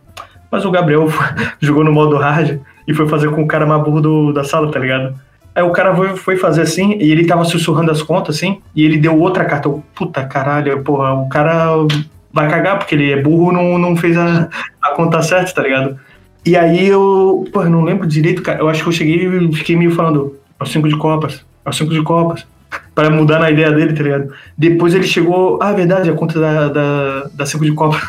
Mas 0.52 0.64
o 0.66 0.70
Gabriel 0.70 1.08
jogou 1.60 1.82
no 1.82 1.90
modo 1.92 2.16
hard 2.18 2.60
e 2.86 2.92
foi 2.94 3.08
fazer 3.08 3.30
com 3.30 3.42
o 3.42 3.46
cara 3.48 3.64
mais 3.66 3.82
burro 3.82 4.00
do- 4.02 4.32
da 4.32 4.44
sala, 4.44 4.70
tá 4.70 4.78
ligado? 4.78 5.14
Aí 5.54 5.62
o 5.62 5.70
cara 5.70 5.94
foi, 5.96 6.14
foi 6.16 6.36
fazer 6.36 6.62
assim, 6.62 6.96
e 7.00 7.10
ele 7.10 7.26
tava 7.26 7.44
sussurrando 7.44 7.90
as 7.90 8.02
contas, 8.02 8.36
assim, 8.36 8.60
e 8.76 8.84
ele 8.84 8.96
deu 8.98 9.18
outra 9.18 9.44
carta. 9.46 9.68
Eu, 9.68 9.82
Puta 9.94 10.22
caralho, 10.24 10.82
porra, 10.82 11.12
o 11.14 11.28
cara 11.28 11.68
vai 12.32 12.48
cagar, 12.48 12.78
porque 12.78 12.94
ele 12.94 13.10
é 13.12 13.20
burro 13.20 13.50
não, 13.52 13.78
não 13.78 13.96
fez 13.96 14.16
a, 14.16 14.48
a 14.82 14.90
conta 14.90 15.20
certa, 15.22 15.52
tá 15.54 15.62
ligado? 15.62 15.98
E 16.44 16.56
aí 16.56 16.88
eu, 16.88 17.44
porra, 17.52 17.68
não 17.68 17.82
lembro 17.84 18.06
direito, 18.06 18.42
cara. 18.42 18.58
Eu 18.60 18.68
acho 18.68 18.82
que 18.82 18.88
eu 18.88 18.92
cheguei 18.92 19.26
e 19.26 19.52
fiquei 19.54 19.76
meio 19.76 19.90
falando, 19.92 20.36
é 20.58 20.62
o 20.64 20.66
cinco 20.66 20.88
de 20.88 20.96
copas, 20.96 21.44
é 21.64 21.68
o 21.70 21.72
cinco 21.72 21.92
de 21.92 22.02
copas. 22.02 22.46
Pra 22.94 23.10
mudar 23.10 23.38
na 23.38 23.50
ideia 23.50 23.70
dele, 23.70 23.92
tá 23.92 24.02
ligado? 24.02 24.32
Depois 24.56 24.94
ele 24.94 25.04
chegou, 25.04 25.58
ah, 25.62 25.70
é 25.70 25.74
verdade, 25.74 26.08
a 26.10 26.14
conta 26.14 26.38
da, 26.40 26.68
da, 26.68 27.30
da 27.34 27.46
cinco 27.46 27.64
de 27.64 27.72
copas. 27.72 28.02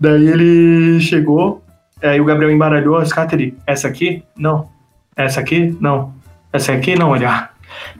Daí 0.00 0.26
ele 0.26 1.00
chegou, 1.00 1.62
aí 2.02 2.20
o 2.20 2.24
Gabriel 2.24 2.50
embaralhou 2.50 2.96
as 2.96 3.12
cartas 3.12 3.38
ele, 3.38 3.54
essa 3.66 3.86
aqui? 3.86 4.22
Não. 4.36 4.68
Essa 5.14 5.40
aqui? 5.40 5.76
Não. 5.80 6.12
Essa 6.52 6.72
aqui? 6.72 6.98
Não, 6.98 7.14
ele, 7.14 7.26
ah. 7.26 7.50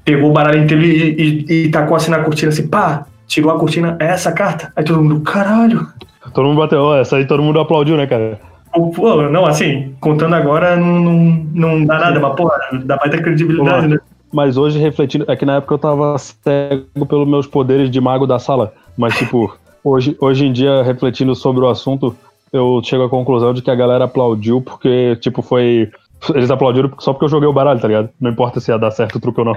Pegou 0.05 0.31
o 0.31 0.33
baralho 0.33 0.63
inteiro 0.63 0.83
e, 0.83 1.45
e, 1.49 1.65
e 1.67 1.71
tacou 1.71 1.97
assim 1.97 2.11
na 2.11 2.25
cortina, 2.25 2.49
assim, 2.49 2.67
pá, 2.67 3.07
tirou 3.27 3.51
a 3.51 3.59
cortina, 3.59 3.97
é 4.01 4.07
essa 4.07 4.33
carta? 4.33 4.73
Aí 4.75 4.83
todo 4.83 5.03
mundo, 5.03 5.21
caralho. 5.21 5.87
Todo 6.33 6.47
mundo 6.47 6.59
bateu, 6.59 6.95
essa 6.95 7.17
aí 7.17 7.27
todo 7.27 7.43
mundo 7.43 7.61
aplaudiu, 7.61 7.97
né, 7.97 8.07
cara? 8.07 8.41
Pô, 8.73 9.23
não, 9.29 9.47
assim, 9.47 9.95
contando 10.01 10.35
agora 10.35 10.77
não, 10.77 10.99
não, 11.01 11.15
não 11.53 11.85
dá 11.85 11.99
nada, 11.99 12.21
mas, 12.21 12.37
porra, 12.37 12.57
dá 12.85 12.97
baita 12.97 13.21
credibilidade, 13.21 13.89
né? 13.89 13.99
Mas 14.33 14.57
hoje, 14.57 14.79
refletindo, 14.79 15.25
é 15.29 15.35
que 15.35 15.45
na 15.45 15.57
época 15.57 15.75
eu 15.75 15.79
tava 15.79 16.17
cego 16.17 17.07
pelos 17.09 17.29
meus 17.29 17.47
poderes 17.47 17.91
de 17.91 18.01
mago 18.01 18.27
da 18.27 18.39
sala. 18.39 18.73
Mas, 18.97 19.17
tipo, 19.17 19.53
hoje, 19.85 20.17
hoje 20.21 20.47
em 20.47 20.53
dia, 20.53 20.83
refletindo 20.83 21.35
sobre 21.35 21.65
o 21.65 21.69
assunto, 21.69 22.17
eu 22.53 22.81
chego 22.85 23.05
à 23.05 23.09
conclusão 23.09 23.55
de 23.55 23.63
que 23.63 23.71
a 23.71 23.75
galera 23.75 24.05
aplaudiu 24.05 24.61
porque, 24.61 25.17
tipo, 25.17 25.43
foi. 25.43 25.91
Eles 26.35 26.51
aplaudiram 26.51 26.93
só 26.99 27.13
porque 27.13 27.25
eu 27.25 27.31
joguei 27.31 27.49
o 27.49 27.53
baralho, 27.53 27.81
tá 27.81 27.89
ligado? 27.89 28.11
Não 28.21 28.31
importa 28.31 28.61
se 28.61 28.71
ia 28.71 28.79
dar 28.79 28.91
certo 28.91 29.17
o 29.17 29.21
truque 29.21 29.41
ou 29.41 29.47
não. 29.47 29.57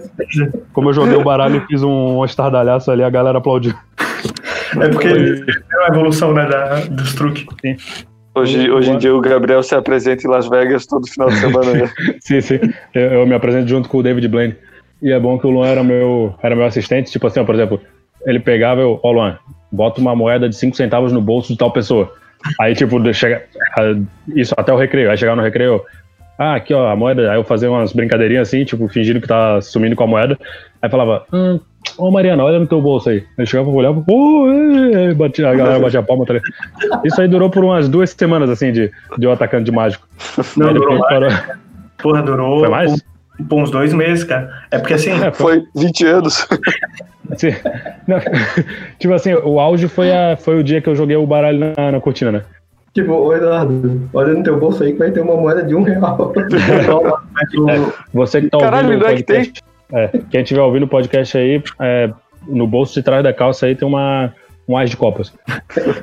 Como 0.72 0.88
eu 0.88 0.94
joguei 0.94 1.16
o 1.16 1.22
baralho 1.22 1.56
e 1.56 1.66
fiz 1.66 1.82
um 1.82 2.24
estardalhaço 2.24 2.90
ali, 2.90 3.02
a 3.02 3.10
galera 3.10 3.36
aplaudiu. 3.36 3.74
É 4.80 4.88
porque 4.88 5.08
é 5.08 5.84
a 5.84 5.88
evolução, 5.88 6.32
né, 6.32 6.46
da, 6.46 6.80
dos 6.86 7.14
truques. 7.14 7.44
Hoje, 8.34 8.70
hoje 8.70 8.90
em 8.90 8.98
dia 8.98 9.14
o 9.14 9.20
Gabriel 9.20 9.62
se 9.62 9.74
apresenta 9.74 10.26
em 10.26 10.30
Las 10.30 10.48
Vegas 10.48 10.86
todo 10.86 11.06
final 11.06 11.28
de 11.28 11.36
semana. 11.36 11.72
Né? 11.72 11.90
Sim, 12.20 12.40
sim. 12.40 12.60
Eu, 12.94 13.02
eu 13.02 13.26
me 13.26 13.34
apresento 13.34 13.68
junto 13.68 13.88
com 13.88 13.98
o 13.98 14.02
David 14.02 14.28
Blaine. 14.28 14.56
E 15.02 15.10
é 15.10 15.18
bom 15.18 15.38
que 15.38 15.46
o 15.46 15.50
Luan 15.50 15.66
era 15.66 15.82
meu, 15.82 16.34
era 16.42 16.54
meu 16.54 16.64
assistente. 16.64 17.10
Tipo 17.10 17.26
assim, 17.26 17.40
ó, 17.40 17.44
por 17.44 17.54
exemplo, 17.54 17.80
ele 18.26 18.40
pegava 18.40 18.80
eu, 18.80 19.00
ó, 19.02 19.10
Luan, 19.10 19.38
bota 19.70 20.00
uma 20.00 20.14
moeda 20.14 20.48
de 20.48 20.56
5 20.56 20.76
centavos 20.76 21.12
no 21.12 21.20
bolso 21.20 21.52
de 21.52 21.58
tal 21.58 21.70
pessoa. 21.70 22.12
Aí, 22.58 22.74
tipo, 22.74 23.12
chega, 23.12 23.44
isso 24.34 24.54
até 24.56 24.72
o 24.72 24.76
recreio. 24.76 25.10
Aí 25.10 25.16
chegar 25.16 25.36
no 25.36 25.42
recreio, 25.42 25.82
ah, 26.38 26.54
aqui 26.54 26.72
ó, 26.72 26.88
a 26.88 26.96
moeda. 26.96 27.30
Aí 27.30 27.38
eu 27.38 27.44
fazia 27.44 27.70
umas 27.70 27.92
brincadeirinhas 27.92 28.48
assim, 28.48 28.64
tipo, 28.64 28.88
fingindo 28.88 29.20
que 29.20 29.28
tá 29.28 29.60
sumindo 29.60 29.94
com 29.94 30.04
a 30.04 30.06
moeda. 30.06 30.38
Aí 30.80 30.88
falava, 30.88 31.24
hum, 31.32 31.60
ô 31.98 32.10
Mariana, 32.10 32.42
olha 32.42 32.58
no 32.58 32.66
teu 32.66 32.80
bolso 32.80 33.10
aí. 33.10 33.24
Aí 33.38 33.46
chegava, 33.46 33.68
olhava, 33.68 34.00
pô, 34.00 34.48
é, 34.48 35.12
batia, 35.12 35.50
a 35.50 35.54
galera 35.54 35.78
batia 35.78 36.00
a 36.00 36.02
palma. 36.02 36.24
Tá 36.24 36.34
isso 37.04 37.20
aí 37.20 37.28
durou 37.28 37.50
por 37.50 37.62
umas 37.62 37.88
duas 37.88 38.10
semanas, 38.10 38.48
assim, 38.48 38.72
de, 38.72 38.90
de 39.18 39.26
um 39.26 39.32
atacante 39.32 39.64
de 39.64 39.72
mágico. 39.72 40.08
Não, 40.56 40.68
aí 40.68 40.74
durou 40.74 40.98
parou... 41.00 41.30
Porra, 41.98 42.22
durou. 42.22 42.60
Foi 42.60 42.68
mais? 42.68 43.04
Por 43.48 43.62
uns 43.62 43.70
dois 43.70 43.92
meses, 43.92 44.24
cara. 44.24 44.50
É 44.70 44.78
porque 44.78 44.94
assim. 44.94 45.10
É, 45.10 45.30
foi 45.30 45.64
20 45.74 46.06
anos. 46.06 46.46
Assim, 47.46 47.56
não, 48.06 48.18
tipo 48.98 49.14
assim, 49.14 49.32
o 49.34 49.58
auge 49.58 49.88
foi, 49.88 50.12
a, 50.12 50.36
foi 50.36 50.58
o 50.58 50.64
dia 50.64 50.80
que 50.80 50.88
eu 50.88 50.94
joguei 50.94 51.16
o 51.16 51.26
baralho 51.26 51.72
na, 51.76 51.92
na 51.92 52.00
cortina, 52.00 52.32
né? 52.32 52.42
Tipo, 52.92 53.12
ô 53.12 53.34
Eduardo, 53.34 54.08
olha 54.12 54.34
no 54.34 54.42
teu 54.42 54.58
bolso 54.58 54.82
aí 54.82 54.92
que 54.92 54.98
vai 54.98 55.10
ter 55.12 55.20
uma 55.20 55.36
moeda 55.36 55.62
de 55.62 55.74
um 55.74 55.82
real. 55.82 56.32
é, 56.36 57.92
você 58.12 58.40
que 58.40 58.50
tá 58.50 58.58
Caralho, 58.58 58.88
ouvindo 58.88 59.02
o 59.02 59.06
podcast, 59.06 59.62
é, 59.92 60.08
quem 60.28 60.42
estiver 60.42 60.60
ouvindo 60.60 60.82
o 60.84 60.88
podcast 60.88 61.38
aí, 61.38 61.62
é, 61.78 62.10
no 62.48 62.66
bolso 62.66 62.94
de 62.94 63.02
trás 63.02 63.22
da 63.22 63.32
calça 63.32 63.66
aí 63.66 63.76
tem 63.76 63.86
uma, 63.86 64.32
um 64.68 64.76
as 64.76 64.90
de 64.90 64.96
copas. 64.96 65.32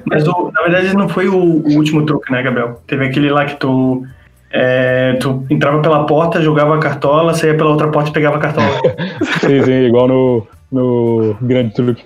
Mas 0.05 0.25
o, 0.27 0.51
na 0.53 0.61
verdade 0.61 0.95
não 0.95 1.09
foi 1.09 1.27
o, 1.27 1.37
o, 1.37 1.75
último 1.75 2.05
truque, 2.05 2.31
né, 2.31 2.41
Gabriel? 2.41 2.81
Teve 2.87 3.05
aquele 3.05 3.29
lá 3.29 3.43
que 3.43 3.57
tu, 3.57 4.05
é, 4.49 5.17
tu 5.19 5.45
entrava 5.49 5.81
pela 5.81 6.05
porta, 6.05 6.41
jogava 6.41 6.75
a 6.75 6.79
cartola, 6.79 7.33
saía 7.33 7.55
pela 7.55 7.71
outra 7.71 7.89
porta 7.89 8.11
e 8.11 8.13
pegava 8.13 8.37
a 8.37 8.39
cartola. 8.39 8.69
sim, 9.41 9.61
sim, 9.61 9.87
igual 9.87 10.07
no, 10.07 10.47
no 10.71 11.35
grande 11.41 11.73
truque. 11.73 12.05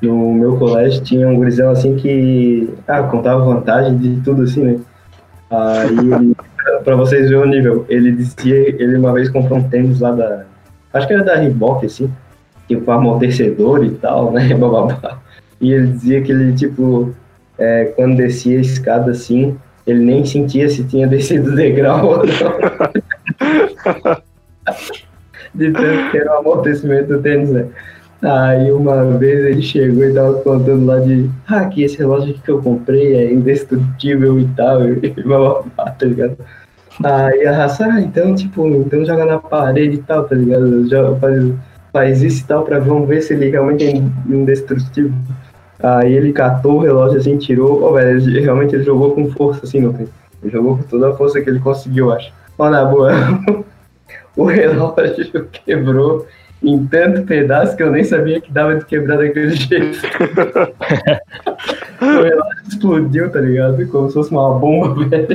No 0.00 0.32
meu 0.32 0.56
colégio 0.56 1.02
tinha 1.02 1.28
um 1.28 1.36
gurizão 1.36 1.70
assim 1.70 1.96
que 1.96 2.68
ah, 2.86 3.02
contava 3.02 3.44
vantagem 3.44 3.98
de 3.98 4.20
tudo 4.20 4.42
assim, 4.42 4.62
né? 4.62 4.80
Aí 5.50 6.34
pra 6.84 6.96
vocês 6.96 7.28
verem 7.28 7.44
o 7.44 7.46
nível, 7.46 7.86
ele 7.88 8.12
dizia, 8.12 8.54
ele 8.54 8.96
uma 8.96 9.12
vez 9.12 9.28
comprou 9.28 9.58
um 9.58 9.68
tênis 9.68 10.00
lá 10.00 10.12
da. 10.12 10.44
Acho 10.92 11.06
que 11.06 11.12
era 11.12 11.24
da 11.24 11.36
Reebok, 11.36 11.84
assim, 11.84 12.10
tipo 12.66 12.90
amortecedor 12.90 13.84
e 13.84 13.90
tal, 13.90 14.32
né? 14.32 14.48
E 15.60 15.72
ele 15.72 15.88
dizia 15.88 16.22
que 16.22 16.30
ele, 16.30 16.52
tipo, 16.52 17.12
é, 17.58 17.86
quando 17.96 18.16
descia 18.16 18.58
a 18.58 18.60
escada 18.60 19.10
assim, 19.10 19.58
ele 19.84 20.04
nem 20.04 20.24
sentia 20.24 20.68
se 20.68 20.84
tinha 20.84 21.04
descido 21.08 21.50
o 21.50 21.56
degrau 21.56 22.06
ou 22.06 22.18
não. 22.18 22.32
De 25.58 25.72
tanto 25.72 26.10
que 26.10 26.18
era 26.18 26.36
o 26.36 26.38
amortecimento 26.38 27.08
do 27.08 27.20
tênis, 27.20 27.50
né? 27.50 27.66
Aí 28.22 28.72
uma 28.72 29.04
vez 29.16 29.44
ele 29.44 29.62
chegou 29.62 30.04
e 30.04 30.12
tava 30.12 30.34
contando 30.34 30.86
lá 30.86 30.98
de 30.98 31.30
ah, 31.46 31.60
aqui 31.60 31.84
esse 31.84 31.98
relógio 31.98 32.34
que 32.34 32.50
eu 32.50 32.60
comprei 32.60 33.14
é 33.14 33.32
indestrutível 33.32 34.40
e 34.40 34.48
tal, 34.56 34.88
e 34.88 35.10
bababá, 35.22 35.90
tá 35.98 36.06
ligado? 36.06 36.36
Aí 37.04 37.46
a 37.46 37.56
raça, 37.56 37.86
ah, 37.86 38.00
então 38.00 38.34
tipo, 38.34 38.66
então 38.66 39.04
joga 39.04 39.24
na 39.24 39.38
parede 39.38 39.96
e 39.96 40.02
tal, 40.02 40.24
tá 40.24 40.34
ligado? 40.34 40.88
Joga, 40.88 41.16
faz, 41.20 41.52
faz 41.92 42.22
isso 42.22 42.42
e 42.42 42.46
tal 42.46 42.64
pra 42.64 42.80
vamos 42.80 43.08
ver 43.08 43.22
se 43.22 43.34
ele 43.34 43.50
realmente 43.50 43.84
é 43.84 43.96
indestrutível. 44.32 45.12
Aí 45.80 46.12
ele 46.12 46.32
catou 46.32 46.78
o 46.78 46.80
relógio 46.80 47.18
assim, 47.18 47.38
tirou, 47.38 47.84
oh, 47.84 47.92
velho, 47.92 48.18
ele, 48.18 48.40
realmente 48.40 48.74
ele 48.74 48.82
jogou 48.82 49.12
com 49.12 49.30
força 49.30 49.60
assim, 49.64 49.80
não 49.80 49.92
tem? 49.92 50.08
Ele 50.42 50.50
jogou 50.50 50.76
com 50.76 50.82
toda 50.82 51.10
a 51.10 51.14
força 51.14 51.40
que 51.40 51.48
ele 51.48 51.60
conseguiu, 51.60 52.10
acho. 52.10 52.32
Ó, 52.58 52.68
na 52.68 52.84
boa, 52.84 53.12
o 54.38 54.44
relógio 54.44 55.48
quebrou 55.64 56.26
em 56.62 56.86
tanto 56.86 57.22
pedaço 57.22 57.76
que 57.76 57.82
eu 57.82 57.90
nem 57.90 58.04
sabia 58.04 58.40
que 58.40 58.52
dava 58.52 58.76
de 58.76 58.84
quebrar 58.84 59.18
daquele 59.18 59.50
jeito. 59.54 59.98
o 62.00 62.22
relógio 62.22 62.68
explodiu, 62.68 63.28
tá 63.30 63.40
ligado? 63.40 63.84
Como 63.88 64.06
se 64.08 64.14
fosse 64.14 64.30
uma 64.30 64.56
bomba, 64.58 65.04
velho. 65.08 65.26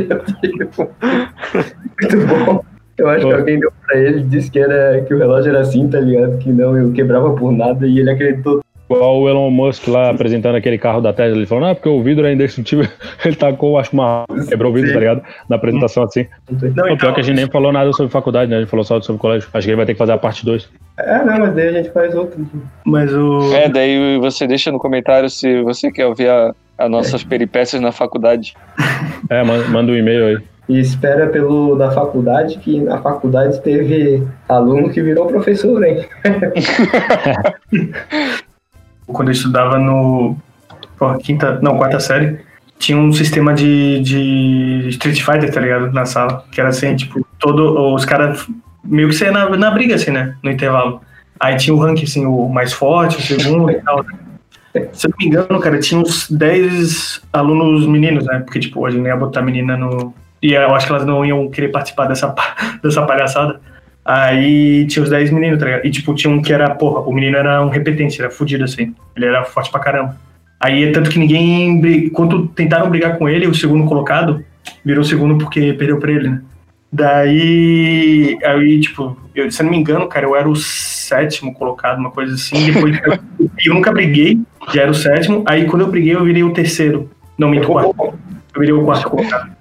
Muito 2.02 2.28
bom. 2.28 2.64
Eu 2.98 3.10
acho 3.10 3.26
que 3.26 3.34
alguém 3.34 3.60
deu 3.60 3.74
pra 3.86 3.98
ele 3.98 4.20
e 4.20 4.24
disse 4.24 4.52
que, 4.52 4.60
era, 4.60 5.02
que 5.02 5.14
o 5.14 5.18
relógio 5.18 5.50
era 5.50 5.60
assim, 5.62 5.90
tá 5.90 6.00
ligado? 6.00 6.38
Que 6.38 6.52
não, 6.52 6.78
eu 6.78 6.94
quebrava 6.94 7.34
por 7.34 7.52
nada 7.52 7.88
e 7.88 8.00
ele 8.00 8.10
acreditou 8.10 8.63
Igual 8.96 9.22
o 9.22 9.30
Elon 9.30 9.50
Musk 9.50 9.88
lá 9.88 10.10
apresentando 10.10 10.56
aquele 10.56 10.78
carro 10.78 11.02
da 11.02 11.14
Tesla, 11.14 11.38
ele 11.38 11.46
falou, 11.46 11.68
não, 11.68 11.76
porque 11.76 11.90
o 11.90 12.02
vidro 12.02 12.26
é 12.26 12.34
indestrutível. 12.34 12.88
Ele 13.24 13.36
tacou, 13.36 13.78
acho 13.78 13.90
que 13.90 13.96
uma. 13.96 14.26
Quebrou 14.48 14.72
o 14.72 14.74
vidro, 14.74 14.90
Sim. 14.90 14.94
tá 14.94 15.00
ligado? 15.00 15.22
Na 15.50 15.56
apresentação 15.56 16.04
assim. 16.04 16.26
Não, 16.76 16.94
o 16.94 16.98
pior 16.98 17.12
é 17.12 17.14
que 17.14 17.20
a 17.22 17.24
gente 17.24 17.38
nem 17.38 17.48
falou 17.48 17.72
nada 17.72 17.92
sobre 17.94 18.12
faculdade, 18.12 18.50
né? 18.50 18.58
A 18.58 18.60
gente 18.60 18.70
falou 18.70 18.84
só 18.84 19.00
sobre 19.02 19.22
colégio. 19.22 19.48
Acho 19.54 19.66
que 19.66 19.72
ele 19.72 19.78
vai 19.78 19.86
ter 19.86 19.94
que 19.94 20.00
fazer 20.00 20.12
a 20.12 20.18
parte 20.18 20.46
2. 20.46 20.70
É, 20.98 21.24
não, 21.24 21.40
mas 21.40 21.56
daí 21.56 21.68
a 21.70 21.72
gente 21.72 21.92
faz 21.92 22.14
outro. 22.14 22.46
Mas 22.86 23.14
o. 23.14 23.54
É, 23.56 23.70
daí 23.70 24.18
você 24.20 24.46
deixa 24.46 24.72
no 24.72 24.80
comentário 24.80 25.30
se 25.30 25.62
você 25.62 25.92
quer 25.92 26.06
ouvir 26.06 26.30
a, 26.30 26.54
as 26.78 26.90
nossas 26.90 27.24
peripécias 27.24 27.82
na 27.82 27.92
faculdade. 27.92 28.54
É, 29.30 29.44
manda 29.44 29.92
um 29.92 29.96
e-mail 29.96 30.28
aí. 30.28 30.38
E 30.68 30.80
espera 30.80 31.28
pelo 31.28 31.76
da 31.76 31.92
faculdade, 31.92 32.58
que 32.60 32.80
na 32.80 33.02
faculdade 33.02 33.62
teve 33.62 34.26
aluno 34.48 34.90
que 34.90 35.02
virou 35.02 35.28
professor, 35.28 35.84
hein? 35.84 36.06
quando 39.08 39.30
eu 39.30 39.34
estudava 39.34 39.78
no 39.78 40.38
quinta, 41.22 41.60
não, 41.62 41.78
quarta 41.78 42.00
série, 42.00 42.40
tinha 42.80 42.98
um 42.98 43.12
sistema 43.12 43.54
de, 43.54 44.00
de 44.00 44.88
Street 44.90 45.22
Fighter, 45.22 45.52
tá 45.52 45.60
ligado? 45.60 45.92
Na 45.92 46.06
sala. 46.06 46.46
Que 46.52 46.60
era 46.60 46.70
assim, 46.70 46.96
tipo, 46.96 47.26
todo, 47.40 47.94
os 47.94 48.06
caras 48.06 48.48
meio 48.84 49.10
que 49.10 49.16
saia 49.16 49.32
na, 49.32 49.50
na 49.50 49.72
briga, 49.72 49.96
assim, 49.96 50.12
né? 50.12 50.36
No 50.44 50.52
intervalo. 50.52 51.02
Aí 51.40 51.56
tinha 51.58 51.74
o 51.74 51.80
rank, 51.80 52.04
assim, 52.04 52.26
o 52.26 52.48
mais 52.48 52.74
forte, 52.74 53.18
o 53.18 53.22
segundo 53.22 53.70
e 53.72 53.76
tal. 53.82 54.06
Se 54.92 55.08
eu 55.08 55.12
não 55.12 55.18
me 55.20 55.26
engano, 55.28 55.60
cara, 55.60 55.80
tinha 55.80 56.00
uns 56.00 56.30
10 56.30 57.22
alunos 57.32 57.86
meninos, 57.86 58.26
né? 58.26 58.40
Porque, 58.40 58.60
tipo, 58.60 58.86
a 58.86 58.92
gente 58.92 59.06
ia 59.06 59.16
botar 59.16 59.42
menina 59.42 59.78
no. 59.78 60.14
E 60.42 60.54
eu 60.54 60.76
acho 60.76 60.86
que 60.86 60.92
elas 60.92 61.06
não 61.06 61.24
iam 61.26 61.50
querer 61.50 61.70
participar 61.70 62.08
dessa, 62.08 62.34
dessa 62.84 63.02
palhaçada. 63.04 63.62
Aí 64.06 64.86
tinha 64.88 65.04
os 65.04 65.10
10 65.10 65.32
meninos, 65.32 65.60
tá 65.60 65.66
ligado? 65.66 65.86
E 65.86 65.92
tipo, 65.92 66.14
tinha 66.14 66.32
um 66.32 66.42
que 66.42 66.52
era, 66.52 66.74
porra, 66.76 67.02
o 67.02 67.14
menino 67.14 67.38
era 67.38 67.66
um 67.66 67.70
repetente, 67.70 68.20
era 68.20 68.30
fudido 68.30 68.64
assim. 68.64 68.94
Ele 69.16 69.26
era 69.26 69.46
forte 69.46 69.72
pra 69.72 69.80
caramba. 69.80 70.18
Aí 70.60 70.92
tanto 70.92 71.10
que 71.10 71.20
ninguém. 71.20 72.10
Quando 72.10 72.48
tentaram 72.48 72.90
brigar 72.90 73.18
com 73.18 73.28
ele, 73.30 73.48
o 73.48 73.54
segundo 73.54 73.86
colocado 73.86 74.44
virou 74.84 75.04
segundo 75.04 75.38
porque 75.38 75.74
perdeu 75.74 76.00
pra 76.00 76.12
ele, 76.12 76.30
né? 76.30 76.42
Daí. 76.92 78.38
Aí, 78.44 78.80
tipo, 78.80 79.18
eu, 79.34 79.50
se 79.50 79.62
eu 79.62 79.66
não 79.66 79.72
me 79.72 79.78
engano, 79.78 80.08
cara, 80.08 80.26
eu 80.26 80.36
era 80.36 80.48
o 80.48 80.56
sétimo 80.56 81.54
colocado, 81.54 81.98
uma 81.98 82.12
coisa 82.12 82.36
assim. 82.36 82.72
Depois 82.72 82.98
eu, 83.04 83.20
eu 83.66 83.74
nunca 83.74 83.92
briguei, 83.92 84.40
já 84.74 84.84
era 84.84 84.92
o 84.92 84.96
sétimo. 84.96 85.44
Aí 85.48 85.66
quando 85.66 85.82
eu 85.82 85.92
briguei, 85.92 86.16
eu 86.16 86.24
virei 86.24 86.44
o 86.44 86.54
terceiro. 86.54 87.10
Não, 87.38 87.50
minto, 87.50 87.70
o 87.70 87.72
quarto. 87.72 88.20
Eu 88.54 88.60
virei 88.60 88.74
o 88.74 88.84
quarto 88.84 89.10
colocado. 89.10 89.52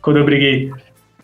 Quando 0.00 0.18
eu 0.18 0.24
briguei. 0.24 0.70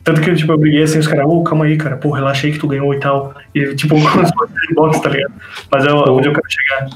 Tanto 0.09 0.23
que, 0.23 0.35
tipo, 0.35 0.51
eu 0.51 0.57
briguei 0.57 0.83
assim, 0.85 0.99
os 0.99 1.07
caras, 1.07 1.27
ô, 1.27 1.41
oh, 1.41 1.45
calma 1.45 1.67
aí, 1.67 1.77
cara, 1.77 1.99
pô, 1.99 2.11
relaxa 2.11 2.47
aí 2.47 2.53
que 2.55 2.59
tu 2.59 2.67
ganhou 2.67 2.95
e 2.95 2.99
tal. 2.99 3.35
E, 3.55 3.75
tipo, 3.75 3.95
como 3.95 4.27
se 4.27 4.33
fosse 4.33 4.55
de 4.67 4.75
boxe, 4.75 5.03
tá 5.03 5.11
ligado? 5.11 5.35
Mas 5.71 5.85
é 5.85 5.93
onde 5.93 6.29
eu 6.29 6.33
quero 6.33 6.47
chegar. 6.49 6.89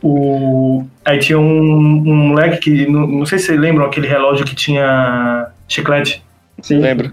O... 0.00 0.86
Aí 1.04 1.18
tinha 1.18 1.36
um, 1.36 1.42
um 1.42 2.14
moleque 2.28 2.58
que, 2.58 2.86
não, 2.88 3.08
não 3.08 3.26
sei 3.26 3.40
se 3.40 3.46
vocês 3.46 3.58
lembram, 3.58 3.84
aquele 3.84 4.06
relógio 4.06 4.46
que 4.46 4.54
tinha 4.54 5.48
chiclete. 5.66 6.22
Sim. 6.62 6.78
Lembro. 6.78 7.10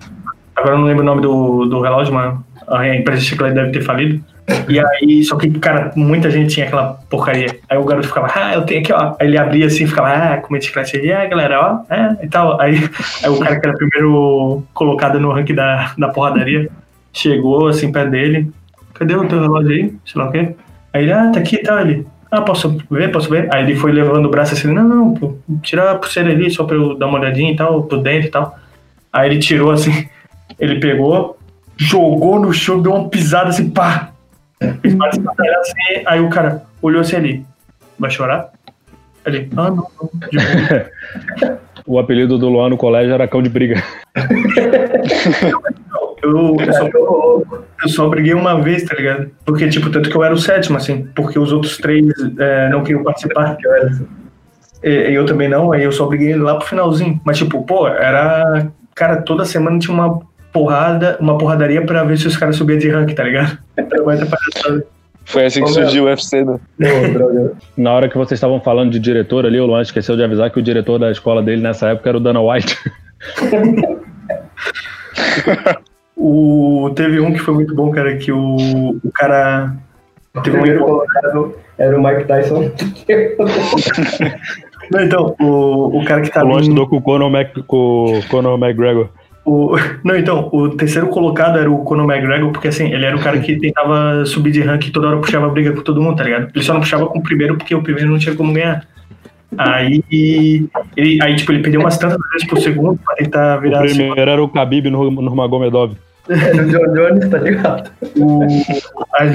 Agora 0.55 0.75
eu 0.75 0.77
não 0.77 0.85
lembro 0.85 1.01
o 1.01 1.05
nome 1.07 1.23
do, 1.23 1.65
do 1.65 1.81
relógio, 1.81 2.13
mas 2.13 2.37
a 2.71 2.95
empresa 2.95 3.21
de 3.21 3.27
chiclete 3.27 3.55
deve 3.55 3.71
ter 3.71 3.81
falido. 3.81 4.23
E 4.67 4.79
aí, 4.79 5.23
só 5.23 5.37
que, 5.37 5.49
cara, 5.59 5.91
muita 5.95 6.29
gente 6.29 6.53
tinha 6.53 6.65
aquela 6.65 6.99
porcaria. 7.09 7.59
Aí 7.69 7.77
o 7.77 7.85
garoto 7.85 8.07
ficava, 8.07 8.31
ah, 8.33 8.53
eu 8.53 8.63
tenho 8.63 8.81
aqui, 8.81 8.91
ó. 8.91 9.15
Aí 9.19 9.27
ele 9.27 9.37
abria 9.37 9.67
assim, 9.67 9.87
ficava, 9.87 10.09
ah, 10.09 10.37
comer 10.37 10.61
chiclete 10.61 10.97
aí, 10.97 11.11
ah, 11.11 11.25
galera, 11.25 11.85
ó, 11.89 11.93
é, 11.93 12.25
e 12.25 12.27
tal. 12.27 12.59
Aí, 12.59 12.75
aí 13.23 13.29
o 13.29 13.39
cara 13.39 13.59
que 13.59 13.67
era 13.67 13.77
primeiro 13.77 14.63
colocado 14.73 15.19
no 15.19 15.31
ranking 15.31 15.55
da, 15.55 15.93
da 15.97 16.09
porradaria 16.09 16.69
chegou 17.13 17.67
assim 17.67 17.91
perto 17.91 18.11
dele. 18.11 18.51
Cadê 18.93 19.15
o 19.15 19.27
teu 19.27 19.41
relógio 19.41 19.71
aí? 19.71 19.93
Sei 20.05 20.21
lá 20.21 20.27
o 20.27 20.31
quê. 20.31 20.55
Aí 20.93 21.03
ele, 21.03 21.13
ah, 21.13 21.31
tá 21.31 21.39
aqui 21.39 21.55
e 21.55 21.63
tal. 21.63 21.79
Ele, 21.79 22.05
ah, 22.29 22.41
posso 22.41 22.77
ver, 22.89 23.11
posso 23.11 23.29
ver? 23.29 23.53
Aí 23.53 23.63
ele 23.63 23.75
foi 23.75 23.91
levando 23.91 24.25
o 24.25 24.29
braço 24.29 24.53
assim, 24.53 24.71
não, 24.71 24.83
não, 24.83 25.13
pô, 25.13 25.35
tira 25.61 25.91
a 25.91 25.95
pulseira 25.95 26.29
ali 26.29 26.49
só 26.49 26.63
pra 26.63 26.75
eu 26.75 26.97
dar 26.97 27.07
uma 27.07 27.19
olhadinha 27.19 27.51
e 27.51 27.55
tal, 27.55 27.83
por 27.83 28.01
dentro 28.01 28.27
e 28.27 28.31
tal. 28.31 28.57
Aí 29.11 29.29
ele 29.29 29.39
tirou 29.39 29.71
assim, 29.71 30.07
ele 30.59 30.79
pegou, 30.79 31.37
jogou 31.81 32.39
no 32.39 32.53
chão, 32.53 32.79
deu 32.79 32.93
uma 32.93 33.09
pisada 33.09 33.49
assim, 33.49 33.69
pá, 33.69 34.11
assim, 34.61 36.03
aí 36.05 36.19
o 36.19 36.29
cara 36.29 36.63
olhou 36.79 37.01
assim 37.01 37.15
ali, 37.15 37.45
vai 37.97 38.11
chorar? 38.11 38.51
Ele, 39.25 39.49
ah, 39.57 39.69
não, 39.69 39.87
não. 39.99 40.09
o 41.85 41.99
apelido 41.99 42.37
do 42.37 42.49
Luan 42.49 42.69
no 42.69 42.77
colégio 42.77 43.13
era 43.13 43.27
cão 43.27 43.41
de 43.41 43.49
briga. 43.49 43.83
eu, 46.21 46.55
eu, 46.59 46.73
só, 46.73 46.89
eu 47.83 47.89
só 47.89 48.09
briguei 48.09 48.35
uma 48.35 48.61
vez, 48.61 48.83
tá 48.83 48.95
ligado? 48.95 49.31
Porque, 49.43 49.67
tipo, 49.67 49.89
tanto 49.89 50.09
que 50.09 50.15
eu 50.15 50.23
era 50.23 50.33
o 50.33 50.39
sétimo, 50.39 50.77
assim, 50.77 51.07
porque 51.15 51.39
os 51.39 51.51
outros 51.51 51.77
três 51.77 52.05
é, 52.39 52.69
não 52.69 52.83
queriam 52.83 53.03
participar. 53.03 53.57
E, 54.83 55.13
eu 55.13 55.25
também 55.25 55.49
não, 55.49 55.71
aí 55.71 55.83
eu 55.83 55.91
só 55.91 56.05
briguei 56.05 56.35
lá 56.35 56.55
pro 56.55 56.67
finalzinho. 56.67 57.19
Mas, 57.25 57.37
tipo, 57.39 57.63
pô, 57.63 57.87
era. 57.87 58.71
Cara, 58.95 59.21
toda 59.21 59.45
semana 59.45 59.79
tinha 59.79 59.93
uma 59.93 60.19
porrada, 60.51 61.17
uma 61.19 61.37
porradaria 61.37 61.85
pra 61.85 62.03
ver 62.03 62.17
se 62.17 62.27
os 62.27 62.37
caras 62.37 62.55
subiam 62.55 62.77
de 62.79 62.89
rank, 62.89 63.13
tá 63.13 63.23
ligado? 63.23 63.57
Foi 65.25 65.45
assim 65.45 65.63
que 65.63 65.69
Ô, 65.69 65.73
surgiu 65.73 66.03
o 66.03 66.07
UFC, 66.07 66.43
né? 66.43 66.59
Na 67.77 67.93
hora 67.93 68.09
que 68.09 68.17
vocês 68.17 68.37
estavam 68.37 68.59
falando 68.59 68.91
de 68.91 68.99
diretor 68.99 69.45
ali, 69.45 69.59
o 69.59 69.65
Luan 69.65 69.81
esqueceu 69.81 70.15
de 70.17 70.23
avisar 70.23 70.49
que 70.51 70.59
o 70.59 70.63
diretor 70.63 70.99
da 70.99 71.11
escola 71.11 71.41
dele 71.41 71.61
nessa 71.61 71.89
época 71.89 72.09
era 72.09 72.17
o 72.17 72.21
Dana 72.21 72.41
White. 72.41 72.77
O, 76.23 76.91
teve 76.95 77.19
um 77.19 77.33
que 77.33 77.39
foi 77.39 77.55
muito 77.55 77.73
bom, 77.73 77.89
cara, 77.89 78.15
que 78.15 78.31
o, 78.31 78.55
o 79.03 79.11
cara. 79.11 79.73
O 80.35 80.41
Teve 80.41 80.57
primeiro 80.57 80.83
um. 80.83 80.85
colocado 80.85 81.55
era 81.79 81.97
o 81.99 82.03
Mike 82.03 82.25
Tyson. 82.25 82.71
Não, 84.91 85.01
então, 85.01 85.35
o, 85.39 85.99
o 85.99 86.05
cara 86.05 86.21
que 86.21 86.29
O 86.29 86.31
tá 86.31 86.43
Luan 86.43 86.57
ali. 86.57 86.61
estudou 86.63 86.87
com 86.87 86.97
o 86.97 87.01
Conor, 87.01 87.29
Mac, 87.31 87.53
com 87.65 88.19
o 88.19 88.27
Conor 88.29 88.59
McGregor. 88.59 89.09
O, 89.45 89.75
não, 90.03 90.15
então, 90.15 90.49
o 90.51 90.69
terceiro 90.69 91.07
colocado 91.07 91.57
era 91.57 91.69
o 91.69 91.83
Conor 91.83 92.09
McGregor, 92.09 92.51
porque 92.51 92.67
assim, 92.67 92.91
ele 92.91 93.05
era 93.05 93.15
o 93.15 93.21
cara 93.21 93.39
que 93.39 93.57
tentava 93.57 94.25
subir 94.25 94.51
de 94.51 94.61
ranking 94.61 94.89
e 94.89 94.91
toda 94.91 95.07
hora 95.07 95.17
puxava 95.17 95.49
briga 95.49 95.71
com 95.73 95.81
todo 95.81 96.01
mundo, 96.01 96.17
tá 96.17 96.23
ligado? 96.23 96.49
Ele 96.53 96.63
só 96.63 96.73
não 96.73 96.81
puxava 96.81 97.07
com 97.07 97.19
o 97.19 97.23
primeiro 97.23 97.57
porque 97.57 97.73
o 97.73 97.81
primeiro 97.81 98.09
não 98.09 98.19
tinha 98.19 98.35
como 98.35 98.53
ganhar. 98.53 98.85
Aí, 99.57 100.01
ele, 100.95 101.21
aí 101.21 101.35
tipo, 101.35 101.51
ele 101.51 101.61
perdeu 101.61 101.81
umas 101.81 101.97
tantas 101.97 102.17
vezes 102.31 102.47
pro 102.47 102.61
segundo 102.61 102.97
pra 103.03 103.15
tentar 103.15 103.57
O 103.57 103.61
virar 103.61 103.83
assim, 103.83 103.95
primeiro 103.95 104.31
era 104.31 104.41
o 104.41 104.47
Khabib 104.47 104.89
no 104.89 105.11
Nurmagomedov. 105.11 105.97
Era 106.29 106.63
o 106.63 106.69
John 106.69 106.93
Jones, 106.93 107.29
tá 107.29 107.37
ligado? 107.39 107.91
o, 108.15 108.45
aí, 109.13 109.29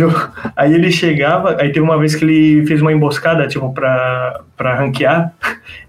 aí 0.57 0.74
ele 0.74 0.91
chegava, 0.91 1.57
aí 1.61 1.70
teve 1.70 1.81
uma 1.81 1.99
vez 1.99 2.15
que 2.15 2.24
ele 2.24 2.66
fez 2.66 2.81
uma 2.81 2.93
emboscada, 2.93 3.47
tipo, 3.47 3.73
pra, 3.74 4.41
pra 4.57 4.74
ranquear. 4.77 5.35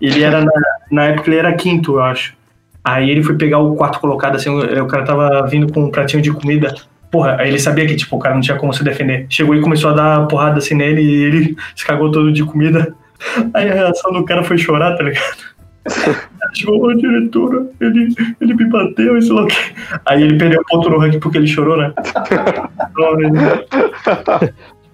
Ele 0.01 0.23
era, 0.23 0.43
na, 0.43 0.51
na 0.91 1.05
época, 1.05 1.29
ele 1.29 1.39
era 1.39 1.53
quinto, 1.53 1.93
eu 1.93 2.03
acho. 2.03 2.36
Aí 2.87 3.09
ele 3.09 3.21
foi 3.21 3.35
pegar 3.35 3.59
o 3.59 3.75
quarto 3.75 3.99
colocado, 3.99 4.37
assim, 4.37 4.49
o, 4.49 4.83
o 4.83 4.87
cara 4.87 5.03
tava 5.03 5.45
vindo 5.45 5.69
com 5.73 5.81
um 5.81 5.91
pratinho 5.91 6.23
de 6.23 6.31
comida. 6.31 6.73
Porra, 7.11 7.35
aí 7.37 7.49
ele 7.49 7.59
sabia 7.59 7.85
que, 7.85 7.97
tipo, 7.97 8.15
o 8.15 8.19
cara 8.19 8.33
não 8.33 8.41
tinha 8.41 8.55
como 8.55 8.71
se 8.73 8.81
defender. 8.81 9.25
Chegou 9.29 9.53
e 9.53 9.59
começou 9.59 9.89
a 9.89 9.93
dar 9.93 10.25
porrada 10.27 10.59
assim 10.59 10.73
nele 10.73 11.01
e 11.01 11.23
ele 11.25 11.57
se 11.75 11.85
cagou 11.85 12.09
todo 12.09 12.31
de 12.31 12.45
comida. 12.45 12.95
Aí 13.53 13.69
a 13.69 13.73
reação 13.73 14.13
do 14.13 14.23
cara 14.23 14.41
foi 14.41 14.57
chorar, 14.57 14.95
tá 14.95 15.03
ligado? 15.03 15.35
Chegou, 16.55 16.81
ô 16.81 16.93
diretora, 16.93 17.67
ele, 17.81 18.07
ele 18.39 18.53
me 18.53 18.65
bateu, 18.69 19.17
isso 19.17 19.33
lá. 19.33 19.43
o 19.43 19.47
quê?" 19.47 19.57
Aí 20.05 20.23
ele 20.23 20.37
perdeu 20.37 20.63
ponto 20.69 20.89
no 20.89 20.97
ranking 20.97 21.19
porque 21.19 21.39
ele 21.39 21.47
chorou, 21.47 21.75
né? 21.75 21.91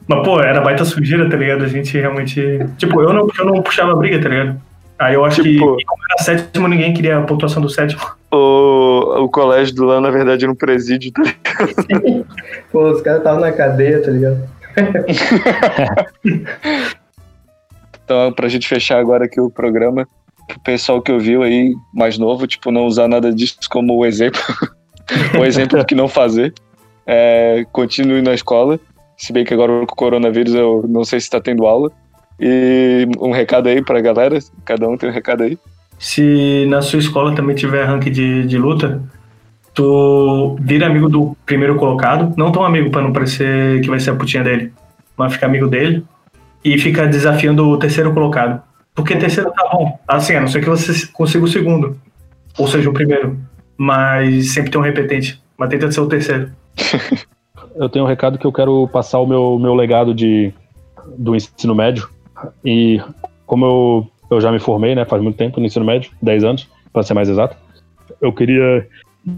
Mas, 0.08 0.24
pô, 0.24 0.42
era 0.42 0.62
baita 0.62 0.84
sujeira, 0.84 1.30
tá 1.30 1.38
ligado? 1.38 1.64
A 1.64 1.68
gente 1.68 1.96
realmente. 1.96 2.42
Tipo, 2.76 3.02
eu 3.02 3.14
não, 3.14 3.28
eu 3.38 3.46
não 3.46 3.62
puxava 3.62 3.96
briga, 3.96 4.20
tá 4.20 4.30
ligado? 4.30 4.60
Aí 5.00 5.16
eu 5.16 5.26
acho 5.26 5.42
que, 5.42 5.54
Tipo- 5.54 5.78
e 5.80 5.86
como 5.86 6.04
era 6.12 6.24
sétimo, 6.24 6.68
ninguém 6.68 6.94
queria 6.94 7.18
a 7.18 7.22
pontuação 7.24 7.62
do 7.62 7.70
sétimo. 7.70 8.02
O, 8.32 9.24
o 9.24 9.30
colégio 9.30 9.74
do 9.76 9.86
Lan, 9.86 10.02
na 10.02 10.12
verdade, 10.12 10.46
era 10.46 10.52
um 10.52 10.56
presídio, 10.56 11.12
tá 11.12 11.24
ligado? 11.66 12.26
Pô, 12.72 12.92
os 12.92 13.02
caras 13.02 13.20
estavam 13.20 13.42
na 13.42 13.52
cadeia, 13.52 14.02
tá 14.02 14.12
ligado? 14.12 14.48
Então, 18.06 18.32
pra 18.34 18.48
gente 18.50 18.68
fechar 18.68 19.00
agora 19.00 19.26
aqui 19.26 19.40
o 19.40 19.50
programa, 19.50 20.08
pro 20.48 20.60
pessoal 20.60 21.02
que 21.02 21.12
ouviu 21.12 21.42
aí, 21.42 21.74
mais 21.94 22.18
novo, 22.18 22.46
tipo, 22.46 22.70
não 22.72 22.86
usar 22.86 23.08
nada 23.08 23.34
disso 23.34 23.58
como 23.72 23.96
o 23.96 24.06
exemplo, 24.06 24.42
o 25.40 25.44
exemplo 25.46 25.80
do 25.80 25.86
que 25.86 25.96
não 25.96 26.08
fazer. 26.08 26.54
É, 27.06 27.66
continue 27.72 28.22
na 28.22 28.34
escola, 28.34 28.80
se 29.18 29.32
bem 29.32 29.46
que 29.46 29.54
agora 29.54 29.86
com 29.86 29.94
o 29.94 29.96
coronavírus 29.96 30.54
eu 30.54 30.86
não 30.88 31.04
sei 31.06 31.20
se 31.20 31.30
tá 31.30 31.40
tendo 31.40 31.66
aula. 31.66 31.92
E 32.46 33.08
um 33.22 33.32
recado 33.32 33.70
aí 33.70 33.82
pra 33.82 34.02
galera, 34.02 34.38
cada 34.66 34.86
um 34.86 34.98
tem 34.98 35.10
um 35.10 35.14
recado 35.14 35.44
aí. 35.44 35.58
Se 35.98 36.66
na 36.68 36.82
sua 36.82 37.00
escola 37.00 37.34
também 37.34 37.56
tiver 37.56 37.86
ranking 37.86 38.12
de, 38.12 38.46
de 38.46 38.58
luta, 38.58 39.02
tu 39.74 40.58
vira 40.60 40.88
amigo 40.88 41.08
do 41.08 41.38
primeiro 41.46 41.78
colocado, 41.78 42.34
não 42.36 42.52
tão 42.52 42.66
amigo 42.66 42.90
pra 42.90 43.02
não 43.02 43.14
parecer 43.14 43.80
que 43.80 43.90
vai 43.90 43.98
ser 43.98 44.10
a 44.10 44.16
putinha 44.16 44.44
dele, 44.44 44.74
mas 45.16 45.32
fica 45.32 45.46
amigo 45.46 45.70
dele 45.70 46.04
e 46.66 46.78
fica 46.78 47.08
desafiando 47.08 47.66
o 47.66 47.78
terceiro 47.78 48.14
colocado. 48.14 48.62
Porque 48.94 49.16
terceiro 49.16 49.50
tá 49.52 49.70
bom, 49.72 49.98
assim, 50.06 50.36
a 50.36 50.42
não 50.42 50.48
ser 50.50 50.60
que 50.60 50.70
você 50.70 51.08
consiga 51.14 51.46
o 51.46 51.48
segundo, 51.48 51.98
ou 52.58 52.68
seja, 52.68 52.90
o 52.90 52.94
primeiro, 52.94 53.40
mas 53.78 54.52
sempre 54.52 54.70
tem 54.70 54.82
um 54.82 54.84
repetente, 54.84 55.42
mas 55.58 55.70
tenta 55.70 55.90
ser 55.90 56.02
o 56.02 56.08
terceiro. 56.08 56.52
Eu 57.74 57.88
tenho 57.88 58.06
um 58.06 58.08
recado 58.08 58.38
que 58.38 58.46
eu 58.46 58.52
quero 58.52 58.88
passar 58.90 59.20
o 59.20 59.26
meu, 59.26 59.58
meu 59.58 59.74
legado 59.74 60.14
de, 60.14 60.54
do 61.18 61.36
ensino 61.36 61.74
médio. 61.74 62.08
E 62.64 63.02
como 63.46 63.66
eu, 63.66 64.08
eu 64.32 64.42
já 64.42 64.52
me 64.52 64.60
formei, 64.60 64.96
né, 64.96 65.06
faz 65.06 65.22
muito 65.22 65.38
tempo 65.38 65.60
no 65.60 65.66
ensino 65.66 65.86
médio, 65.86 66.12
10 66.22 66.44
anos, 66.44 66.70
para 66.92 67.04
ser 67.04 67.14
mais 67.14 67.30
exato, 67.30 67.56
eu 68.22 68.32
queria 68.32 68.88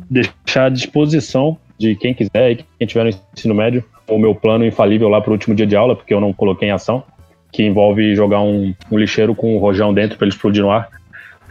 deixar 0.09 0.65
à 0.65 0.69
disposição 0.69 1.57
de 1.77 1.95
quem 1.95 2.13
quiser 2.13 2.51
e 2.51 2.65
quem 2.77 2.87
tiver 2.87 3.03
no 3.03 3.11
ensino 3.33 3.53
médio 3.53 3.83
o 4.07 4.17
meu 4.17 4.35
plano 4.35 4.65
infalível 4.65 5.09
lá 5.09 5.19
para 5.19 5.31
o 5.31 5.33
último 5.33 5.55
dia 5.55 5.65
de 5.65 5.75
aula, 5.75 5.95
porque 5.95 6.13
eu 6.13 6.21
não 6.21 6.31
coloquei 6.31 6.69
em 6.69 6.71
ação, 6.71 7.03
que 7.51 7.63
envolve 7.63 8.15
jogar 8.15 8.41
um, 8.41 8.73
um 8.91 8.97
lixeiro 8.97 9.33
com 9.33 9.55
um 9.55 9.59
rojão 9.59 9.93
dentro 9.93 10.17
para 10.17 10.25
ele 10.25 10.35
explodir 10.35 10.61
no 10.61 10.69
ar. 10.69 10.89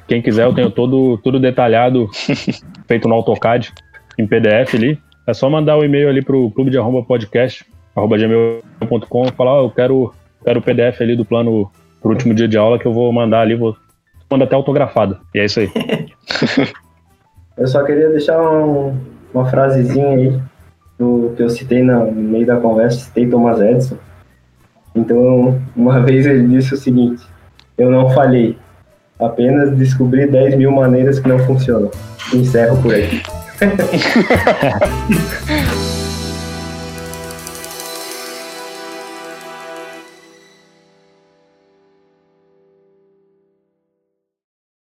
Quem 0.07 0.21
quiser, 0.21 0.45
eu 0.45 0.55
tenho 0.55 0.71
todo, 0.71 1.19
tudo 1.19 1.41
detalhado, 1.41 2.09
feito 2.87 3.09
no 3.09 3.15
AutoCAD, 3.15 3.73
em 4.19 4.27
PDF 4.27 4.75
ali. 4.75 4.99
É 5.27 5.33
só 5.33 5.49
mandar 5.49 5.77
o 5.77 5.85
e-mail 5.85 6.09
ali 6.09 6.23
pro 6.23 6.51
clube 6.51 6.71
de 6.71 6.79
arroba 6.79 7.03
podcast, 7.03 7.65
arroba 7.97 8.19
gmail.com, 8.19 9.29
falar, 9.33 9.55
ó, 9.55 9.65
eu 9.65 9.71
quero, 9.71 10.15
quero 10.45 10.61
o 10.61 10.63
PDF 10.63 11.01
ali 11.01 11.17
do 11.17 11.25
plano 11.25 11.71
pro 12.01 12.11
último 12.13 12.35
dia 12.35 12.47
de 12.47 12.57
aula 12.59 12.79
que 12.79 12.87
eu 12.87 12.93
vou 12.93 13.11
mandar 13.13 13.41
ali, 13.41 13.55
vou 13.55 13.75
mandar 14.31 14.45
até 14.45 14.55
autografado. 14.55 15.19
E 15.35 15.41
é 15.41 15.45
isso 15.45 15.61
aí. 15.61 15.71
Eu 17.57 17.69
só 17.69 17.85
queria 17.85 18.09
deixar 18.11 18.41
um- 18.43 18.99
uma 19.33 19.49
frasezinha 19.49 20.09
aí 20.09 20.41
do 20.99 21.33
que 21.37 21.43
eu 21.45 21.49
citei 21.49 21.85
no 21.85 22.11
meio 22.11 22.45
da 22.45 22.57
conversa, 22.57 22.99
citei 23.05 23.29
Thomas 23.29 23.61
Edison. 23.61 23.97
Então, 24.95 25.61
uma 25.77 26.01
vez 26.03 26.27
ele 26.27 26.49
disse 26.49 26.75
o 26.75 26.77
seguinte: 26.77 27.23
Eu 27.79 27.91
não 27.93 28.11
falhei, 28.11 28.59
apenas 29.21 29.71
descobri 29.77 30.27
10 30.27 30.57
mil 30.57 30.73
maneiras 30.73 31.21
que 31.21 31.29
não 31.29 31.39
funcionam. 31.41 31.93
Encerro 32.33 32.81
por 32.83 32.93
aqui. 32.93 33.23